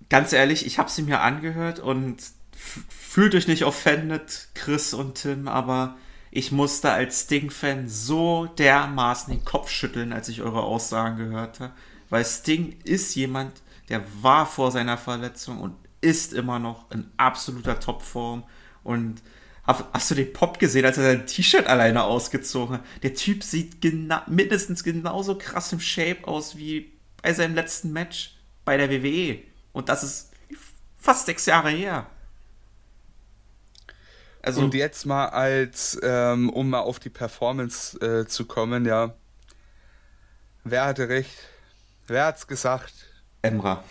Ganz 0.09 0.31
ehrlich, 0.31 0.65
ich 0.65 0.79
habe 0.79 0.89
sie 0.89 1.01
mir 1.01 1.21
angehört 1.21 1.79
und 1.79 2.17
fühlt 2.55 3.35
euch 3.35 3.47
nicht 3.47 3.63
offended, 3.63 4.47
Chris 4.53 4.93
und 4.93 5.15
Tim, 5.15 5.47
aber 5.47 5.97
ich 6.31 6.51
musste 6.51 6.91
als 6.91 7.21
Sting-Fan 7.21 7.87
so 7.87 8.47
dermaßen 8.57 9.33
den 9.33 9.45
Kopf 9.45 9.69
schütteln, 9.69 10.13
als 10.13 10.29
ich 10.29 10.41
eure 10.41 10.63
Aussagen 10.63 11.17
gehört 11.17 11.59
habe. 11.59 11.73
Weil 12.09 12.25
Sting 12.25 12.79
ist 12.83 13.15
jemand, 13.15 13.61
der 13.89 14.01
war 14.21 14.45
vor 14.45 14.71
seiner 14.71 14.97
Verletzung 14.97 15.59
und 15.59 15.75
ist 16.03 16.33
immer 16.33 16.59
noch 16.59 16.91
in 16.91 17.09
absoluter 17.17 17.79
Topform. 17.79 18.43
Und 18.83 19.21
hast 19.65 20.11
du 20.11 20.15
den 20.15 20.33
Pop 20.33 20.59
gesehen, 20.59 20.85
als 20.85 20.97
er 20.97 21.03
sein 21.03 21.25
T-Shirt 21.25 21.67
alleine 21.67 22.03
ausgezogen 22.03 22.75
hat? 22.77 22.85
Der 23.01 23.13
Typ 23.13 23.43
sieht 23.43 23.81
gena 23.81 24.23
mindestens 24.27 24.83
genauso 24.83 25.37
krass 25.37 25.71
im 25.71 25.79
Shape 25.79 26.27
aus 26.27 26.57
wie 26.57 26.91
bei 27.21 27.33
seinem 27.33 27.55
letzten 27.55 27.93
Match 27.93 28.35
bei 28.65 28.77
der 28.77 28.89
WWE. 28.89 29.39
Und 29.71 29.89
das 29.89 30.03
ist 30.03 30.31
fast 30.97 31.25
sechs 31.25 31.45
Jahre 31.45 31.69
her. 31.69 32.07
Also, 34.41 34.61
Und 34.61 34.73
jetzt 34.73 35.05
mal 35.05 35.27
als, 35.27 35.97
ähm, 36.03 36.49
um 36.49 36.69
mal 36.69 36.81
auf 36.81 36.99
die 36.99 37.09
Performance 37.09 37.97
äh, 37.99 38.27
zu 38.27 38.45
kommen, 38.45 38.85
ja. 38.85 39.13
Wer 40.65 40.83
hatte 40.85 41.07
recht? 41.07 41.31
Wer 42.07 42.25
hat's 42.25 42.45
gesagt? 42.45 42.93
Emra. 43.41 43.85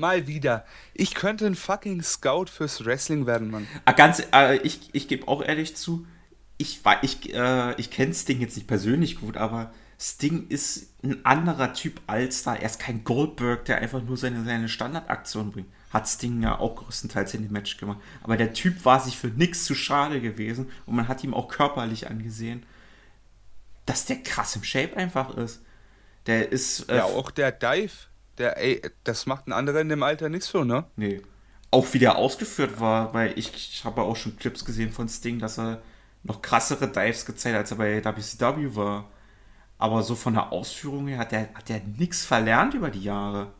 Mal 0.00 0.26
wieder. 0.26 0.64
Ich 0.94 1.14
könnte 1.14 1.46
ein 1.46 1.54
fucking 1.54 2.02
Scout 2.02 2.46
fürs 2.46 2.84
Wrestling 2.84 3.26
werden, 3.26 3.50
Mann. 3.50 3.68
Ah, 3.84 3.92
ganz, 3.92 4.22
äh, 4.32 4.56
ich, 4.58 4.90
ich 4.92 5.06
gebe 5.06 5.28
auch 5.28 5.42
ehrlich 5.42 5.76
zu, 5.76 6.06
ich, 6.58 6.80
ich, 7.02 7.34
äh, 7.34 7.74
ich 7.76 7.90
kenne 7.90 8.12
Sting 8.14 8.40
jetzt 8.40 8.56
nicht 8.56 8.66
persönlich 8.66 9.20
gut, 9.20 9.36
aber 9.36 9.72
Sting 9.98 10.48
ist 10.48 10.94
ein 11.04 11.24
anderer 11.26 11.74
Typ 11.74 12.00
als 12.06 12.42
da. 12.42 12.54
Er 12.54 12.66
ist 12.66 12.80
kein 12.80 13.04
Goldberg, 13.04 13.66
der 13.66 13.78
einfach 13.78 14.02
nur 14.02 14.16
seine, 14.16 14.44
seine 14.44 14.68
Standardaktion 14.68 15.52
bringt. 15.52 15.68
Hat 15.90 16.08
Sting 16.08 16.42
ja 16.42 16.58
auch 16.58 16.76
größtenteils 16.76 17.34
in 17.34 17.42
dem 17.42 17.52
Match 17.52 17.76
gemacht. 17.76 17.98
Aber 18.22 18.36
der 18.36 18.54
Typ 18.54 18.84
war 18.84 19.00
sich 19.00 19.18
für 19.18 19.26
nichts 19.28 19.64
zu 19.64 19.74
schade 19.74 20.20
gewesen 20.20 20.70
und 20.86 20.96
man 20.96 21.08
hat 21.08 21.22
ihm 21.22 21.34
auch 21.34 21.48
körperlich 21.48 22.08
angesehen, 22.08 22.64
dass 23.84 24.06
der 24.06 24.22
krass 24.22 24.56
im 24.56 24.64
Shape 24.64 24.96
einfach 24.96 25.36
ist. 25.36 25.62
Der 26.26 26.50
ist. 26.52 26.88
Äh, 26.88 26.98
Ja, 26.98 27.04
auch 27.04 27.30
der 27.30 27.52
Dive, 27.52 27.92
der, 28.40 28.58
ey, 28.58 28.82
das 29.04 29.26
macht 29.26 29.46
ein 29.46 29.52
anderer 29.52 29.80
in 29.80 29.88
dem 29.88 30.02
Alter 30.02 30.28
nicht 30.28 30.44
so, 30.44 30.64
ne? 30.64 30.84
Nee. 30.96 31.22
Auch 31.70 31.92
wie 31.92 32.00
der 32.00 32.16
ausgeführt 32.16 32.80
war, 32.80 33.14
weil 33.14 33.38
ich, 33.38 33.52
ich 33.54 33.84
habe 33.84 34.02
auch 34.02 34.16
schon 34.16 34.36
Clips 34.36 34.64
gesehen 34.64 34.92
von 34.92 35.08
Sting, 35.08 35.38
dass 35.38 35.58
er 35.58 35.80
noch 36.24 36.42
krassere 36.42 36.88
Dives 36.88 37.24
gezeigt 37.24 37.54
hat, 37.54 37.62
als 37.62 37.70
er 37.70 37.76
bei 37.76 38.04
WCW 38.04 38.74
war. 38.74 39.08
Aber 39.78 40.02
so 40.02 40.14
von 40.14 40.34
der 40.34 40.52
Ausführung 40.52 41.06
her 41.08 41.18
hat 41.18 41.32
er 41.32 41.48
hat 41.54 41.68
der 41.68 41.80
nichts 41.96 42.24
verlernt 42.24 42.74
über 42.74 42.90
die 42.90 43.02
Jahre. 43.02 43.52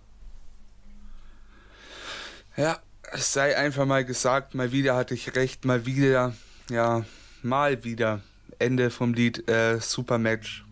Ja, 2.57 2.79
es 3.13 3.33
sei 3.33 3.57
einfach 3.57 3.87
mal 3.87 4.05
gesagt, 4.05 4.55
mal 4.55 4.73
wieder 4.73 4.97
hatte 4.97 5.15
ich 5.15 5.35
recht, 5.35 5.65
mal 5.65 5.87
wieder, 5.87 6.35
ja, 6.69 7.05
mal 7.43 7.85
wieder. 7.85 8.21
Ende 8.59 8.91
vom 8.91 9.15
Lied, 9.15 9.49
äh, 9.49 9.79
super 9.81 10.19
Match. 10.19 10.67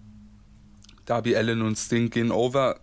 Darby 1.06 1.34
Allen 1.34 1.62
und 1.62 1.76
Sting 1.76 2.10
gehen 2.10 2.30
over. 2.30 2.80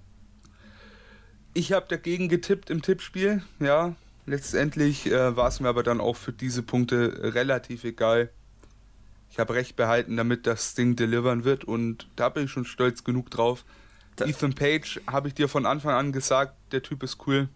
Ich 1.55 1.71
habe 1.71 1.85
dagegen 1.89 2.27
getippt 2.29 2.69
im 2.69 2.81
Tippspiel, 2.81 3.41
ja. 3.59 3.95
Letztendlich 4.27 5.05
äh, 5.07 5.35
war 5.37 5.47
es 5.47 5.59
mir 5.59 5.69
aber 5.69 5.83
dann 5.83 6.01
auch 6.01 6.15
für 6.17 6.33
diese 6.33 6.61
Punkte 6.63 7.33
relativ 7.33 7.83
egal. 7.85 8.29
Ich 9.31 9.39
habe 9.39 9.53
recht 9.53 9.75
behalten 9.75 10.17
damit, 10.17 10.47
dass 10.47 10.71
Sting 10.71 10.95
delivern 10.95 11.43
wird 11.45 11.63
und 11.63 12.07
da 12.17 12.29
bin 12.29 12.45
ich 12.45 12.51
schon 12.51 12.65
stolz 12.65 13.03
genug 13.03 13.31
drauf. 13.31 13.63
Da- 14.17 14.25
Ethan 14.25 14.53
Page 14.53 14.99
habe 15.07 15.29
ich 15.29 15.33
dir 15.33 15.47
von 15.47 15.65
Anfang 15.65 15.93
an 15.93 16.11
gesagt, 16.11 16.55
der 16.73 16.83
Typ 16.83 17.03
ist 17.03 17.25
cool. 17.25 17.47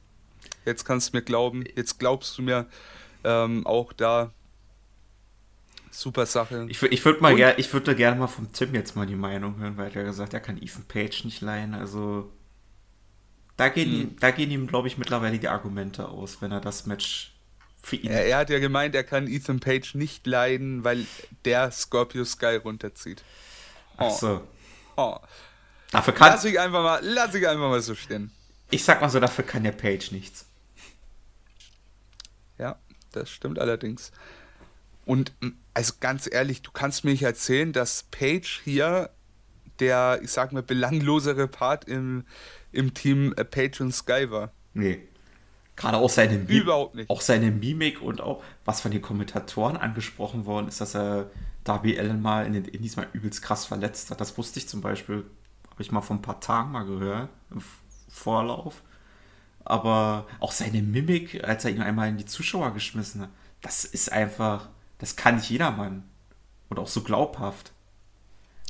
Jetzt 0.64 0.86
kannst 0.86 1.12
du 1.14 1.18
mir 1.18 1.24
glauben, 1.24 1.66
jetzt 1.76 2.00
glaubst 2.00 2.38
du 2.38 2.42
mir 2.42 2.68
ähm, 3.26 3.68
auch 3.68 3.92
da. 3.92 4.32
Super 5.92 6.26
Sache. 6.26 6.68
Ich, 6.70 6.82
ich 6.84 7.04
würde 7.04 7.20
mal 7.22 7.36
ger 7.36 7.60
ich 7.60 7.74
würde 7.74 7.96
gerne 7.96 8.18
mal 8.20 8.28
vom 8.28 8.54
Tim 8.54 8.74
jetzt 8.76 8.96
mal 8.96 9.06
die 9.08 9.16
Meinung 9.16 9.58
hören, 9.58 9.76
weil 9.76 9.92
er 9.92 9.96
hat 10.02 10.06
gesagt, 10.06 10.34
er 10.34 10.40
kann 10.40 10.62
Ethan 10.62 10.84
Page 10.88 11.26
nicht 11.26 11.42
leihen. 11.42 11.74
Also 11.74 12.32
da 13.60 13.68
gehen 13.68 13.92
ihm, 13.92 14.16
da 14.22 14.32
gehen 14.32 14.50
ihm, 14.52 14.68
glaube 14.68 14.88
ich, 14.88 14.98
mittlerweile 14.98 15.38
die 15.38 15.50
Argumente 15.50 16.08
aus, 16.08 16.42
wenn 16.42 16.54
er 16.54 16.62
das 16.62 16.86
Match 16.86 17.34
für 17.82 17.98
ihn. 17.98 18.10
er, 18.10 18.26
er 18.26 18.38
hat 18.38 18.50
ja 18.50 18.60
gemeint, 18.60 18.96
er 18.96 19.04
kann 19.04 19.28
Ethan 19.28 19.60
Page 19.60 19.96
nicht 19.96 20.26
leiden, 20.26 20.86
weil 20.86 21.06
der 21.44 21.70
Scorpio 21.72 22.24
Sky 22.24 22.56
runterzieht. 22.56 23.22
Ach 23.98 24.12
so. 24.12 24.48
Oh. 24.96 25.18
Dafür 25.92 26.14
kann 26.14 26.32
Lass 26.32 26.46
ich 26.46 26.58
einfach 26.58 26.82
mal, 26.82 27.02
lass 27.04 27.36
ich 27.36 27.46
einfach 27.46 27.68
mal 27.70 27.82
so 27.82 27.96
stehen. 27.96 28.32
ich 28.72 28.86
sag 28.86 29.02
mal 29.02 29.10
so, 29.10 29.20
dafür 29.20 29.44
kann 29.44 29.64
der 29.64 29.74
Page 29.74 30.14
nichts. 30.14 30.46
Ja, 32.58 32.80
das 33.12 33.30
stimmt 33.30 33.60
allerdings. 33.60 34.14
Und 35.06 35.34
also 35.74 35.96
ganz 36.00 36.30
ehrlich, 36.32 36.62
du 36.62 36.72
kannst 36.72 37.04
mir 37.04 37.12
nicht 37.12 37.24
erzählen, 37.24 37.74
dass 37.74 38.04
Page 38.04 38.62
hier 38.64 39.10
der, 39.80 40.20
ich 40.24 40.32
sag 40.32 40.52
mal, 40.52 40.64
belanglosere 40.64 41.48
Part 41.48 41.86
im, 41.86 42.26
im 42.72 42.94
Team 42.94 43.34
äh, 43.38 43.72
und 43.80 43.94
Sky 43.94 44.30
war. 44.32 44.52
Nee. 44.74 45.00
Gerade 45.76 45.98
auch 45.98 46.10
seine 46.10 46.38
Mimik, 46.38 46.64
Überhaupt 46.64 46.96
nicht. 46.96 47.10
auch 47.10 47.22
seine 47.22 47.52
Mimik 47.52 48.02
und 48.02 48.20
auch, 48.20 48.44
was 48.66 48.82
von 48.82 48.92
den 48.92 49.02
Kommentatoren 49.02 49.78
angesprochen 49.78 50.46
worden 50.46 50.68
ist, 50.68 50.82
dass 50.82 50.94
er 50.94 51.30
Darby 51.64 51.98
Allen 51.98 52.22
mal 52.22 52.46
in 52.46 52.54
den 52.54 52.66
Indies 52.66 52.98
mal 52.98 53.08
übelst 53.14 53.42
krass 53.42 53.66
verletzt 53.66 54.12
hat. 54.12 54.20
Das 54.20 54.38
wusste 54.38 54.60
ich 54.60 54.68
zum 54.68 54.82
Beispiel, 54.82 55.26
habe 55.70 55.82
ich 55.82 55.92
mal 55.92 56.02
vor 56.02 56.18
ein 56.18 56.22
paar 56.22 56.42
Tagen 56.42 56.72
mal 56.72 56.86
gehört, 56.86 57.30
im 57.52 57.62
Vorlauf. 58.10 58.82
Aber 59.64 60.26
auch 60.40 60.52
seine 60.52 60.82
Mimik, 60.82 61.44
als 61.44 61.64
er 61.64 61.72
ihn 61.72 61.82
einmal 61.82 62.10
in 62.10 62.18
die 62.18 62.26
Zuschauer 62.26 62.74
geschmissen 62.74 63.22
hat, 63.22 63.30
das 63.62 63.86
ist 63.86 64.12
einfach, 64.12 64.70
das 64.98 65.16
kann 65.16 65.36
nicht 65.36 65.50
jedermann. 65.50 66.04
Und 66.70 66.78
auch 66.80 66.88
so 66.88 67.02
glaubhaft. 67.04 67.72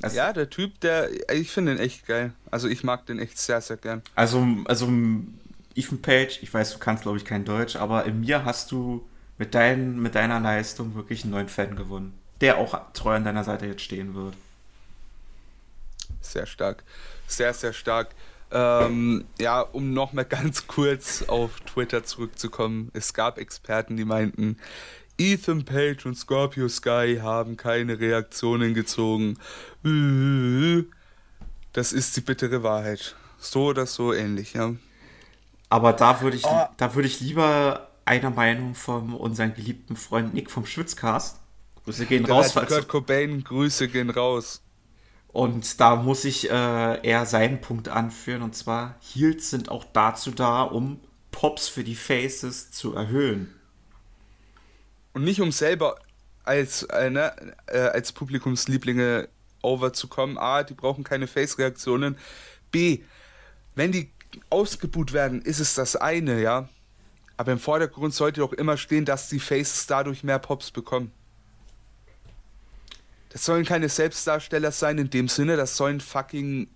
Also, 0.02 0.18
ja, 0.18 0.32
der 0.32 0.50
Typ, 0.50 0.80
der, 0.80 1.10
ich 1.32 1.52
finde 1.52 1.74
ihn 1.74 1.78
echt 1.78 2.08
geil. 2.08 2.34
Also 2.52 2.68
ich 2.68 2.84
mag 2.84 3.06
den 3.06 3.20
echt 3.20 3.38
sehr, 3.38 3.60
sehr 3.60 3.78
gern. 3.78 4.02
Also, 4.16 4.46
also 4.66 4.90
Ethan 5.76 6.02
Page, 6.02 6.40
ich 6.42 6.54
weiß, 6.54 6.74
du 6.74 6.80
kannst 6.80 7.04
glaube 7.04 7.18
ich 7.18 7.26
kein 7.26 7.46
Deutsch, 7.46 7.76
aber 7.76 8.06
in 8.06 8.22
mir 8.22 8.46
hast 8.46 8.72
du 8.72 9.06
mit, 9.38 9.54
dein, 9.56 10.00
mit 10.00 10.16
deiner 10.16 10.40
Leistung 10.40 10.96
wirklich 10.96 11.24
einen 11.24 11.32
neuen 11.32 11.50
Fan 11.50 11.76
gewonnen, 11.76 12.14
der 12.42 12.58
auch 12.58 12.80
treu 12.94 13.16
an 13.16 13.26
deiner 13.26 13.44
Seite 13.44 13.66
jetzt 13.66 13.82
stehen 13.82 14.14
wird. 14.16 14.36
Sehr 16.22 16.46
stark. 16.46 16.84
Sehr, 17.28 17.54
sehr 17.54 17.74
stark. 17.74 18.10
Ähm, 18.52 19.26
ja, 19.40 19.62
um 19.62 19.94
nochmal 19.94 20.26
ganz 20.30 20.68
kurz 20.68 21.24
auf 21.24 21.60
Twitter 21.62 22.04
zurückzukommen. 22.04 22.90
Es 22.94 23.14
gab 23.14 23.38
Experten, 23.38 23.98
die 23.98 24.06
meinten, 24.06 24.58
Ethan 25.20 25.66
Page 25.66 26.06
und 26.06 26.16
Scorpio 26.16 26.68
Sky 26.70 27.20
haben 27.22 27.58
keine 27.58 28.00
Reaktionen 28.00 28.74
gezogen. 28.74 29.38
Das 31.74 31.94
ist 31.94 32.18
die 32.18 32.22
bittere 32.22 32.64
Wahrheit. 32.64 33.16
So 33.38 33.66
oder 33.66 33.86
so 33.86 34.14
ähnlich, 34.14 34.54
ja. 34.54 34.76
Aber 35.70 35.94
da 35.94 36.22
würde 36.22 36.38
ich, 36.38 36.46
oh. 36.46 36.66
da 36.78 36.96
würde 36.96 37.08
ich 37.08 37.20
lieber 37.20 37.90
einer 38.06 38.32
Meinung 38.32 38.74
von 38.76 39.14
unserem 39.14 39.54
geliebten 39.54 39.96
Freund 39.96 40.34
Nick 40.34 40.50
vom 40.50 40.66
Schwitzcast. 40.66 41.40
Grüße 41.84 42.06
gehen 42.06 42.24
Der 42.24 42.36
raus. 42.36 42.54
Kurt 42.54 42.88
Cobain, 42.88 43.44
Grüße 43.44 43.88
gehen 43.88 44.10
raus. 44.10 44.62
Und 45.28 45.80
da 45.80 45.96
muss 45.96 46.26
ich 46.26 46.50
äh, 46.50 47.08
eher 47.08 47.26
seinen 47.26 47.62
Punkt 47.62 47.88
anführen. 47.88 48.42
Und 48.42 48.56
zwar, 48.56 48.96
Heels 49.00 49.52
sind 49.52 49.70
auch 49.70 49.86
dazu 49.94 50.32
da, 50.32 50.64
um 50.64 51.00
Pops 51.32 51.68
für 51.68 51.84
die 51.84 51.96
Faces 51.96 52.72
zu 52.72 52.96
erhöhen. 52.96 53.54
Und 55.14 55.24
nicht 55.24 55.42
um 55.42 55.52
selber 55.52 56.00
als, 56.44 56.84
äh, 56.84 57.10
ne, 57.10 57.34
äh, 57.68 57.80
als 57.80 58.12
Publikumslieblinge 58.12 59.30
overzukommen. 59.62 60.38
A, 60.38 60.64
die 60.64 60.74
brauchen 60.74 61.04
keine 61.04 61.28
Face-Reaktionen. 61.28 62.18
B, 62.72 63.00
wenn 63.76 63.92
die 63.92 64.12
ausgebuht 64.50 65.14
werden, 65.14 65.42
ist 65.42 65.60
es 65.60 65.74
das 65.74 65.96
eine, 65.96 66.42
ja. 66.42 66.70
Aber 67.38 67.52
im 67.52 67.60
Vordergrund 67.60 68.14
sollte 68.14 68.42
doch 68.42 68.54
immer 68.54 68.78
stehen, 68.78 69.06
dass 69.06 69.30
die 69.30 69.40
Faces 69.40 69.88
dadurch 69.88 70.24
mehr 70.24 70.40
Pops 70.40 70.72
bekommen. 70.72 71.12
Das 73.30 73.46
sollen 73.46 73.64
keine 73.64 73.90
Selbstdarsteller 73.90 74.72
sein 74.72 74.98
in 74.98 75.10
dem 75.10 75.28
Sinne, 75.28 75.56
das 75.56 75.78
sollen 75.78 76.02
fucking 76.02 76.68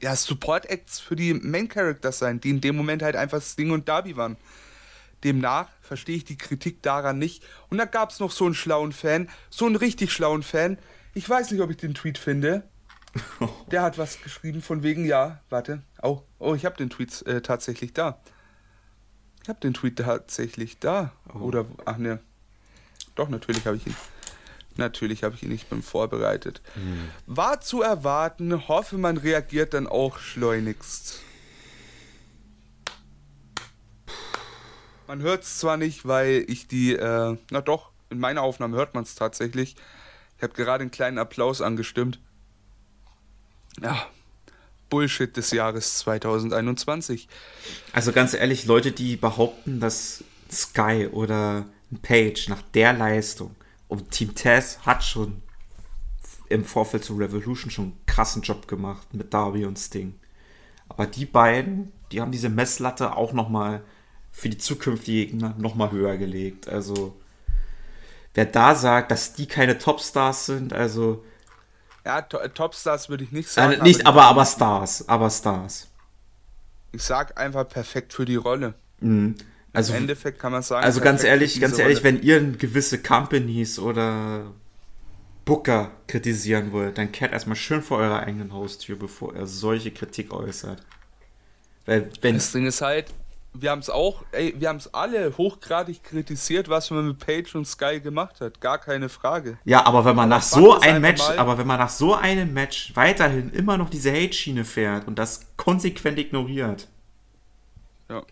ja, 0.00 0.16
Support 0.16 0.66
Acts 0.66 1.00
für 1.00 1.16
die 1.16 1.34
Main 1.34 1.68
Characters 1.68 2.18
sein, 2.18 2.40
die 2.40 2.50
in 2.50 2.60
dem 2.60 2.76
Moment 2.76 3.02
halt 3.02 3.16
einfach 3.16 3.42
Sting 3.42 3.70
und 3.70 3.88
Darby 3.88 4.16
waren. 4.16 4.36
Demnach 5.24 5.68
verstehe 5.80 6.16
ich 6.16 6.24
die 6.24 6.38
Kritik 6.38 6.82
daran 6.82 7.18
nicht. 7.18 7.44
Und 7.70 7.78
da 7.78 7.84
gab 7.84 8.10
es 8.10 8.20
noch 8.20 8.30
so 8.30 8.44
einen 8.44 8.54
schlauen 8.54 8.92
Fan, 8.92 9.28
so 9.50 9.66
einen 9.66 9.76
richtig 9.76 10.12
schlauen 10.12 10.42
Fan. 10.42 10.78
Ich 11.14 11.28
weiß 11.28 11.50
nicht, 11.50 11.60
ob 11.60 11.70
ich 11.70 11.76
den 11.76 11.94
Tweet 11.94 12.18
finde. 12.18 12.64
Der 13.70 13.82
hat 13.82 13.98
was 13.98 14.20
geschrieben 14.22 14.62
von 14.62 14.82
wegen, 14.82 15.04
ja, 15.04 15.40
warte. 15.50 15.82
Oh, 16.02 16.22
oh 16.38 16.54
ich 16.54 16.64
habe 16.64 16.76
den 16.76 16.90
Tweet 16.90 17.26
äh, 17.26 17.42
tatsächlich 17.42 17.92
da. 17.92 18.20
Ich 19.42 19.48
habe 19.48 19.60
den 19.60 19.74
Tweet 19.74 19.98
tatsächlich 19.98 20.78
da. 20.78 21.12
Oh. 21.34 21.38
Oder, 21.38 21.66
ach 21.84 21.98
ne. 21.98 22.20
Doch, 23.14 23.28
natürlich 23.28 23.66
habe 23.66 23.76
ich 23.76 23.86
ihn. 23.86 23.96
Natürlich 24.76 25.22
habe 25.22 25.34
ich 25.34 25.42
ihn 25.42 25.50
nicht 25.50 25.68
beim 25.68 25.82
vorbereitet. 25.82 26.62
Hm. 26.74 27.10
War 27.26 27.60
zu 27.60 27.82
erwarten, 27.82 28.68
hoffe 28.68 28.96
man 28.96 29.18
reagiert 29.18 29.74
dann 29.74 29.86
auch 29.86 30.18
schleunigst. 30.18 31.20
Man 35.06 35.20
hört 35.20 35.42
es 35.42 35.58
zwar 35.58 35.76
nicht, 35.76 36.06
weil 36.06 36.44
ich 36.48 36.68
die, 36.68 36.94
äh, 36.94 37.36
na 37.50 37.60
doch, 37.60 37.90
in 38.10 38.18
meiner 38.18 38.42
Aufnahme 38.42 38.76
hört 38.76 38.94
man 38.94 39.04
es 39.04 39.14
tatsächlich. 39.14 39.76
Ich 40.36 40.42
habe 40.42 40.54
gerade 40.54 40.82
einen 40.82 40.90
kleinen 40.90 41.18
Applaus 41.18 41.60
angestimmt. 41.60 42.20
Ja, 43.80 44.06
Bullshit 44.90 45.36
des 45.36 45.50
Jahres 45.50 45.98
2021. 45.98 47.28
Also 47.92 48.12
ganz 48.12 48.34
ehrlich, 48.34 48.66
Leute, 48.66 48.92
die 48.92 49.16
behaupten, 49.16 49.80
dass 49.80 50.24
Sky 50.50 51.08
oder 51.10 51.64
Page 52.02 52.48
nach 52.48 52.62
der 52.74 52.92
Leistung 52.92 53.54
und 53.88 54.10
Team 54.10 54.34
Tess 54.34 54.80
hat 54.84 55.02
schon 55.02 55.42
im 56.48 56.64
Vorfeld 56.64 57.04
zu 57.04 57.16
Revolution 57.16 57.70
schon 57.70 57.84
einen 57.84 58.06
krassen 58.06 58.42
Job 58.42 58.68
gemacht 58.68 59.14
mit 59.14 59.32
Darby 59.32 59.64
und 59.64 59.78
Sting. 59.78 60.14
Aber 60.88 61.06
die 61.06 61.24
beiden, 61.24 61.92
die 62.10 62.20
haben 62.20 62.32
diese 62.32 62.50
Messlatte 62.50 63.16
auch 63.16 63.32
nochmal 63.32 63.82
für 64.32 64.48
die 64.48 64.58
zukünftigen 64.58 65.30
Gegner 65.30 65.54
nochmal 65.58 65.92
höher 65.92 66.16
gelegt. 66.16 66.68
Also, 66.68 67.14
wer 68.34 68.46
da 68.46 68.74
sagt, 68.74 69.10
dass 69.10 69.34
die 69.34 69.46
keine 69.46 69.78
Topstars 69.78 70.46
sind, 70.46 70.72
also. 70.72 71.24
Ja, 72.04 72.22
to 72.22 72.38
Topstars 72.48 73.08
würde 73.08 73.22
ich 73.22 73.30
nicht 73.30 73.48
sagen. 73.48 73.74
Äh, 73.74 73.82
nicht, 73.82 74.06
aber, 74.06 74.22
aber, 74.22 74.30
aber 74.40 74.44
Stars. 74.46 75.08
Aber 75.08 75.30
Stars. 75.30 75.88
Ich 76.90 77.02
sag 77.02 77.38
einfach 77.38 77.68
perfekt 77.68 78.12
für 78.12 78.24
die 78.24 78.36
Rolle. 78.36 78.74
Mhm. 79.00 79.36
Also, 79.72 79.92
Im 79.92 80.00
Endeffekt 80.00 80.38
kann 80.38 80.52
man 80.52 80.62
sagen. 80.62 80.84
Also 80.84 81.00
ganz 81.00 81.22
ehrlich, 81.22 81.60
ganz 81.60 81.78
ehrlich, 81.78 81.98
Rolle. 81.98 82.16
wenn 82.16 82.22
ihr 82.22 82.40
gewisse 82.52 83.00
Companies 83.00 83.78
oder 83.78 84.52
Booker 85.44 85.92
kritisieren 86.08 86.72
wollt, 86.72 86.98
dann 86.98 87.12
kehrt 87.12 87.32
erstmal 87.32 87.56
schön 87.56 87.82
vor 87.82 87.98
eurer 87.98 88.20
eigenen 88.20 88.52
Haustür, 88.52 88.96
bevor 88.96 89.34
ihr 89.34 89.46
solche 89.46 89.90
Kritik 89.90 90.32
äußert. 90.32 90.84
Weil 91.86 92.10
wenn 92.20 92.34
das 92.34 92.52
Ding 92.52 92.66
ist 92.66 92.80
halt, 92.80 93.06
wir 93.54 93.70
haben 93.70 93.80
es 93.80 93.90
auch, 93.90 94.24
ey, 94.32 94.54
wir 94.58 94.68
haben 94.68 94.78
es 94.78 94.92
alle 94.94 95.36
hochgradig 95.36 96.02
kritisiert, 96.02 96.68
was 96.68 96.90
man 96.90 97.08
mit 97.08 97.18
Page 97.18 97.54
und 97.54 97.66
Sky 97.66 98.00
gemacht 98.00 98.40
hat, 98.40 98.60
gar 98.60 98.78
keine 98.78 99.08
Frage. 99.08 99.58
Ja, 99.64 99.84
aber 99.86 100.04
wenn 100.04 100.16
man 100.16 100.32
aber 100.32 100.38
nach 100.38 100.42
so 100.42 100.80
ein 100.80 101.00
Match, 101.00 101.22
aber 101.22 101.58
wenn 101.58 101.66
man 101.66 101.78
nach 101.78 101.90
so 101.90 102.14
einem 102.14 102.52
Match 102.52 102.92
weiterhin 102.94 103.50
immer 103.50 103.76
noch 103.76 103.90
diese 103.90 104.10
Hate-Schiene 104.10 104.64
fährt 104.64 105.06
und 105.06 105.18
das 105.18 105.46
konsequent 105.56 106.18
ignoriert, 106.18 106.88
ja. 108.08 108.22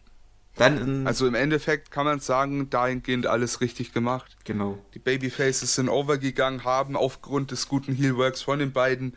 Dann 0.57 1.07
also 1.07 1.27
im 1.27 1.35
Endeffekt 1.35 1.91
kann 1.91 2.05
man 2.05 2.21
sagen, 2.21 2.69
dahingehend 2.69 3.27
alles 3.27 3.61
richtig 3.63 3.95
gemacht. 3.95 4.37
Genau. 4.45 4.79
Die 4.95 4.99
Babyfaces 4.99 5.75
sind 5.75 5.89
overgegangen, 5.89 6.65
haben 6.65 6.97
aufgrund 6.97 7.51
des 7.51 7.69
guten 7.69 7.95
Heelworks 7.95 8.43
von 8.43 8.59
den 8.59 8.73
beiden 8.73 9.17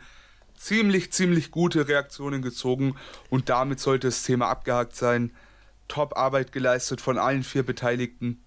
ziemlich, 0.56 1.12
ziemlich 1.12 1.50
gute 1.50 1.88
Reaktionen 1.88 2.40
gezogen 2.40 2.94
und 3.28 3.48
damit 3.48 3.80
sollte 3.80 4.06
das 4.08 4.22
Thema 4.22 4.48
abgehakt 4.48 4.96
sein. 4.96 5.32
Top-Arbeit 5.88 6.52
geleistet 6.52 7.00
von 7.00 7.18
allen 7.18 7.42
vier 7.42 7.62
Beteiligten. 7.62 8.42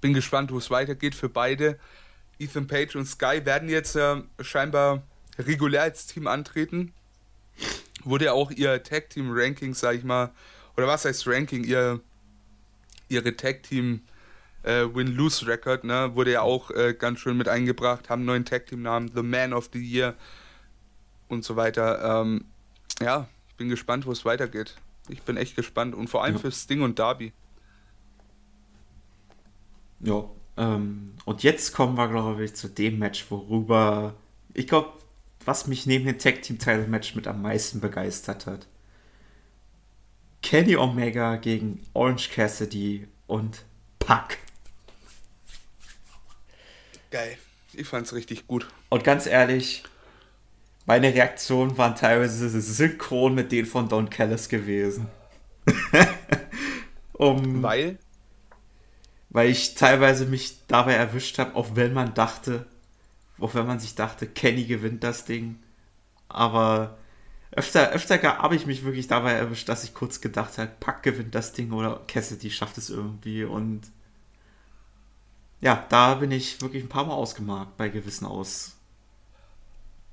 Bin 0.00 0.14
gespannt, 0.14 0.52
wo 0.52 0.58
es 0.58 0.70
weitergeht 0.70 1.14
für 1.14 1.28
beide. 1.28 1.78
Ethan 2.38 2.66
Page 2.66 2.96
und 2.96 3.06
Sky 3.06 3.44
werden 3.44 3.68
jetzt 3.68 3.96
äh, 3.96 4.22
scheinbar 4.40 5.02
regulär 5.38 5.82
als 5.82 6.06
Team 6.06 6.26
antreten. 6.26 6.92
Wurde 8.04 8.26
ja 8.26 8.32
auch 8.32 8.50
ihr 8.50 8.82
Tag-Team-Ranking, 8.82 9.74
sag 9.74 9.96
ich 9.96 10.04
mal, 10.04 10.30
oder 10.76 10.86
was 10.86 11.04
heißt 11.04 11.26
Ranking, 11.26 11.64
ihr, 11.64 12.00
ihre 13.08 13.34
Tag-Team 13.34 14.02
äh, 14.62 14.84
ne, 14.84 16.10
wurde 16.14 16.32
ja 16.32 16.42
auch 16.42 16.70
äh, 16.70 16.94
ganz 16.94 17.20
schön 17.20 17.36
mit 17.36 17.48
eingebracht, 17.48 18.08
haben 18.08 18.24
neuen 18.24 18.44
Tag-Team-Namen, 18.44 19.10
The 19.14 19.22
Man 19.22 19.52
of 19.52 19.70
the 19.72 19.80
Year 19.80 20.14
und 21.28 21.44
so 21.44 21.56
weiter. 21.56 22.22
Ähm, 22.22 22.44
ja, 23.00 23.28
bin 23.56 23.68
gespannt, 23.68 24.06
wo 24.06 24.12
es 24.12 24.24
weitergeht. 24.24 24.76
Ich 25.08 25.22
bin 25.22 25.36
echt 25.36 25.56
gespannt 25.56 25.94
und 25.94 26.08
vor 26.08 26.24
allem 26.24 26.34
ja. 26.34 26.40
für 26.40 26.52
Sting 26.52 26.82
und 26.82 26.98
Darby. 26.98 27.32
Ja, 30.00 30.28
ähm, 30.56 31.14
und 31.24 31.42
jetzt 31.42 31.72
kommen 31.72 31.96
wir, 31.96 32.08
glaube 32.08 32.44
ich, 32.44 32.54
zu 32.54 32.68
dem 32.68 32.98
Match, 32.98 33.26
worüber 33.30 34.14
ich 34.58 34.66
glaube, 34.66 34.92
was 35.44 35.68
mich 35.68 35.86
neben 35.86 36.04
dem 36.04 36.18
Tag 36.18 36.42
Team 36.42 36.58
Title 36.58 36.88
Match 36.88 37.14
mit 37.14 37.28
am 37.28 37.42
meisten 37.42 37.80
begeistert 37.80 38.46
hat. 38.46 38.66
Kenny 40.42 40.76
Omega 40.76 41.36
gegen 41.36 41.82
Orange 41.94 42.30
Cassidy 42.30 43.06
und 43.28 43.64
Pack. 44.00 44.38
Geil. 47.10 47.38
Ich 47.72 47.86
fand's 47.86 48.12
richtig 48.12 48.48
gut. 48.48 48.68
Und 48.88 49.04
ganz 49.04 49.26
ehrlich, 49.26 49.84
meine 50.88 51.12
Reaktionen 51.12 51.76
waren 51.76 51.94
teilweise 51.94 52.48
synchron 52.48 53.34
mit 53.34 53.52
denen 53.52 53.66
von 53.66 53.90
Don 53.90 54.08
Callis 54.08 54.48
gewesen. 54.48 55.06
um, 57.12 57.62
weil? 57.62 57.98
Weil 59.28 59.50
ich 59.50 59.74
teilweise 59.74 60.24
mich 60.24 60.66
dabei 60.66 60.94
erwischt 60.94 61.38
habe, 61.38 61.54
auch 61.56 61.76
wenn 61.76 61.92
man 61.92 62.14
dachte, 62.14 62.64
auch 63.38 63.54
wenn 63.54 63.66
man 63.66 63.78
sich 63.78 63.96
dachte, 63.96 64.26
Kenny 64.26 64.64
gewinnt 64.64 65.04
das 65.04 65.26
Ding. 65.26 65.58
Aber 66.26 66.96
öfter, 67.50 67.90
öfter 67.90 68.22
habe 68.38 68.56
ich 68.56 68.64
mich 68.64 68.82
wirklich 68.82 69.08
dabei 69.08 69.32
erwischt, 69.32 69.68
dass 69.68 69.84
ich 69.84 69.92
kurz 69.92 70.22
gedacht 70.22 70.56
habe, 70.56 70.70
Pack 70.80 71.02
gewinnt 71.02 71.34
das 71.34 71.52
Ding 71.52 71.70
oder 71.72 72.00
Cassidy 72.08 72.50
schafft 72.50 72.78
es 72.78 72.88
irgendwie 72.88 73.44
und 73.44 73.82
ja, 75.60 75.84
da 75.90 76.14
bin 76.14 76.30
ich 76.30 76.62
wirklich 76.62 76.82
ein 76.82 76.88
paar 76.88 77.04
Mal 77.04 77.14
ausgemarkt 77.14 77.76
bei 77.76 77.90
gewissen 77.90 78.24
Aus, 78.24 78.77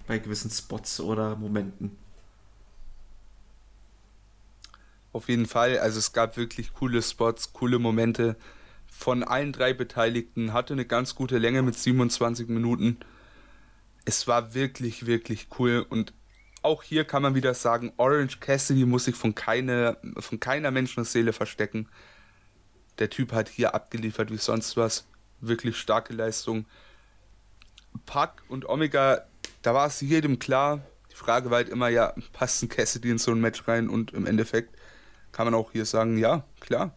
bei 0.08 0.20
gewissen 0.20 0.52
Spots 0.52 1.00
oder 1.00 1.36
Momenten. 1.36 1.98
Auf 5.14 5.30
jeden 5.30 5.46
Fall, 5.46 5.80
also 5.80 6.00
es 6.00 6.12
gab 6.14 6.36
wirklich 6.38 6.74
coole 6.74 7.02
Spots, 7.02 7.54
coole 7.54 7.80
Momente 7.80 8.36
von 8.88 9.24
allen 9.24 9.54
drei 9.54 9.74
Beteiligten, 9.74 10.54
hatte 10.54 10.74
eine 10.74 10.86
ganz 10.86 11.16
gute 11.16 11.38
Länge 11.38 11.62
mit 11.62 11.78
27 11.78 12.50
Minuten 12.50 13.00
es 14.06 14.28
war 14.28 14.54
wirklich, 14.54 15.08
wirklich 15.08 15.48
cool 15.60 15.86
und 15.90 16.14
auch 16.62 16.84
hier 16.84 17.04
kann 17.06 17.22
man 17.22 17.36
wieder 17.36 17.54
sagen, 17.54 17.92
Orange 17.98 18.40
Cassidy 18.40 18.86
muss 18.86 19.06
sich 19.06 19.16
von, 19.16 19.36
keine, 19.36 19.98
von 20.18 20.40
keiner 20.40 20.72
Menschenseele 20.72 21.34
verstecken. 21.34 21.90
Der 22.98 23.10
Typ 23.10 23.34
hat 23.34 23.50
hier 23.50 23.76
abgeliefert 23.76 24.32
wie 24.32 24.38
sonst 24.38 24.78
was. 24.78 25.06
Wirklich 25.42 25.78
starke 25.78 26.14
Leistung. 26.14 26.66
Pack 28.08 28.42
und 28.48 28.68
Omega, 28.68 29.28
da 29.66 29.74
war 29.74 29.88
es 29.88 30.02
jedem 30.02 30.38
klar. 30.38 30.82
Die 31.12 31.16
Frage 31.16 31.50
war 31.50 31.58
halt 31.58 31.70
immer, 31.70 31.90
ja, 31.90 32.14
passt 32.34 32.62
ein 32.62 32.70
Cassidy 32.70 33.10
in 33.10 33.18
so 33.18 33.32
ein 33.32 33.42
Match 33.42 33.68
rein? 33.68 33.90
Und 33.90 34.12
im 34.12 34.26
Endeffekt 34.26 34.76
kann 35.32 35.48
man 35.48 35.56
auch 35.56 35.72
hier 35.72 35.86
sagen, 35.86 36.18
ja, 36.18 36.44
klar. 36.60 36.96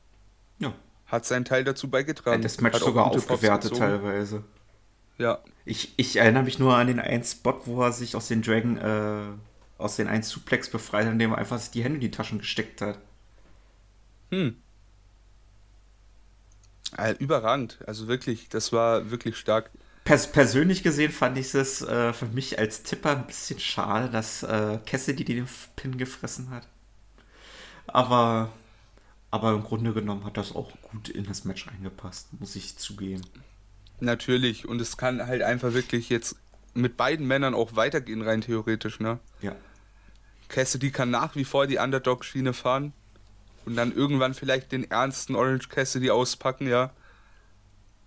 Ja. 0.58 0.74
Hat 1.06 1.24
seinen 1.24 1.44
Teil 1.44 1.64
dazu 1.64 1.88
beigetragen. 1.88 2.42
Das 2.42 2.60
Match 2.60 2.74
hat 2.74 2.82
sogar 2.82 3.06
aufgewertet 3.06 3.76
teilweise. 3.76 4.44
Ja. 5.16 5.38
Ich, 5.64 5.94
ich 5.96 6.16
erinnere 6.16 6.42
mich 6.42 6.58
nur 6.58 6.76
an 6.76 6.88
den 6.88 7.00
einen 7.00 7.24
Spot, 7.24 7.60
wo 7.64 7.82
er 7.82 7.92
sich 7.92 8.16
aus 8.16 8.28
den 8.28 8.42
Dragon, 8.42 8.76
äh, 8.76 9.22
aus 9.78 9.96
den 9.96 10.08
einen 10.08 10.22
Suplex 10.22 10.68
befreit, 10.68 11.06
indem 11.06 11.32
er 11.32 11.38
einfach 11.38 11.58
sich 11.58 11.70
die 11.70 11.82
Hände 11.82 11.96
in 11.96 12.00
die 12.02 12.10
Taschen 12.10 12.38
gesteckt 12.38 12.80
hat. 12.82 12.98
Hm. 14.30 14.56
Äh, 16.96 17.14
überragend. 17.18 17.78
Also 17.86 18.08
wirklich, 18.08 18.48
das 18.48 18.72
war 18.72 19.10
wirklich 19.10 19.36
stark. 19.36 19.70
Pers 20.08 20.32
persönlich 20.32 20.82
gesehen 20.82 21.12
fand 21.12 21.36
ich 21.36 21.54
es 21.54 21.82
äh, 21.82 22.14
für 22.14 22.24
mich 22.24 22.58
als 22.58 22.82
Tipper 22.82 23.10
ein 23.10 23.26
bisschen 23.26 23.60
schade, 23.60 24.08
dass 24.08 24.42
äh, 24.42 24.78
Cassidy 24.86 25.22
den 25.22 25.46
Pin 25.76 25.98
gefressen 25.98 26.48
hat. 26.48 26.66
Aber, 27.86 28.50
aber 29.30 29.52
im 29.52 29.64
Grunde 29.64 29.92
genommen 29.92 30.24
hat 30.24 30.38
das 30.38 30.56
auch 30.56 30.72
gut 30.80 31.10
in 31.10 31.26
das 31.26 31.44
Match 31.44 31.68
eingepasst, 31.68 32.28
muss 32.40 32.56
ich 32.56 32.78
zugeben. 32.78 33.20
Natürlich, 34.00 34.66
und 34.66 34.80
es 34.80 34.96
kann 34.96 35.26
halt 35.26 35.42
einfach 35.42 35.74
wirklich 35.74 36.08
jetzt 36.08 36.36
mit 36.72 36.96
beiden 36.96 37.26
Männern 37.26 37.52
auch 37.52 37.76
weitergehen, 37.76 38.22
rein 38.22 38.40
theoretisch, 38.40 39.00
ne? 39.00 39.18
Ja. 39.42 39.54
Cassidy 40.48 40.90
kann 40.90 41.10
nach 41.10 41.36
wie 41.36 41.44
vor 41.44 41.66
die 41.66 41.76
Underdog-Schiene 41.76 42.54
fahren 42.54 42.94
und 43.66 43.76
dann 43.76 43.94
irgendwann 43.94 44.32
vielleicht 44.32 44.72
den 44.72 44.90
ernsten 44.90 45.34
Orange 45.34 45.68
Cassidy 45.68 46.10
auspacken, 46.10 46.66
ja 46.66 46.92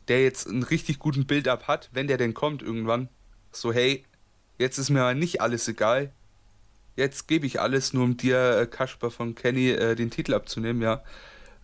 der 0.08 0.24
jetzt 0.24 0.48
einen 0.48 0.64
richtig 0.64 1.00
guten 1.00 1.26
Build-up 1.26 1.68
hat, 1.68 1.90
wenn 1.94 2.08
der 2.08 2.18
denn 2.18 2.34
kommt 2.34 2.62
irgendwann. 2.62 3.10
So, 3.52 3.72
hey, 3.74 4.06
jetzt 4.58 4.78
ist 4.78 4.90
mir 4.90 5.14
nicht 5.14 5.42
alles 5.42 5.68
egal. 5.68 6.12
Jetzt 6.96 7.28
gebe 7.28 7.46
ich 7.46 7.60
alles, 7.62 7.94
nur 7.94 8.04
um 8.04 8.18
dir, 8.18 8.58
äh, 8.58 8.68
Kasper 8.68 9.12
von 9.12 9.36
Kenny, 9.36 9.70
äh, 9.70 9.96
den 9.96 10.12
Titel 10.12 10.34
abzunehmen, 10.34 10.82
ja. 10.82 11.04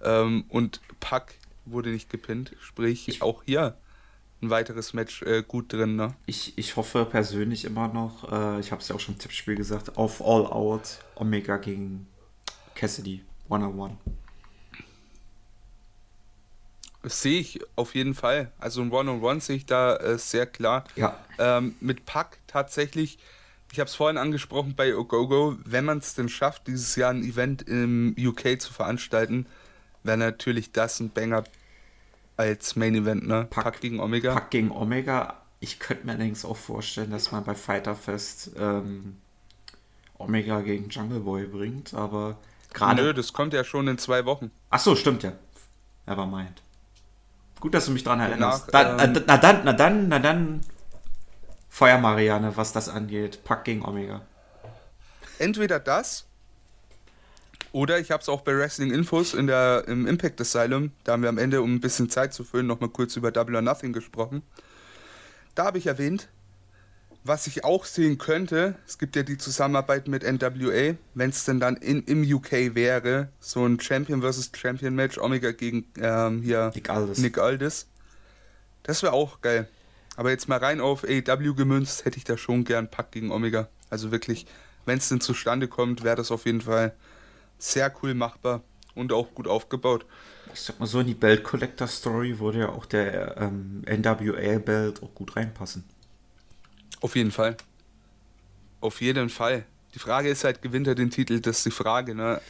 Ähm, 0.01 0.45
und 0.49 0.81
Pack 0.99 1.35
wurde 1.65 1.89
nicht 1.89 2.09
gepinnt, 2.09 2.53
sprich 2.61 3.07
ich, 3.07 3.21
auch 3.21 3.43
hier 3.43 3.77
ein 4.41 4.49
weiteres 4.49 4.93
Match 4.93 5.23
äh, 5.23 5.43
gut 5.45 5.73
drin, 5.73 5.95
ne? 5.95 6.13
Ich, 6.25 6.57
ich 6.57 6.75
hoffe 6.75 7.05
persönlich 7.05 7.65
immer 7.65 7.87
noch, 7.87 8.31
äh, 8.31 8.59
ich 8.59 8.71
habe 8.71 8.81
es 8.81 8.87
ja 8.87 8.95
auch 8.95 8.99
schon 8.99 9.15
im 9.15 9.19
Tippspiel 9.19 9.55
gesagt, 9.55 9.97
auf 9.97 10.21
All 10.21 10.45
Out 10.45 10.99
Omega 11.15 11.57
gegen 11.57 12.07
Cassidy, 12.75 13.23
One-on-One. 13.49 13.97
Sehe 17.09 17.39
ich 17.39 17.59
auf 17.75 17.95
jeden 17.95 18.13
Fall. 18.13 18.51
Also 18.59 18.81
ein 18.81 18.91
One-on-One 18.91 19.39
sehe 19.41 19.57
ich 19.57 19.65
da 19.65 19.95
äh, 19.97 20.17
sehr 20.17 20.45
klar. 20.45 20.83
Ja. 20.95 21.17
Ähm, 21.39 21.75
mit 21.79 22.05
Pack 22.05 22.39
tatsächlich, 22.47 23.17
ich 23.71 23.79
habe 23.79 23.87
es 23.87 23.95
vorhin 23.95 24.17
angesprochen 24.17 24.73
bei 24.75 24.95
Ogogo, 24.95 25.57
wenn 25.63 25.85
man 25.85 25.99
es 25.99 26.15
denn 26.15 26.29
schafft, 26.29 26.67
dieses 26.67 26.95
Jahr 26.95 27.11
ein 27.11 27.23
Event 27.23 27.63
im 27.63 28.15
UK 28.17 28.59
zu 28.59 28.73
veranstalten, 28.73 29.45
wäre 30.03 30.17
natürlich 30.17 30.71
das 30.71 30.99
ein 30.99 31.09
Banger 31.09 31.43
als 32.37 32.75
Main 32.75 32.95
Event, 32.95 33.27
ne? 33.27 33.47
Pack, 33.49 33.63
Pack 33.63 33.81
gegen 33.81 33.99
Omega. 33.99 34.33
Pack 34.33 34.51
gegen 34.51 34.71
Omega. 34.71 35.41
Ich 35.59 35.79
könnte 35.79 36.05
mir 36.05 36.13
allerdings 36.13 36.45
auch 36.45 36.57
vorstellen, 36.57 37.11
dass 37.11 37.31
man 37.31 37.43
bei 37.43 37.55
Fighter 37.55 37.95
Fest 37.95 38.51
ähm, 38.57 39.17
Omega 40.19 40.61
gegen 40.61 40.89
Jungle 40.89 41.19
Boy 41.19 41.45
bringt, 41.45 41.93
aber 41.93 42.37
gerade. 42.73 43.01
Nö, 43.01 43.13
das 43.13 43.33
kommt 43.33 43.53
ja 43.53 43.63
schon 43.63 43.87
in 43.87 43.97
zwei 43.97 44.25
Wochen. 44.25 44.51
Ach 44.69 44.79
so, 44.79 44.95
stimmt 44.95 45.23
ja. 45.23 45.33
Never 46.05 46.25
mind. 46.25 46.61
Gut, 47.59 47.73
dass 47.73 47.85
du 47.85 47.91
mich 47.91 48.03
daran 48.03 48.19
erinnerst. 48.19 48.71
Nach, 48.71 49.03
ähm, 49.03 49.23
na, 49.25 49.37
dann, 49.37 49.61
na 49.63 49.73
dann, 49.73 50.07
na 50.09 50.19
dann. 50.19 50.61
Feuer 51.69 51.97
Marianne, 51.97 52.55
was 52.57 52.73
das 52.73 52.89
angeht. 52.89 53.43
Pack 53.43 53.65
gegen 53.65 53.85
Omega. 53.85 54.21
Entweder 55.39 55.79
das. 55.79 56.25
Oder 57.71 57.99
ich 57.99 58.11
habe 58.11 58.21
es 58.21 58.29
auch 58.29 58.41
bei 58.41 58.57
Wrestling 58.57 58.91
Infos 58.91 59.33
in 59.33 59.47
der, 59.47 59.83
im 59.87 60.07
Impact 60.07 60.41
Asylum. 60.41 60.91
Da 61.03 61.13
haben 61.13 61.21
wir 61.21 61.29
am 61.29 61.37
Ende, 61.37 61.61
um 61.61 61.75
ein 61.75 61.81
bisschen 61.81 62.09
Zeit 62.09 62.33
zu 62.33 62.43
füllen, 62.43 62.65
nochmal 62.65 62.89
kurz 62.89 63.15
über 63.15 63.31
Double 63.31 63.55
or 63.55 63.61
Nothing 63.61 63.93
gesprochen. 63.93 64.41
Da 65.53 65.65
habe 65.65 65.77
ich 65.77 65.87
erwähnt, 65.87 66.29
was 67.27 67.47
ich 67.47 67.63
auch 67.63 67.85
sehen 67.85 68.17
könnte, 68.17 68.75
es 68.87 68.97
gibt 68.97 69.15
ja 69.15 69.23
die 69.23 69.37
Zusammenarbeit 69.37 70.07
mit 70.07 70.23
NWA, 70.23 70.95
wenn 71.13 71.29
es 71.29 71.45
denn 71.45 71.59
dann 71.59 71.75
in, 71.75 72.03
im 72.03 72.23
UK 72.23 72.75
wäre, 72.75 73.29
so 73.39 73.65
ein 73.65 73.79
Champion 73.79 74.21
vs. 74.21 74.51
Champion 74.55 74.95
Match, 74.95 75.17
Omega 75.17 75.51
gegen 75.51 75.85
ähm, 75.99 76.41
hier 76.41 76.71
Nick 76.73 76.89
Aldis. 76.89 77.17
Nick 77.19 77.37
Aldis. 77.37 77.87
Das 78.83 79.03
wäre 79.03 79.13
auch 79.13 79.41
geil. 79.41 79.67
Aber 80.15 80.31
jetzt 80.31 80.47
mal 80.47 80.57
rein 80.57 80.81
auf 80.81 81.03
AEW 81.03 81.53
gemünzt, 81.53 82.05
hätte 82.05 82.17
ich 82.17 82.23
da 82.23 82.37
schon 82.37 82.63
gern 82.63 82.89
Pack 82.89 83.11
gegen 83.11 83.31
Omega. 83.31 83.67
Also 83.89 84.11
wirklich, 84.11 84.47
wenn 84.85 84.97
es 84.97 85.09
denn 85.09 85.21
zustande 85.21 85.67
kommt, 85.67 86.03
wäre 86.03 86.15
das 86.15 86.31
auf 86.31 86.45
jeden 86.45 86.61
Fall 86.61 86.95
sehr 87.59 87.93
cool 88.01 88.13
machbar 88.13 88.63
und 88.95 89.13
auch 89.13 89.33
gut 89.35 89.47
aufgebaut. 89.47 90.05
Ich 90.53 90.61
sag 90.61 90.79
mal 90.79 90.85
so, 90.87 91.01
in 91.01 91.07
die 91.07 91.13
Belt 91.13 91.43
Collector 91.43 91.87
Story 91.87 92.39
würde 92.39 92.59
ja 92.59 92.69
auch 92.69 92.85
der 92.85 93.37
ähm, 93.37 93.83
NWA 93.85 94.57
Belt 94.59 95.03
auch 95.03 95.13
gut 95.13 95.35
reinpassen. 95.35 95.83
Auf 97.01 97.15
jeden 97.15 97.31
Fall. 97.31 97.57
Auf 98.81 99.01
jeden 99.01 99.29
Fall. 99.29 99.65
Die 99.93 99.99
Frage 99.99 100.29
ist 100.29 100.43
halt, 100.43 100.61
gewinnt 100.61 100.87
er 100.87 100.95
den 100.95 101.09
Titel? 101.09 101.39
Das 101.39 101.57
ist 101.57 101.65
die 101.65 101.71
Frage. 101.71 102.15
Ne? 102.15 102.41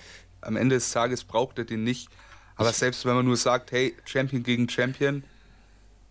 Am 0.42 0.56
Ende 0.56 0.76
des 0.76 0.92
Tages 0.92 1.24
braucht 1.24 1.58
er 1.58 1.66
den 1.66 1.84
nicht. 1.84 2.10
Aber 2.56 2.74
selbst 2.74 3.06
wenn 3.06 3.16
man 3.16 3.26
nur 3.26 3.38
sagt, 3.38 3.72
hey, 3.72 3.96
Champion 4.06 4.44
gegen 4.44 4.68
Champion, 4.68 5.24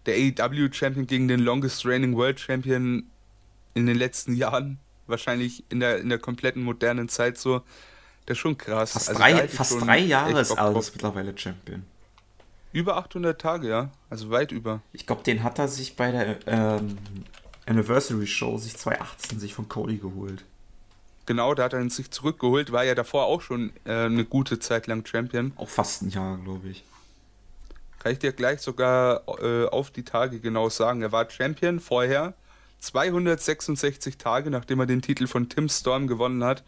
der 0.07 0.15
AEW 0.15 0.73
Champion 0.73 1.07
gegen 1.07 1.29
den 1.29 1.41
longest 1.41 1.85
reigning 1.85 2.17
World 2.17 2.39
Champion 2.39 3.05
in 3.75 3.87
den 3.87 3.97
letzten 3.97 4.37
Jahren, 4.37 4.79
wahrscheinlich 5.07 5.65
in 5.69 5.81
der, 5.81 5.99
in 5.99 6.09
der 6.09 6.19
kompletten 6.19 6.63
modernen 6.63 7.09
Zeit 7.09 7.37
so, 7.37 7.63
das 8.27 8.37
ist 8.37 8.39
schon 8.39 8.57
krass. 8.59 8.93
Fast 8.93 9.09
also 9.09 9.21
drei, 9.21 9.49
fast 9.49 9.81
drei 9.81 9.99
Jahre 9.99 10.41
ist 10.41 10.53
Aldous 10.53 10.93
mittlerweile 10.93 11.37
Champion. 11.37 11.85
Über 12.73 12.97
800 12.97 13.41
Tage, 13.41 13.69
ja. 13.69 13.91
Also 14.11 14.31
weit 14.31 14.53
über. 14.53 14.83
Ich 14.93 15.07
glaube, 15.07 15.23
den 15.23 15.43
hat 15.43 15.59
er 15.59 15.69
sich 15.69 15.97
bei 15.97 16.11
der 16.11 16.39
ähm, 16.47 16.99
Anniversary 17.67 18.27
Show 18.27 18.59
sich 18.59 18.77
2018 18.77 19.41
sich 19.41 19.55
von 19.55 19.69
Cody 19.69 19.99
geholt. 19.99 20.45
Genau, 21.27 21.55
da 21.55 21.65
hat 21.65 21.73
er 21.73 21.81
ihn 21.81 21.91
sich 21.91 22.11
zurückgeholt, 22.13 22.71
war 22.71 22.85
ja 22.85 22.95
davor 22.95 23.27
auch 23.27 23.43
schon 23.43 23.73
äh, 23.85 24.05
eine 24.05 24.25
gute 24.25 24.61
Zeit 24.61 24.87
lang 24.87 25.05
Champion. 25.05 25.53
Auch 25.57 25.69
fast 25.69 26.03
ein 26.03 26.11
Jahr, 26.11 26.39
glaube 26.39 26.69
ich. 26.69 26.85
Kann 27.99 28.13
ich 28.13 28.21
dir 28.21 28.33
gleich 28.33 28.61
sogar 28.61 29.23
äh, 29.43 29.67
auf 29.67 29.91
die 29.91 30.05
Tage 30.05 30.39
genau 30.39 30.69
sagen. 30.69 31.03
Er 31.03 31.11
war 31.11 31.29
Champion 31.29 31.81
vorher 31.81 32.35
266 32.79 34.17
Tage, 34.17 34.51
nachdem 34.51 34.79
er 34.79 34.87
den 34.87 35.03
Titel 35.03 35.27
von 35.27 35.49
Tim 35.49 35.69
Storm 35.69 36.07
gewonnen 36.07 36.45
hat. 36.45 36.63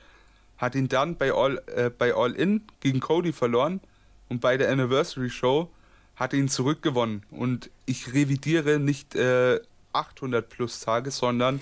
Hat 0.57 0.75
ihn 0.75 0.89
dann 0.89 1.17
bei 1.17 1.33
All, 1.33 1.63
äh, 1.67 1.91
bei 1.91 2.13
All 2.13 2.33
In 2.33 2.63
gegen 2.81 2.99
Cody 2.99 3.33
verloren 3.33 3.81
und 4.29 4.41
bei 4.41 4.57
der 4.57 4.73
Anniversary 4.73 5.31
Show 5.31 5.71
hat 6.17 6.33
ihn 6.33 6.49
zurückgewonnen. 6.49 7.23
Und 7.31 7.71
ich 7.87 8.13
revidiere 8.13 8.81
nicht 8.81 9.15
äh, 9.15 9.61
800 9.99 10.49
plus 10.49 10.81
Tage, 10.81 11.11
sondern 11.11 11.61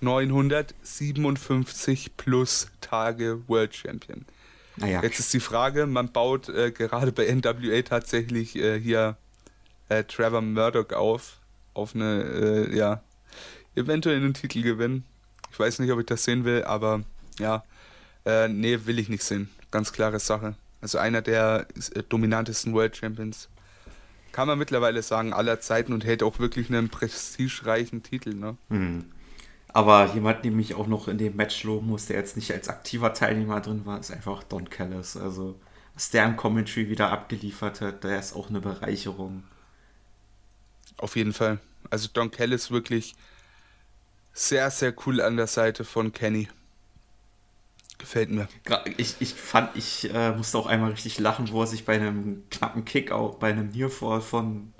957 0.00 2.16
plus 2.16 2.68
Tage 2.80 3.42
World 3.48 3.74
Champion. 3.74 4.24
Naja. 4.76 5.02
Jetzt 5.02 5.18
ist 5.18 5.34
die 5.34 5.40
Frage, 5.40 5.86
man 5.86 6.12
baut 6.12 6.48
äh, 6.48 6.70
gerade 6.70 7.12
bei 7.12 7.26
NWA 7.26 7.82
tatsächlich 7.82 8.56
äh, 8.56 8.80
hier 8.80 9.16
äh, 9.88 10.04
Trevor 10.04 10.40
Murdoch 10.40 10.92
auf, 10.92 11.40
auf 11.74 11.94
eine, 11.94 12.22
äh, 12.22 12.76
ja, 12.76 13.02
eventuell 13.74 14.16
einen 14.16 14.34
Titel 14.34 14.62
gewinnen. 14.62 15.04
Ich 15.50 15.58
weiß 15.58 15.80
nicht, 15.80 15.92
ob 15.92 16.00
ich 16.00 16.06
das 16.06 16.24
sehen 16.24 16.44
will, 16.44 16.64
aber 16.64 17.02
ja, 17.38 17.64
äh, 18.24 18.48
nee, 18.48 18.78
will 18.84 18.98
ich 18.98 19.08
nicht 19.08 19.22
sehen. 19.22 19.50
Ganz 19.70 19.92
klare 19.92 20.18
Sache. 20.18 20.54
Also 20.80 20.98
einer 20.98 21.22
der 21.22 21.66
äh, 21.94 22.02
dominantesten 22.08 22.72
World 22.72 22.96
Champions 22.96 23.48
kann 24.32 24.48
man 24.48 24.58
mittlerweile 24.58 25.02
sagen, 25.02 25.32
aller 25.32 25.60
Zeiten 25.60 25.92
und 25.92 26.04
hält 26.04 26.22
auch 26.22 26.38
wirklich 26.38 26.68
einen 26.68 26.88
prestigereichen 26.88 28.02
Titel. 28.02 28.34
Ne? 28.34 28.56
Hm. 28.68 29.04
Aber 29.68 30.12
jemand, 30.14 30.44
den 30.44 30.58
ich 30.58 30.74
auch 30.74 30.86
noch 30.86 31.08
in 31.08 31.18
dem 31.18 31.36
Match 31.36 31.62
loben 31.64 31.86
muss, 31.86 32.06
der 32.06 32.16
jetzt 32.16 32.36
nicht 32.36 32.52
als 32.52 32.68
aktiver 32.68 33.14
Teilnehmer 33.14 33.60
drin 33.60 33.86
war, 33.86 34.00
ist 34.00 34.10
einfach 34.10 34.42
Don 34.42 34.68
Callis. 34.68 35.16
Also, 35.16 35.58
was 35.94 36.10
der 36.10 36.24
im 36.24 36.36
Commentary 36.36 36.88
wieder 36.88 37.10
abgeliefert 37.10 37.80
hat, 37.80 38.04
der 38.04 38.18
ist 38.18 38.34
auch 38.34 38.48
eine 38.50 38.60
Bereicherung. 38.60 39.44
Auf 40.98 41.16
jeden 41.16 41.32
Fall. 41.32 41.58
Also, 41.90 42.08
Don 42.12 42.30
Callis 42.30 42.70
wirklich 42.70 43.14
sehr, 44.34 44.70
sehr 44.70 44.94
cool 45.06 45.20
an 45.20 45.36
der 45.36 45.46
Seite 45.46 45.84
von 45.84 46.12
Kenny. 46.12 46.48
Gefällt 48.02 48.30
mir. 48.30 48.48
Ich, 48.96 49.14
ich 49.20 49.32
fand, 49.34 49.76
ich 49.76 50.12
äh, 50.12 50.32
musste 50.32 50.58
auch 50.58 50.66
einmal 50.66 50.90
richtig 50.90 51.20
lachen, 51.20 51.48
wo 51.52 51.60
er 51.60 51.68
sich 51.68 51.84
bei 51.84 51.94
einem 51.94 52.42
knappen 52.50 52.84
Kick, 52.84 53.12
auch 53.12 53.36
bei 53.36 53.50
einem 53.50 53.70
Nearfall 53.70 54.20
von 54.20 54.72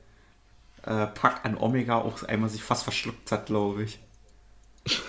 äh, 0.83 1.07
Pack 1.07 1.45
an 1.45 1.57
Omega 1.57 1.99
auch 1.99 2.25
einmal 2.25 2.51
sich 2.51 2.65
fast 2.65 2.83
verschluckt 2.83 3.31
hat, 3.31 3.47
glaube 3.47 3.85
ich. 3.85 4.01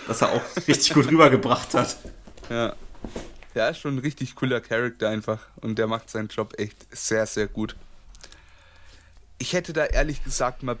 dass 0.06 0.22
er 0.22 0.30
auch 0.30 0.42
richtig 0.68 0.94
gut 0.94 1.10
rübergebracht 1.10 1.74
hat. 1.74 1.96
Ja. 2.48 2.76
Ja, 3.56 3.68
ist 3.68 3.78
schon 3.78 3.96
ein 3.96 3.98
richtig 3.98 4.36
cooler 4.36 4.60
Charakter 4.60 5.08
einfach. 5.08 5.40
Und 5.56 5.76
der 5.80 5.88
macht 5.88 6.08
seinen 6.08 6.28
Job 6.28 6.54
echt 6.56 6.86
sehr, 6.96 7.26
sehr 7.26 7.48
gut. 7.48 7.74
Ich 9.38 9.54
hätte 9.54 9.72
da 9.72 9.86
ehrlich 9.86 10.22
gesagt 10.22 10.62
mal. 10.62 10.78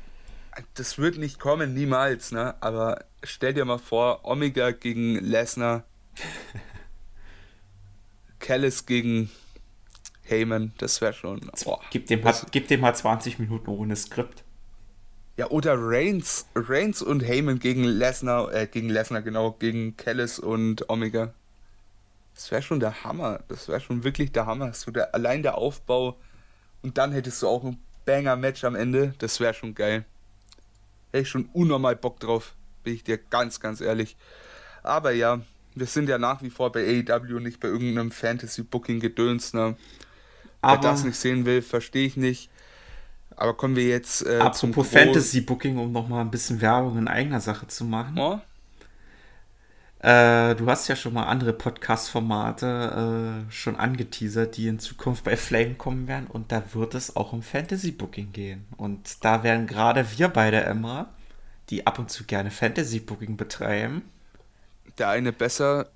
Das 0.74 0.98
wird 0.98 1.18
nicht 1.18 1.40
kommen, 1.40 1.74
niemals, 1.74 2.30
ne? 2.30 2.54
Aber 2.60 3.04
stell 3.24 3.54
dir 3.54 3.64
mal 3.64 3.78
vor, 3.78 4.20
Omega 4.24 4.70
gegen 4.70 5.16
Lesnar. 5.16 5.82
Callis 8.44 8.84
gegen 8.84 9.30
Heyman, 10.24 10.72
das 10.76 11.00
wäre 11.00 11.14
schon. 11.14 11.50
Oh, 11.64 11.78
gib, 11.90 12.08
dem 12.08 12.20
mal, 12.20 12.34
gib 12.50 12.68
dem 12.68 12.80
mal 12.80 12.94
20 12.94 13.38
Minuten 13.38 13.70
ohne 13.70 13.96
Skript. 13.96 14.44
Ja, 15.38 15.48
oder 15.48 15.76
Reigns, 15.78 16.46
Reigns 16.54 17.00
und 17.00 17.20
Heyman 17.20 17.58
gegen 17.58 17.84
Lesnar, 17.84 18.52
äh, 18.52 18.66
gegen 18.66 18.90
Lesnar, 18.90 19.22
genau, 19.22 19.52
gegen 19.52 19.96
Callis 19.96 20.38
und 20.38 20.90
Omega. 20.90 21.32
Das 22.34 22.50
wäre 22.50 22.60
schon 22.60 22.80
der 22.80 23.02
Hammer. 23.02 23.40
Das 23.48 23.68
wäre 23.68 23.80
schon 23.80 24.04
wirklich 24.04 24.30
der 24.30 24.44
Hammer. 24.44 24.74
So 24.74 24.90
der, 24.90 25.14
allein 25.14 25.42
der 25.42 25.56
Aufbau. 25.56 26.18
Und 26.82 26.98
dann 26.98 27.12
hättest 27.12 27.40
du 27.40 27.48
auch 27.48 27.64
ein 27.64 27.78
Banger-Match 28.04 28.64
am 28.64 28.74
Ende. 28.74 29.14
Das 29.20 29.40
wäre 29.40 29.54
schon 29.54 29.74
geil. 29.74 30.04
Hätte 31.12 31.22
ich 31.22 31.30
schon 31.30 31.48
unnormal 31.54 31.96
Bock 31.96 32.20
drauf. 32.20 32.54
Bin 32.82 32.92
ich 32.92 33.04
dir 33.04 33.16
ganz, 33.16 33.58
ganz 33.58 33.80
ehrlich. 33.80 34.16
Aber 34.82 35.12
ja, 35.12 35.40
wir 35.74 35.86
sind 35.86 36.08
ja 36.08 36.18
nach 36.18 36.42
wie 36.42 36.50
vor 36.50 36.72
bei 36.72 37.04
AEW, 37.08 37.40
nicht 37.40 37.60
bei 37.60 37.68
irgendeinem 37.68 38.10
Fantasy-Booking-Gedöns. 38.10 39.54
Ne? 39.54 39.76
Wer 40.62 40.78
das 40.78 41.04
nicht 41.04 41.16
sehen 41.16 41.44
will, 41.44 41.62
verstehe 41.62 42.06
ich 42.06 42.16
nicht. 42.16 42.50
Aber 43.36 43.54
kommen 43.54 43.76
wir 43.76 43.88
jetzt 43.88 44.24
äh, 44.26 44.38
Apropos 44.38 44.88
Fantasy-Booking, 44.88 45.78
um 45.78 45.92
nochmal 45.92 46.20
ein 46.20 46.30
bisschen 46.30 46.60
Werbung 46.60 46.98
in 46.98 47.08
eigener 47.08 47.40
Sache 47.40 47.66
zu 47.66 47.84
machen. 47.84 48.18
Oh? 48.18 48.40
Äh, 49.98 50.54
du 50.54 50.66
hast 50.66 50.86
ja 50.88 50.96
schon 50.96 51.14
mal 51.14 51.24
andere 51.24 51.52
Podcast-Formate 51.52 53.46
äh, 53.48 53.52
schon 53.52 53.76
angeteasert, 53.76 54.56
die 54.56 54.68
in 54.68 54.78
Zukunft 54.78 55.24
bei 55.24 55.36
Flame 55.36 55.74
kommen 55.74 56.06
werden. 56.06 56.26
Und 56.28 56.52
da 56.52 56.62
wird 56.74 56.94
es 56.94 57.16
auch 57.16 57.32
um 57.32 57.42
Fantasy-Booking 57.42 58.32
gehen. 58.32 58.66
Und 58.76 59.24
da 59.24 59.42
werden 59.42 59.66
gerade 59.66 60.06
wir 60.16 60.28
beide, 60.28 60.62
Emma, 60.62 61.08
die 61.70 61.86
ab 61.86 61.98
und 61.98 62.10
zu 62.10 62.24
gerne 62.24 62.50
Fantasy-Booking 62.50 63.36
betreiben. 63.36 64.02
Der 64.98 65.08
eine 65.08 65.32
besser, 65.32 65.90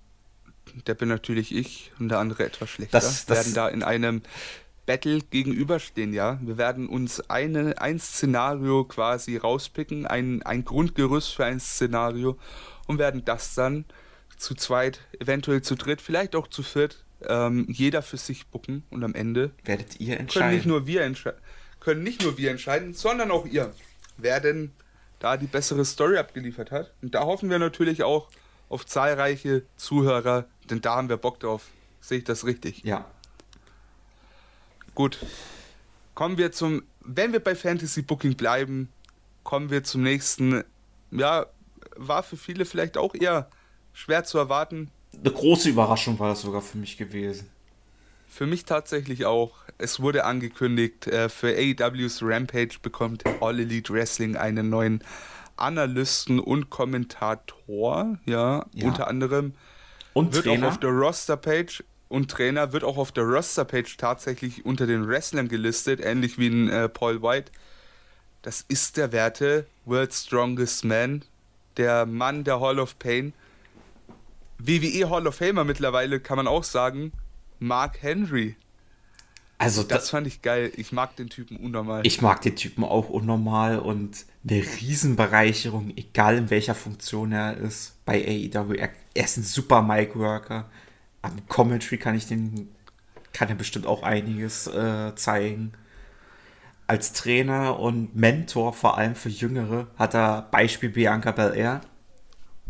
der 0.86 0.94
bin 0.94 1.08
natürlich 1.08 1.54
ich, 1.54 1.92
und 1.98 2.08
der 2.08 2.18
andere 2.18 2.44
etwas 2.44 2.70
schlechter. 2.70 2.98
Das, 2.98 3.26
das 3.26 3.36
werden 3.36 3.54
da 3.54 3.68
in 3.68 3.82
einem 3.82 4.22
Battle 4.86 5.20
gegenüberstehen, 5.20 6.14
ja. 6.14 6.38
Wir 6.40 6.56
werden 6.56 6.88
uns 6.88 7.20
eine, 7.28 7.80
ein 7.80 7.98
Szenario 7.98 8.84
quasi 8.84 9.36
rauspicken, 9.36 10.06
ein, 10.06 10.42
ein 10.42 10.64
Grundgerüst 10.64 11.34
für 11.34 11.44
ein 11.44 11.60
Szenario 11.60 12.38
und 12.86 12.98
werden 12.98 13.24
das 13.24 13.54
dann 13.54 13.84
zu 14.38 14.54
zweit, 14.54 15.00
eventuell 15.20 15.60
zu 15.60 15.74
dritt, 15.74 16.00
vielleicht 16.00 16.34
auch 16.34 16.46
zu 16.46 16.62
viert, 16.62 17.04
ähm, 17.26 17.66
jeder 17.68 18.00
für 18.00 18.16
sich 18.16 18.46
bucken 18.46 18.84
und 18.90 19.04
am 19.04 19.14
Ende 19.14 19.50
werdet 19.64 20.00
ihr 20.00 20.18
entscheiden. 20.18 20.48
Können 20.48 20.56
nicht 20.56 20.66
nur 20.66 20.86
wir 20.86 21.14
können 21.80 22.02
nicht 22.02 22.22
nur 22.22 22.38
wir 22.38 22.50
entscheiden, 22.50 22.94
sondern 22.94 23.30
auch 23.30 23.46
ihr, 23.46 23.72
wer 24.16 24.40
denn 24.40 24.72
da 25.18 25.36
die 25.36 25.46
bessere 25.46 25.84
Story 25.84 26.16
abgeliefert 26.16 26.70
hat. 26.70 26.92
Und 27.02 27.14
da 27.14 27.24
hoffen 27.24 27.50
wir 27.50 27.58
natürlich 27.58 28.02
auch 28.02 28.28
auf 28.68 28.86
zahlreiche 28.86 29.64
Zuhörer, 29.76 30.46
denn 30.70 30.80
da 30.80 30.96
haben 30.96 31.08
wir 31.08 31.16
Bock 31.16 31.40
drauf. 31.40 31.68
Sehe 32.00 32.18
ich 32.18 32.24
das 32.24 32.44
richtig? 32.44 32.84
Ja. 32.84 33.06
Gut. 34.94 35.18
Kommen 36.14 36.38
wir 36.38 36.52
zum, 36.52 36.82
wenn 37.00 37.32
wir 37.32 37.40
bei 37.40 37.54
Fantasy 37.54 38.02
Booking 38.02 38.36
bleiben, 38.36 38.88
kommen 39.44 39.70
wir 39.70 39.84
zum 39.84 40.02
nächsten, 40.02 40.64
ja, 41.10 41.46
war 41.96 42.22
für 42.22 42.36
viele 42.36 42.64
vielleicht 42.64 42.96
auch 42.96 43.14
eher 43.14 43.48
schwer 43.92 44.24
zu 44.24 44.38
erwarten. 44.38 44.90
Eine 45.14 45.32
große 45.32 45.68
Überraschung 45.68 46.18
war 46.18 46.28
das 46.28 46.42
sogar 46.42 46.60
für 46.60 46.78
mich 46.78 46.96
gewesen. 46.96 47.48
Für 48.28 48.46
mich 48.46 48.64
tatsächlich 48.64 49.24
auch. 49.24 49.52
Es 49.78 50.00
wurde 50.00 50.24
angekündigt, 50.24 51.06
äh, 51.06 51.28
für 51.28 51.48
AEWs 51.48 52.20
Rampage 52.22 52.78
bekommt 52.82 53.24
All 53.40 53.58
Elite 53.58 53.92
Wrestling 53.92 54.36
einen 54.36 54.68
neuen 54.68 55.02
Analysten 55.60 56.40
und 56.40 56.70
Kommentator, 56.70 58.18
ja, 58.24 58.66
ja. 58.72 58.86
unter 58.86 59.08
anderem. 59.08 59.54
Und 60.12 60.34
wird 60.34 60.44
Trainer. 60.44 60.66
auch 60.66 60.72
auf 60.72 60.80
der 60.80 60.90
Roster-Page 60.90 61.84
und 62.08 62.30
Trainer 62.30 62.72
wird 62.72 62.84
auch 62.84 62.96
auf 62.96 63.12
der 63.12 63.24
Roster-Page 63.24 63.96
tatsächlich 63.98 64.64
unter 64.64 64.86
den 64.86 65.06
Wrestlern 65.06 65.48
gelistet, 65.48 66.00
ähnlich 66.00 66.38
wie 66.38 66.48
ein 66.48 66.68
äh, 66.68 66.88
Paul 66.88 67.22
White. 67.22 67.52
Das 68.42 68.64
ist 68.66 68.96
der 68.96 69.12
Werte 69.12 69.66
World's 69.84 70.24
Strongest 70.24 70.84
Man, 70.84 71.24
der 71.76 72.06
Mann 72.06 72.44
der 72.44 72.60
Hall 72.60 72.78
of 72.78 72.98
Pain. 72.98 73.32
WWE 74.58 75.10
Hall 75.10 75.26
of 75.26 75.36
Famer 75.36 75.64
mittlerweile 75.64 76.18
kann 76.18 76.36
man 76.36 76.46
auch 76.46 76.64
sagen, 76.64 77.12
Mark 77.58 78.02
Henry. 78.02 78.56
Also 79.58 79.82
das, 79.82 80.02
das 80.02 80.10
fand 80.10 80.26
ich 80.26 80.40
geil. 80.40 80.72
Ich 80.76 80.92
mag 80.92 81.16
den 81.16 81.28
Typen 81.28 81.56
unnormal. 81.56 82.06
Ich 82.06 82.22
mag 82.22 82.40
den 82.42 82.56
Typen 82.56 82.84
auch 82.84 83.08
unnormal 83.08 83.78
und 83.78 84.24
eine 84.50 84.62
Riesenbereicherung, 84.62 85.92
egal 85.96 86.36
in 86.36 86.50
welcher 86.50 86.74
Funktion 86.74 87.32
er 87.32 87.56
ist 87.56 88.04
bei 88.04 88.24
AEW. 88.24 88.74
Er, 88.74 88.90
er 89.14 89.24
ist 89.24 89.36
ein 89.36 89.42
super 89.42 89.82
Mic-Worker. 89.82 90.68
Am 91.22 91.46
Commentary 91.48 91.98
kann 91.98 92.14
ich 92.14 92.26
den, 92.26 92.68
kann 93.32 93.48
er 93.48 93.54
bestimmt 93.54 93.86
auch 93.86 94.02
einiges 94.02 94.66
äh, 94.66 95.14
zeigen. 95.16 95.72
Als 96.86 97.12
Trainer 97.12 97.78
und 97.78 98.16
Mentor, 98.16 98.72
vor 98.72 98.96
allem 98.96 99.14
für 99.14 99.28
Jüngere, 99.28 99.88
hat 99.96 100.14
er 100.14 100.42
Beispiel 100.50 100.88
Bianca 100.88 101.32
Belair 101.32 101.82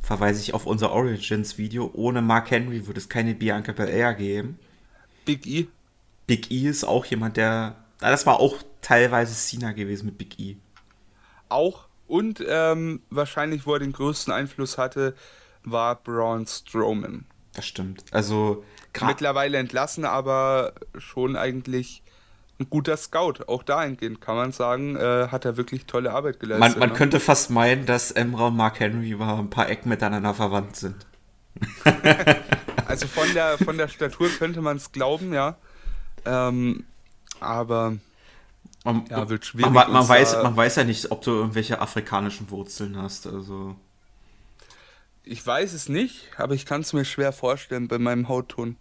verweise 0.09 0.40
ich 0.40 0.55
auf 0.55 0.66
unser 0.66 0.92
Origins-Video. 0.92 1.90
Ohne 1.92 2.22
Mark 2.22 2.50
Henry 2.50 2.86
würde 2.86 2.98
es 2.98 3.10
keine 3.10 3.34
Bianca 3.34 3.72
Belair 3.72 4.14
geben. 4.14 4.59
Big 5.26 5.46
E. 5.46 5.68
Big 6.26 6.50
E 6.50 6.68
ist 6.68 6.84
auch 6.84 7.05
jemand, 7.05 7.36
der. 7.36 7.76
Das 8.00 8.26
war 8.26 8.40
auch 8.40 8.56
teilweise 8.80 9.34
Cena 9.34 9.72
gewesen 9.72 10.06
mit 10.06 10.18
Big 10.18 10.38
E. 10.38 10.56
Auch. 11.48 11.88
Und 12.06 12.42
ähm, 12.46 13.02
wahrscheinlich, 13.10 13.66
wo 13.66 13.74
er 13.74 13.80
den 13.80 13.92
größten 13.92 14.32
Einfluss 14.32 14.78
hatte, 14.78 15.14
war 15.64 15.96
Braun 15.96 16.46
Strowman. 16.46 17.26
Das 17.54 17.66
stimmt. 17.66 18.04
Also. 18.12 18.64
Mittlerweile 19.00 19.58
entlassen, 19.58 20.04
aber 20.04 20.72
schon 20.96 21.36
eigentlich 21.36 22.02
ein 22.58 22.68
guter 22.68 22.96
Scout. 22.96 23.44
Auch 23.46 23.62
dahingehend 23.62 24.20
kann 24.20 24.34
man 24.34 24.52
sagen, 24.52 24.96
äh, 24.96 25.28
hat 25.28 25.44
er 25.44 25.56
wirklich 25.56 25.86
tolle 25.86 26.12
Arbeit 26.12 26.40
geleistet. 26.40 26.70
Man, 26.70 26.78
man 26.78 26.88
ne? 26.90 26.94
könnte 26.96 27.20
fast 27.20 27.50
meinen, 27.50 27.86
dass 27.86 28.10
Emra 28.10 28.48
und 28.48 28.56
Mark 28.56 28.80
Henry 28.80 29.10
über 29.10 29.38
ein 29.38 29.50
paar 29.50 29.68
Ecken 29.68 29.88
miteinander 29.88 30.34
verwandt 30.34 30.76
sind. 30.76 31.06
also 32.86 33.06
von 33.06 33.32
der, 33.34 33.58
von 33.58 33.78
der 33.78 33.88
Statur 33.88 34.28
könnte 34.30 34.60
man 34.60 34.78
es 34.78 34.90
glauben, 34.90 35.32
ja. 35.32 35.56
Ähm, 36.24 36.84
aber 37.40 37.98
man, 38.84 39.05
ja, 39.10 39.28
wird 39.28 39.44
schwierig. 39.44 39.72
Man, 39.72 39.92
man 39.92 40.09
weiß, 40.09 40.42
man 40.42 40.56
weiß 40.56 40.76
ja 40.76 40.84
nicht, 40.84 41.10
ob 41.10 41.22
du 41.22 41.32
irgendwelche 41.32 41.80
afrikanischen 41.80 42.50
Wurzeln 42.50 42.96
hast. 42.96 43.26
Also. 43.26 43.76
Ich 45.24 45.46
weiß 45.46 45.72
es 45.72 45.88
nicht, 45.88 46.30
aber 46.36 46.55
ich 46.55 46.64
kann 46.64 46.80
es 46.80 46.92
mir 46.92 47.05
schwer 47.05 47.32
vorstellen 47.32 47.88
bei 47.88 47.98
meinem 47.98 48.28
Hautton. 48.28 48.76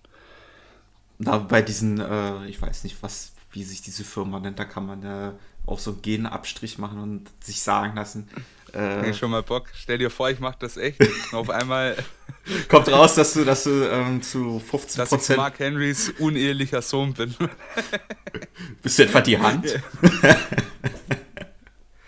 Da 1.20 1.40
bei 1.40 1.62
diesen, 1.62 2.00
äh, 2.00 2.46
ich 2.46 2.62
weiß 2.62 2.84
nicht, 2.84 3.02
was, 3.02 3.34
wie 3.52 3.64
sich 3.64 3.82
diese 3.82 4.04
Firma 4.04 4.40
nennt, 4.40 4.60
da 4.60 4.66
kann 4.66 4.86
man 4.86 5.02
ja 5.02 5.34
auch 5.66 5.80
so 5.80 5.92
einen 5.92 6.02
Genabstrich 6.02 6.78
machen 6.78 7.00
und 7.00 7.32
sich 7.44 7.62
sagen 7.62 7.96
lassen. 7.96 8.30
Äh, 8.78 9.14
schon 9.14 9.32
mal 9.32 9.42
Bock. 9.42 9.70
Stell 9.74 9.98
dir 9.98 10.12
vor, 10.12 10.30
ich 10.30 10.40
mache 10.40 10.58
das 10.60 10.78
echt. 10.78 11.02
auf 11.34 11.50
einmal 11.50 11.96
kommt 12.70 12.92
raus, 12.92 13.16
dass 13.16 13.34
du, 13.34 13.44
dass 13.44 13.64
du 13.64 13.90
ähm, 13.90 14.22
zu 14.22 14.60
15 14.60 15.00
dass 15.00 15.30
ich 15.30 15.36
Mark 15.36 15.58
Henrys 15.58 16.14
unehelicher 16.20 16.82
Sohn 16.82 17.14
bin. 17.14 17.34
Bist 18.84 19.00
du 19.00 19.04
etwa 19.04 19.22
die 19.22 19.40
Hand? 19.40 19.68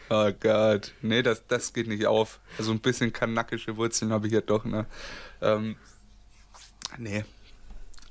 oh 0.10 0.32
Gott, 0.40 0.94
nee, 1.02 1.24
das, 1.24 1.48
das 1.48 1.74
geht 1.74 1.88
nicht 1.88 2.06
auf. 2.06 2.40
Also 2.58 2.72
ein 2.72 2.80
bisschen 2.80 3.12
kanakische 3.12 3.78
Wurzeln 3.78 4.12
habe 4.12 4.28
ich 4.28 4.34
ja 4.34 4.42
doch. 4.42 4.66
Ne? 4.66 4.86
Ähm, 5.42 5.76
nee, 7.00 7.24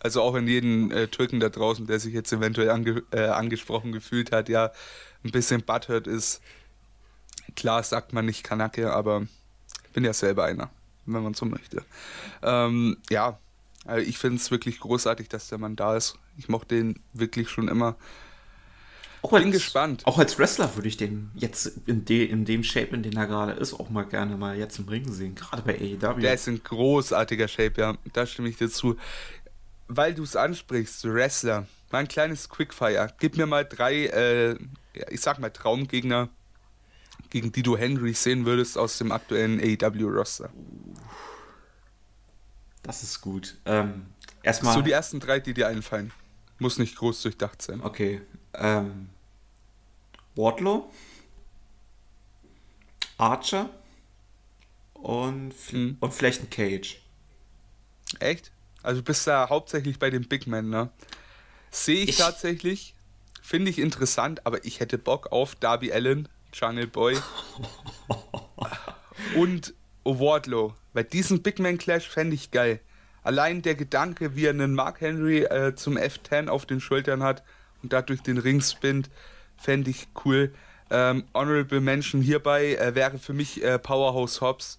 also 0.01 0.22
auch 0.22 0.35
in 0.35 0.47
jeden 0.47 0.90
äh, 0.90 1.09
Türken 1.09 1.40
da 1.40 1.48
draußen, 1.48 1.86
der 1.86 1.98
sich 1.98 2.14
jetzt 2.14 2.32
eventuell 2.32 2.70
ange 2.70 3.02
äh, 3.10 3.26
angesprochen 3.26 3.93
gefühlt 3.93 4.32
hat, 4.32 4.48
ja, 4.48 4.72
ein 5.24 5.30
bisschen 5.30 5.62
butthurt 5.62 6.06
ist. 6.06 6.40
Klar 7.56 7.82
sagt 7.82 8.12
man 8.12 8.26
nicht 8.26 8.44
Kanake, 8.44 8.92
aber 8.92 9.26
ich 9.84 9.92
bin 9.92 10.04
ja 10.04 10.12
selber 10.12 10.44
einer, 10.44 10.70
wenn 11.06 11.22
man 11.22 11.34
so 11.34 11.46
möchte. 11.46 11.82
Ähm, 12.42 12.96
ja, 13.10 13.38
also 13.84 14.06
ich 14.06 14.18
finde 14.18 14.36
es 14.36 14.50
wirklich 14.50 14.80
großartig, 14.80 15.28
dass 15.28 15.48
der 15.48 15.58
Mann 15.58 15.76
da 15.76 15.96
ist. 15.96 16.18
Ich 16.36 16.48
mochte 16.48 16.76
den 16.76 17.00
wirklich 17.12 17.48
schon 17.48 17.68
immer. 17.68 17.96
Auch 19.22 19.30
bin 19.30 19.44
als, 19.44 19.52
gespannt. 19.52 20.06
Auch 20.06 20.18
als 20.18 20.38
Wrestler 20.38 20.76
würde 20.76 20.86
ich 20.86 20.96
den 20.96 21.30
jetzt 21.34 21.66
in, 21.86 22.04
de, 22.04 22.24
in 22.24 22.44
dem 22.44 22.62
Shape, 22.62 22.94
in 22.94 23.02
dem 23.02 23.16
er 23.16 23.26
gerade 23.26 23.52
ist, 23.52 23.74
auch 23.74 23.90
mal 23.90 24.04
gerne 24.04 24.36
mal 24.36 24.56
jetzt 24.56 24.78
im 24.78 24.88
Ring 24.88 25.10
sehen. 25.10 25.34
Gerade 25.34 25.62
bei 25.62 25.74
AEW. 25.74 26.20
Der 26.20 26.34
ist 26.34 26.46
in 26.46 26.62
großartiger 26.62 27.48
Shape, 27.48 27.80
ja. 27.80 27.96
Da 28.12 28.26
stimme 28.26 28.48
ich 28.48 28.56
dir 28.56 28.70
zu 28.70 28.96
weil 29.88 30.14
du 30.14 30.22
es 30.22 30.36
ansprichst, 30.36 31.04
Wrestler, 31.04 31.66
mein 31.90 32.06
kleines 32.06 32.48
Quickfire. 32.48 33.12
Gib 33.18 33.36
mir 33.36 33.46
mal 33.46 33.64
drei, 33.64 34.06
äh, 34.06 34.56
ich 35.10 35.20
sag 35.20 35.38
mal 35.38 35.50
Traumgegner, 35.50 36.28
gegen 37.30 37.52
die 37.52 37.62
du 37.62 37.76
Henry 37.76 38.14
sehen 38.14 38.46
würdest 38.46 38.78
aus 38.78 38.98
dem 38.98 39.12
aktuellen 39.12 39.60
AEW-Roster. 39.60 40.50
Das 42.82 43.02
ist 43.02 43.20
gut. 43.20 43.59
Ähm, 43.66 44.06
erstmal. 44.42 44.74
So 44.74 44.82
die 44.82 44.92
ersten 44.92 45.20
drei, 45.20 45.40
die 45.40 45.55
dir 45.55 45.68
einfallen. 45.68 46.12
Muss 46.59 46.78
nicht 46.78 46.96
groß 46.96 47.22
durchdacht 47.22 47.62
sein. 47.62 47.80
Okay. 47.82 48.22
Ähm, 48.55 49.10
Wardlow, 50.34 50.90
Archer 53.16 53.70
und, 54.94 55.55
mhm. 55.72 55.96
und 56.00 56.14
vielleicht 56.14 56.42
ein 56.42 56.50
Cage. 56.50 57.00
Echt? 58.20 58.52
Also 58.82 59.00
du 59.00 59.05
bist 59.05 59.26
da 59.26 59.48
hauptsächlich 59.48 59.98
bei 59.98 60.10
den 60.10 60.26
Big 60.28 60.46
Men, 60.46 60.70
ne? 60.70 60.90
Sehe 61.70 62.02
ich, 62.02 62.10
ich, 62.10 62.16
tatsächlich, 62.16 62.94
finde 63.42 63.70
ich 63.70 63.78
interessant, 63.78 64.46
aber 64.46 64.64
ich 64.64 64.80
hätte 64.80 64.96
Bock 64.96 65.30
auf 65.32 65.55
Darby 65.56 65.92
Allen, 65.92 66.28
Jungle 66.52 66.86
Boy 66.86 67.16
und 69.36 69.74
Wardlow. 70.04 70.74
Weil 70.92 71.04
diesen 71.04 71.42
Big 71.42 71.58
Man 71.58 71.78
Clash 71.78 72.08
fände 72.08 72.34
ich 72.34 72.50
geil. 72.50 72.80
Allein 73.22 73.62
der 73.62 73.74
Gedanke, 73.74 74.36
wie 74.36 74.46
er 74.46 74.50
einen 74.50 74.74
Mark 74.74 75.00
Henry 75.00 75.42
äh, 75.42 75.74
zum 75.74 75.96
F10 75.98 76.48
auf 76.48 76.66
den 76.66 76.80
Schultern 76.80 77.22
hat 77.22 77.42
und 77.82 77.92
dadurch 77.92 78.22
den 78.22 78.38
Ring 78.38 78.60
spinnt, 78.60 79.10
fände 79.56 79.90
ich 79.90 80.08
cool. 80.24 80.54
Ähm, 80.90 81.24
Honorable 81.34 81.80
Mention 81.80 82.22
hierbei 82.22 82.74
äh, 82.76 82.94
wäre 82.94 83.18
für 83.18 83.34
mich 83.34 83.62
äh, 83.62 83.78
Powerhouse 83.78 84.40
Hobbs. 84.40 84.78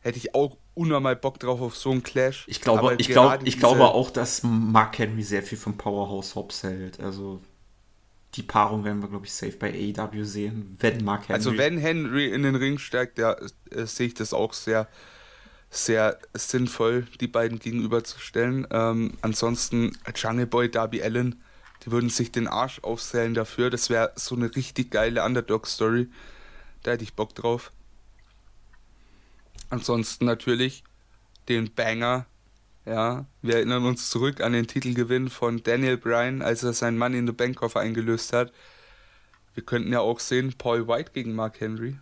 Hätte 0.00 0.16
ich 0.16 0.34
auch 0.34 0.56
unnormal 0.74 1.16
Bock 1.16 1.38
drauf 1.40 1.60
auf 1.60 1.76
so 1.76 1.90
einen 1.90 2.02
Clash. 2.02 2.44
Ich 2.46 2.60
glaube, 2.60 2.94
ich, 2.98 3.08
glaub, 3.08 3.40
ich 3.44 3.58
glaube 3.58 3.84
auch, 3.84 4.10
dass 4.10 4.42
Mark 4.42 4.98
Henry 4.98 5.22
sehr 5.22 5.42
viel 5.42 5.58
von 5.58 5.76
Powerhouse 5.76 6.34
Hobbs 6.34 6.62
hält. 6.62 7.00
Also 7.00 7.40
die 8.34 8.42
Paarung 8.42 8.84
werden 8.84 9.00
wir, 9.00 9.08
glaube 9.08 9.26
ich, 9.26 9.32
safe 9.32 9.56
bei 9.56 9.72
AEW 9.72 10.24
sehen, 10.24 10.76
wenn 10.80 11.04
Mark 11.04 11.28
Henry. 11.28 11.34
Also 11.34 11.56
wenn 11.56 11.78
Henry 11.78 12.26
in 12.26 12.42
den 12.42 12.54
Ring 12.54 12.78
steigt, 12.78 13.18
ja, 13.18 13.36
äh, 13.70 13.86
sehe 13.86 14.08
ich 14.08 14.14
das 14.14 14.32
auch 14.32 14.52
sehr, 14.52 14.86
sehr 15.70 16.18
sinnvoll, 16.34 17.06
die 17.20 17.26
beiden 17.26 17.58
gegenüberzustellen. 17.58 18.66
Ähm, 18.70 19.14
ansonsten 19.22 19.96
Jungle 20.14 20.46
Boy, 20.46 20.70
Darby 20.70 21.02
Allen, 21.02 21.42
die 21.84 21.90
würden 21.90 22.10
sich 22.10 22.30
den 22.30 22.48
Arsch 22.48 22.80
aufsellen 22.82 23.34
dafür. 23.34 23.70
Das 23.70 23.88
wäre 23.88 24.12
so 24.16 24.34
eine 24.34 24.54
richtig 24.54 24.90
geile 24.90 25.24
Underdog-Story. 25.24 26.08
Da 26.82 26.92
hätte 26.92 27.04
ich 27.04 27.14
Bock 27.14 27.34
drauf. 27.34 27.72
Ansonsten 29.70 30.26
natürlich 30.26 30.84
den 31.48 31.72
Banger. 31.74 32.26
Ja, 32.88 33.26
wir 33.42 33.56
erinnern 33.56 33.84
uns 33.84 34.08
zurück 34.08 34.40
an 34.40 34.54
den 34.54 34.66
Titelgewinn 34.66 35.28
von 35.28 35.62
Daniel 35.62 35.98
Bryan, 35.98 36.40
als 36.40 36.62
er 36.62 36.72
seinen 36.72 36.96
Mann 36.96 37.12
in 37.12 37.26
den 37.26 37.36
Bankkoffer 37.36 37.80
eingelöst 37.80 38.32
hat. 38.32 38.50
Wir 39.52 39.62
könnten 39.62 39.92
ja 39.92 40.00
auch 40.00 40.20
sehen, 40.20 40.54
Paul 40.56 40.88
White 40.88 41.10
gegen 41.12 41.34
Mark 41.34 41.60
Henry. 41.60 41.98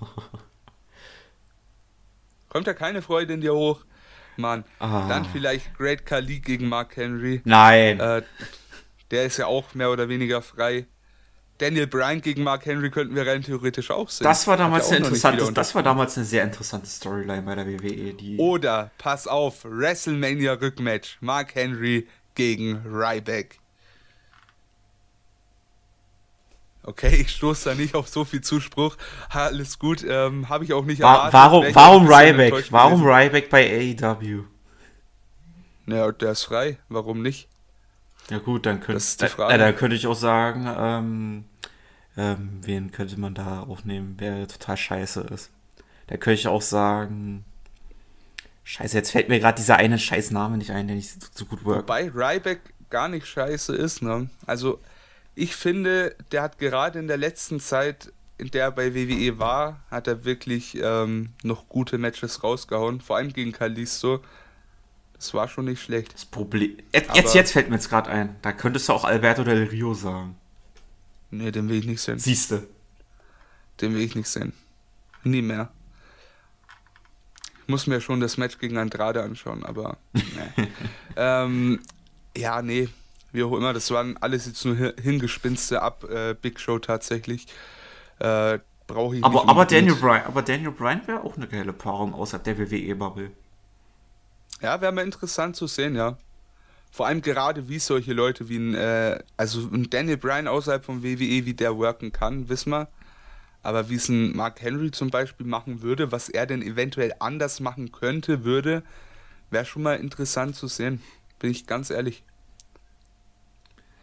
Kommt 2.48 2.66
da 2.66 2.74
keine 2.74 3.00
Freude 3.00 3.34
in 3.34 3.40
dir 3.40 3.54
hoch? 3.54 3.84
Mann, 4.36 4.64
ah. 4.80 5.06
dann 5.08 5.24
vielleicht 5.24 5.76
Great 5.78 6.04
Khali 6.04 6.40
gegen 6.40 6.68
Mark 6.68 6.96
Henry. 6.96 7.40
Nein. 7.44 8.00
Äh, 8.00 8.22
der 9.12 9.26
ist 9.26 9.36
ja 9.36 9.46
auch 9.46 9.72
mehr 9.74 9.92
oder 9.92 10.08
weniger 10.08 10.42
frei. 10.42 10.86
Daniel 11.58 11.86
Bryan 11.86 12.20
gegen 12.20 12.42
Mark 12.42 12.66
Henry 12.66 12.90
könnten 12.90 13.14
wir 13.14 13.26
rein 13.26 13.42
theoretisch 13.42 13.90
auch 13.90 14.10
sehen. 14.10 14.24
Das 14.24 14.46
war 14.46 14.56
damals 14.56 14.88
eine 14.88 14.98
interessante, 14.98 15.52
das 15.52 15.74
war 15.74 15.82
damals 15.82 16.16
eine 16.16 16.26
sehr 16.26 16.44
interessante 16.44 16.86
Storyline 16.86 17.42
bei 17.42 17.54
der 17.54 17.66
WWE. 17.66 18.14
Die 18.14 18.36
Oder, 18.38 18.90
pass 18.98 19.26
auf, 19.26 19.64
WrestleMania 19.64 20.54
Rückmatch, 20.54 21.18
Mark 21.20 21.54
Henry 21.54 22.06
gegen 22.34 22.82
Ryback. 22.84 23.58
Okay, 26.82 27.16
ich 27.16 27.30
stoße 27.30 27.70
da 27.70 27.74
nicht 27.74 27.94
auf 27.94 28.06
so 28.06 28.24
viel 28.24 28.42
Zuspruch. 28.42 28.96
Alles 29.30 29.78
gut, 29.78 30.04
ähm, 30.08 30.48
habe 30.48 30.64
ich 30.64 30.72
auch 30.72 30.84
nicht 30.84 31.00
erwartet. 31.00 31.32
Warum, 31.32 31.66
warum 31.72 32.06
Ryback? 32.06 32.70
Warum 32.70 33.02
Ryback 33.02 33.50
bei 33.50 33.94
AEW? 33.98 34.44
Naja, 35.86 36.12
der 36.12 36.32
ist 36.32 36.44
frei, 36.44 36.78
warum 36.88 37.22
nicht? 37.22 37.48
Ja 38.30 38.38
gut, 38.38 38.66
dann 38.66 38.80
könnte, 38.80 39.02
äh, 39.20 39.54
äh, 39.54 39.58
dann 39.58 39.76
könnte 39.76 39.96
ich 39.96 40.06
auch 40.06 40.16
sagen, 40.16 40.66
ähm, 40.76 41.44
ähm, 42.16 42.60
wen 42.62 42.90
könnte 42.90 43.18
man 43.20 43.34
da 43.34 43.60
aufnehmen, 43.60 44.16
wer 44.18 44.48
total 44.48 44.76
scheiße 44.76 45.20
ist. 45.32 45.50
Da 46.08 46.16
könnte 46.16 46.40
ich 46.40 46.48
auch 46.48 46.62
sagen, 46.62 47.44
scheiße, 48.64 48.96
jetzt 48.96 49.10
fällt 49.10 49.28
mir 49.28 49.38
gerade 49.38 49.56
dieser 49.56 49.76
eine 49.76 49.98
scheiß 49.98 50.30
Name 50.32 50.56
nicht 50.56 50.70
ein, 50.70 50.86
der 50.88 50.96
nicht 50.96 51.10
so, 51.10 51.28
so 51.32 51.44
gut 51.44 51.64
workt. 51.64 51.82
Wobei 51.82 52.10
Ryback 52.12 52.60
gar 52.90 53.08
nicht 53.08 53.26
scheiße 53.26 53.74
ist, 53.74 54.02
ne? 54.02 54.28
Also 54.46 54.80
ich 55.34 55.54
finde, 55.54 56.16
der 56.32 56.42
hat 56.42 56.58
gerade 56.58 56.98
in 56.98 57.08
der 57.08 57.18
letzten 57.18 57.60
Zeit, 57.60 58.12
in 58.38 58.50
der 58.50 58.64
er 58.64 58.72
bei 58.72 58.94
WWE 58.94 59.38
war, 59.38 59.80
hat 59.90 60.08
er 60.08 60.24
wirklich 60.24 60.78
ähm, 60.82 61.30
noch 61.42 61.68
gute 61.68 61.98
Matches 61.98 62.42
rausgehauen, 62.42 63.00
vor 63.00 63.16
allem 63.16 63.32
gegen 63.32 63.52
Kalisto. 63.52 64.20
Das 65.16 65.32
war 65.34 65.48
schon 65.48 65.64
nicht 65.64 65.82
schlecht. 65.82 66.14
Das 66.14 66.24
Problem. 66.24 66.76
Jetzt, 66.92 67.16
jetzt, 67.16 67.34
jetzt, 67.34 67.52
fällt 67.52 67.68
mir 67.68 67.76
jetzt 67.76 67.88
gerade 67.88 68.10
ein. 68.10 68.36
Da 68.42 68.52
könntest 68.52 68.88
du 68.88 68.92
auch 68.92 69.04
Alberto 69.04 69.44
Del 69.44 69.64
Rio 69.64 69.94
sagen. 69.94 70.36
Nee, 71.30 71.50
den 71.50 71.68
will 71.68 71.78
ich 71.78 71.86
nicht 71.86 72.00
sehen. 72.00 72.18
Siehste. 72.18 72.66
Den 73.80 73.94
will 73.94 74.02
ich 74.02 74.14
nicht 74.14 74.28
sehen. 74.28 74.52
Nie 75.24 75.42
mehr. 75.42 75.70
Ich 77.62 77.68
muss 77.68 77.86
mir 77.86 78.00
schon 78.00 78.20
das 78.20 78.36
Match 78.36 78.58
gegen 78.58 78.78
Andrade 78.78 79.22
anschauen, 79.22 79.64
aber. 79.64 79.96
Nee. 80.12 80.22
ähm, 81.16 81.80
ja, 82.36 82.62
nee. 82.62 82.88
Wie 83.32 83.42
auch 83.42 83.56
immer, 83.56 83.72
das 83.72 83.90
waren 83.90 84.16
alles 84.18 84.46
jetzt 84.46 84.64
nur 84.64 84.76
hingespinste 85.02 85.82
ab 85.82 86.04
äh, 86.04 86.34
Big 86.34 86.60
Show 86.60 86.78
tatsächlich. 86.78 87.46
Äh, 88.18 88.60
Brauche 88.86 89.16
ich 89.16 89.24
aber, 89.24 89.40
nicht. 89.40 89.48
Aber 89.48 89.64
Daniel, 89.64 89.94
Bryan, 89.94 90.24
aber 90.26 90.42
Daniel 90.42 90.70
Bryan 90.70 91.06
wäre 91.06 91.24
auch 91.24 91.36
eine 91.36 91.48
geile 91.48 91.72
Paarung 91.72 92.14
außerhalb 92.14 92.44
der 92.44 92.58
WWE-Bubble. 92.58 93.30
Ja, 94.62 94.80
wäre 94.80 94.92
mal 94.92 95.04
interessant 95.04 95.56
zu 95.56 95.66
sehen, 95.66 95.94
ja. 95.94 96.16
Vor 96.90 97.06
allem 97.06 97.20
gerade, 97.20 97.68
wie 97.68 97.78
solche 97.78 98.14
Leute 98.14 98.48
wie 98.48 98.56
ein, 98.56 98.74
äh, 98.74 99.18
also 99.36 99.60
ein 99.60 99.90
Daniel 99.90 100.16
Bryan 100.16 100.48
außerhalb 100.48 100.84
von 100.84 101.02
WWE, 101.02 101.44
wie 101.44 101.54
der 101.54 101.76
worken 101.76 102.10
kann, 102.12 102.48
wissen 102.48 102.70
wir. 102.70 102.88
Aber 103.62 103.90
wie 103.90 103.96
es 103.96 104.08
ein 104.08 104.34
Mark 104.34 104.62
Henry 104.62 104.92
zum 104.92 105.10
Beispiel 105.10 105.46
machen 105.46 105.82
würde, 105.82 106.12
was 106.12 106.28
er 106.28 106.46
denn 106.46 106.62
eventuell 106.62 107.12
anders 107.18 107.60
machen 107.60 107.92
könnte, 107.92 108.44
würde, 108.44 108.82
wäre 109.50 109.64
schon 109.64 109.82
mal 109.82 109.96
interessant 109.96 110.56
zu 110.56 110.68
sehen. 110.68 111.02
Bin 111.38 111.50
ich 111.50 111.66
ganz 111.66 111.90
ehrlich. 111.90 112.22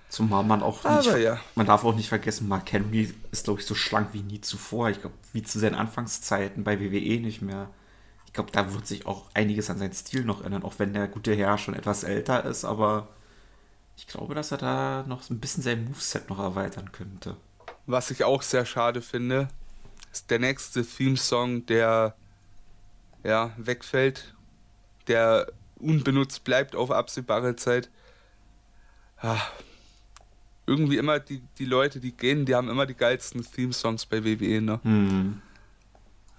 Zumal 0.09 0.43
man 0.43 0.61
auch 0.61 0.83
nicht, 0.83 1.09
Aber 1.09 1.17
ja. 1.17 1.39
man 1.55 1.65
darf 1.65 1.83
auch 1.83 1.95
nicht 1.95 2.09
vergessen, 2.09 2.47
Mark 2.47 2.71
Henry 2.71 3.11
ist, 3.31 3.45
glaube 3.45 3.61
ich, 3.61 3.65
so 3.65 3.73
schlank 3.73 4.09
wie 4.11 4.21
nie 4.21 4.41
zuvor. 4.41 4.91
Ich 4.91 5.01
glaube, 5.01 5.15
wie 5.31 5.41
zu 5.41 5.57
seinen 5.57 5.73
Anfangszeiten 5.73 6.63
bei 6.63 6.79
WWE 6.79 7.19
nicht 7.19 7.41
mehr 7.41 7.71
ich 8.33 8.35
glaube, 8.35 8.51
da 8.51 8.73
wird 8.73 8.87
sich 8.87 9.05
auch 9.05 9.29
einiges 9.35 9.69
an 9.69 9.77
seinen 9.77 9.93
Stil 9.93 10.25
noch 10.25 10.43
ändern, 10.43 10.63
auch 10.63 10.79
wenn 10.79 10.91
der 10.91 11.07
gute 11.07 11.35
Herr 11.35 11.59
schon 11.59 11.75
etwas 11.75 12.03
älter 12.03 12.43
ist, 12.45 12.65
aber 12.65 13.09
ich 13.95 14.07
glaube, 14.07 14.33
dass 14.33 14.51
er 14.51 14.57
da 14.57 15.05
noch 15.07 15.29
ein 15.29 15.39
bisschen 15.39 15.61
sein 15.61 15.85
Moveset 15.85 16.31
noch 16.31 16.39
erweitern 16.39 16.91
könnte. 16.91 17.37
Was 17.85 18.09
ich 18.09 18.23
auch 18.23 18.41
sehr 18.41 18.65
schade 18.65 19.03
finde, 19.03 19.49
ist 20.11 20.31
der 20.31 20.39
nächste 20.39 20.83
Theme-Song, 20.83 21.67
der 21.67 22.15
ja, 23.23 23.51
wegfällt, 23.57 24.33
der 25.05 25.45
unbenutzt 25.77 26.43
bleibt 26.43 26.75
auf 26.75 26.89
absehbare 26.89 27.55
Zeit. 27.55 27.91
Ah, 29.17 29.41
irgendwie 30.65 30.97
immer 30.97 31.19
die, 31.19 31.43
die 31.59 31.65
Leute, 31.65 31.99
die 31.99 32.13
gehen, 32.13 32.47
die 32.47 32.55
haben 32.55 32.67
immer 32.67 32.87
die 32.87 32.95
geilsten 32.95 33.45
Theme-Songs 33.45 34.07
bei 34.07 34.23
WWE, 34.23 34.59
ne? 34.59 34.79
Mhm. 34.81 35.43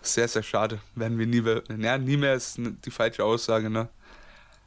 Sehr, 0.04 0.28
sehr 0.28 0.42
schade. 0.42 0.80
Werden 0.94 1.18
wir 1.18 1.26
nie 1.26 1.40
mehr. 1.40 1.62
Ja, 1.78 1.98
nie 1.98 2.16
mehr 2.16 2.34
ist 2.34 2.58
die 2.58 2.90
falsche 2.90 3.24
Aussage, 3.24 3.70
ne? 3.70 3.88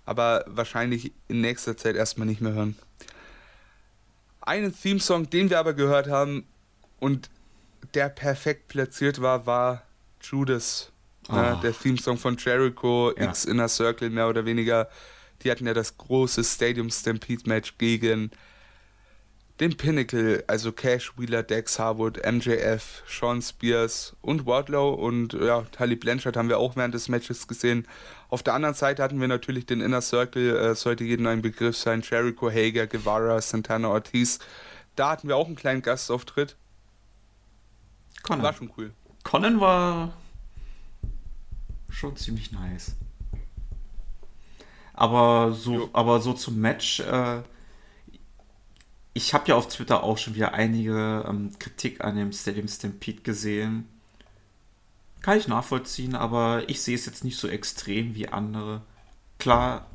Aber 0.06 0.44
wahrscheinlich 0.48 1.12
in 1.28 1.42
nächster 1.42 1.78
Zeit 1.78 1.96
erstmal 1.96 2.28
nicht 2.28 2.42
mehr 2.42 2.54
hören. 2.54 2.78
Einen 4.42 4.76
Theme-Song, 4.76 5.30
den 5.30 5.50
wir 5.50 5.60
aber 5.60 5.74
gehört 5.74 6.08
haben 6.08 6.48
und 7.00 7.30
der 7.94 8.10
perfekt 8.10 8.70
platziert 8.70 9.22
war, 9.22 9.46
war 9.46 9.84
Judas. 10.22 10.92
Oh. 11.30 11.36
Ne? 11.36 11.60
Der 11.62 11.78
Theme-Song 11.78 12.18
von 12.18 12.38
Jericho, 12.38 13.14
ja. 13.16 13.26
X 13.26 13.46
Inner 13.46 13.68
Circle, 13.68 14.10
mehr 14.10 14.30
oder 14.30 14.46
weniger. 14.46 14.90
Die 15.44 15.52
hatten 15.52 15.68
ja 15.68 15.74
das 15.74 15.98
große 15.98 16.44
Stadium 16.44 16.90
Stampede 16.90 17.44
Match 17.46 17.78
gegen 17.78 18.32
den 19.60 19.76
Pinnacle, 19.76 20.44
also 20.48 20.72
Cash, 20.72 21.14
Wheeler, 21.18 21.42
Dex, 21.42 21.80
Harwood, 21.80 22.20
MJF, 22.24 23.04
Sean 23.08 23.42
Spears 23.42 24.16
und 24.22 24.46
Wardlow 24.46 24.94
und 24.94 25.34
ja, 25.34 25.62
Tully 25.72 25.96
Blanchard 25.96 26.38
haben 26.38 26.50
wir 26.50 26.60
auch 26.60 26.76
während 26.76 26.94
des 26.94 27.10
Matches 27.10 27.48
gesehen. 27.48 27.88
Auf 28.30 28.44
der 28.44 28.54
anderen 28.54 28.76
Seite 28.76 29.02
hatten 29.02 29.20
wir 29.20 29.28
natürlich 29.28 29.66
den 29.66 29.82
Inner 29.82 30.02
Circle, 30.02 30.56
äh, 30.56 30.76
sollte 30.76 31.04
jedem 31.04 31.26
ein 31.28 31.42
Begriff 31.42 31.76
sein, 31.76 32.04
Jericho, 32.08 32.52
Hager, 32.52 32.86
Guevara, 32.86 33.42
Santana 33.42 33.88
Ortiz. 33.90 34.40
Da 34.96 35.10
hatten 35.12 35.28
wir 35.28 35.38
auch 35.38 35.48
einen 35.48 35.56
kleinen 35.56 35.82
Gastauftritt. 35.82 36.56
Conan. 38.24 38.44
War 38.44 38.54
schon 38.54 38.72
cool. 38.78 38.92
Conan 39.24 39.60
war 39.60 40.14
schon 41.90 42.16
ziemlich 42.16 42.52
nice. 42.52 42.96
Aber 44.94 45.54
so, 45.54 45.90
aber 45.94 46.20
so 46.20 46.34
zum 46.34 46.60
Match, 46.60 47.00
äh, 47.00 47.42
ich 49.18 49.34
habe 49.34 49.48
ja 49.48 49.56
auf 49.56 49.68
Twitter 49.68 50.04
auch 50.04 50.20
schon 50.20 50.36
wieder 50.36 50.54
einige 50.54 51.26
ähm, 51.28 51.50
Kritik 51.58 52.04
an 52.04 52.16
dem 52.16 52.32
Stadium 52.32 52.68
Stampede 52.68 53.24
gesehen. 53.24 53.90
Kann 55.22 55.40
ich 55.40 55.48
nachvollziehen, 55.48 56.16
aber 56.16 56.70
ich 56.70 56.82
sehe 56.84 56.96
es 56.96 57.08
jetzt 57.08 57.24
nicht 57.24 57.38
so 57.38 57.48
extrem 57.48 58.14
wie 58.14 58.30
andere. 58.30 58.84
Klar, 59.40 59.88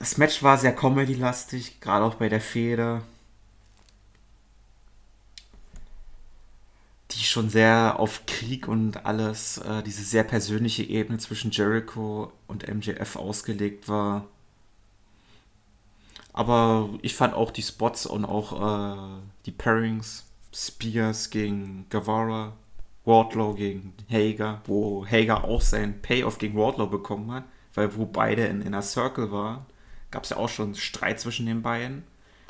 das 0.00 0.18
Match 0.18 0.42
war 0.42 0.58
sehr 0.58 0.74
comedy-lastig, 0.74 1.80
gerade 1.80 2.04
auch 2.04 2.16
bei 2.16 2.28
der 2.28 2.40
Feder. 2.40 3.02
Die 7.12 7.22
schon 7.22 7.48
sehr 7.50 8.00
auf 8.00 8.26
Krieg 8.26 8.66
und 8.66 9.06
alles, 9.06 9.58
äh, 9.58 9.84
diese 9.84 10.02
sehr 10.02 10.24
persönliche 10.24 10.82
Ebene 10.82 11.18
zwischen 11.18 11.52
Jericho 11.52 12.32
und 12.48 12.66
MJF 12.66 13.14
ausgelegt 13.14 13.88
war. 13.88 14.26
Aber 16.34 16.90
ich 17.00 17.14
fand 17.14 17.32
auch 17.32 17.52
die 17.52 17.62
Spots 17.62 18.06
und 18.06 18.24
auch 18.24 18.52
äh, 18.60 19.22
die 19.46 19.52
Pairings, 19.52 20.26
Spears 20.52 21.30
gegen 21.30 21.86
Guevara, 21.90 22.54
Wardlow 23.04 23.54
gegen 23.54 23.94
Hager, 24.10 24.60
wo 24.66 25.06
Hager 25.06 25.44
auch 25.44 25.60
seinen 25.60 26.02
Payoff 26.02 26.38
gegen 26.38 26.58
Wardlow 26.58 26.88
bekommen 26.88 27.30
hat, 27.30 27.44
weil 27.74 27.96
wo 27.96 28.04
beide 28.04 28.46
in 28.46 28.62
Inner 28.62 28.82
Circle 28.82 29.30
waren, 29.30 29.64
gab 30.10 30.24
es 30.24 30.30
ja 30.30 30.36
auch 30.36 30.48
schon 30.48 30.74
Streit 30.74 31.20
zwischen 31.20 31.46
den 31.46 31.62
beiden. 31.62 32.02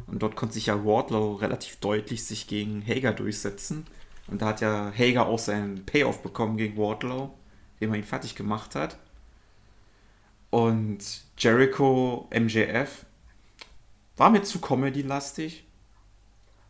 Und 0.06 0.22
dort 0.22 0.34
konnte 0.34 0.54
sich 0.54 0.66
ja 0.66 0.84
Wardlow 0.84 1.34
relativ 1.34 1.76
deutlich 1.76 2.24
sich 2.24 2.46
gegen 2.46 2.82
Hager 2.86 3.12
durchsetzen. 3.12 3.86
Und 4.28 4.40
da 4.40 4.46
hat 4.46 4.62
ja 4.62 4.92
Hager 4.96 5.26
auch 5.26 5.38
seinen 5.38 5.84
Payoff 5.84 6.22
bekommen 6.22 6.56
gegen 6.56 6.78
Wardlow, 6.78 7.34
den 7.80 7.90
man 7.90 7.98
ihn 7.98 8.04
fertig 8.04 8.34
gemacht 8.34 8.74
hat. 8.74 8.98
Und 10.48 11.24
Jericho 11.36 12.30
MJF 12.32 13.04
war 14.16 14.30
mir 14.30 14.42
zu 14.42 14.60
Comedy-lastig. 14.60 15.64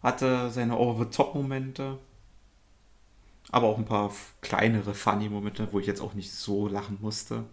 Hatte 0.02 0.50
seine 0.50 0.76
Over-the-Top-Momente. 0.76 1.98
Aber 3.50 3.68
auch 3.68 3.78
ein 3.78 3.84
paar 3.84 4.12
kleinere 4.40 4.94
Funny-Momente, 4.94 5.68
wo 5.72 5.80
ich 5.80 5.86
jetzt 5.86 6.00
auch 6.00 6.14
nicht 6.14 6.32
so 6.32 6.68
lachen 6.68 6.98
musste. 7.00 7.44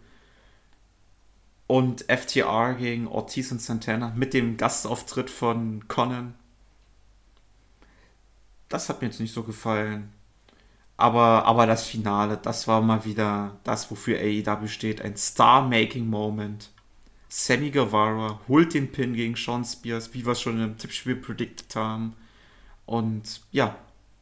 Und 1.67 2.01
FTR 2.09 2.73
gegen 2.73 3.07
Ortiz 3.07 3.51
und 3.51 3.61
Santana 3.61 4.11
mit 4.15 4.33
dem 4.33 4.57
Gastauftritt 4.57 5.29
von 5.29 5.87
Conan. 5.87 6.33
Das 8.67 8.89
hat 8.89 9.01
mir 9.01 9.07
jetzt 9.07 9.19
nicht 9.19 9.33
so 9.33 9.43
gefallen. 9.43 10.11
Aber, 10.97 11.45
aber 11.45 11.65
das 11.65 11.85
Finale, 11.85 12.37
das 12.37 12.67
war 12.67 12.81
mal 12.81 13.05
wieder 13.05 13.57
das, 13.63 13.89
wofür 13.89 14.19
AEW 14.19 14.67
steht. 14.67 15.01
Ein 15.01 15.17
Star-Making-Moment. 15.17 16.69
Sammy 17.33 17.71
Guevara 17.71 18.41
holt 18.49 18.73
den 18.73 18.91
Pin 18.91 19.13
gegen 19.13 19.37
Sean 19.37 19.63
Spears, 19.63 20.13
wie 20.13 20.25
wir 20.25 20.33
es 20.33 20.41
schon 20.41 20.61
im 20.61 20.77
Tippspiel 20.77 21.15
predicted 21.15 21.73
haben. 21.77 22.13
Und 22.85 23.39
ja, 23.51 23.77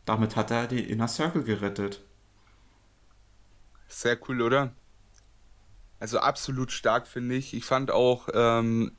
damit 0.06 0.36
hat 0.36 0.52
er 0.52 0.68
den 0.68 0.86
Inner 0.86 1.08
Circle 1.08 1.42
gerettet. 1.42 2.02
Sehr 3.88 4.16
cool, 4.30 4.44
oder? 4.44 4.76
Also 6.00 6.20
absolut 6.20 6.72
stark, 6.72 7.08
finde 7.08 7.34
ich. 7.34 7.56
Ich 7.56 7.66
fand 7.66 7.90
auch, 7.90 8.30
ähm, 8.32 8.92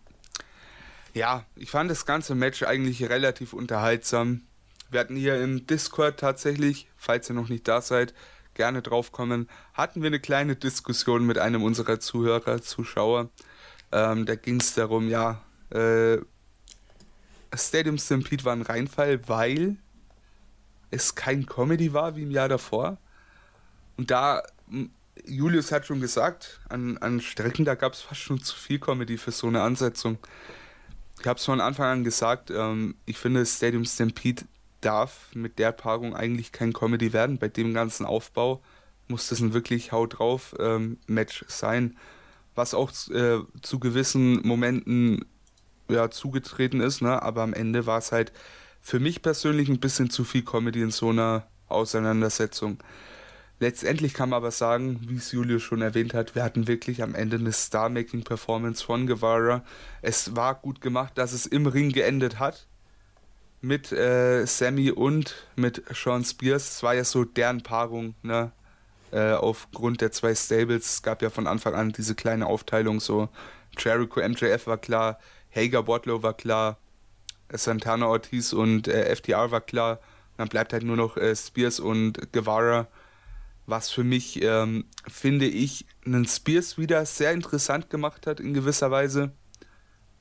ja, 1.15 1.45
ich 1.55 1.71
fand 1.71 1.89
das 1.89 2.05
ganze 2.05 2.35
Match 2.35 2.65
eigentlich 2.65 3.09
relativ 3.09 3.53
unterhaltsam. 3.53 4.43
Wir 4.91 4.99
hatten 4.99 5.15
hier 5.15 5.41
im 5.41 5.69
Discord 5.69 6.19
tatsächlich, 6.19 6.89
falls 6.97 7.31
ihr 7.31 7.37
noch 7.37 7.49
nicht 7.49 7.69
da 7.69 7.81
seid, 7.81 8.13
gerne 8.55 8.83
drauf 8.83 9.13
kommen, 9.13 9.49
hatten 9.73 10.03
wir 10.03 10.09
eine 10.09 10.19
kleine 10.19 10.57
Diskussion 10.57 11.25
mit 11.25 11.39
einem 11.39 11.63
unserer 11.63 12.01
Zuhörer, 12.01 12.61
Zuschauer. 12.61 13.31
Ähm, 13.93 14.27
da 14.27 14.35
ging 14.37 14.61
es 14.61 14.75
darum, 14.75 15.09
ja, 15.09 15.43
äh, 15.71 16.19
Stadium 17.55 17.99
Stampede 17.99 18.45
war 18.45 18.53
ein 18.53 18.63
Reinfall, 18.63 19.29
weil 19.29 19.77
es 20.91 21.15
kein 21.15 21.47
Comedy 21.47 21.93
war 21.93 22.17
wie 22.17 22.23
im 22.23 22.31
Jahr 22.31 22.49
davor. 22.49 22.99
Und 23.97 24.11
da, 24.11 24.43
Julius 25.27 25.73
hat 25.73 25.87
schon 25.87 26.01
gesagt, 26.01 26.61
an, 26.69 26.99
an 26.99 27.21
Strecken, 27.21 27.65
da 27.65 27.75
gab 27.75 27.95
es 27.95 28.01
fast 28.01 28.21
schon 28.21 28.41
zu 28.43 28.57
viel 28.57 28.79
Comedy 28.79 29.19
für 29.19 29.33
so 29.33 29.47
eine 29.47 29.63
Ansetzung. 29.63 30.19
Ich 31.21 31.27
habe 31.27 31.39
es 31.39 31.45
von 31.45 31.61
Anfang 31.61 31.87
an 31.87 32.05
gesagt, 32.05 32.51
ähm, 32.51 32.95
ich 33.05 33.19
finde, 33.19 33.45
Stadium 33.45 33.85
Stampede 33.85 34.45
darf 34.81 35.29
mit 35.35 35.59
der 35.59 35.73
Paarung 35.73 36.17
eigentlich 36.17 36.53
kein 36.53 36.73
Comedy 36.73 37.13
werden. 37.13 37.39
Bei 37.39 37.49
dem 37.49 37.75
ganzen 37.75 38.07
Aufbau 38.07 38.63
muss 39.09 39.29
das 39.29 39.41
ein 39.41 39.53
wirklich 39.53 39.93
Haut 39.93 40.19
drauf 40.19 40.55
ähm, 40.59 40.99
Match 41.07 41.45
sein 41.49 41.97
was 42.55 42.75
auch 42.75 42.91
äh, 43.11 43.39
zu 43.63 43.79
gewissen 43.79 44.47
Momenten 44.47 45.25
ja, 45.89 46.11
zugetreten 46.11 46.81
ist, 46.81 47.03
ne? 47.03 47.23
aber 47.23 47.43
am 47.43 47.53
Ende 47.53 47.87
war 47.87 47.99
es 47.99 48.13
halt 48.13 48.33
für 48.81 49.01
mich 49.01 49.23
persönlich 49.23 49.69
ein 49.69 49.81
bisschen 49.81 50.11
zu 50.11 50.25
viel 50.25 50.43
Comedy 50.43 50.83
in 50.83 50.91
so 50.91 51.11
einer 51.11 51.47
Auseinandersetzung. 51.69 52.79
Letztendlich 53.61 54.15
kann 54.15 54.31
man 54.31 54.39
aber 54.39 54.53
sagen, 54.53 55.01
wie 55.07 55.17
es 55.17 55.33
Julius 55.33 55.63
schon 55.63 55.83
erwähnt 55.83 56.15
hat, 56.15 56.35
wir 56.35 56.43
hatten 56.43 56.67
wirklich 56.67 57.03
am 57.03 57.15
Ende 57.15 57.37
eine 57.37 57.53
Star-Making-Performance 57.53 58.83
von 58.83 59.07
Guevara. 59.07 59.63
Es 60.01 60.35
war 60.35 60.55
gut 60.55 60.81
gemacht, 60.81 61.19
dass 61.19 61.33
es 61.33 61.45
im 61.45 61.67
Ring 61.67 61.91
geendet 61.93 62.39
hat. 62.39 62.67
Mit 63.61 63.93
äh, 63.93 64.47
Sammy 64.47 64.91
und 64.91 65.47
mit 65.57 65.83
Sean 65.93 66.25
Spears. 66.25 66.77
Es 66.77 66.83
war 66.83 66.95
ja 66.95 67.05
so 67.05 67.25
deren 67.25 67.63
Paarung, 67.63 68.15
ne? 68.23 68.53
Äh, 69.13 69.33
aufgrund 69.33 70.01
der 70.01 70.13
zwei 70.13 70.35
Stables. 70.35 70.95
Es 70.95 71.03
gab 71.03 71.23
ja 71.23 71.31
von 71.31 71.47
Anfang 71.47 71.75
an 71.75 71.93
diese 71.93 72.15
kleine 72.15 72.47
Aufteilung, 72.47 73.01
so 73.01 73.29
Jericho 73.79 74.21
MJF 74.21 74.67
war 74.67 74.79
klar, 74.79 75.19
Hager 75.55 75.87
Wardlow 75.87 76.23
war 76.23 76.35
klar, 76.35 76.79
Santana 77.53 78.07
Ortiz 78.07 78.53
und 78.53 78.89
äh, 78.89 79.15
FTR 79.15 79.51
war 79.51 79.61
klar. 79.61 80.01
Dann 80.37 80.49
bleibt 80.49 80.73
halt 80.73 80.85
nur 80.85 80.97
noch 80.97 81.17
äh, 81.17 81.35
Spears 81.35 81.81
und 81.81 82.33
Guevara, 82.33 82.89
was 83.67 83.91
für 83.91 84.05
mich, 84.05 84.43
ähm, 84.43 84.85
finde 85.07 85.47
ich, 85.47 85.87
einen 86.07 86.27
Spears 86.27 86.79
wieder 86.79 87.05
sehr 87.05 87.33
interessant 87.33 87.91
gemacht 87.91 88.27
hat 88.27 88.41
in 88.41 88.55
gewisser 88.55 88.91
Weise. 88.91 89.33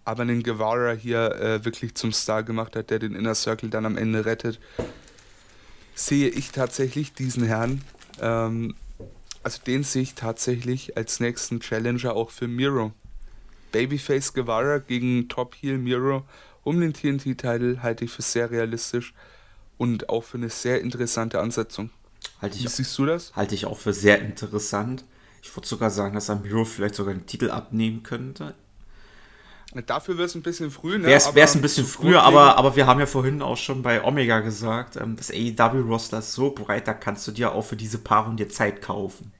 Aber 0.03 0.23
einen 0.23 0.43
Guevara 0.43 0.91
hier 0.91 1.35
äh, 1.35 1.65
wirklich 1.65 1.95
zum 1.95 2.11
Star 2.11 2.43
gemacht 2.43 2.75
hat, 2.75 2.89
der 2.89 2.99
den 2.99 3.15
Inner 3.15 3.35
Circle 3.35 3.69
dann 3.69 3.85
am 3.85 3.97
Ende 3.97 4.25
rettet, 4.25 4.59
sehe 5.93 6.29
ich 6.29 6.51
tatsächlich 6.51 7.13
diesen 7.13 7.43
Herrn 7.43 7.81
ähm, 8.21 8.75
also 9.43 9.61
den 9.65 9.83
sehe 9.83 10.01
ich 10.01 10.15
tatsächlich 10.15 10.97
als 10.97 11.19
nächsten 11.19 11.59
Challenger 11.59 12.13
auch 12.15 12.29
für 12.29 12.47
Miro. 12.47 12.91
Babyface 13.71 14.33
Guevara 14.33 14.79
gegen 14.79 15.29
Top 15.29 15.55
Heel 15.55 15.77
Miro 15.77 16.23
um 16.63 16.79
den 16.79 16.93
TNT-Titel 16.93 17.79
halte 17.81 18.05
ich 18.05 18.11
für 18.11 18.21
sehr 18.21 18.51
realistisch 18.51 19.13
und 19.77 20.09
auch 20.09 20.23
für 20.23 20.37
eine 20.37 20.49
sehr 20.49 20.81
interessante 20.81 21.39
Ansetzung. 21.39 21.89
Halte 22.41 22.57
ich, 22.57 22.65
Wie 22.65 22.67
siehst 22.67 22.97
du 22.97 23.05
das? 23.05 23.35
Halte 23.35 23.55
ich 23.55 23.65
auch 23.65 23.77
für 23.77 23.93
sehr 23.93 24.21
interessant. 24.21 25.05
Ich 25.41 25.55
würde 25.55 25.67
sogar 25.67 25.89
sagen, 25.89 26.15
dass 26.15 26.29
er 26.29 26.35
Miro 26.35 26.65
vielleicht 26.65 26.95
sogar 26.95 27.13
den 27.13 27.25
Titel 27.25 27.49
abnehmen 27.49 28.03
könnte. 28.03 28.55
Dafür 29.85 30.17
wäre 30.17 30.25
es 30.25 30.33
ein 30.33 30.41
bisschen 30.41 30.71
früh, 30.71 30.97
ne? 30.97 31.07
Wäre 31.07 31.15
es 31.15 31.55
ein 31.55 31.61
bisschen 31.61 31.85
früher, 31.85 32.23
aber, 32.23 32.57
aber 32.57 32.75
wir 32.75 32.87
haben 32.87 32.99
ja 32.99 33.05
vorhin 33.05 33.43
auch 33.43 33.57
schon 33.57 33.83
bei 33.83 34.03
Omega 34.03 34.39
gesagt, 34.39 34.95
ähm, 34.95 35.15
das 35.15 35.29
AEW-Roster 35.29 36.19
ist 36.19 36.33
so 36.33 36.51
breit, 36.51 36.87
da 36.87 36.93
kannst 36.93 37.27
du 37.27 37.31
dir 37.31 37.51
auch 37.51 37.61
für 37.61 37.75
diese 37.75 37.99
Paarung 37.99 38.35
dir 38.35 38.49
Zeit 38.49 38.81
kaufen. 38.81 39.31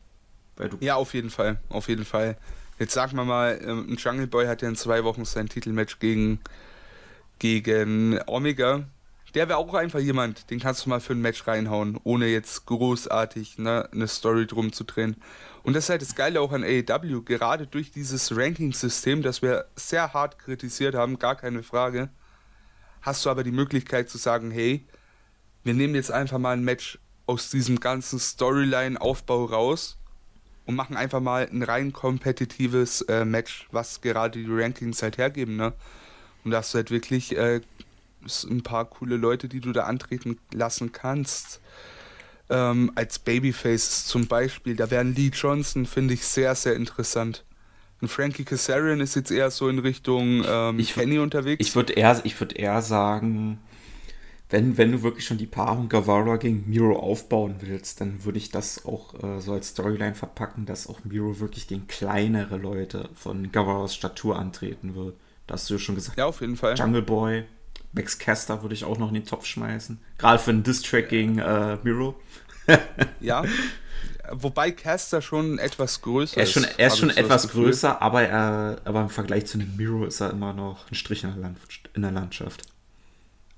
ja, 0.82 0.96
auf 0.96 1.16
jeden 1.16 1.32
Fall, 1.32 1.60
auf 1.70 1.88
jeden 1.88 2.06
Fall. 2.06 2.38
Jetzt 2.78 2.94
sagen 2.94 3.18
wir 3.18 3.26
mal, 3.26 3.60
ähm, 3.64 3.88
ein 3.90 3.96
Jungle 3.96 4.28
Boy 4.28 4.46
hat 4.46 4.62
ja 4.62 4.70
in 4.70 4.76
zwei 4.76 5.04
Wochen 5.04 5.26
sein 5.26 5.50
Titelmatch 5.50 5.98
gegen, 6.00 6.40
gegen 7.40 8.20
Omega. 8.28 8.84
Der 9.36 9.48
wäre 9.48 9.58
auch 9.58 9.74
einfach 9.74 10.00
jemand, 10.00 10.50
den 10.50 10.60
kannst 10.60 10.86
du 10.86 10.90
mal 10.90 11.00
für 11.00 11.14
ein 11.14 11.22
Match 11.22 11.48
reinhauen, 11.48 12.00
ohne 12.04 12.28
jetzt 12.28 12.66
großartig 12.66 13.60
ne, 13.60 13.88
eine 13.92 14.08
Story 14.08 14.48
drum 14.48 14.74
zu 14.74 14.84
drehen. 14.84 15.18
Und 15.64 15.74
das 15.74 15.86
ist 15.86 15.90
halt 15.90 16.02
das 16.02 16.16
Geile 16.16 16.42
auch 16.42 16.52
an 16.52 16.64
AEW, 16.64 17.22
gerade 17.22 17.68
durch 17.68 17.92
dieses 17.92 18.36
Ranking-System, 18.36 19.22
das 19.22 19.42
wir 19.42 19.66
sehr 19.76 20.14
hart 20.14 20.40
kritisiert 20.40 20.96
haben, 20.96 21.20
gar 21.20 21.36
keine 21.36 21.64
Frage, 21.64 22.10
hast 23.02 23.26
du 23.26 23.30
aber 23.30 23.44
die 23.44 23.52
Möglichkeit 23.52 24.10
zu 24.10 24.18
sagen, 24.18 24.52
hey, 24.52 24.86
wir 25.64 25.74
nehmen 25.74 25.96
jetzt 25.96 26.12
einfach 26.12 26.40
mal 26.40 26.54
ein 26.54 26.64
Match 26.64 26.98
aus 27.28 27.52
diesem 27.52 27.80
ganzen 27.80 28.18
Storyline-Aufbau 28.18 29.46
raus 29.46 29.98
und 30.66 30.76
machen 30.76 30.98
einfach 30.98 31.20
mal 31.20 31.48
ein 31.52 31.64
rein 31.64 31.94
kompetitives 31.94 33.02
äh, 33.02 33.26
Match, 33.26 33.68
was 33.72 34.02
gerade 34.02 34.40
die 34.40 34.48
Rankings 34.50 35.04
halt 35.04 35.18
hergeben, 35.18 35.56
ne? 35.56 35.74
Und 36.44 36.52
da 36.52 36.58
hast 36.60 36.74
du 36.74 36.78
halt 36.78 36.90
wirklich 36.90 37.38
äh, 37.38 37.62
ein 38.50 38.64
paar 38.64 38.86
coole 38.86 39.18
Leute, 39.18 39.48
die 39.48 39.60
du 39.60 39.72
da 39.72 39.84
antreten 39.84 40.38
lassen 40.54 40.92
kannst 40.92 41.62
ähm, 42.50 42.92
als 42.96 43.20
Babyface 43.20 44.06
zum 44.06 44.28
Beispiel. 44.28 44.76
Da 44.76 44.90
wären 44.92 45.16
Lee 45.16 45.32
Johnson, 45.34 45.86
finde 45.86 46.14
ich, 46.14 46.26
sehr, 46.26 46.56
sehr 46.56 46.76
interessant. 46.76 47.44
Und 48.02 48.08
Frankie 48.08 48.46
Kazarian 48.46 49.02
ist 49.02 49.16
jetzt 49.16 49.32
eher 49.32 49.52
so 49.52 49.68
in 49.68 49.80
Richtung 49.80 50.44
ähm, 50.48 50.80
ich 50.80 50.94
Kenny 50.94 51.20
unterwegs. 51.20 51.66
Ich 51.66 51.76
würde 51.76 51.94
eher, 51.94 52.22
würd 52.24 52.54
eher 52.54 52.82
sagen, 52.82 53.60
wenn, 54.50 54.78
wenn 54.78 54.94
du 54.94 55.04
wirklich 55.04 55.26
schon 55.26 55.38
die 55.38 55.46
Paarung 55.46 55.90
Guevara 55.90 56.38
gegen 56.38 56.68
Miro 56.68 56.98
aufbauen 56.98 57.56
willst, 57.60 58.02
dann 58.02 58.24
würde 58.24 58.38
ich 58.38 58.50
das 58.50 58.86
auch 58.86 59.14
äh, 59.22 59.40
so 59.42 59.54
als 59.54 59.70
Storyline 59.70 60.16
verpacken, 60.16 60.66
dass 60.66 60.88
auch 60.88 61.04
Miro 61.04 61.40
wirklich 61.40 61.68
gegen 61.68 61.88
kleinere 61.88 62.58
Leute 62.58 63.10
von 63.14 63.52
Guevaras 63.52 63.94
Statur 63.94 64.40
antreten 64.40 64.96
wird. 64.96 65.16
Da 65.46 65.56
hast 65.56 65.70
du 65.70 65.76
ja 65.76 65.80
schon 65.80 65.96
gesagt. 65.96 66.18
Ja, 66.18 66.26
auf 66.26 66.42
jeden 66.42 66.56
Fall. 66.56 66.76
Jungle 66.78 67.02
Boy, 67.02 67.44
Max 67.92 68.20
Caster 68.20 68.62
würde 68.62 68.76
ich 68.76 68.86
auch 68.86 68.98
noch 68.98 69.10
in 69.10 69.16
den 69.16 69.26
Topf 69.26 69.46
schmeißen. 69.46 70.00
Gerade 70.18 70.40
für 70.40 70.52
einen 70.52 70.64
Diss-Track 70.64 71.10
gegen 71.10 71.40
äh, 71.40 71.78
Miro. 71.84 72.16
ja. 73.20 73.44
Wobei 74.32 74.72
Caster 74.72 75.22
schon 75.22 75.58
etwas 75.58 76.02
größer 76.02 76.38
er 76.38 76.44
ist. 76.44 76.52
Schon, 76.52 76.64
er 76.64 76.88
ist 76.88 76.98
schon 76.98 77.10
etwas 77.10 77.50
größer, 77.50 78.02
aber, 78.02 78.22
er, 78.24 78.80
aber 78.86 79.02
im 79.02 79.10
Vergleich 79.10 79.48
zu 79.48 79.58
einem 79.58 79.76
Miro 79.76 80.06
ist 80.06 80.22
er 80.22 80.30
immer 80.30 80.54
noch 80.54 80.90
ein 80.92 80.96
Strich 80.96 81.24
in 81.24 81.32
der, 81.32 81.40
Land, 81.40 81.58
in 81.96 82.02
der 82.04 82.12
Landschaft. 82.12 82.62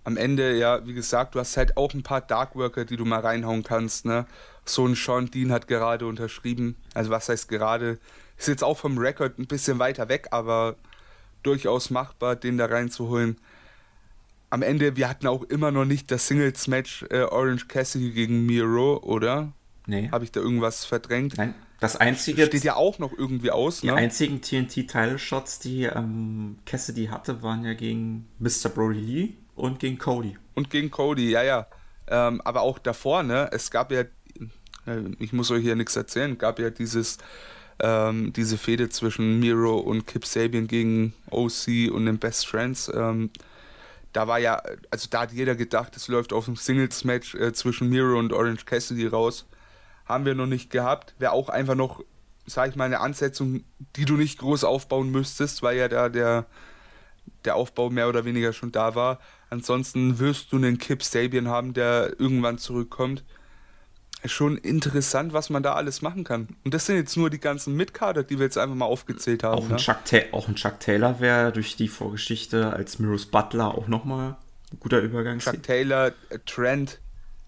Am 0.03 0.17
Ende, 0.17 0.57
ja, 0.57 0.85
wie 0.87 0.93
gesagt, 0.93 1.35
du 1.35 1.39
hast 1.39 1.57
halt 1.57 1.77
auch 1.77 1.93
ein 1.93 2.03
paar 2.03 2.21
Darkworker, 2.21 2.85
die 2.85 2.97
du 2.97 3.05
mal 3.05 3.19
reinhauen 3.19 3.63
kannst, 3.63 4.05
ne? 4.05 4.25
So 4.65 4.85
ein 4.85 4.95
Sean 4.95 5.29
Dean 5.29 5.51
hat 5.51 5.67
gerade 5.67 6.05
unterschrieben. 6.05 6.75
Also 6.93 7.11
was 7.11 7.29
heißt 7.29 7.49
gerade? 7.49 7.99
Ist 8.37 8.47
jetzt 8.47 8.63
auch 8.63 8.77
vom 8.77 8.97
Rekord 8.97 9.37
ein 9.37 9.47
bisschen 9.47 9.77
weiter 9.79 10.07
weg, 10.09 10.29
aber 10.31 10.75
durchaus 11.43 11.89
machbar, 11.89 12.35
den 12.35 12.57
da 12.57 12.65
reinzuholen. 12.67 13.37
Am 14.51 14.61
Ende, 14.61 14.97
wir 14.97 15.07
hatten 15.07 15.27
auch 15.27 15.43
immer 15.43 15.71
noch 15.71 15.85
nicht 15.85 16.11
das 16.11 16.27
Singles-Match 16.27 17.05
äh, 17.09 17.21
Orange 17.21 17.67
Cassidy 17.67 18.11
gegen 18.11 18.45
Miro, 18.45 18.97
oder? 18.97 19.53
Nee. 19.87 20.09
Habe 20.11 20.25
ich 20.25 20.31
da 20.31 20.41
irgendwas 20.41 20.83
verdrängt? 20.83 21.37
Nein. 21.37 21.55
Das 21.79 21.95
einzige. 21.95 22.45
Steht 22.45 22.63
ja 22.63 22.75
auch 22.75 22.99
noch 22.99 23.11
irgendwie 23.17 23.49
aus. 23.49 23.79
Die 23.79 23.87
ne? 23.87 23.95
einzigen 23.95 24.41
TNT-Title-Shots, 24.41 25.59
die 25.59 25.83
ähm, 25.83 26.59
Cassidy 26.65 27.07
hatte, 27.07 27.41
waren 27.41 27.63
ja 27.65 27.73
gegen 27.73 28.27
Mr. 28.39 28.69
Brody 28.69 28.99
Lee 28.99 29.29
und 29.55 29.79
gegen 29.79 29.97
Cody. 29.97 30.37
Und 30.53 30.69
gegen 30.69 30.91
Cody, 30.91 31.31
ja, 31.31 31.43
ja. 31.43 31.67
Ähm, 32.07 32.41
aber 32.41 32.61
auch 32.61 32.77
davor, 32.77 33.23
ne? 33.23 33.49
Es 33.53 33.71
gab 33.71 33.91
ja, 33.91 34.01
äh, 34.01 34.07
ich 35.19 35.33
muss 35.33 35.49
euch 35.49 35.63
hier 35.63 35.75
nichts 35.75 35.95
erzählen, 35.95 36.37
gab 36.37 36.59
ja 36.59 36.69
dieses, 36.69 37.19
ähm, 37.79 38.33
diese 38.33 38.57
Fehde 38.57 38.89
zwischen 38.89 39.39
Miro 39.39 39.77
und 39.79 40.07
Kip 40.07 40.25
Sabian 40.25 40.67
gegen 40.67 41.13
OC 41.29 41.89
und 41.89 42.05
den 42.05 42.19
Best 42.19 42.47
Friends. 42.47 42.91
Ähm, 42.93 43.29
da 44.13 44.27
war 44.27 44.39
ja, 44.39 44.61
also 44.89 45.07
da 45.09 45.21
hat 45.21 45.31
jeder 45.31 45.55
gedacht, 45.55 45.95
es 45.95 46.07
läuft 46.07 46.33
auf 46.33 46.47
ein 46.47 46.55
Singles-Match 46.55 47.35
äh, 47.35 47.53
zwischen 47.53 47.89
Miro 47.89 48.17
und 48.19 48.33
Orange 48.33 48.65
Cassidy 48.65 49.07
raus. 49.07 49.47
Haben 50.05 50.25
wir 50.25 50.35
noch 50.35 50.47
nicht 50.47 50.69
gehabt. 50.69 51.15
Wäre 51.19 51.31
auch 51.31 51.49
einfach 51.49 51.75
noch, 51.75 52.03
sag 52.45 52.69
ich 52.69 52.75
mal, 52.75 52.85
eine 52.85 52.99
Ansetzung, 52.99 53.63
die 53.95 54.05
du 54.05 54.17
nicht 54.17 54.39
groß 54.39 54.63
aufbauen 54.63 55.11
müsstest, 55.11 55.63
weil 55.63 55.77
ja 55.77 55.87
da 55.87 56.09
der, 56.09 56.45
der 57.45 57.55
Aufbau 57.55 57.89
mehr 57.89 58.09
oder 58.09 58.25
weniger 58.25 58.53
schon 58.53 58.71
da 58.71 58.95
war. 58.95 59.19
Ansonsten 59.49 60.19
wirst 60.19 60.51
du 60.51 60.57
einen 60.57 60.77
Kip 60.77 61.03
Sabian 61.03 61.47
haben, 61.47 61.73
der 61.73 62.19
irgendwann 62.19 62.57
zurückkommt. 62.57 63.23
Schon 64.25 64.57
interessant, 64.57 65.33
was 65.33 65.49
man 65.49 65.63
da 65.63 65.73
alles 65.73 66.03
machen 66.03 66.23
kann. 66.23 66.49
Und 66.63 66.73
das 66.73 66.85
sind 66.85 66.95
jetzt 66.95 67.17
nur 67.17 67.31
die 67.31 67.39
ganzen 67.39 67.75
Mitkader, 67.75 68.23
die 68.23 68.37
wir 68.37 68.45
jetzt 68.45 68.57
einfach 68.57 68.75
mal 68.75 68.85
aufgezählt 68.85 69.43
haben. 69.43 69.57
Auch 69.57 69.63
ein, 69.63 69.71
ne? 69.71 69.77
Chuck, 69.77 69.97
auch 70.31 70.47
ein 70.47 70.55
Chuck 70.55 70.79
Taylor 70.79 71.19
wäre 71.19 71.51
durch 71.51 71.75
die 71.75 71.87
Vorgeschichte 71.87 72.71
als 72.71 72.99
Miros 72.99 73.25
Butler 73.25 73.73
auch 73.73 73.87
nochmal 73.87 74.37
ein 74.71 74.79
guter 74.79 74.99
Übergang. 74.99 75.39
Chuck 75.39 75.63
Taylor, 75.63 76.11
äh, 76.29 76.37
Trent, 76.45 76.99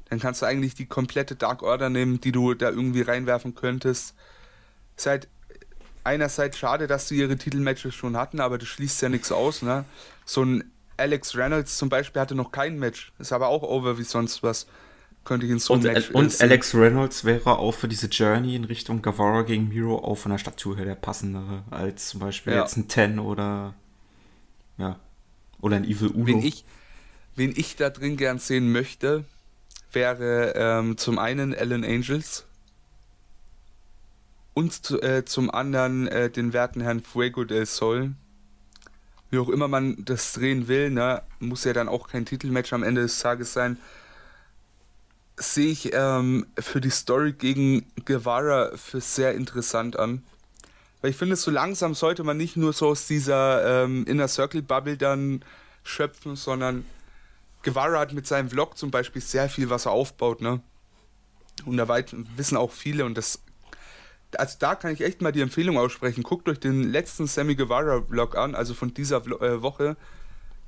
dann 0.09 0.19
kannst 0.19 0.41
du 0.41 0.47
eigentlich 0.47 0.73
die 0.73 0.87
komplette 0.87 1.35
Dark 1.35 1.61
Order 1.61 1.89
nehmen, 1.89 2.19
die 2.19 2.31
du 2.31 2.53
da 2.55 2.69
irgendwie 2.69 3.01
reinwerfen 3.01 3.53
könntest. 3.55 4.15
Ist 4.97 5.05
halt 5.05 5.27
einerseits 6.03 6.57
schade, 6.57 6.87
dass 6.87 7.07
sie 7.07 7.17
ihre 7.17 7.37
Titelmatches 7.37 7.95
schon 7.95 8.17
hatten, 8.17 8.39
aber 8.39 8.57
das 8.57 8.67
schließt 8.67 9.01
ja 9.01 9.09
nichts 9.09 9.31
aus. 9.31 9.61
Ne? 9.61 9.85
So 10.25 10.43
ein 10.43 10.71
Alex 10.97 11.35
Reynolds 11.35 11.77
zum 11.77 11.89
Beispiel 11.89 12.21
hatte 12.21 12.35
noch 12.35 12.51
kein 12.51 12.77
Match, 12.77 13.11
ist 13.19 13.31
aber 13.31 13.47
auch 13.47 13.63
over 13.63 13.97
wie 13.97 14.03
sonst 14.03 14.43
was. 14.43 14.67
Könnte 15.25 15.45
ich 15.45 15.51
in 15.51 15.59
so 15.59 15.73
und, 15.73 15.83
Match 15.83 16.11
Und 16.11 16.41
Alex 16.41 16.75
Reynolds 16.75 17.23
wäre 17.23 17.57
auch 17.57 17.73
für 17.73 17.87
diese 17.87 18.07
Journey 18.07 18.55
in 18.55 18.65
Richtung 18.65 19.01
Guevara 19.01 19.43
gegen 19.43 19.69
Miro 19.69 19.97
auch 19.97 20.15
von 20.15 20.31
der 20.31 20.37
Statur 20.37 20.75
her 20.75 20.85
der 20.85 20.95
passendere 20.95 21.63
als 21.71 22.09
zum 22.09 22.19
Beispiel 22.19 22.53
ja. 22.53 22.61
jetzt 22.61 22.75
ein 22.75 22.89
Ten 22.89 23.19
oder 23.19 23.73
ja 24.77 24.99
oder 25.61 25.77
ein 25.77 25.85
Evil 25.85 26.09
Uno. 26.09 26.27
Wen 26.27 26.43
ich, 26.43 26.65
wen 27.35 27.53
ich 27.55 27.77
da 27.77 27.89
drin 27.89 28.17
gern 28.17 28.37
sehen 28.37 28.71
möchte, 28.71 29.23
wäre 29.93 30.53
ähm, 30.55 30.97
zum 30.97 31.17
einen 31.17 31.55
Alan 31.55 31.85
Angels 31.85 32.45
und 34.53 34.73
zu, 34.73 35.01
äh, 35.01 35.23
zum 35.23 35.49
anderen 35.49 36.07
äh, 36.07 36.29
den 36.29 36.51
werten 36.51 36.81
Herrn 36.81 37.01
Fuego 37.01 37.45
del 37.45 37.65
Sol. 37.65 38.11
Wie 39.29 39.39
auch 39.39 39.49
immer 39.49 39.67
man 39.67 40.03
das 40.03 40.33
drehen 40.33 40.67
will, 40.67 40.91
ne, 40.91 41.23
muss 41.39 41.63
ja 41.63 41.73
dann 41.73 41.87
auch 41.87 42.09
kein 42.09 42.25
Titelmatch 42.25 42.73
am 42.73 42.83
Ende 42.83 43.01
des 43.01 43.19
Tages 43.19 43.53
sein. 43.53 43.77
Sehe 45.35 45.71
ich 45.71 45.91
ähm, 45.93 46.45
für 46.59 46.79
die 46.79 46.91
Story 46.91 47.33
gegen 47.33 47.85
Guevara 48.05 48.71
für 48.75 49.01
sehr 49.01 49.33
interessant 49.33 49.97
an. 49.97 50.23
Weil 51.01 51.11
ich 51.11 51.17
finde, 51.17 51.35
so 51.35 51.51
langsam 51.51 51.95
sollte 51.95 52.23
man 52.23 52.37
nicht 52.37 52.55
nur 52.55 52.71
so 52.71 52.87
aus 52.89 53.07
dieser 53.07 53.83
ähm, 53.83 54.05
Inner 54.05 54.27
Circle 54.27 54.61
Bubble 54.61 54.95
dann 54.95 55.43
schöpfen, 55.83 56.35
sondern 56.35 56.85
Guevara 57.63 57.99
hat 57.99 58.13
mit 58.13 58.27
seinem 58.27 58.49
Vlog 58.49 58.77
zum 58.77 58.91
Beispiel 58.91 59.21
sehr 59.21 59.49
viel, 59.49 59.69
was 59.69 59.85
er 59.85 59.91
aufbaut, 59.91 60.41
ne? 60.41 60.61
Und 61.65 61.77
da 61.77 61.87
wissen 62.35 62.57
auch 62.57 62.71
viele 62.71 63.05
und 63.05 63.15
das 63.15 63.39
also 64.37 64.57
da 64.59 64.75
kann 64.75 64.91
ich 64.93 65.01
echt 65.01 65.21
mal 65.21 65.31
die 65.31 65.41
Empfehlung 65.41 65.77
aussprechen. 65.77 66.23
Guckt 66.23 66.49
euch 66.49 66.59
den 66.59 66.83
letzten 66.83 67.27
Sammy 67.27 67.55
Guevara 67.55 68.01
Vlog 68.01 68.35
an, 68.35 68.55
also 68.55 68.73
von 68.73 68.93
dieser 68.93 69.21
Vlog, 69.21 69.41
äh, 69.41 69.61
Woche. 69.61 69.95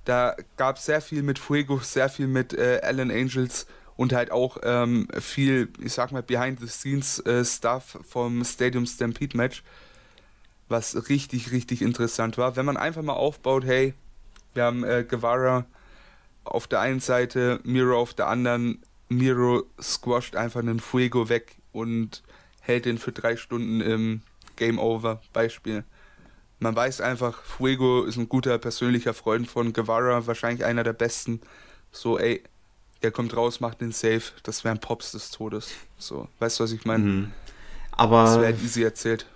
Da 0.05 0.35
gab 0.57 0.77
es 0.77 0.85
sehr 0.85 1.01
viel 1.01 1.23
mit 1.23 1.39
Fuego, 1.39 1.79
sehr 1.79 2.09
viel 2.09 2.27
mit 2.27 2.53
äh, 2.53 2.81
Alan 2.83 3.09
Angels 3.09 3.65
und 3.97 4.13
halt 4.13 4.31
auch 4.31 4.57
ähm, 4.63 5.07
viel, 5.19 5.69
ich 5.80 5.93
sag 5.93 6.11
mal, 6.11 6.23
Behind-the-Scenes-Stuff 6.23 7.95
äh, 7.95 8.03
vom 8.03 8.43
Stadium 8.43 8.85
Stampede 8.85 9.38
Match, 9.38 9.63
was 10.67 11.09
richtig, 11.09 11.51
richtig 11.51 11.81
interessant 11.81 12.38
war. 12.38 12.55
Wenn 12.55 12.65
man 12.65 12.77
einfach 12.77 13.01
mal 13.01 13.13
aufbaut, 13.13 13.65
hey, 13.65 13.93
wir 14.53 14.63
haben 14.63 14.84
äh, 14.84 15.05
Guevara 15.07 15.65
auf 16.43 16.67
der 16.67 16.80
einen 16.80 16.99
Seite, 16.99 17.59
Miro 17.63 17.99
auf 17.99 18.13
der 18.13 18.27
anderen, 18.27 18.81
Miro 19.09 19.63
squasht 19.81 20.35
einfach 20.35 20.59
einen 20.59 20.80
Fuego 20.80 21.30
weg 21.30 21.55
und 21.72 22.23
hält 22.61 22.85
den 22.85 22.97
für 22.97 23.11
drei 23.11 23.35
Stunden 23.38 23.81
im 23.81 24.22
Game 24.55 24.80
Over. 24.80 25.22
Beispiel. 25.34 25.84
Man 26.59 26.76
weiß 26.76 27.01
einfach, 27.01 27.43
Fuego 27.43 28.03
ist 28.03 28.17
ein 28.17 28.30
guter 28.30 28.57
persönlicher 28.57 29.13
Freund 29.13 29.47
von 29.47 29.73
Guevara, 29.73 30.26
wahrscheinlich 30.26 30.65
einer 30.65 30.84
der 30.84 30.93
besten. 30.93 31.41
So, 31.91 32.17
ey, 32.17 32.43
der 33.06 33.11
kommt 33.11 33.36
raus, 33.38 33.60
macht 33.60 33.82
den 33.82 33.91
Safe. 33.91 34.23
Das 34.41 34.64
wären 34.64 34.80
Pops 34.80 35.11
des 35.11 35.30
Todes. 35.30 35.69
So, 35.99 36.27
weißt 36.40 36.60
du, 36.60 36.64
was 36.64 36.72
ich 36.72 36.86
meine? 36.86 37.03
Mhm. 37.03 37.32
Aber. 37.91 38.23
Das 38.23 38.40
wäre 38.40 38.53
easy 38.53 38.84
erzählt. 38.84 39.27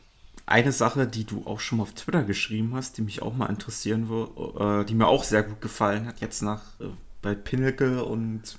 Eine 0.48 0.72
Sache, 0.72 1.06
die 1.06 1.26
du 1.26 1.44
auch 1.46 1.60
schon 1.60 1.78
mal 1.78 1.84
auf 1.84 1.94
Twitter 1.94 2.24
geschrieben 2.24 2.74
hast, 2.74 2.98
die 2.98 3.04
mich 3.04 3.22
auch 3.22 3.36
mal 3.36 3.46
interessieren 3.46 4.10
würde, 4.10 4.82
äh, 4.82 4.86
die 4.86 4.96
mir 4.96 5.08
auch 5.08 5.24
sehr 5.24 5.44
gut 5.44 5.62
gefallen 5.62 6.08
hat, 6.08 6.22
jetzt 6.22 6.41
nach 6.41 6.64
äh, 6.80 6.86
bei 7.22 7.36
Pinnacle 7.36 8.04
und 8.04 8.58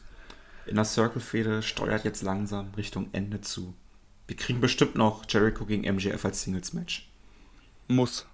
in 0.67 0.77
der 0.77 0.85
Circle-Fehde 0.85 1.63
steuert 1.63 2.05
jetzt 2.05 2.23
langsam 2.23 2.71
Richtung 2.77 3.09
Ende 3.11 3.41
zu. 3.41 3.75
Wir 4.29 4.37
kriegen 4.37 4.61
bestimmt 4.61 4.95
noch 4.95 5.25
Jericho 5.29 5.65
gegen 5.65 5.93
MJF 5.93 6.25
als 6.25 6.43
Singles-Match. 6.43 7.11
Muss. 7.89 8.27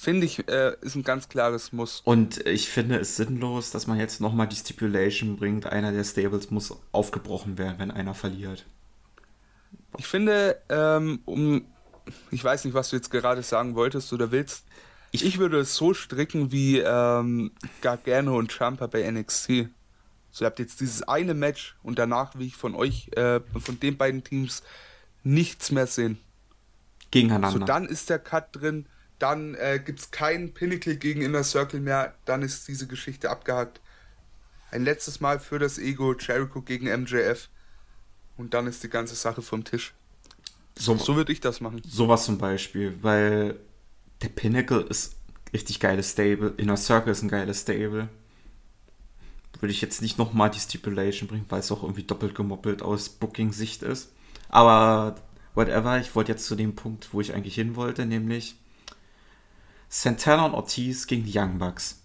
Finde 0.00 0.24
ich, 0.24 0.48
äh, 0.48 0.74
ist 0.80 0.94
ein 0.94 1.02
ganz 1.02 1.28
klares 1.28 1.74
Muss. 1.74 2.00
Und 2.06 2.46
ich 2.46 2.70
finde 2.70 2.98
es 2.98 3.16
sinnlos, 3.16 3.70
dass 3.70 3.86
man 3.86 3.98
jetzt 3.98 4.18
nochmal 4.18 4.46
die 4.46 4.56
Stipulation 4.56 5.36
bringt, 5.36 5.66
einer 5.66 5.92
der 5.92 6.04
Stables 6.04 6.50
muss 6.50 6.74
aufgebrochen 6.90 7.58
werden, 7.58 7.74
wenn 7.78 7.90
einer 7.90 8.14
verliert. 8.14 8.64
Ich 9.98 10.06
finde, 10.06 10.58
ähm, 10.70 11.20
um, 11.26 11.66
ich 12.30 12.42
weiß 12.42 12.64
nicht, 12.64 12.72
was 12.72 12.88
du 12.88 12.96
jetzt 12.96 13.10
gerade 13.10 13.42
sagen 13.42 13.74
wolltest 13.74 14.10
oder 14.14 14.30
willst. 14.30 14.64
Ich, 15.10 15.22
ich 15.22 15.36
würde 15.36 15.58
es 15.58 15.76
so 15.76 15.92
stricken 15.92 16.50
wie 16.50 16.78
ähm, 16.78 17.50
Gargano 17.82 18.38
und 18.38 18.50
Champa 18.50 18.86
bei 18.86 19.02
NXT. 19.02 19.68
So, 20.30 20.44
ihr 20.44 20.46
habt 20.46 20.60
jetzt 20.60 20.80
dieses 20.80 21.02
eine 21.02 21.34
Match 21.34 21.76
und 21.82 21.98
danach, 21.98 22.38
wie 22.38 22.46
ich 22.46 22.56
von 22.56 22.74
euch, 22.74 23.10
äh, 23.18 23.40
von 23.58 23.78
den 23.78 23.98
beiden 23.98 24.24
Teams 24.24 24.62
nichts 25.24 25.70
mehr 25.70 25.86
sehen. 25.86 26.16
Gegeneinander. 27.10 27.58
So, 27.58 27.66
dann 27.66 27.84
ist 27.84 28.08
der 28.08 28.18
Cut 28.18 28.56
drin, 28.56 28.86
dann 29.20 29.54
äh, 29.54 29.80
gibt 29.84 30.00
es 30.00 30.10
keinen 30.10 30.52
Pinnacle 30.52 30.96
gegen 30.96 31.22
Inner 31.22 31.44
Circle 31.44 31.80
mehr, 31.80 32.14
dann 32.24 32.42
ist 32.42 32.66
diese 32.66 32.86
Geschichte 32.86 33.30
abgehakt. 33.30 33.80
Ein 34.70 34.84
letztes 34.84 35.20
Mal 35.20 35.38
für 35.38 35.58
das 35.58 35.78
Ego 35.78 36.14
Jericho 36.14 36.62
gegen 36.62 36.86
MJF 36.86 37.48
und 38.36 38.54
dann 38.54 38.66
ist 38.66 38.82
die 38.82 38.88
ganze 38.88 39.14
Sache 39.14 39.42
vom 39.42 39.64
Tisch. 39.64 39.92
So, 40.76 40.96
so 40.96 41.16
würde 41.16 41.32
ich 41.32 41.40
das 41.40 41.60
machen. 41.60 41.82
Sowas 41.86 42.24
zum 42.24 42.38
Beispiel, 42.38 42.96
weil 43.02 43.56
der 44.22 44.28
Pinnacle 44.28 44.80
ist 44.82 45.16
richtig 45.52 45.80
geiles 45.80 46.12
Stable, 46.12 46.54
Inner 46.56 46.76
Circle 46.76 47.12
ist 47.12 47.22
ein 47.22 47.28
geiles 47.28 47.60
Stable. 47.60 48.08
Würde 49.60 49.72
ich 49.72 49.82
jetzt 49.82 50.00
nicht 50.00 50.16
nochmal 50.16 50.50
die 50.50 50.58
Stipulation 50.58 51.28
bringen, 51.28 51.44
weil 51.50 51.60
es 51.60 51.70
auch 51.70 51.82
irgendwie 51.82 52.04
doppelt 52.04 52.34
gemoppelt 52.34 52.80
aus 52.80 53.10
Booking-Sicht 53.10 53.82
ist. 53.82 54.10
Aber 54.48 55.16
whatever, 55.54 56.00
ich 56.00 56.14
wollte 56.14 56.32
jetzt 56.32 56.46
zu 56.46 56.54
dem 56.54 56.74
Punkt, 56.74 57.12
wo 57.12 57.20
ich 57.20 57.34
eigentlich 57.34 57.56
hin 57.56 57.76
wollte, 57.76 58.06
nämlich 58.06 58.56
Santana 59.92 60.46
und 60.46 60.54
Ortiz 60.54 61.08
gegen 61.08 61.24
die 61.24 61.36
Young 61.36 61.58
Bucks. 61.58 62.00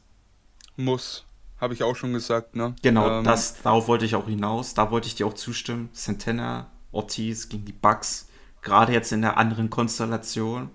Muss. 0.76 1.24
Habe 1.62 1.76
ich 1.76 1.84
auch 1.84 1.96
schon 1.96 2.14
gesagt, 2.14 2.56
ne? 2.56 2.76
Genau, 2.82 3.20
ähm, 3.20 3.24
das, 3.24 3.62
darauf 3.62 3.88
wollte 3.88 4.06
ich 4.06 4.16
auch 4.16 4.26
hinaus. 4.26 4.74
Da 4.74 4.90
wollte 4.90 5.08
ich 5.08 5.14
dir 5.14 5.28
auch 5.28 5.36
zustimmen. 5.36 5.90
Santana, 5.94 6.72
Ortiz 6.92 7.48
gegen 7.48 7.64
die 7.64 7.72
Bucks. 7.74 8.28
Gerade 8.64 8.92
jetzt 8.92 9.14
in 9.14 9.22
der 9.22 9.38
anderen 9.38 9.70
Konstellation. 9.70 10.72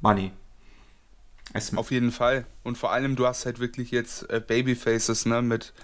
Money. 0.00 0.32
Auf 1.76 1.90
jeden 1.90 2.10
Fall. 2.10 2.46
Und 2.62 2.78
vor 2.78 2.92
allem, 2.92 3.14
du 3.14 3.26
hast 3.26 3.44
halt 3.44 3.58
wirklich 3.58 3.90
jetzt 3.90 4.28
äh, 4.30 4.40
Babyfaces, 4.40 5.26
ne, 5.26 5.42
mit 5.42 5.74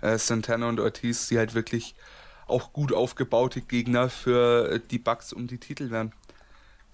äh, 0.00 0.18
Santana 0.18 0.68
und 0.68 0.80
Ortiz, 0.80 1.28
die 1.28 1.38
halt 1.38 1.54
wirklich 1.54 1.94
auch 2.48 2.72
gut 2.72 2.92
aufgebaute 2.92 3.60
Gegner 3.60 4.10
für 4.10 4.72
äh, 4.72 4.80
die 4.90 4.98
Bugs 4.98 5.32
um 5.32 5.46
die 5.46 5.58
Titel 5.58 5.90
werden. 5.90 6.12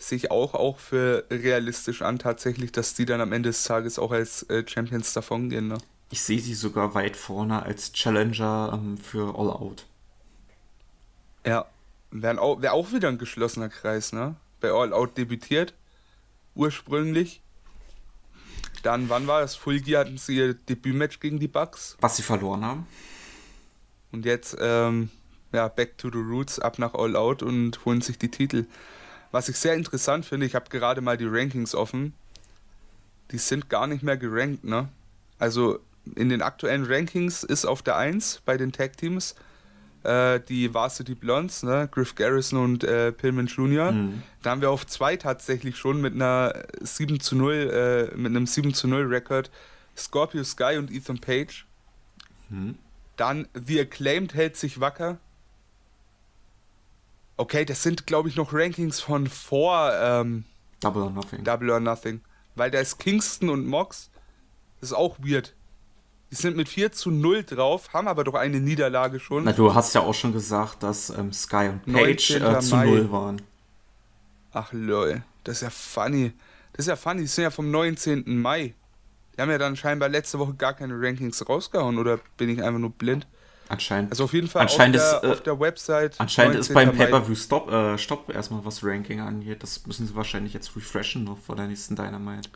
Sehe 0.03 0.16
ich 0.16 0.31
auch, 0.33 0.55
auch 0.55 0.79
für 0.79 1.24
realistisch 1.31 2.03
an, 2.03 2.19
tatsächlich, 2.19 2.73
dass 2.73 2.95
die 2.95 3.05
dann 3.05 3.20
am 3.20 3.33
Ende 3.33 3.51
des 3.51 3.62
Tages 3.62 4.01
auch 4.01 4.11
als 4.11 4.43
äh, 4.51 4.66
Champions 4.66 5.12
davongehen. 5.12 5.69
Ne? 5.69 5.79
Ich 6.11 6.23
sehe 6.23 6.41
sie 6.41 6.55
sogar 6.55 6.95
weit 6.95 7.16
vorne 7.16 7.62
als 7.62 7.93
Challenger 7.93 8.73
ähm, 8.74 8.99
für 8.99 9.39
All 9.39 9.51
Out. 9.51 9.87
Ja, 11.47 11.66
wäre 12.11 12.41
auch, 12.41 12.61
wär 12.61 12.73
auch 12.73 12.91
wieder 12.91 13.09
ein 13.09 13.19
geschlossener 13.19 13.69
Kreis, 13.69 14.12
ne? 14.12 14.35
Bei 14.61 14.73
All 14.73 14.93
Out 14.93 15.16
debütiert, 15.16 15.73
ursprünglich. 16.57 17.41
Dann, 18.83 19.09
wann 19.09 19.29
war 19.29 19.41
das? 19.41 19.55
Full 19.55 19.83
Gear 19.83 20.05
hatten 20.05 20.19
sie 20.19 20.37
ihr 20.37 20.55
Debütmatch 20.55 21.20
gegen 21.20 21.39
die 21.39 21.47
Bucks. 21.47 21.97
Was 22.01 22.16
sie 22.16 22.23
verloren 22.23 22.65
haben. 22.65 22.89
Und 24.11 24.24
jetzt, 24.24 24.57
ähm, 24.61 25.11
ja, 25.53 25.69
back 25.69 25.97
to 25.97 26.11
the 26.11 26.19
roots, 26.19 26.59
ab 26.59 26.81
nach 26.81 26.95
All 26.95 27.15
Out 27.15 27.45
und 27.45 27.85
holen 27.85 28.01
sich 28.01 28.19
die 28.19 28.33
Titel. 28.33 28.66
Was 29.32 29.48
ich 29.48 29.56
sehr 29.56 29.74
interessant 29.74 30.24
finde, 30.26 30.46
ich 30.46 30.54
habe 30.54 30.70
gerade 30.70 31.00
mal 31.00 31.16
die 31.16 31.26
Rankings 31.26 31.74
offen. 31.74 32.14
Die 33.30 33.38
sind 33.38 33.68
gar 33.68 33.86
nicht 33.86 34.02
mehr 34.02 34.16
gerankt, 34.16 34.62
ne? 34.62 34.88
Also 35.38 35.80
in 36.14 36.28
den 36.28 36.42
aktuellen 36.42 36.84
Rankings 36.84 37.42
ist 37.42 37.64
auf 37.64 37.82
der 37.82 37.96
1 37.96 38.42
bei 38.44 38.56
den 38.56 38.72
Tag 38.72 38.96
Teams 38.96 39.34
äh, 40.04 40.40
die 40.40 40.74
Varsity 40.74 41.14
Blondes, 41.14 41.62
ne? 41.62 41.88
Griff 41.90 42.14
Garrison 42.14 42.62
und 42.62 42.84
äh, 42.84 43.10
Pillman 43.12 43.46
Jr. 43.46 43.92
Mhm. 43.92 44.22
Da 44.42 44.50
haben 44.50 44.60
wir 44.60 44.70
auf 44.70 44.86
2 44.86 45.16
tatsächlich 45.16 45.76
schon 45.76 46.00
mit 46.00 46.14
einer 46.14 46.64
7 46.80 47.20
zu 47.20 47.36
0, 47.36 48.10
äh, 48.12 48.16
mit 48.16 48.30
einem 48.30 48.46
7 48.46 48.74
zu 48.74 48.86
0 48.86 49.06
Rekord 49.06 49.50
Scorpio 49.96 50.44
Sky 50.44 50.76
und 50.78 50.90
Ethan 50.90 51.18
Page. 51.18 51.66
Mhm. 52.50 52.76
Dann 53.16 53.48
The 53.54 53.80
Acclaimed 53.80 54.34
hält 54.34 54.56
sich 54.56 54.80
wacker. 54.80 55.18
Okay, 57.43 57.64
das 57.64 57.82
sind, 57.82 58.06
glaube 58.06 58.28
ich, 58.28 58.36
noch 58.36 58.55
Rankings 58.55 59.01
von 59.01 59.27
vor 59.27 59.90
ähm, 60.01 60.44
Double 60.78 61.02
or 61.02 61.10
Nothing. 61.10 61.43
Double 61.43 61.70
or 61.70 61.81
Nothing. 61.81 62.20
Weil 62.55 62.70
da 62.70 62.78
ist 62.78 63.01
Kingston 63.01 63.48
und 63.48 63.66
Mox. 63.66 64.12
Das 64.81 64.90
ist 64.90 64.97
auch 64.97 65.19
weird. 65.19 65.52
Die 66.31 66.36
sind 66.36 66.56
mit 66.56 66.69
4 66.69 66.93
zu 66.93 67.10
0 67.10 67.43
drauf, 67.43 67.93
haben 67.93 68.06
aber 68.06 68.23
doch 68.23 68.35
eine 68.35 68.60
Niederlage 68.60 69.19
schon. 69.19 69.43
Na, 69.43 69.51
du 69.51 69.74
hast 69.74 69.93
ja 69.93 70.02
auch 70.02 70.14
schon 70.14 70.32
gesagt, 70.32 70.85
dass 70.85 71.10
ähm, 71.10 71.32
Sky 71.32 71.70
und 71.70 71.93
Page 71.93 72.31
äh, 72.31 72.60
zu 72.60 72.77
Mai. 72.77 72.86
0 72.86 73.10
waren. 73.10 73.43
Ach 74.52 74.73
lol, 74.73 75.24
das 75.43 75.56
ist 75.56 75.62
ja 75.62 75.70
funny. 75.70 76.32
Das 76.74 76.85
ist 76.85 76.90
ja 76.90 76.94
funny, 76.94 77.23
die 77.23 77.27
sind 77.27 77.43
ja 77.43 77.51
vom 77.51 77.73
19. 77.73 78.23
Mai. 78.40 78.73
Die 79.36 79.43
haben 79.43 79.51
ja 79.51 79.59
dann 79.59 79.74
scheinbar 79.74 80.09
letzte 80.09 80.39
Woche 80.39 80.55
gar 80.55 80.74
keine 80.74 80.94
Rankings 80.97 81.48
rausgehauen, 81.48 81.98
oder 81.98 82.20
bin 82.36 82.48
ich 82.51 82.62
einfach 82.62 82.78
nur 82.78 82.90
blind? 82.90 83.27
Anscheinend. 83.73 84.11
Also 84.11 84.24
auf 84.24 84.35
jeden 84.35 84.49
Fall 84.49 84.61
anscheinend 84.61 84.99
auf, 84.99 85.20
der, 85.20 85.31
ist, 85.31 85.39
auf 85.39 85.43
der 85.44 85.59
Website. 85.59 86.20
Anscheinend 86.20 86.57
ist 86.57 86.74
beim 86.74 86.94
Pay-Per-View 86.94 87.35
Stop, 87.35 87.73
äh, 87.73 87.97
Stopp 87.97 88.28
erstmal, 88.28 88.62
was 88.66 88.85
Ranking 88.85 89.20
angeht. 89.20 89.62
Das 89.62 89.86
müssen 89.86 90.07
sie 90.07 90.15
wahrscheinlich 90.15 90.53
jetzt 90.53 90.77
refreshen 90.77 91.24
noch 91.24 91.39
vor 91.39 91.57
der 91.57 91.69
nächsten 91.69 91.97
Dynamite. 91.97 92.51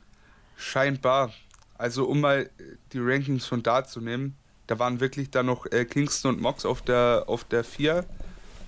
Scheinbar. 0.59 1.32
Also 1.78 2.05
um 2.05 2.20
mal 2.20 2.51
die 2.93 2.98
Rankings 2.98 3.47
von 3.47 3.62
da 3.62 3.84
zu 3.84 4.02
nehmen, 4.02 4.36
da 4.66 4.78
waren 4.78 5.01
wirklich 5.01 5.30
dann 5.30 5.47
noch 5.47 5.64
äh, 5.72 5.86
Kingston 5.86 6.34
und 6.34 6.43
Mox 6.43 6.66
auf 6.66 6.82
der 6.82 7.24
auf 7.28 7.44
der 7.44 7.64
4 7.64 8.05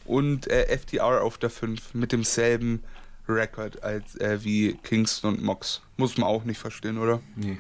und 0.07 0.47
äh, 0.47 0.79
FTR 0.79 1.23
auf 1.23 1.37
der 1.37 1.51
5 1.51 1.93
mit 1.93 2.13
demselben 2.13 2.83
Rekord 3.29 3.83
als 3.83 4.15
äh, 4.17 4.43
wie 4.43 4.73
Kingston 4.83 5.35
und 5.35 5.43
Mox. 5.43 5.83
Muss 5.99 6.17
man 6.17 6.27
auch 6.27 6.45
nicht 6.45 6.59
verstehen, 6.59 6.97
oder? 6.97 7.21
Nee. 7.37 7.59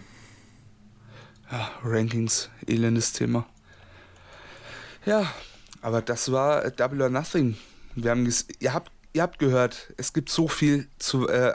Ja, 1.53 1.71
Rankings, 1.85 2.49
elendes 2.67 3.13
Thema. 3.13 3.45
Ja, 5.09 5.27
aber 5.81 6.03
das 6.03 6.31
war 6.33 6.71
Double 6.71 7.01
or 7.01 7.09
Nothing. 7.09 7.57
Wir 7.95 8.11
haben 8.11 8.31
ihr 8.59 8.75
habt 8.75 8.93
ihr 9.15 9.23
habt 9.23 9.39
gehört, 9.39 9.95
es 9.97 10.13
gibt 10.13 10.29
so 10.29 10.49
viel 10.49 10.87
zu 10.99 11.27
äh, 11.29 11.55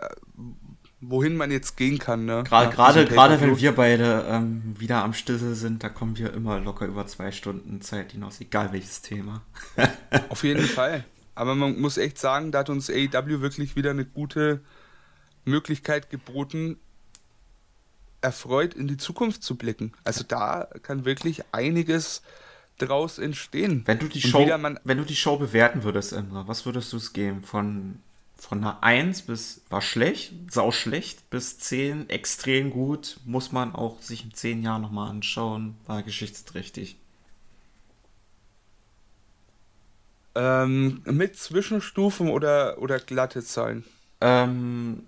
wohin 1.01 1.35
man 1.35 1.51
jetzt 1.51 1.77
gehen 1.77 1.99
kann. 1.99 2.25
Ne? 2.25 2.43
Gerade, 2.45 2.73
gerade, 2.73 3.05
gerade 3.05 3.41
wenn 3.41 3.55
wir 3.55 3.75
beide 3.75 4.25
ähm, 4.27 4.73
wieder 4.79 5.03
am 5.03 5.13
Stissel 5.13 5.53
sind, 5.53 5.83
da 5.83 5.89
kommen 5.89 6.17
wir 6.17 6.33
immer 6.33 6.59
locker 6.59 6.87
über 6.87 7.05
zwei 7.05 7.31
Stunden 7.31 7.81
Zeit 7.81 8.13
hinaus, 8.13 8.41
egal 8.41 8.73
welches 8.73 9.03
Thema. 9.03 9.43
Auf 10.29 10.43
jeden 10.43 10.65
Fall. 10.65 11.05
Aber 11.35 11.53
man 11.53 11.79
muss 11.79 11.97
echt 11.97 12.17
sagen, 12.17 12.51
da 12.51 12.59
hat 12.59 12.71
uns 12.71 12.89
AEW 12.89 13.41
wirklich 13.41 13.75
wieder 13.75 13.91
eine 13.91 14.05
gute 14.05 14.61
Möglichkeit 15.45 16.09
geboten, 16.09 16.77
erfreut 18.21 18.73
in 18.73 18.87
die 18.87 18.97
Zukunft 18.97 19.43
zu 19.43 19.57
blicken. 19.57 19.91
Also 20.03 20.23
da 20.27 20.69
kann 20.81 21.05
wirklich 21.05 21.43
einiges 21.51 22.23
draus 22.77 23.19
entstehen. 23.19 23.83
Wenn 23.85 23.99
du 23.99 24.07
die, 24.07 24.21
Show, 24.21 24.45
wenn 24.47 24.97
du 24.97 25.03
die 25.03 25.15
Show 25.15 25.37
bewerten 25.37 25.83
würdest, 25.83 26.13
Emre, 26.13 26.47
was 26.47 26.65
würdest 26.65 26.91
du 26.93 26.97
es 26.97 27.13
geben? 27.13 27.41
Von 27.41 27.99
von 28.43 28.59
einer 28.59 28.83
1 28.83 29.23
bis 29.23 29.61
war 29.69 29.81
schlecht, 29.81 30.33
sau 30.51 30.71
schlecht, 30.71 31.29
bis 31.29 31.59
10 31.59 32.09
extrem 32.09 32.71
gut, 32.71 33.19
muss 33.25 33.51
man 33.51 33.73
auch 33.73 34.01
sich 34.01 34.25
in 34.25 34.33
10 34.33 34.61
Jahren 34.61 34.81
nochmal 34.81 35.09
anschauen, 35.09 35.77
war 35.87 36.03
geschichtsträchtig. 36.03 36.97
Ähm, 40.35 41.01
mit 41.05 41.37
Zwischenstufen 41.37 42.29
oder, 42.29 42.79
oder 42.79 42.99
glatte 42.99 43.43
Zahlen? 43.43 43.85
Ähm, 44.19 45.03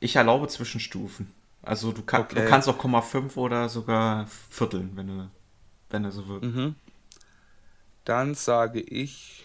ich 0.00 0.16
erlaube 0.16 0.48
Zwischenstufen. 0.48 1.32
Also 1.62 1.92
du, 1.92 2.02
kann, 2.02 2.22
okay. 2.22 2.34
du 2.34 2.46
kannst 2.46 2.68
auch 2.68 2.78
0,5 2.78 3.36
oder 3.36 3.68
sogar 3.68 4.26
vierteln, 4.50 4.92
wenn 4.94 5.06
du, 5.06 5.30
wenn 5.90 6.02
du 6.02 6.12
so 6.12 6.28
willst. 6.28 6.44
Mhm. 6.44 6.74
Dann 8.06 8.36
sage 8.36 8.80
ich, 8.80 9.44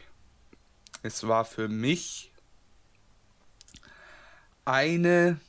es 1.02 1.28
war 1.28 1.46
für 1.46 1.68
mich 1.68 2.32
eine 4.66 5.40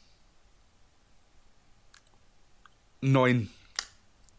9. 3.03 3.51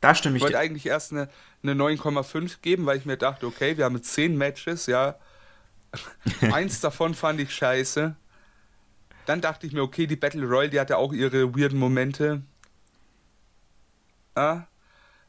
Da 0.02 0.16
stimme 0.16 0.38
ich. 0.38 0.42
Ich 0.42 0.46
wollte 0.46 0.58
eigentlich 0.58 0.88
erst 0.88 1.12
eine, 1.12 1.30
eine 1.62 1.76
9,5 1.76 2.62
geben, 2.64 2.88
weil 2.88 2.98
ich 2.98 3.06
mir 3.06 3.16
dachte, 3.16 3.46
okay, 3.46 3.78
wir 3.78 3.86
haben 3.86 4.02
10 4.02 4.36
Matches, 4.36 4.88
ja. 4.88 5.20
Eins 6.42 6.80
davon 6.80 7.14
fand 7.14 7.40
ich 7.40 7.54
scheiße. 7.54 8.16
Dann 9.28 9.40
dachte 9.40 9.68
ich 9.68 9.74
mir, 9.74 9.84
okay, 9.84 10.08
die 10.08 10.16
Battle 10.16 10.48
Royale, 10.48 10.72
die 10.72 10.80
hatte 10.80 10.98
auch 10.98 11.14
ihre 11.14 11.56
weirden 11.56 11.78
Momente. 11.78 12.42
Ja, 14.36 14.68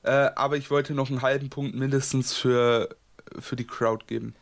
äh, 0.02 0.30
aber 0.34 0.56
ich 0.56 0.70
wollte 0.70 0.94
noch 0.94 1.10
einen 1.10 1.20
halben 1.20 1.50
Punkt 1.50 1.74
mindestens 1.74 2.32
für, 2.32 2.96
für 3.38 3.56
die 3.56 3.66
Crowd 3.66 4.04
geben. 4.06 4.34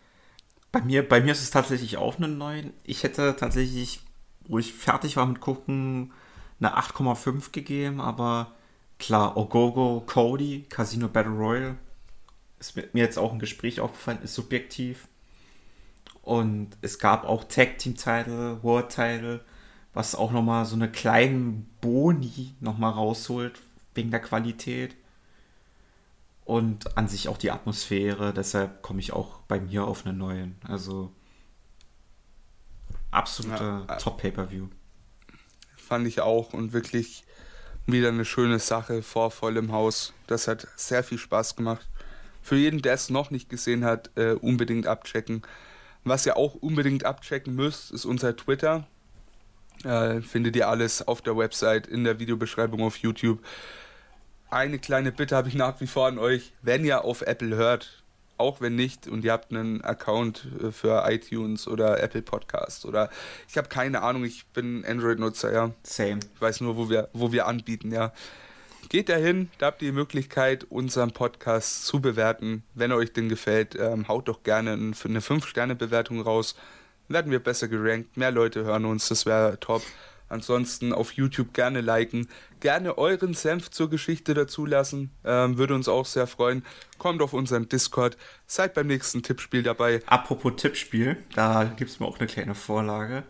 Bei 0.70 0.81
mir, 0.81 1.07
bei 1.07 1.20
mir 1.20 1.33
ist 1.33 1.43
es 1.43 1.51
tatsächlich 1.51 1.97
auch 1.97 2.17
eine 2.17 2.28
9. 2.28 2.73
Ich 2.85 3.02
hätte 3.02 3.36
tatsächlich 3.36 4.01
wo 4.47 4.59
ich 4.59 4.73
fertig 4.73 5.17
war 5.17 5.27
mit 5.27 5.41
gucken, 5.41 6.12
eine 6.61 6.77
8,5 6.77 7.52
gegeben, 7.52 8.01
aber 8.01 8.52
klar, 8.99 9.36
Ogogo, 9.36 10.02
Cody, 10.07 10.67
Casino 10.69 11.09
Battle 11.09 11.33
Royale, 11.33 11.77
ist 12.59 12.77
mir 12.77 12.86
jetzt 12.94 13.19
auch 13.19 13.33
ein 13.33 13.39
Gespräch 13.39 13.81
aufgefallen, 13.81 14.23
ist 14.23 14.35
subjektiv. 14.35 15.09
Und 16.23 16.77
es 16.83 17.01
gab 17.01 17.25
auch 17.25 17.44
Tag 17.44 17.78
Team 17.78 17.97
Title, 17.97 18.62
World 18.62 18.91
Title, 18.91 19.41
was 19.93 20.15
auch 20.15 20.31
nochmal 20.31 20.65
so 20.65 20.77
eine 20.77 20.91
kleine 20.91 21.65
Boni 21.81 22.55
nochmal 22.61 22.93
rausholt, 22.93 23.61
wegen 23.94 24.12
der 24.12 24.20
Qualität. 24.20 24.94
Und 26.45 26.97
an 26.97 27.09
sich 27.09 27.29
auch 27.29 27.39
die 27.39 27.51
Atmosphäre, 27.51 28.33
deshalb 28.35 28.83
komme 28.83 29.01
ich 29.01 29.12
auch 29.12 29.39
bei 29.49 29.61
mir 29.61 29.85
auf 29.85 30.05
eine 30.05 30.15
neuen. 30.15 30.57
Also 30.67 31.12
Absoluter 33.12 33.85
ja, 33.89 33.97
Top-Pay-Per-View. 33.97 34.69
Fand 35.77 36.07
ich 36.07 36.21
auch 36.21 36.53
und 36.53 36.73
wirklich 36.73 37.25
wieder 37.87 38.09
eine 38.09 38.25
schöne 38.25 38.59
Sache 38.59 39.03
vor 39.03 39.31
vollem 39.31 39.71
Haus. 39.71 40.15
Das 40.27 40.49
hat 40.49 40.67
sehr 40.77 41.05
viel 41.05 41.19
Spaß 41.19 41.55
gemacht. 41.57 41.87
Für 42.43 42.57
jeden, 42.57 42.83
der 42.83 42.95
es 42.95 43.11
noch 43.11 43.31
nicht 43.31 43.49
gesehen 43.49 43.85
hat, 43.85 44.11
äh, 44.17 44.33
unbedingt 44.33 44.87
abchecken. 44.87 45.43
Was 46.05 46.27
ihr 46.27 46.37
auch 46.37 46.55
unbedingt 46.55 47.05
abchecken 47.05 47.55
müsst, 47.55 47.93
ist 47.93 48.05
unser 48.05 48.35
Twitter. 48.35 48.87
Äh, 49.85 50.23
findet 50.23 50.57
ihr 50.57 50.69
alles 50.69 51.07
auf 51.07 51.23
der 51.23 51.37
Website, 51.37 51.87
in 51.87 52.05
der 52.05 52.19
Videobeschreibung 52.19 52.83
auf 52.83 52.97
YouTube. 52.97 53.41
Eine 54.53 54.79
kleine 54.79 55.13
Bitte 55.13 55.35
habe 55.35 55.49
ich 55.49 55.55
nach 55.55 55.81
wie 55.81 55.87
vor 55.87 56.09
an 56.09 56.19
euch. 56.19 56.53
Wenn 56.61 56.85
ihr 56.85 57.05
auf 57.05 57.23
Apple 57.23 57.57
hört, 57.57 58.03
auch 58.37 58.61
wenn 58.61 58.75
nicht 58.75 59.09
und 59.09 59.25
ihr 59.25 59.33
habt 59.33 59.51
einen 59.51 59.81
Account 59.81 60.47
äh, 60.63 60.71
für 60.71 61.11
iTunes 61.11 61.67
oder 61.67 62.03
Apple 62.03 62.21
Podcast 62.21 62.85
oder 62.85 63.09
ich 63.49 63.57
habe 63.57 63.69
keine 63.69 64.03
Ahnung, 64.03 64.27
ich 64.27 64.45
bin 64.49 64.85
Android-Nutzer, 64.85 65.55
ja. 65.55 65.71
Same. 65.85 66.21
Ich 66.35 66.41
weiß 66.43 66.61
nur, 66.61 66.77
wo 66.77 66.91
wir, 66.91 67.09
wo 67.15 67.33
wir 67.33 67.47
anbieten, 67.47 67.93
ja. 67.93 68.13
Geht 68.91 69.09
dahin, 69.09 69.49
da 69.57 69.69
habt 69.69 69.81
ihr 69.81 69.89
die 69.89 69.97
Möglichkeit, 69.97 70.65
unseren 70.65 71.13
Podcast 71.13 71.87
zu 71.87 72.03
bewerten. 72.03 72.63
Wenn 72.75 72.93
euch 72.93 73.15
den 73.15 73.31
gefällt, 73.31 73.75
ähm, 73.81 74.07
haut 74.07 74.29
doch 74.29 74.43
gerne 74.43 74.73
eine 74.73 74.93
5-Sterne-Bewertung 74.93 76.21
raus. 76.21 76.57
Werden 77.09 77.33
wir 77.33 77.43
besser 77.43 77.69
gerankt, 77.69 78.19
mehr 78.19 78.31
Leute 78.31 78.65
hören 78.65 78.85
uns, 78.85 79.09
das 79.09 79.25
wäre 79.25 79.59
top. 79.61 79.81
Ansonsten 80.29 80.93
auf 80.93 81.13
YouTube 81.13 81.53
gerne 81.53 81.81
liken, 81.83 82.29
gerne 82.62 82.97
euren 82.97 83.34
Senf 83.34 83.70
zur 83.70 83.91
Geschichte 83.91 84.32
dazulassen, 84.32 85.10
ähm, 85.24 85.58
würde 85.58 85.74
uns 85.74 85.89
auch 85.89 86.07
sehr 86.07 86.26
freuen. 86.26 86.65
Kommt 86.97 87.20
auf 87.20 87.34
unseren 87.34 87.68
Discord, 87.68 88.16
seid 88.47 88.73
beim 88.73 88.86
nächsten 88.86 89.23
Tippspiel 89.23 89.62
dabei. 89.62 90.00
Apropos 90.07 90.55
Tippspiel, 90.57 91.18
da 91.34 91.65
gibt 91.65 91.91
es 91.91 92.00
mir 92.00 92.07
auch 92.07 92.18
eine 92.18 92.28
kleine 92.28 92.55
Vorlage. 92.55 93.24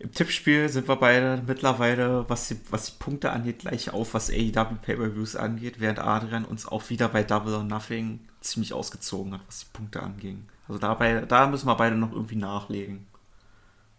Im 0.00 0.10
Tippspiel 0.10 0.68
sind 0.68 0.88
wir 0.88 0.96
beide 0.96 1.42
mittlerweile, 1.46 2.28
was 2.28 2.48
die, 2.48 2.58
was 2.70 2.86
die 2.86 2.98
Punkte 2.98 3.30
angeht, 3.30 3.60
gleich 3.60 3.92
auf, 3.92 4.14
was 4.14 4.30
AEW 4.30 4.78
Pay-Per-Views 4.82 5.36
angeht, 5.36 5.78
während 5.78 6.00
Adrian 6.00 6.44
uns 6.44 6.66
auch 6.66 6.90
wieder 6.90 7.08
bei 7.08 7.22
Double 7.22 7.54
or 7.54 7.62
Nothing 7.62 8.18
ziemlich 8.40 8.72
ausgezogen 8.72 9.34
hat, 9.34 9.42
was 9.46 9.60
die 9.60 9.66
Punkte 9.72 10.02
anging. 10.02 10.48
Also 10.66 10.80
dabei, 10.80 11.20
da 11.20 11.46
müssen 11.46 11.66
wir 11.66 11.76
beide 11.76 11.94
noch 11.94 12.10
irgendwie 12.10 12.36
nachlegen. 12.36 13.06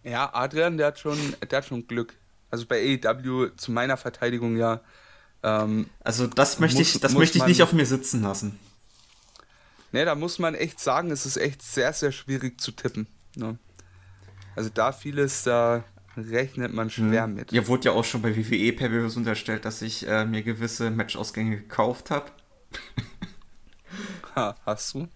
Ja, 0.03 0.31
Adrian, 0.33 0.77
der 0.77 0.87
hat 0.87 0.99
schon, 0.99 1.17
der 1.49 1.57
hat 1.59 1.65
schon 1.65 1.87
Glück. 1.87 2.15
Also 2.53 2.67
bei 2.67 2.99
AEW 3.03 3.49
zu 3.57 3.71
meiner 3.71 3.97
Verteidigung 3.97 4.57
ja. 4.57 4.81
Ähm, 5.41 5.89
also 6.01 6.27
das 6.27 6.59
möchte 6.59 6.77
muss, 6.77 6.93
ich, 6.93 7.01
das 7.01 7.13
möchte 7.15 7.39
ich 7.39 7.47
nicht 7.47 7.63
auf 7.63 7.73
mir 7.73 7.87
sitzen 7.87 8.21
lassen. 8.21 8.59
Ne, 9.91 10.05
da 10.05 10.13
muss 10.13 10.37
man 10.37 10.53
echt 10.53 10.79
sagen, 10.79 11.09
es 11.09 11.25
ist 11.25 11.37
echt 11.37 11.63
sehr, 11.63 11.91
sehr 11.93 12.11
schwierig 12.11 12.61
zu 12.61 12.71
tippen. 12.71 13.07
Ne? 13.35 13.57
Also 14.55 14.69
da 14.71 14.91
vieles, 14.91 15.41
da 15.41 15.83
rechnet 16.15 16.71
man 16.71 16.91
schwer 16.91 17.25
mhm. 17.25 17.33
mit. 17.33 17.51
Ja, 17.51 17.65
wurde 17.65 17.85
ja 17.85 17.91
auch 17.93 18.05
schon 18.05 18.21
bei 18.21 18.37
WWE 18.37 18.71
per 18.73 18.91
Views 18.91 19.17
unterstellt, 19.17 19.65
dass 19.65 19.81
ich 19.81 20.07
äh, 20.07 20.23
mir 20.23 20.43
gewisse 20.43 20.91
Matchausgänge 20.91 21.57
gekauft 21.57 22.11
habe. 22.11 22.29
ha, 24.35 24.55
hast 24.63 24.93
du? 24.93 25.07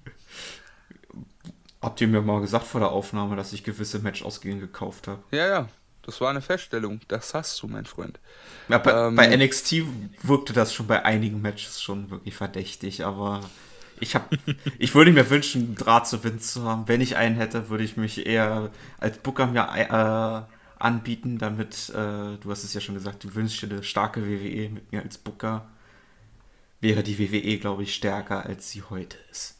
Habt 1.83 2.01
ihr 2.01 2.07
mir 2.07 2.23
mal 2.23 2.41
gesagt 2.41 2.65
vor 2.65 2.79
der 2.79 2.89
Aufnahme, 2.89 3.35
dass 3.35 3.53
ich 3.53 3.63
gewisse 3.63 3.99
Matchausgänge 3.99 4.59
gekauft 4.59 5.07
habe? 5.07 5.21
Ja, 5.29 5.45
ja. 5.45 5.69
Das 6.07 6.21
war 6.21 6.29
eine 6.29 6.41
Feststellung. 6.41 7.01
Das 7.09 7.33
hast 7.33 7.61
du, 7.61 7.67
mein 7.67 7.85
Freund. 7.85 8.17
Ja, 8.69 8.77
bei, 8.77 9.07
ähm, 9.07 9.15
bei 9.15 9.27
NXT 9.27 9.83
wirkte 10.23 10.53
das 10.53 10.73
schon 10.73 10.87
bei 10.87 11.03
einigen 11.03 11.41
Matches 11.41 11.81
schon 11.81 12.09
wirklich 12.09 12.33
verdächtig, 12.33 13.05
aber 13.05 13.41
ich 13.99 14.15
habe, 14.15 14.37
ich 14.79 14.95
würde 14.95 15.11
mir 15.11 15.29
wünschen, 15.29 15.63
einen 15.63 15.75
Draht 15.75 16.07
zu 16.07 16.23
Wind 16.23 16.41
zu 16.41 16.63
haben. 16.63 16.87
Wenn 16.87 17.01
ich 17.01 17.17
einen 17.17 17.35
hätte, 17.35 17.69
würde 17.69 17.83
ich 17.83 17.97
mich 17.97 18.25
eher 18.25 18.71
als 18.99 19.17
Booker 19.17 19.47
mir 19.47 19.67
äh, 19.75 20.81
anbieten, 20.81 21.39
damit, 21.39 21.89
äh, 21.89 22.37
du 22.37 22.45
hast 22.45 22.63
es 22.63 22.73
ja 22.73 22.79
schon 22.79 22.95
gesagt, 22.95 23.25
du 23.25 23.35
wünschst 23.35 23.61
dir 23.61 23.69
eine 23.69 23.83
starke 23.83 24.25
WWE 24.25 24.69
mit 24.69 24.89
mir 24.93 25.01
als 25.01 25.17
Booker. 25.17 25.67
Wäre 26.79 27.03
die 27.03 27.19
WWE, 27.19 27.57
glaube 27.57 27.83
ich, 27.83 27.93
stärker, 27.93 28.45
als 28.45 28.71
sie 28.71 28.81
heute 28.83 29.17
ist. 29.29 29.55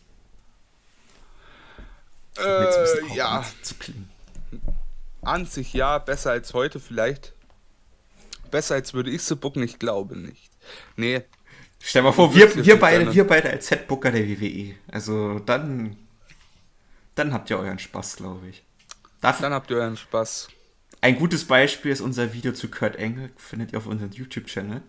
Äh, 2.38 3.16
ja. 3.16 3.43
Zu 3.64 3.76
klingen. 3.76 4.17
An 5.22 5.46
sich 5.46 5.74
ja, 5.74 5.98
besser 5.98 6.32
als 6.32 6.54
heute 6.54 6.80
vielleicht. 6.80 7.34
Besser 8.52 8.76
als 8.76 8.94
würde 8.94 9.12
ich 9.12 9.24
sie 9.24 9.36
booken, 9.36 9.64
ich 9.64 9.80
glaube 9.80 10.18
nicht. 10.18 10.52
Nee, 10.96 11.24
Stell 11.80 12.02
mal 12.02 12.12
vor, 12.12 12.34
wir, 12.34 12.66
wir, 12.66 12.80
beide, 12.80 13.14
wir 13.14 13.26
beide 13.26 13.50
als 13.50 13.70
Headbooker 13.72 14.12
der 14.12 14.28
WWE. 14.28 14.76
Also 14.92 15.40
dann, 15.40 15.96
dann 17.16 17.34
habt 17.34 17.50
ihr 17.50 17.60
euren 17.60 17.80
Spaß, 17.80 18.18
glaube 18.18 18.48
ich. 18.50 18.64
Dafür, 19.22 19.44
dann 19.44 19.54
habt 19.54 19.70
ihr 19.70 19.78
euren 19.78 19.98
Spaß. 19.98 20.50
Ein 21.02 21.18
gutes 21.18 21.46
Beispiel 21.46 21.92
ist 21.92 22.02
unser 22.02 22.34
Video 22.34 22.54
zu 22.54 22.70
Kurt 22.70 22.96
Engel, 22.96 23.32
findet 23.38 23.72
ihr 23.72 23.78
auf 23.78 23.86
unserem 23.86 24.12
YouTube-Channel. 24.12 24.82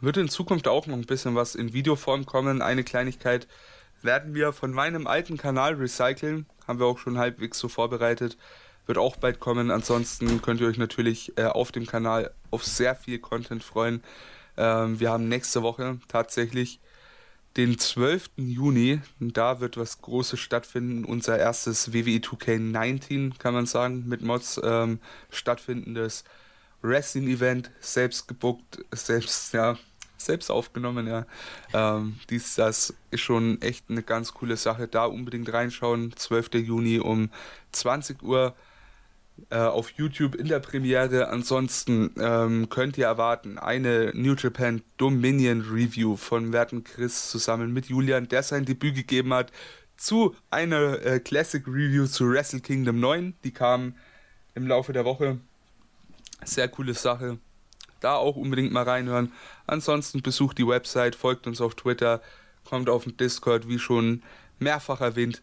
Wird 0.00 0.16
in 0.16 0.28
Zukunft 0.28 0.68
auch 0.68 0.86
noch 0.86 0.96
ein 0.96 1.06
bisschen 1.06 1.34
was 1.34 1.54
in 1.54 1.72
Videoform 1.72 2.24
kommen. 2.24 2.62
Eine 2.62 2.84
Kleinigkeit 2.84 3.46
werden 4.00 4.34
wir 4.34 4.52
von 4.52 4.72
meinem 4.72 5.06
alten 5.06 5.36
Kanal 5.36 5.74
recyceln. 5.74 6.46
Haben 6.66 6.78
wir 6.78 6.86
auch 6.86 6.98
schon 6.98 7.18
halbwegs 7.18 7.58
so 7.58 7.68
vorbereitet. 7.68 8.38
Wird 8.88 8.96
auch 8.96 9.16
bald 9.16 9.38
kommen. 9.38 9.70
Ansonsten 9.70 10.40
könnt 10.40 10.62
ihr 10.62 10.66
euch 10.66 10.78
natürlich 10.78 11.36
äh, 11.36 11.44
auf 11.44 11.72
dem 11.72 11.84
Kanal 11.84 12.32
auf 12.50 12.64
sehr 12.64 12.94
viel 12.94 13.18
Content 13.18 13.62
freuen. 13.62 14.02
Ähm, 14.56 14.98
wir 14.98 15.10
haben 15.10 15.28
nächste 15.28 15.62
Woche 15.62 15.98
tatsächlich 16.08 16.80
den 17.58 17.78
12. 17.78 18.30
Juni. 18.36 19.02
Da 19.20 19.60
wird 19.60 19.76
was 19.76 20.00
Großes 20.00 20.40
stattfinden. 20.40 21.04
Unser 21.04 21.38
erstes 21.38 21.92
WWE 21.92 22.16
2K19, 22.16 23.36
kann 23.38 23.52
man 23.52 23.66
sagen, 23.66 24.04
mit 24.06 24.22
Mods 24.22 24.58
ähm, 24.64 25.00
stattfindendes 25.28 26.24
Wrestling-Event, 26.80 27.70
selbst 27.80 28.26
gebuckt, 28.26 28.78
selbst, 28.92 29.52
ja, 29.52 29.76
selbst 30.16 30.50
aufgenommen, 30.50 31.06
ja. 31.06 31.26
Ähm, 31.74 32.18
dies, 32.30 32.54
das 32.54 32.94
ist 33.10 33.20
schon 33.20 33.60
echt 33.60 33.90
eine 33.90 34.02
ganz 34.02 34.32
coole 34.32 34.56
Sache. 34.56 34.88
Da 34.88 35.04
unbedingt 35.04 35.52
reinschauen. 35.52 36.16
12. 36.16 36.54
Juni 36.54 37.00
um 37.00 37.28
20 37.72 38.22
Uhr 38.22 38.54
äh, 39.50 39.56
auf 39.58 39.90
YouTube 39.92 40.34
in 40.34 40.48
der 40.48 40.60
Premiere. 40.60 41.28
Ansonsten 41.28 42.10
ähm, 42.18 42.68
könnt 42.68 42.98
ihr 42.98 43.06
erwarten 43.06 43.58
eine 43.58 44.12
New 44.14 44.34
Japan 44.34 44.82
Dominion 44.96 45.62
Review 45.62 46.16
von 46.16 46.52
Werten 46.52 46.84
Chris 46.84 47.30
zusammen 47.30 47.72
mit 47.72 47.86
Julian, 47.86 48.28
der 48.28 48.42
sein 48.42 48.64
Debüt 48.64 48.94
gegeben 48.94 49.32
hat, 49.32 49.52
zu 49.96 50.34
einer 50.50 51.02
äh, 51.04 51.20
Classic 51.20 51.66
Review 51.66 52.06
zu 52.06 52.30
Wrestle 52.30 52.60
Kingdom 52.60 53.00
9. 53.00 53.34
Die 53.44 53.52
kam 53.52 53.94
im 54.54 54.66
Laufe 54.66 54.92
der 54.92 55.04
Woche. 55.04 55.38
Sehr 56.44 56.68
coole 56.68 56.94
Sache. 56.94 57.38
Da 58.00 58.14
auch 58.14 58.36
unbedingt 58.36 58.72
mal 58.72 58.84
reinhören. 58.84 59.32
Ansonsten 59.66 60.22
besucht 60.22 60.58
die 60.58 60.66
Website, 60.66 61.16
folgt 61.16 61.46
uns 61.46 61.60
auf 61.60 61.74
Twitter, 61.74 62.22
kommt 62.64 62.88
auf 62.88 63.04
den 63.04 63.16
Discord, 63.16 63.68
wie 63.68 63.78
schon 63.78 64.22
mehrfach 64.58 65.00
erwähnt 65.00 65.42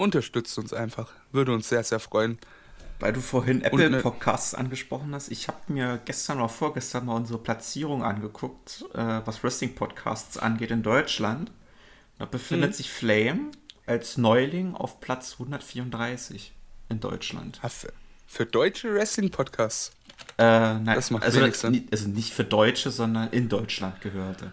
unterstützt 0.00 0.58
uns 0.58 0.72
einfach. 0.72 1.12
Würde 1.30 1.52
uns 1.52 1.68
sehr, 1.68 1.84
sehr 1.84 2.00
freuen. 2.00 2.38
Weil 2.98 3.12
du 3.12 3.20
vorhin 3.20 3.62
Apple 3.62 3.86
Und, 3.86 4.02
Podcasts 4.02 4.54
angesprochen 4.54 5.14
hast, 5.14 5.30
ich 5.30 5.48
habe 5.48 5.58
mir 5.68 6.00
gestern 6.04 6.38
oder 6.38 6.48
vorgestern 6.48 7.06
mal 7.06 7.14
unsere 7.14 7.38
Platzierung 7.38 8.02
angeguckt, 8.02 8.84
äh, 8.92 9.20
was 9.24 9.42
Wrestling 9.42 9.74
Podcasts 9.74 10.36
angeht 10.36 10.70
in 10.70 10.82
Deutschland. 10.82 11.50
Da 12.18 12.26
befindet 12.26 12.70
mhm. 12.70 12.74
sich 12.74 12.90
Flame 12.90 13.50
als 13.86 14.18
Neuling 14.18 14.74
auf 14.74 15.00
Platz 15.00 15.34
134 15.34 16.52
in 16.90 17.00
Deutschland. 17.00 17.60
Für, 17.66 17.92
für 18.26 18.44
deutsche 18.44 18.92
Wrestling 18.92 19.30
Podcasts? 19.30 19.92
Äh, 20.36 20.44
nein, 20.44 20.84
das 20.84 21.10
macht 21.10 21.24
also, 21.24 21.40
also 21.40 21.68
nicht 22.08 22.34
für 22.34 22.44
Deutsche, 22.44 22.90
sondern 22.90 23.30
in 23.30 23.48
Deutschland 23.48 24.02
gehörte. 24.02 24.52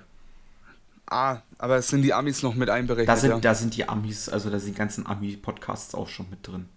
Ah, 1.09 1.41
aber 1.57 1.81
sind 1.81 2.01
die 2.01 2.13
Amis 2.13 2.43
noch 2.43 2.53
mit 2.53 2.69
einberechnet? 2.69 3.07
Da 3.07 3.15
sind, 3.15 3.29
ja. 3.31 3.39
da 3.39 3.55
sind 3.55 3.75
die 3.75 3.87
Amis, 3.87 4.27
also 4.27 4.49
da 4.49 4.59
sind 4.59 4.75
die 4.75 4.77
ganzen 4.77 5.07
Ami-Podcasts 5.07 5.95
auch 5.95 6.09
schon 6.09 6.29
mit 6.29 6.45
drin. 6.45 6.67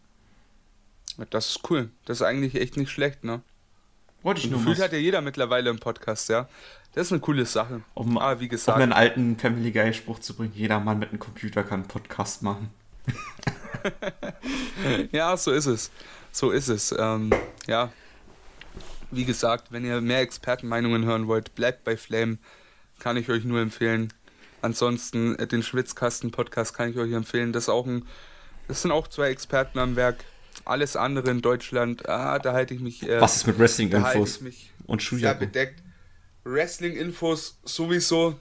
Das 1.30 1.50
ist 1.50 1.70
cool. 1.70 1.90
Das 2.04 2.18
ist 2.18 2.22
eigentlich 2.22 2.54
echt 2.54 2.76
nicht 2.76 2.90
schlecht, 2.90 3.24
ne? 3.24 3.42
Wollte 4.22 4.40
ich 4.40 4.50
nur 4.50 4.60
Gefühlt 4.60 4.80
hat 4.80 4.92
ja 4.92 4.98
jeder 4.98 5.20
mittlerweile 5.20 5.70
einen 5.70 5.78
Podcast, 5.78 6.28
ja. 6.28 6.48
Das 6.94 7.06
ist 7.06 7.12
eine 7.12 7.20
coole 7.20 7.46
Sache. 7.46 7.82
Um, 7.94 8.18
ah, 8.18 8.38
wie 8.40 8.48
gesagt. 8.48 8.76
Um 8.76 8.82
einen 8.82 8.92
alten 8.92 9.36
Family 9.36 9.72
Guy 9.72 9.92
Spruch 9.92 10.18
zu 10.18 10.34
bringen, 10.34 10.52
jeder 10.54 10.80
Mann 10.80 10.98
mit 10.98 11.10
einem 11.10 11.18
Computer 11.18 11.62
kann 11.62 11.80
einen 11.80 11.88
Podcast 11.88 12.42
machen. 12.42 12.70
ja, 15.12 15.36
so 15.36 15.52
ist 15.52 15.66
es. 15.66 15.90
So 16.32 16.50
ist 16.50 16.68
es. 16.68 16.94
Ähm, 16.96 17.30
ja. 17.66 17.92
Wie 19.10 19.24
gesagt, 19.24 19.72
wenn 19.72 19.84
ihr 19.84 20.00
mehr 20.00 20.20
Expertenmeinungen 20.20 21.04
hören 21.04 21.26
wollt, 21.26 21.54
bleibt 21.54 21.84
bei 21.84 21.96
Flame. 21.96 22.38
Kann 22.98 23.16
ich 23.16 23.28
euch 23.30 23.44
nur 23.44 23.60
empfehlen. 23.60 24.12
Ansonsten 24.62 25.36
äh, 25.36 25.46
den 25.46 25.62
Schwitzkasten-Podcast 25.62 26.74
kann 26.74 26.90
ich 26.90 26.96
euch 26.98 27.12
empfehlen. 27.12 27.52
Das, 27.52 27.68
auch 27.68 27.86
ein, 27.86 28.06
das 28.68 28.82
sind 28.82 28.90
auch 28.90 29.08
zwei 29.08 29.30
Experten 29.30 29.78
am 29.78 29.96
Werk. 29.96 30.24
Alles 30.64 30.96
andere 30.96 31.30
in 31.30 31.42
Deutschland, 31.42 32.08
ah, 32.08 32.38
da 32.38 32.52
halte 32.52 32.74
ich 32.74 32.80
mich. 32.80 33.08
Äh, 33.08 33.20
Was 33.20 33.36
ist 33.36 33.46
mit 33.46 33.58
Wrestling-Infos? 33.58 34.40
Und 34.86 35.02
Shuyaku? 35.02 35.40
bedeckt. 35.40 35.82
Wrestling-Infos 36.44 37.58
sowieso. 37.64 38.38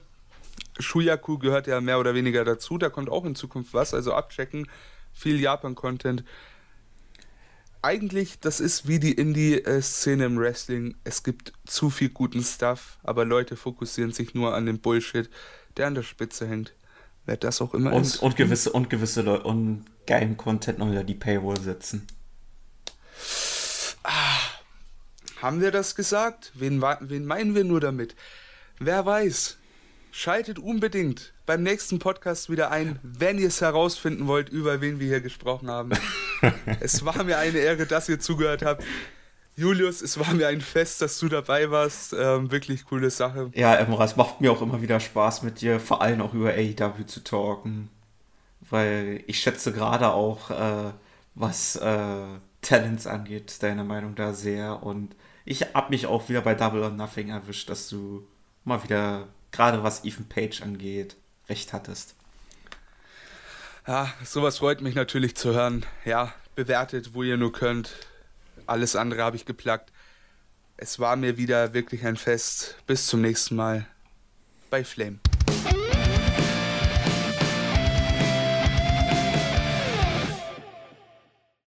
Shuyaku 0.78 1.38
gehört 1.38 1.66
ja 1.66 1.80
mehr 1.80 1.98
oder 1.98 2.14
weniger 2.14 2.44
dazu. 2.44 2.78
Da 2.78 2.88
kommt 2.90 3.08
auch 3.08 3.24
in 3.24 3.34
Zukunft 3.34 3.74
was. 3.74 3.94
Also 3.94 4.12
abchecken. 4.12 4.66
Viel 5.12 5.40
Japan-Content. 5.40 6.24
Eigentlich, 7.82 8.40
das 8.40 8.60
ist 8.60 8.88
wie 8.88 8.98
die 8.98 9.12
Indie-Szene 9.12 10.26
im 10.26 10.38
Wrestling. 10.38 10.96
Es 11.04 11.22
gibt 11.22 11.54
zu 11.66 11.88
viel 11.88 12.10
guten 12.10 12.42
Stuff, 12.42 12.98
aber 13.02 13.24
Leute 13.24 13.56
fokussieren 13.56 14.12
sich 14.12 14.34
nur 14.34 14.54
an 14.54 14.66
den 14.66 14.80
Bullshit 14.80 15.30
der 15.76 15.86
an 15.86 15.94
der 15.94 16.02
Spitze 16.02 16.46
hängt. 16.46 16.74
Wer 17.26 17.36
das 17.36 17.60
auch 17.60 17.74
immer 17.74 17.92
und, 17.92 18.02
ist. 18.02 18.16
Und 18.16 18.36
gewisse, 18.36 18.72
und 18.72 18.90
gewisse 18.90 19.22
Leute 19.22 19.44
und 19.44 19.84
geilen 20.06 20.36
Content 20.36 20.78
noch 20.78 20.90
wieder 20.90 21.04
die 21.04 21.14
Paywall 21.14 21.60
setzen. 21.60 22.06
Ah, 24.02 24.38
haben 25.40 25.60
wir 25.60 25.70
das 25.70 25.94
gesagt? 25.94 26.52
Wen, 26.54 26.82
wen 26.82 27.26
meinen 27.26 27.54
wir 27.54 27.64
nur 27.64 27.80
damit? 27.80 28.16
Wer 28.78 29.04
weiß. 29.04 29.58
Schaltet 30.12 30.58
unbedingt 30.58 31.32
beim 31.46 31.62
nächsten 31.62 31.98
Podcast 31.98 32.50
wieder 32.50 32.70
ein, 32.70 32.98
wenn 33.02 33.38
ihr 33.38 33.48
es 33.48 33.60
herausfinden 33.60 34.26
wollt, 34.26 34.48
über 34.48 34.80
wen 34.80 34.98
wir 34.98 35.06
hier 35.06 35.20
gesprochen 35.20 35.70
haben. 35.70 35.92
es 36.80 37.04
war 37.04 37.22
mir 37.22 37.38
eine 37.38 37.58
Ehre, 37.58 37.86
dass 37.86 38.08
ihr 38.08 38.18
zugehört 38.18 38.62
habt. 38.64 38.82
Julius, 39.60 40.00
es 40.00 40.18
war 40.18 40.32
mir 40.32 40.48
ein 40.48 40.62
Fest, 40.62 41.02
dass 41.02 41.18
du 41.18 41.28
dabei 41.28 41.70
warst. 41.70 42.14
Ähm, 42.14 42.50
wirklich 42.50 42.86
coole 42.86 43.10
Sache. 43.10 43.50
Ja, 43.54 43.74
Emra, 43.74 44.04
es 44.04 44.16
macht 44.16 44.40
mir 44.40 44.50
auch 44.50 44.62
immer 44.62 44.80
wieder 44.80 44.98
Spaß 45.00 45.42
mit 45.42 45.60
dir, 45.60 45.78
vor 45.78 46.00
allem 46.00 46.22
auch 46.22 46.32
über 46.32 46.48
AEW 46.48 47.04
zu 47.04 47.22
talken. 47.22 47.90
Weil 48.70 49.22
ich 49.26 49.38
schätze 49.40 49.72
gerade 49.72 50.12
auch, 50.12 50.50
äh, 50.50 50.92
was 51.34 51.76
äh, 51.76 52.24
Talents 52.62 53.06
angeht, 53.06 53.62
deine 53.62 53.84
Meinung 53.84 54.14
da 54.14 54.32
sehr. 54.32 54.82
Und 54.82 55.14
ich 55.44 55.74
habe 55.74 55.90
mich 55.90 56.06
auch 56.06 56.30
wieder 56.30 56.40
bei 56.40 56.54
Double 56.54 56.82
or 56.82 56.90
Nothing 56.90 57.28
erwischt, 57.28 57.68
dass 57.68 57.86
du 57.90 58.26
mal 58.64 58.82
wieder, 58.82 59.28
gerade 59.52 59.82
was 59.82 60.06
Ethan 60.06 60.26
Page 60.26 60.62
angeht, 60.62 61.16
recht 61.50 61.74
hattest. 61.74 62.14
Ja, 63.86 64.10
sowas 64.24 64.58
freut 64.58 64.80
mich 64.80 64.94
natürlich 64.94 65.36
zu 65.36 65.52
hören. 65.52 65.84
Ja, 66.06 66.32
bewertet, 66.54 67.12
wo 67.12 67.22
ihr 67.22 67.36
nur 67.36 67.52
könnt. 67.52 67.90
Alles 68.70 68.94
andere 68.94 69.24
habe 69.24 69.34
ich 69.34 69.46
geplagt. 69.46 69.90
Es 70.76 71.00
war 71.00 71.16
mir 71.16 71.36
wieder 71.36 71.74
wirklich 71.74 72.06
ein 72.06 72.16
Fest. 72.16 72.76
Bis 72.86 73.08
zum 73.08 73.20
nächsten 73.20 73.56
Mal 73.56 73.84
bei 74.70 74.84
Flame. 74.84 75.18